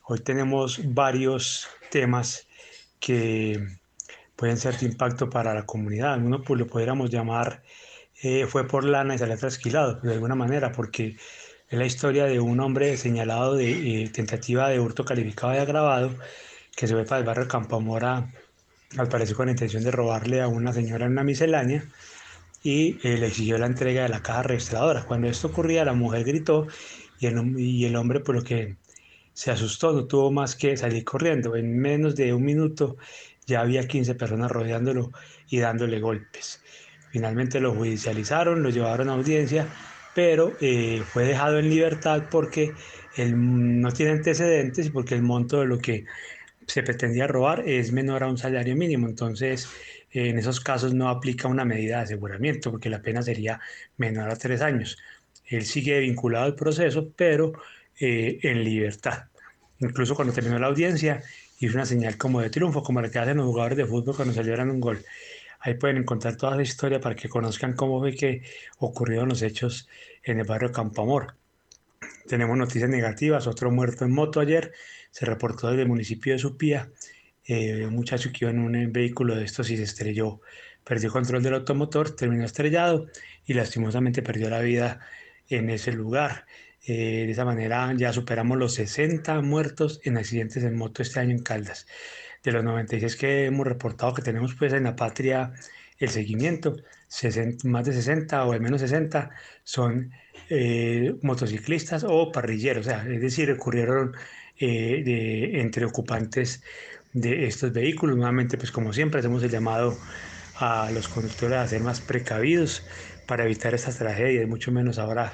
Hoy 0.06 0.20
tenemos 0.20 0.82
varios 0.84 1.68
temas 1.92 2.48
que 3.00 3.64
pueden 4.36 4.58
ser 4.58 4.78
de 4.78 4.88
impacto 4.88 5.30
para 5.30 5.54
la 5.54 5.66
comunidad. 5.66 6.18
Uno 6.18 6.42
pues 6.42 6.60
lo 6.60 6.68
podríamos 6.68 7.10
llamar 7.12 7.62
eh, 8.22 8.48
fue 8.48 8.66
por 8.66 8.86
lana 8.86 9.16
y 9.16 9.18
salió 9.18 9.38
trasquilado, 9.38 9.96
de 9.96 10.14
alguna 10.14 10.36
manera, 10.36 10.72
porque 10.72 11.18
es 11.74 11.80
la 11.80 11.88
historia 11.88 12.26
de 12.26 12.40
un 12.40 12.60
hombre 12.60 12.98
señalado 12.98 13.56
de 13.56 14.04
eh, 14.04 14.10
tentativa 14.10 14.70
de 14.70 14.80
hurto 14.80 15.06
calificado 15.06 15.54
de 15.54 15.60
agravado 15.60 16.14
que 16.76 16.86
se 16.88 16.94
fue 16.94 17.04
para 17.04 17.18
el 17.18 17.26
barrio 17.26 17.48
Campamora, 17.48 18.32
al 18.96 19.10
parecer 19.10 19.36
con 19.36 19.48
la 19.48 19.54
intención 19.54 19.84
de 19.84 19.90
robarle 19.90 20.40
a 20.42 20.48
una 20.48 20.72
señora 20.72 21.08
una 21.08 21.24
miscelánea 21.24 21.84
y 22.62 23.00
eh, 23.02 23.18
le 23.18 23.26
exigió 23.26 23.58
la 23.58 23.66
entrega 23.66 24.04
de 24.04 24.10
la 24.10 24.22
caja 24.22 24.44
registradora. 24.44 25.04
Cuando 25.06 25.28
esto 25.28 25.48
ocurría, 25.48 25.84
la 25.84 25.94
mujer 25.94 26.24
gritó 26.26 26.68
y 27.20 27.26
el, 27.26 27.60
y 27.60 27.86
el 27.86 27.96
hombre, 27.96 28.20
por 28.20 28.36
lo 28.36 28.44
que 28.44 28.78
se 29.34 29.50
asustó, 29.50 29.94
no 29.94 30.06
tuvo 30.06 30.32
más 30.32 30.56
que 30.56 30.78
salir 30.78 31.04
corriendo. 31.04 31.56
En 31.56 31.80
menos 31.80 32.16
de 32.16 32.36
un 32.36 32.44
minuto 32.44 32.98
ya 33.48 33.62
había 33.62 33.88
15 33.88 34.14
personas 34.14 34.52
rodeándolo 34.52 35.12
y 35.50 35.58
dándole 35.58 36.00
golpes. 36.00 36.62
Finalmente 37.10 37.60
lo 37.60 37.74
judicializaron, 37.74 38.62
lo 38.62 38.70
llevaron 38.70 39.10
a 39.10 39.14
audiencia, 39.14 39.68
pero 40.16 40.54
eh, 40.62 41.02
fue 41.06 41.26
dejado 41.26 41.60
en 41.60 41.70
libertad 41.70 42.24
porque 42.30 42.74
él 43.16 43.82
no 43.82 43.92
tiene 43.92 44.14
antecedentes 44.14 44.88
y 44.88 44.90
porque 44.90 45.16
el 45.16 45.24
monto 45.24 45.60
de 45.60 45.66
lo 45.66 45.80
que 45.80 46.06
se 46.68 46.84
pretendía 46.84 47.28
robar 47.28 47.68
es 47.68 47.92
menor 47.92 48.24
a 48.24 48.28
un 48.28 48.38
salario 48.38 48.76
mínimo. 48.76 49.08
Entonces, 49.08 49.70
en 50.12 50.38
esos 50.38 50.60
casos 50.60 50.94
no 50.94 51.10
aplica 51.10 51.48
una 51.48 51.66
medida 51.66 51.98
de 51.98 52.04
aseguramiento 52.04 52.72
porque 52.72 52.90
la 52.90 53.02
pena 53.02 53.22
sería 53.22 53.60
menor 53.98 54.30
a 54.30 54.36
tres 54.36 54.62
años. 54.62 54.98
Él 55.46 55.66
sigue 55.66 56.00
vinculado 56.00 56.46
al 56.46 56.56
proceso, 56.56 57.12
pero 57.16 57.54
eh, 58.00 58.40
en 58.44 58.64
libertad. 58.64 59.26
Incluso 59.80 60.16
cuando 60.16 60.34
terminó 60.34 60.60
la 60.60 60.68
audiencia, 60.68 61.22
hizo 61.60 61.76
una 61.76 61.86
señal 61.86 62.18
como 62.18 62.42
de 62.42 62.50
triunfo, 62.50 62.84
como 62.84 63.02
la 63.02 63.10
que 63.10 63.20
hacen 63.20 63.38
los 63.38 63.46
jugadores 63.46 63.78
de 63.78 63.86
fútbol 63.86 64.16
cuando 64.16 64.34
celebran 64.34 64.70
un 64.70 64.80
gol. 64.80 65.04
Ahí 65.66 65.76
pueden 65.76 65.96
encontrar 65.96 66.36
toda 66.36 66.58
la 66.58 66.62
historia 66.62 67.00
para 67.00 67.16
que 67.16 67.30
conozcan 67.30 67.72
cómo 67.74 68.02
fue 68.02 68.14
que 68.14 68.42
ocurrieron 68.80 69.30
los 69.30 69.42
hechos 69.42 69.88
en 70.22 70.40
el 70.40 70.46
barrio 70.46 70.74
Campo 70.74 71.04
Amor. 71.04 71.36
Tenemos 72.28 72.58
noticias 72.58 72.90
negativas, 72.90 73.48
otro 73.48 73.72
muerto 73.72 74.04
en 74.04 74.12
moto 74.12 74.42
ayer, 74.42 74.74
se 75.10 75.26
reportó 75.26 75.70
desde 75.70 75.84
el 75.84 75.88
municipio 75.88 76.34
de 76.34 76.40
Supía, 76.40 76.92
eh, 77.46 77.86
un 77.86 77.96
muchacho 77.96 78.30
que 78.32 78.40
iba 78.42 78.52
en 78.52 78.60
un 78.60 78.92
vehículo 78.92 79.36
de 79.36 79.46
estos 79.46 79.70
y 79.70 79.78
se 79.78 79.84
estrelló, 79.84 80.42
perdió 80.84 81.10
control 81.10 81.42
del 81.42 81.54
automotor, 81.54 82.14
terminó 82.14 82.44
estrellado 82.44 83.08
y 83.46 83.54
lastimosamente 83.54 84.22
perdió 84.22 84.50
la 84.50 84.60
vida 84.60 85.00
en 85.48 85.70
ese 85.70 85.94
lugar. 85.94 86.46
Eh, 86.86 87.24
de 87.26 87.32
esa 87.32 87.46
manera 87.46 87.94
ya 87.96 88.12
superamos 88.12 88.58
los 88.58 88.74
60 88.74 89.40
muertos 89.40 90.02
en 90.04 90.18
accidentes 90.18 90.62
en 90.66 90.76
moto 90.76 91.02
este 91.02 91.22
año 91.22 91.32
en 91.32 91.42
Caldas. 91.42 91.88
De 92.44 92.52
los 92.52 92.64
96 92.64 93.16
que 93.16 93.46
hemos 93.46 93.66
reportado 93.66 94.14
que 94.14 94.22
tenemos 94.22 94.54
pues 94.56 94.74
en 94.74 94.84
la 94.84 94.96
patria 94.96 95.54
el 95.98 96.10
seguimiento, 96.10 96.76
más 97.64 97.86
de 97.86 97.94
60 97.94 98.46
o 98.46 98.52
al 98.52 98.60
menos 98.60 98.82
60 98.82 99.30
son 99.64 100.12
eh, 100.50 101.16
motociclistas 101.22 102.04
o 102.08 102.32
parrilleros, 102.32 102.88
es 102.88 103.22
decir, 103.22 103.52
ocurrieron 103.52 104.14
eh, 104.60 105.02
de, 105.06 105.62
entre 105.62 105.86
ocupantes 105.86 106.64
de 107.14 107.46
estos 107.46 107.72
vehículos. 107.72 108.18
Nuevamente, 108.18 108.58
pues 108.58 108.72
como 108.72 108.92
siempre, 108.94 109.20
hacemos 109.20 109.44
el 109.44 109.52
llamado 109.52 109.98
a 110.56 110.90
los 110.92 111.08
conductores 111.08 111.58
a 111.58 111.68
ser 111.68 111.82
más 111.82 112.02
precavidos 112.02 112.86
para 113.28 113.46
evitar 113.46 113.74
estas 113.74 113.98
tragedias, 113.98 114.48
mucho 114.48 114.72
menos 114.72 115.00
ahora 115.00 115.32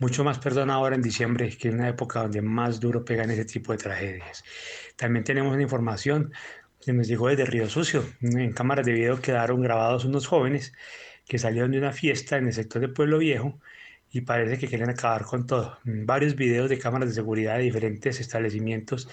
mucho 0.00 0.24
más 0.24 0.38
perdón 0.38 0.70
ahora 0.70 0.96
en 0.96 1.02
diciembre, 1.02 1.54
que 1.56 1.68
es 1.68 1.74
una 1.74 1.88
época 1.88 2.22
donde 2.22 2.40
más 2.40 2.80
duro 2.80 3.04
pegan 3.04 3.30
ese 3.30 3.44
tipo 3.44 3.72
de 3.72 3.78
tragedias. 3.78 4.42
También 5.00 5.24
tenemos 5.24 5.54
una 5.54 5.62
información 5.62 6.30
que 6.78 6.92
nos 6.92 7.08
llegó 7.08 7.28
desde 7.28 7.46
Río 7.46 7.70
Sucio. 7.70 8.04
En 8.20 8.52
cámaras 8.52 8.84
de 8.84 8.92
video 8.92 9.18
quedaron 9.18 9.62
grabados 9.62 10.04
unos 10.04 10.26
jóvenes 10.26 10.74
que 11.26 11.38
salieron 11.38 11.70
de 11.70 11.78
una 11.78 11.92
fiesta 11.92 12.36
en 12.36 12.48
el 12.48 12.52
sector 12.52 12.82
de 12.82 12.88
Pueblo 12.88 13.16
Viejo 13.16 13.58
y 14.12 14.20
parece 14.20 14.58
que 14.58 14.68
quieren 14.68 14.90
acabar 14.90 15.24
con 15.24 15.46
todo. 15.46 15.78
Varios 15.84 16.36
videos 16.36 16.68
de 16.68 16.78
cámaras 16.78 17.08
de 17.08 17.14
seguridad 17.14 17.56
de 17.56 17.62
diferentes 17.62 18.20
establecimientos 18.20 19.08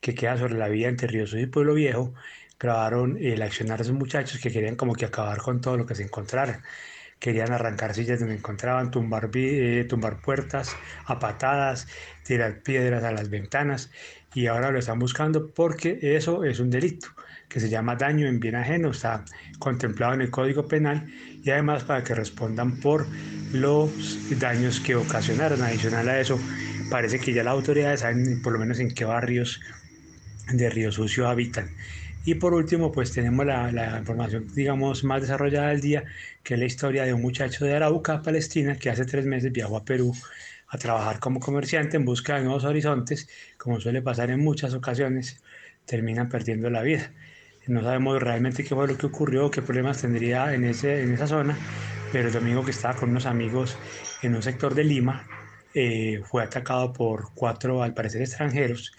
que 0.00 0.14
quedan 0.14 0.38
sobre 0.38 0.54
la 0.54 0.68
vía 0.68 0.88
entre 0.88 1.08
Río 1.08 1.26
Sucio 1.26 1.42
y 1.42 1.46
Pueblo 1.46 1.74
Viejo 1.74 2.14
grabaron 2.60 3.18
el 3.20 3.42
accionar 3.42 3.78
de 3.78 3.82
esos 3.82 3.96
muchachos 3.96 4.40
que 4.40 4.52
querían 4.52 4.76
como 4.76 4.94
que 4.94 5.06
acabar 5.06 5.38
con 5.38 5.60
todo 5.60 5.76
lo 5.76 5.86
que 5.86 5.96
se 5.96 6.04
encontraran 6.04 6.62
querían 7.18 7.52
arrancar 7.52 7.94
sillas 7.94 8.18
donde 8.18 8.34
encontraban, 8.34 8.90
tumbar, 8.90 9.30
eh, 9.34 9.86
tumbar 9.88 10.20
puertas 10.20 10.76
a 11.06 11.20
patadas, 11.20 11.86
tirar 12.24 12.62
piedras 12.64 13.04
a 13.04 13.12
las 13.12 13.30
ventanas 13.30 13.92
y 14.34 14.46
ahora 14.46 14.70
lo 14.70 14.78
están 14.78 14.98
buscando 14.98 15.50
porque 15.50 15.98
eso 16.00 16.44
es 16.44 16.60
un 16.60 16.70
delito 16.70 17.08
que 17.48 17.60
se 17.60 17.68
llama 17.68 17.96
daño 17.96 18.26
en 18.26 18.40
bien 18.40 18.54
ajeno, 18.54 18.90
está 18.90 19.24
contemplado 19.58 20.14
en 20.14 20.22
el 20.22 20.30
Código 20.30 20.66
Penal 20.66 21.06
y 21.44 21.50
además 21.50 21.84
para 21.84 22.02
que 22.02 22.14
respondan 22.14 22.80
por 22.80 23.06
los 23.52 23.90
daños 24.38 24.80
que 24.80 24.94
ocasionaron. 24.96 25.60
Adicional 25.60 26.08
a 26.08 26.18
eso, 26.18 26.40
parece 26.90 27.18
que 27.18 27.34
ya 27.34 27.44
las 27.44 27.52
autoridades 27.52 28.00
saben 28.00 28.40
por 28.40 28.54
lo 28.54 28.58
menos 28.58 28.78
en 28.80 28.94
qué 28.94 29.04
barrios 29.04 29.60
de 30.50 30.70
Río 30.70 30.90
Sucio 30.90 31.28
habitan. 31.28 31.68
Y 32.24 32.36
por 32.36 32.54
último, 32.54 32.92
pues 32.92 33.12
tenemos 33.12 33.44
la, 33.44 33.98
información, 33.98 34.46
digamos, 34.54 35.02
más 35.02 35.20
desarrollada 35.20 35.68
del 35.68 35.80
día, 35.80 36.04
que 36.42 36.54
es 36.54 36.60
la 36.60 36.66
historia 36.66 37.04
de 37.04 37.12
un 37.12 37.20
muchacho 37.20 37.64
de 37.64 37.74
Arauca, 37.74 38.22
Palestina, 38.22 38.76
que 38.76 38.90
hace 38.90 39.04
tres 39.04 39.26
meses 39.26 39.52
viajó 39.52 39.76
a 39.76 39.84
Perú 39.84 40.14
a 40.72 40.78
trabajar 40.78 41.20
como 41.20 41.38
comerciante 41.38 41.98
en 41.98 42.06
busca 42.06 42.36
de 42.36 42.44
nuevos 42.44 42.64
horizontes, 42.64 43.28
como 43.58 43.78
suele 43.78 44.00
pasar 44.00 44.30
en 44.30 44.40
muchas 44.40 44.72
ocasiones, 44.72 45.42
terminan 45.84 46.30
perdiendo 46.30 46.70
la 46.70 46.80
vida. 46.80 47.12
No 47.66 47.82
sabemos 47.82 48.22
realmente 48.22 48.64
qué 48.64 48.74
fue 48.74 48.88
lo 48.88 48.96
que 48.96 49.06
ocurrió, 49.06 49.50
qué 49.50 49.60
problemas 49.60 50.00
tendría 50.00 50.54
en, 50.54 50.64
ese, 50.64 51.02
en 51.02 51.12
esa 51.12 51.26
zona, 51.26 51.58
pero 52.10 52.28
el 52.28 52.34
domingo 52.34 52.64
que 52.64 52.70
estaba 52.70 52.96
con 52.96 53.10
unos 53.10 53.26
amigos 53.26 53.76
en 54.22 54.34
un 54.34 54.42
sector 54.42 54.74
de 54.74 54.84
Lima, 54.84 55.26
eh, 55.74 56.22
fue 56.24 56.42
atacado 56.42 56.92
por 56.94 57.34
cuatro, 57.34 57.82
al 57.82 57.92
parecer, 57.92 58.22
extranjeros, 58.22 58.92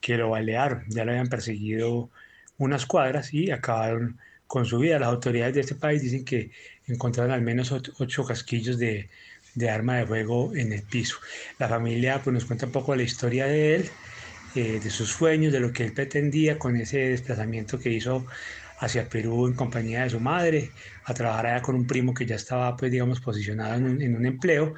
que 0.00 0.16
lo 0.16 0.30
balearon, 0.30 0.84
ya 0.88 1.04
lo 1.04 1.10
habían 1.10 1.28
perseguido 1.28 2.10
unas 2.56 2.86
cuadras 2.86 3.34
y 3.34 3.50
acabaron 3.50 4.18
con 4.46 4.64
su 4.64 4.78
vida. 4.78 4.98
Las 4.98 5.10
autoridades 5.10 5.54
de 5.54 5.60
este 5.60 5.74
país 5.74 6.02
dicen 6.02 6.24
que 6.24 6.50
encontraron 6.86 7.32
al 7.32 7.42
menos 7.42 7.70
ocho 7.72 8.24
casquillos 8.24 8.78
de, 8.78 9.10
de 9.58 9.68
arma 9.70 9.96
de 9.96 10.06
fuego 10.06 10.54
en 10.54 10.72
el 10.72 10.82
piso. 10.82 11.16
La 11.58 11.68
familia 11.68 12.20
pues, 12.22 12.32
nos 12.32 12.44
cuenta 12.44 12.66
un 12.66 12.72
poco 12.72 12.94
la 12.94 13.02
historia 13.02 13.46
de 13.46 13.74
él, 13.74 13.90
eh, 14.54 14.80
de 14.82 14.90
sus 14.90 15.10
sueños, 15.10 15.52
de 15.52 15.60
lo 15.60 15.72
que 15.72 15.84
él 15.84 15.92
pretendía 15.92 16.58
con 16.58 16.76
ese 16.76 16.98
desplazamiento 17.10 17.78
que 17.78 17.90
hizo 17.90 18.24
hacia 18.80 19.08
Perú 19.08 19.48
en 19.48 19.54
compañía 19.54 20.04
de 20.04 20.10
su 20.10 20.20
madre, 20.20 20.70
a 21.04 21.12
trabajar 21.12 21.46
allá 21.46 21.62
con 21.62 21.74
un 21.74 21.86
primo 21.86 22.14
que 22.14 22.24
ya 22.24 22.36
estaba, 22.36 22.76
pues, 22.76 22.92
digamos, 22.92 23.20
posicionado 23.20 23.74
en 23.74 23.84
un, 23.84 24.02
en 24.02 24.14
un 24.14 24.24
empleo. 24.24 24.74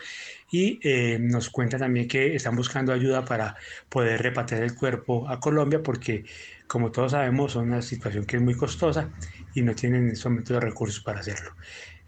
Y 0.51 0.81
eh, 0.83 1.19
nos 1.21 1.51
cuenta 1.51 1.77
también 1.79 2.09
que 2.09 2.35
están 2.35 2.57
buscando 2.57 2.93
ayuda 2.95 3.25
para 3.25 3.57
poder 3.91 4.23
repatriar 4.23 4.63
el 4.63 4.75
cuerpo 4.75 5.29
a 5.29 5.39
Colombia, 5.39 5.83
porque, 5.83 6.25
como 6.67 6.91
todos 6.91 7.13
sabemos, 7.13 7.53
es 7.53 7.57
una 7.57 7.83
situación 7.83 8.25
que 8.25 8.37
es 8.37 8.43
muy 8.43 8.55
costosa 8.55 9.11
y 9.55 9.61
no 9.61 9.75
tienen 9.75 10.05
en 10.05 10.13
este 10.13 10.29
momento 10.31 10.55
los 10.55 10.65
recursos 10.65 11.05
para 11.05 11.21
hacerlo. 11.21 11.55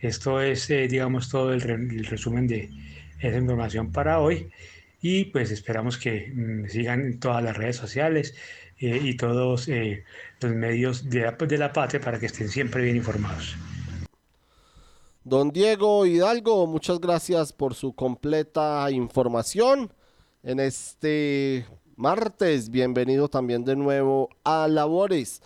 Esto 0.03 0.41
es, 0.41 0.69
eh, 0.69 0.89
digamos, 0.89 1.29
todo 1.29 1.53
el, 1.53 1.61
re 1.61 1.75
el, 1.75 2.05
resumen 2.05 2.49
de 2.49 2.69
esa 3.21 3.39
información 3.39 3.93
para 3.93 4.19
hoy. 4.19 4.51
Y 5.01 5.27
pues 5.27 5.53
esperamos 5.53 5.97
que 5.97 6.33
mmm, 6.35 6.67
sigan 6.67 7.21
todas 7.21 7.43
las 7.43 7.57
redes 7.57 7.77
sociales 7.77 8.35
eh, 8.79 9.01
y 9.01 9.17
todos 9.17 9.69
eh, 9.69 10.05
los 10.41 10.53
medios 10.53 11.09
de 11.09 11.21
la, 11.21 11.33
de 11.33 11.57
la 11.57 11.73
patria 11.73 12.01
para 12.01 12.19
que 12.19 12.27
estén 12.27 12.49
siempre 12.49 12.83
bien 12.83 12.97
informados. 12.97 13.57
Don 15.23 15.53
Diego 15.53 16.05
Hidalgo, 16.05 16.67
muchas 16.67 17.01
gracias 17.01 17.53
por 17.53 17.75
su 17.75 17.95
completa 17.95 18.91
información 18.91 19.93
en 20.43 20.59
este 20.59 21.65
martes. 21.95 22.71
Bienvenido 22.71 23.29
también 23.29 23.65
de 23.65 23.77
nuevo 23.77 24.31
a 24.43 24.67
Labores. 24.67 25.43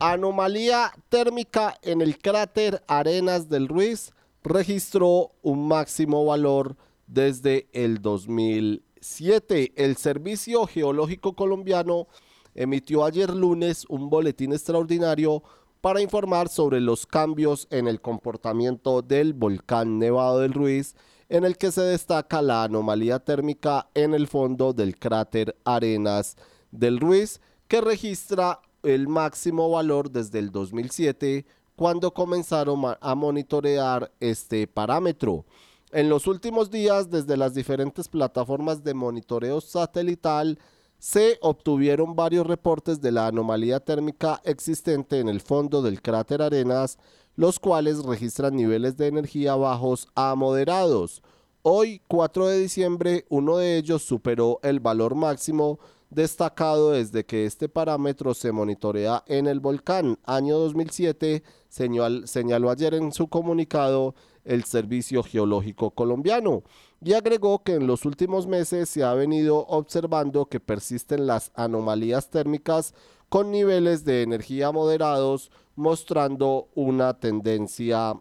Anomalía 0.00 0.92
térmica 1.08 1.76
en 1.82 2.02
el 2.02 2.18
cráter 2.18 2.84
Arenas 2.86 3.48
del 3.48 3.66
Ruiz 3.66 4.12
registró 4.44 5.32
un 5.42 5.66
máximo 5.66 6.24
valor 6.24 6.76
desde 7.08 7.68
el 7.72 8.00
2007. 8.00 9.72
El 9.74 9.96
Servicio 9.96 10.66
Geológico 10.68 11.34
Colombiano 11.34 12.06
emitió 12.54 13.04
ayer 13.04 13.34
lunes 13.34 13.86
un 13.88 14.08
boletín 14.08 14.52
extraordinario 14.52 15.42
para 15.80 16.00
informar 16.00 16.48
sobre 16.48 16.80
los 16.80 17.04
cambios 17.04 17.66
en 17.70 17.88
el 17.88 18.00
comportamiento 18.00 19.02
del 19.02 19.32
volcán 19.32 19.98
Nevado 19.98 20.38
del 20.38 20.52
Ruiz, 20.52 20.94
en 21.28 21.44
el 21.44 21.58
que 21.58 21.72
se 21.72 21.82
destaca 21.82 22.40
la 22.40 22.62
anomalía 22.62 23.18
térmica 23.18 23.88
en 23.94 24.14
el 24.14 24.28
fondo 24.28 24.72
del 24.72 24.96
cráter 24.96 25.56
Arenas 25.64 26.36
del 26.70 27.00
Ruiz, 27.00 27.40
que 27.66 27.80
registra 27.80 28.60
el 28.82 29.08
máximo 29.08 29.70
valor 29.70 30.10
desde 30.10 30.38
el 30.38 30.50
2007, 30.50 31.46
cuando 31.76 32.12
comenzaron 32.12 32.82
a 33.00 33.14
monitorear 33.14 34.10
este 34.20 34.66
parámetro. 34.66 35.44
En 35.90 36.08
los 36.08 36.26
últimos 36.26 36.70
días, 36.70 37.10
desde 37.10 37.36
las 37.36 37.54
diferentes 37.54 38.08
plataformas 38.08 38.84
de 38.84 38.94
monitoreo 38.94 39.60
satelital, 39.60 40.58
se 40.98 41.38
obtuvieron 41.40 42.16
varios 42.16 42.46
reportes 42.46 43.00
de 43.00 43.12
la 43.12 43.28
anomalía 43.28 43.80
térmica 43.80 44.40
existente 44.44 45.20
en 45.20 45.28
el 45.28 45.40
fondo 45.40 45.80
del 45.80 46.02
cráter 46.02 46.42
Arenas, 46.42 46.98
los 47.36 47.60
cuales 47.60 48.02
registran 48.02 48.56
niveles 48.56 48.96
de 48.96 49.06
energía 49.06 49.54
bajos 49.54 50.08
a 50.16 50.34
moderados. 50.34 51.22
Hoy, 51.62 52.02
4 52.08 52.48
de 52.48 52.58
diciembre, 52.58 53.26
uno 53.28 53.58
de 53.58 53.76
ellos 53.76 54.02
superó 54.02 54.58
el 54.62 54.80
valor 54.80 55.14
máximo 55.14 55.78
destacado 56.10 56.92
desde 56.92 57.24
que 57.24 57.44
este 57.44 57.68
parámetro 57.68 58.34
se 58.34 58.52
monitorea 58.52 59.24
en 59.26 59.46
el 59.46 59.60
volcán. 59.60 60.18
Año 60.24 60.58
2007, 60.58 61.42
señal, 61.68 62.26
señaló 62.26 62.70
ayer 62.70 62.94
en 62.94 63.12
su 63.12 63.28
comunicado 63.28 64.14
el 64.44 64.64
Servicio 64.64 65.22
Geológico 65.22 65.90
Colombiano 65.90 66.62
y 67.04 67.12
agregó 67.12 67.62
que 67.62 67.74
en 67.74 67.86
los 67.86 68.04
últimos 68.04 68.46
meses 68.46 68.88
se 68.88 69.04
ha 69.04 69.12
venido 69.14 69.66
observando 69.66 70.46
que 70.46 70.60
persisten 70.60 71.26
las 71.26 71.52
anomalías 71.54 72.30
térmicas 72.30 72.94
con 73.28 73.50
niveles 73.50 74.04
de 74.04 74.22
energía 74.22 74.72
moderados, 74.72 75.50
mostrando 75.76 76.68
una 76.74 77.20
tendencia 77.20 78.14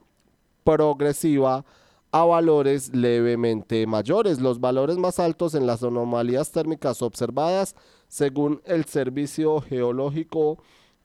progresiva 0.64 1.66
a 2.22 2.26
valores 2.26 2.96
levemente 2.96 3.86
mayores. 3.86 4.40
Los 4.40 4.60
valores 4.60 4.98
más 4.98 5.20
altos 5.20 5.54
en 5.54 5.68
las 5.68 5.84
anomalías 5.84 6.52
térmicas 6.52 7.04
observadas, 7.04 7.76
según 8.08 8.62
el 8.66 8.86
Servicio 8.86 9.62
Geológico 9.62 10.58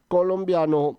Colombiano, 0.08 0.98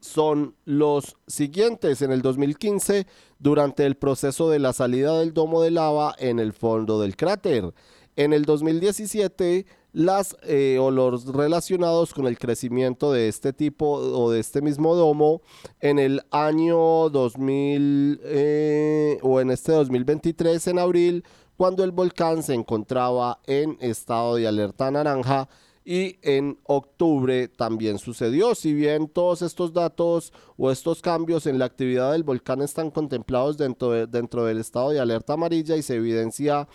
son 0.00 0.56
los 0.64 1.16
siguientes. 1.28 2.02
En 2.02 2.10
el 2.10 2.20
2015, 2.20 3.06
durante 3.38 3.86
el 3.86 3.96
proceso 3.96 4.50
de 4.50 4.58
la 4.58 4.72
salida 4.72 5.18
del 5.18 5.34
domo 5.34 5.62
de 5.62 5.70
lava 5.70 6.16
en 6.18 6.40
el 6.40 6.52
fondo 6.52 7.00
del 7.00 7.16
cráter. 7.16 7.72
En 8.16 8.32
el 8.32 8.44
2017, 8.44 9.66
las 9.92 10.36
eh, 10.42 10.78
o 10.80 10.90
los 10.90 11.26
relacionados 11.26 12.12
con 12.12 12.26
el 12.26 12.38
crecimiento 12.38 13.12
de 13.12 13.28
este 13.28 13.52
tipo 13.52 13.90
o 13.90 14.30
de 14.30 14.40
este 14.40 14.60
mismo 14.60 14.94
domo 14.94 15.42
en 15.80 15.98
el 15.98 16.22
año 16.30 17.08
2000 17.10 18.20
eh, 18.22 19.18
o 19.22 19.40
en 19.40 19.50
este 19.50 19.72
2023 19.72 20.66
en 20.68 20.78
abril 20.78 21.24
cuando 21.56 21.82
el 21.84 21.90
volcán 21.90 22.42
se 22.42 22.54
encontraba 22.54 23.40
en 23.46 23.76
estado 23.80 24.36
de 24.36 24.46
alerta 24.46 24.90
naranja 24.90 25.48
y 25.84 26.18
en 26.20 26.58
octubre 26.64 27.48
también 27.48 27.98
sucedió. 27.98 28.54
Si 28.54 28.74
bien 28.74 29.08
todos 29.08 29.40
estos 29.40 29.72
datos 29.72 30.34
o 30.58 30.70
estos 30.70 31.00
cambios 31.00 31.46
en 31.46 31.58
la 31.58 31.64
actividad 31.64 32.12
del 32.12 32.24
volcán 32.24 32.60
están 32.60 32.90
contemplados 32.90 33.56
dentro, 33.56 33.92
de, 33.92 34.06
dentro 34.06 34.44
del 34.44 34.58
estado 34.58 34.90
de 34.90 35.00
alerta 35.00 35.32
amarilla 35.32 35.76
y 35.76 35.82
se 35.82 35.96
evidencia 35.96 36.68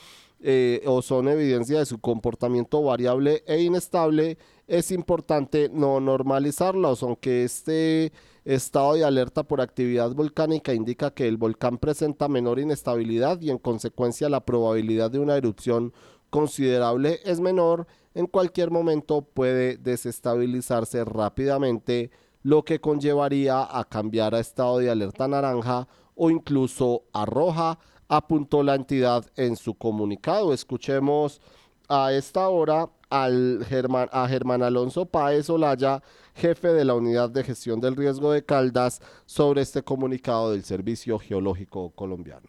eh, 0.45 0.81
o 0.85 1.01
son 1.01 1.29
evidencia 1.29 1.79
de 1.79 1.85
su 1.85 1.99
comportamiento 1.99 2.83
variable 2.83 3.43
e 3.47 3.61
inestable, 3.61 4.37
es 4.67 4.91
importante 4.91 5.69
no 5.71 6.01
normalizarlos, 6.01 7.01
aunque 7.01 7.45
este 7.45 8.11
estado 8.43 8.95
de 8.95 9.05
alerta 9.05 9.43
por 9.43 9.61
actividad 9.61 10.13
volcánica 10.13 10.73
indica 10.73 11.11
que 11.11 11.29
el 11.29 11.37
volcán 11.37 11.77
presenta 11.77 12.27
menor 12.27 12.59
inestabilidad 12.59 13.39
y 13.39 13.51
en 13.51 13.57
consecuencia 13.57 14.27
la 14.27 14.45
probabilidad 14.45 15.09
de 15.09 15.19
una 15.19 15.37
erupción 15.37 15.93
considerable 16.29 17.21
es 17.23 17.39
menor, 17.39 17.87
en 18.13 18.27
cualquier 18.27 18.69
momento 18.69 19.21
puede 19.21 19.77
desestabilizarse 19.77 21.05
rápidamente, 21.05 22.11
lo 22.41 22.65
que 22.65 22.81
conllevaría 22.81 23.63
a 23.63 23.85
cambiar 23.85 24.35
a 24.35 24.41
estado 24.41 24.79
de 24.79 24.89
alerta 24.89 25.25
naranja 25.29 25.87
o 26.15 26.29
incluso 26.29 27.03
a 27.13 27.25
roja, 27.25 27.79
apuntó 28.07 28.63
la 28.63 28.75
entidad 28.75 29.25
en 29.35 29.55
su 29.55 29.75
comunicado. 29.75 30.53
Escuchemos 30.53 31.41
a 31.89 32.13
esta 32.13 32.47
hora 32.49 32.89
al 33.09 33.65
Germán, 33.67 34.09
a 34.11 34.27
Germán 34.27 34.63
Alonso 34.63 35.05
Páez 35.05 35.49
Olaya, 35.49 36.01
jefe 36.35 36.69
de 36.69 36.85
la 36.85 36.95
Unidad 36.95 37.29
de 37.29 37.43
Gestión 37.43 37.79
del 37.79 37.95
Riesgo 37.95 38.31
de 38.31 38.43
Caldas, 38.43 39.01
sobre 39.25 39.61
este 39.61 39.83
comunicado 39.83 40.51
del 40.51 40.63
Servicio 40.63 41.19
Geológico 41.19 41.91
Colombiano. 41.91 42.47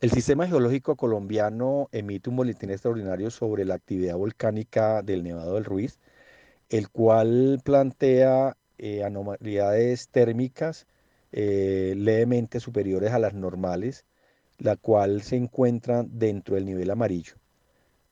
El 0.00 0.10
Sistema 0.10 0.46
Geológico 0.46 0.96
Colombiano 0.96 1.90
emite 1.92 2.30
un 2.30 2.36
boletín 2.36 2.70
extraordinario 2.70 3.30
sobre 3.30 3.66
la 3.66 3.74
actividad 3.74 4.16
volcánica 4.16 5.02
del 5.02 5.22
Nevado 5.22 5.56
del 5.56 5.66
Ruiz, 5.66 5.98
el 6.70 6.88
cual 6.88 7.60
plantea 7.62 8.56
eh, 8.78 9.04
anomalías 9.04 10.08
térmicas 10.08 10.86
eh, 11.32 11.94
levemente 11.96 12.60
superiores 12.60 13.12
a 13.12 13.18
las 13.18 13.34
normales, 13.34 14.04
la 14.58 14.76
cual 14.76 15.22
se 15.22 15.36
encuentra 15.36 16.04
dentro 16.06 16.54
del 16.54 16.66
nivel 16.66 16.90
amarillo. 16.90 17.34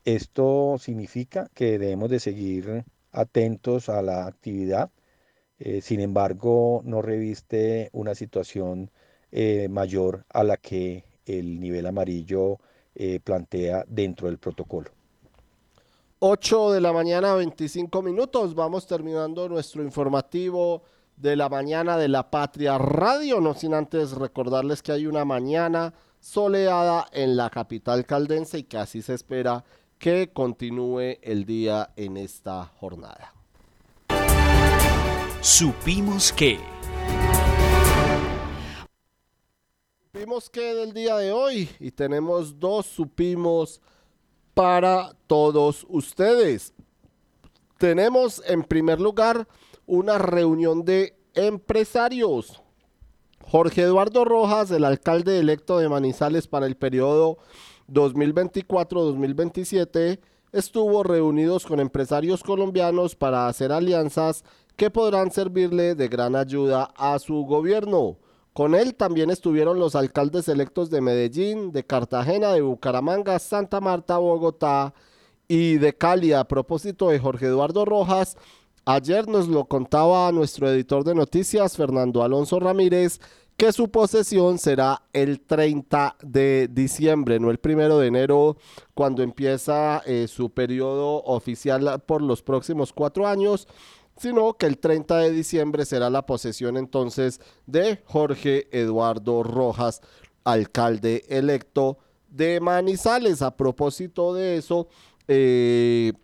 Esto 0.05 0.77
significa 0.79 1.51
que 1.55 1.79
debemos 1.79 2.11
de 2.11 2.21
seguir 2.21 2.85
atentos 3.13 3.89
a 3.89 4.01
la 4.03 4.27
actividad, 4.27 4.91
eh, 5.59 5.81
sin 5.83 6.01
embargo 6.01 6.83
no 6.85 7.03
reviste 7.03 7.91
una 7.93 8.15
situación 8.15 8.91
eh, 9.33 9.69
mayor 9.69 10.25
a 10.31 10.45
la 10.45 10.57
que 10.57 11.05
el 11.27 11.61
nivel 11.61 11.87
amarillo 11.87 12.59
eh, 12.95 13.21
plantea 13.21 13.85
dentro 13.87 14.29
del 14.29 14.39
protocolo. 14.39 14.91
8 16.21 16.73
de 16.73 16.81
la 16.81 16.93
mañana, 16.93 17.35
25 17.35 18.03
minutos. 18.03 18.55
Vamos 18.55 18.87
terminando 18.87 19.49
nuestro 19.49 19.83
informativo 19.83 20.83
de 21.21 21.35
la 21.37 21.49
mañana 21.49 21.97
de 21.97 22.09
la 22.09 22.31
Patria 22.31 22.79
Radio. 22.79 23.41
No 23.41 23.55
sin 23.55 23.75
antes 23.75 24.13
recordarles 24.13 24.83
que 24.83 24.93
hay 24.93 25.07
una 25.07 25.25
mañana 25.25 25.93
soleada 26.21 27.07
en 27.13 27.37
la 27.37 27.51
capital 27.51 28.07
caldense 28.07 28.59
y 28.59 28.63
que 28.65 28.79
así 28.79 29.03
se 29.03 29.15
espera 29.15 29.65
que 29.99 30.33
continúe 30.33 31.19
el 31.23 31.45
día 31.45 31.91
en 31.97 32.17
esta 32.17 32.65
jornada. 32.65 33.35
Supimos 35.41 36.33
que. 36.33 36.61
Supimos 40.13 40.51
que 40.51 40.75
del 40.75 40.93
día 40.93 41.17
de 41.17 41.33
hoy 41.33 41.69
y 41.81 41.91
tenemos 41.91 42.59
dos 42.59 42.87
supimos 42.87 43.81
para 44.55 45.15
todos 45.27 45.87
ustedes. 45.89 46.73
Tenemos 47.77 48.43
en 48.47 48.65
primer 48.65 49.01
lugar 49.01 49.47
una 49.89 50.19
reunión 50.19 50.85
de 50.85 51.19
empresarios. 51.35 52.63
Jorge 53.43 53.83
Eduardo 53.83 54.25
Rojas, 54.25 54.71
el 54.71 54.85
alcalde 54.85 55.41
electo 55.41 55.79
de 55.79 55.89
Manizales 55.89 56.47
para 56.47 56.67
el 56.67 56.77
periodo 56.77 57.39
2024-2027, 57.89 60.21
estuvo 60.53 61.03
reunidos 61.03 61.65
con 61.65 61.81
empresarios 61.81 62.43
colombianos 62.43 63.17
para 63.17 63.49
hacer 63.49 63.73
alianzas 63.73 64.45
que 64.77 64.91
podrán 64.91 65.31
servirle 65.31 65.95
de 65.95 66.09
gran 66.09 66.37
ayuda 66.37 66.93
a 66.95 67.19
su 67.19 67.47
gobierno. 67.47 68.19
Con 68.53 68.75
él 68.75 68.95
también 68.95 69.31
estuvieron 69.31 69.79
los 69.79 69.95
alcaldes 69.95 70.49
electos 70.49 70.91
de 70.91 71.01
Medellín, 71.01 71.73
de 71.73 71.85
Cartagena, 71.85 72.53
de 72.53 72.61
Bucaramanga, 72.61 73.39
Santa 73.39 73.81
Marta, 73.81 74.19
Bogotá 74.19 74.93
y 75.47 75.79
de 75.79 75.95
Cali. 75.95 76.35
A 76.35 76.45
propósito 76.45 77.09
de 77.09 77.19
Jorge 77.19 77.47
Eduardo 77.47 77.87
Rojas, 77.87 78.37
ayer 78.89 79.29
nos 79.29 79.49
lo 79.49 79.67
contaba 79.67 80.33
nuestro 80.33 80.71
editor 80.71 81.05
de 81.05 81.15
noticias, 81.15 81.77
Fernando 81.77 82.23
Alonso 82.23 82.59
Ramírez, 82.59 83.21
que 83.59 83.71
su 83.71 83.91
posesión 83.91 84.59
será 84.59 85.03
el 85.13 85.41
30 85.41 86.17
de 86.23 86.69
diciembre, 86.73 87.39
no 87.39 87.51
el 87.51 87.59
primero 87.59 87.99
de 87.99 88.07
enero, 88.07 88.57
cuando 88.95 89.23
empieza 89.23 90.01
eh, 90.07 90.27
su 90.27 90.51
periodo 90.51 91.23
oficial 91.25 92.03
por 92.07 92.23
los 92.23 92.41
próximos 92.43 92.93
cuatro 92.93 93.27
años 93.27 93.69
sino 94.17 94.55
que 94.55 94.67
el 94.67 94.79
30 94.79 95.17
de 95.19 95.31
diciembre 95.31 95.85
será 95.85 96.11
la 96.11 96.27
posesión 96.27 96.77
entonces 96.77 97.41
de 97.67 98.03
Jorge 98.05 98.67
Eduardo 98.73 99.45
Rojas, 99.45 100.01
alcalde 100.43 101.25
electo 101.29 101.99
de 102.29 102.59
Manizales. 102.59 103.43
A 103.43 103.57
propósito 103.57 104.35
de 104.35 104.57
eso, 104.57 104.89
eh, 105.29 106.15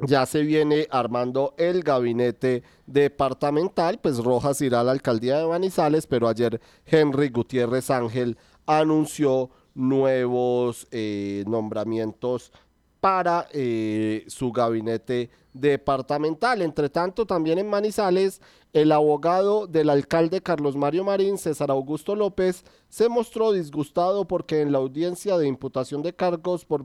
ya 0.00 0.26
se 0.26 0.42
viene 0.42 0.88
armando 0.90 1.54
el 1.58 1.82
gabinete 1.82 2.62
departamental, 2.86 4.00
pues 4.00 4.18
Rojas 4.18 4.60
irá 4.60 4.80
a 4.80 4.84
la 4.84 4.92
alcaldía 4.92 5.38
de 5.38 5.46
Manizales, 5.46 6.06
pero 6.06 6.28
ayer 6.28 6.60
Henry 6.86 7.28
Gutiérrez 7.28 7.90
Ángel 7.90 8.36
anunció 8.66 9.50
nuevos 9.74 10.86
eh, 10.90 11.44
nombramientos 11.46 12.52
para 13.02 13.48
eh, 13.50 14.24
su 14.28 14.52
gabinete 14.52 15.28
departamental. 15.52 16.62
Entre 16.62 16.88
tanto, 16.88 17.26
también 17.26 17.58
en 17.58 17.68
Manizales, 17.68 18.40
el 18.72 18.92
abogado 18.92 19.66
del 19.66 19.90
alcalde 19.90 20.40
Carlos 20.40 20.76
Mario 20.76 21.02
Marín, 21.02 21.36
César 21.36 21.72
Augusto 21.72 22.14
López, 22.14 22.62
se 22.88 23.08
mostró 23.08 23.50
disgustado 23.50 24.28
porque 24.28 24.60
en 24.60 24.70
la 24.70 24.78
audiencia 24.78 25.36
de 25.36 25.48
imputación 25.48 26.00
de 26.02 26.14
cargos 26.14 26.64
por, 26.64 26.84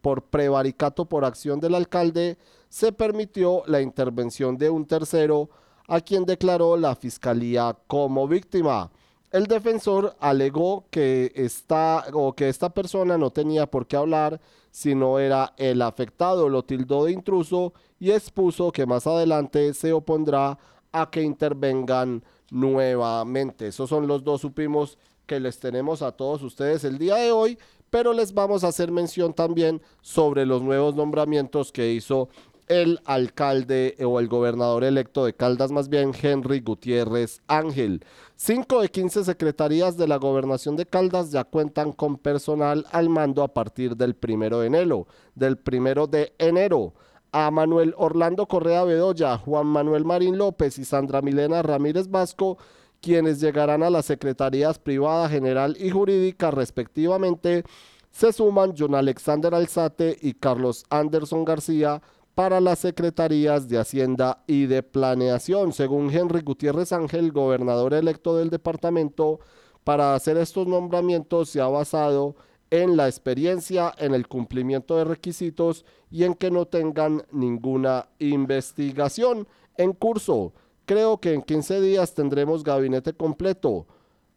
por 0.00 0.22
prevaricato 0.22 1.04
por 1.04 1.26
acción 1.26 1.60
del 1.60 1.74
alcalde 1.74 2.38
se 2.70 2.90
permitió 2.90 3.62
la 3.66 3.82
intervención 3.82 4.56
de 4.56 4.70
un 4.70 4.86
tercero 4.86 5.50
a 5.88 6.00
quien 6.00 6.24
declaró 6.24 6.78
la 6.78 6.96
fiscalía 6.96 7.76
como 7.86 8.26
víctima. 8.26 8.90
El 9.30 9.46
defensor 9.46 10.16
alegó 10.20 10.86
que 10.90 11.32
esta, 11.34 12.06
o 12.14 12.32
que 12.32 12.48
esta 12.48 12.70
persona 12.70 13.18
no 13.18 13.30
tenía 13.30 13.66
por 13.66 13.86
qué 13.86 13.96
hablar 13.96 14.40
si 14.70 14.94
no 14.94 15.18
era 15.18 15.54
el 15.56 15.82
afectado, 15.82 16.48
lo 16.48 16.64
tildó 16.64 17.04
de 17.04 17.12
intruso 17.12 17.72
y 17.98 18.10
expuso 18.10 18.72
que 18.72 18.86
más 18.86 19.06
adelante 19.06 19.74
se 19.74 19.92
opondrá 19.92 20.58
a 20.92 21.10
que 21.10 21.22
intervengan 21.22 22.24
nuevamente. 22.50 23.68
Esos 23.68 23.88
son 23.88 24.06
los 24.06 24.24
dos 24.24 24.40
supimos 24.40 24.98
que 25.26 25.40
les 25.40 25.60
tenemos 25.60 26.02
a 26.02 26.12
todos 26.12 26.42
ustedes 26.42 26.84
el 26.84 26.98
día 26.98 27.16
de 27.16 27.30
hoy, 27.30 27.58
pero 27.90 28.12
les 28.12 28.34
vamos 28.34 28.64
a 28.64 28.68
hacer 28.68 28.90
mención 28.90 29.32
también 29.32 29.82
sobre 30.00 30.46
los 30.46 30.62
nuevos 30.62 30.94
nombramientos 30.94 31.72
que 31.72 31.92
hizo 31.92 32.28
el 32.70 33.00
alcalde 33.04 33.96
o 34.06 34.20
el 34.20 34.28
gobernador 34.28 34.84
electo 34.84 35.24
de 35.24 35.34
Caldas, 35.34 35.72
más 35.72 35.88
bien 35.88 36.12
Henry 36.14 36.60
Gutiérrez 36.60 37.42
Ángel. 37.48 38.04
Cinco 38.36 38.80
de 38.80 38.88
15 38.88 39.24
secretarías 39.24 39.96
de 39.96 40.06
la 40.06 40.16
gobernación 40.16 40.76
de 40.76 40.86
Caldas 40.86 41.32
ya 41.32 41.42
cuentan 41.42 41.92
con 41.92 42.16
personal 42.16 42.86
al 42.92 43.08
mando 43.08 43.42
a 43.42 43.52
partir 43.52 43.96
del 43.96 44.14
primero 44.14 44.60
de 44.60 44.68
enero. 44.68 45.08
Del 45.34 45.58
primero 45.58 46.06
de 46.06 46.32
enero 46.38 46.94
a 47.32 47.50
Manuel 47.50 47.92
Orlando 47.98 48.46
Correa 48.46 48.84
Bedoya, 48.84 49.36
Juan 49.36 49.66
Manuel 49.66 50.04
Marín 50.04 50.38
López 50.38 50.78
y 50.78 50.84
Sandra 50.84 51.22
Milena 51.22 51.62
Ramírez 51.62 52.08
Vasco, 52.08 52.56
quienes 53.00 53.40
llegarán 53.40 53.82
a 53.82 53.90
las 53.90 54.06
secretarías 54.06 54.78
privada, 54.78 55.28
general 55.28 55.76
y 55.76 55.90
jurídica 55.90 56.52
respectivamente, 56.52 57.64
se 58.12 58.32
suman 58.32 58.74
John 58.78 58.94
Alexander 58.94 59.54
Alzate 59.54 60.16
y 60.20 60.34
Carlos 60.34 60.84
Anderson 60.88 61.44
García, 61.44 62.00
para 62.34 62.60
las 62.60 62.78
secretarías 62.78 63.68
de 63.68 63.78
Hacienda 63.78 64.42
y 64.46 64.66
de 64.66 64.82
Planeación. 64.82 65.72
Según 65.72 66.10
Henry 66.10 66.42
Gutiérrez 66.42 66.92
Ángel, 66.92 67.32
gobernador 67.32 67.94
electo 67.94 68.36
del 68.36 68.50
departamento, 68.50 69.40
para 69.84 70.14
hacer 70.14 70.36
estos 70.36 70.66
nombramientos 70.66 71.50
se 71.50 71.60
ha 71.60 71.66
basado 71.68 72.36
en 72.70 72.96
la 72.96 73.08
experiencia, 73.08 73.92
en 73.98 74.14
el 74.14 74.28
cumplimiento 74.28 74.96
de 74.96 75.04
requisitos 75.04 75.84
y 76.10 76.24
en 76.24 76.34
que 76.34 76.50
no 76.50 76.66
tengan 76.66 77.24
ninguna 77.32 78.08
investigación 78.18 79.48
en 79.76 79.92
curso. 79.92 80.52
Creo 80.86 81.18
que 81.18 81.34
en 81.34 81.42
15 81.42 81.80
días 81.80 82.14
tendremos 82.14 82.62
gabinete 82.62 83.12
completo. 83.12 83.86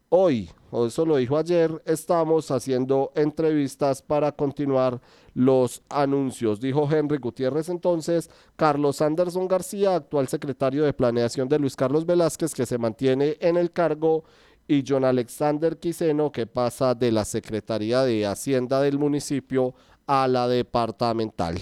Hoy, 0.09 0.49
o 0.71 0.85
eso 0.87 1.05
lo 1.05 1.17
dijo 1.17 1.37
ayer, 1.37 1.81
estamos 1.85 2.51
haciendo 2.51 3.11
entrevistas 3.15 4.01
para 4.01 4.31
continuar 4.31 5.01
los 5.33 5.81
anuncios, 5.89 6.59
dijo 6.59 6.87
Henry 6.91 7.17
Gutiérrez 7.17 7.69
entonces, 7.69 8.29
Carlos 8.55 9.01
Anderson 9.01 9.47
García, 9.47 9.95
actual 9.95 10.27
secretario 10.27 10.83
de 10.83 10.93
Planeación 10.93 11.49
de 11.49 11.59
Luis 11.59 11.75
Carlos 11.75 12.05
Velázquez, 12.05 12.53
que 12.53 12.65
se 12.65 12.77
mantiene 12.77 13.37
en 13.39 13.57
el 13.57 13.71
cargo, 13.71 14.23
y 14.67 14.83
John 14.87 15.03
Alexander 15.03 15.77
Quiseno, 15.77 16.31
que 16.31 16.47
pasa 16.47 16.95
de 16.95 17.11
la 17.11 17.25
Secretaría 17.25 18.03
de 18.03 18.25
Hacienda 18.25 18.81
del 18.81 18.97
municipio 18.97 19.73
a 20.07 20.27
la 20.27 20.47
departamental. 20.47 21.59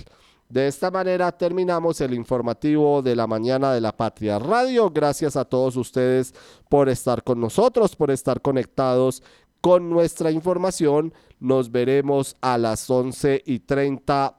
De 0.50 0.68
esta 0.68 0.92
manera 0.92 1.32
terminamos 1.32 2.02
el 2.02 2.14
informativo 2.14 3.02
de 3.02 3.16
la 3.16 3.26
mañana 3.26 3.74
de 3.74 3.80
la 3.80 3.96
Patria 3.96 4.38
Radio. 4.38 4.90
Gracias 4.90 5.38
a 5.38 5.46
todos 5.46 5.78
ustedes 5.78 6.34
por 6.68 6.90
estar 6.90 7.24
con 7.24 7.40
nosotros, 7.40 7.96
por 7.96 8.12
estar 8.12 8.42
conectados 8.42 9.24
con 9.62 9.90
nuestra 9.90 10.30
información. 10.30 11.14
Nos 11.42 11.72
veremos 11.72 12.38
a 12.40 12.60
las 12.60 12.88
11 12.88 13.42
y 13.46 13.60
30 13.60 14.38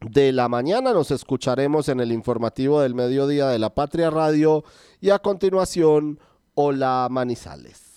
de 0.00 0.32
la 0.32 0.48
mañana. 0.48 0.92
Nos 0.92 1.10
escucharemos 1.10 1.88
en 1.88 1.98
el 1.98 2.12
informativo 2.12 2.80
del 2.80 2.94
mediodía 2.94 3.48
de 3.48 3.58
la 3.58 3.74
Patria 3.74 4.08
Radio 4.08 4.62
y 5.00 5.10
a 5.10 5.18
continuación, 5.18 6.20
Hola 6.54 7.08
Manizales. 7.10 7.87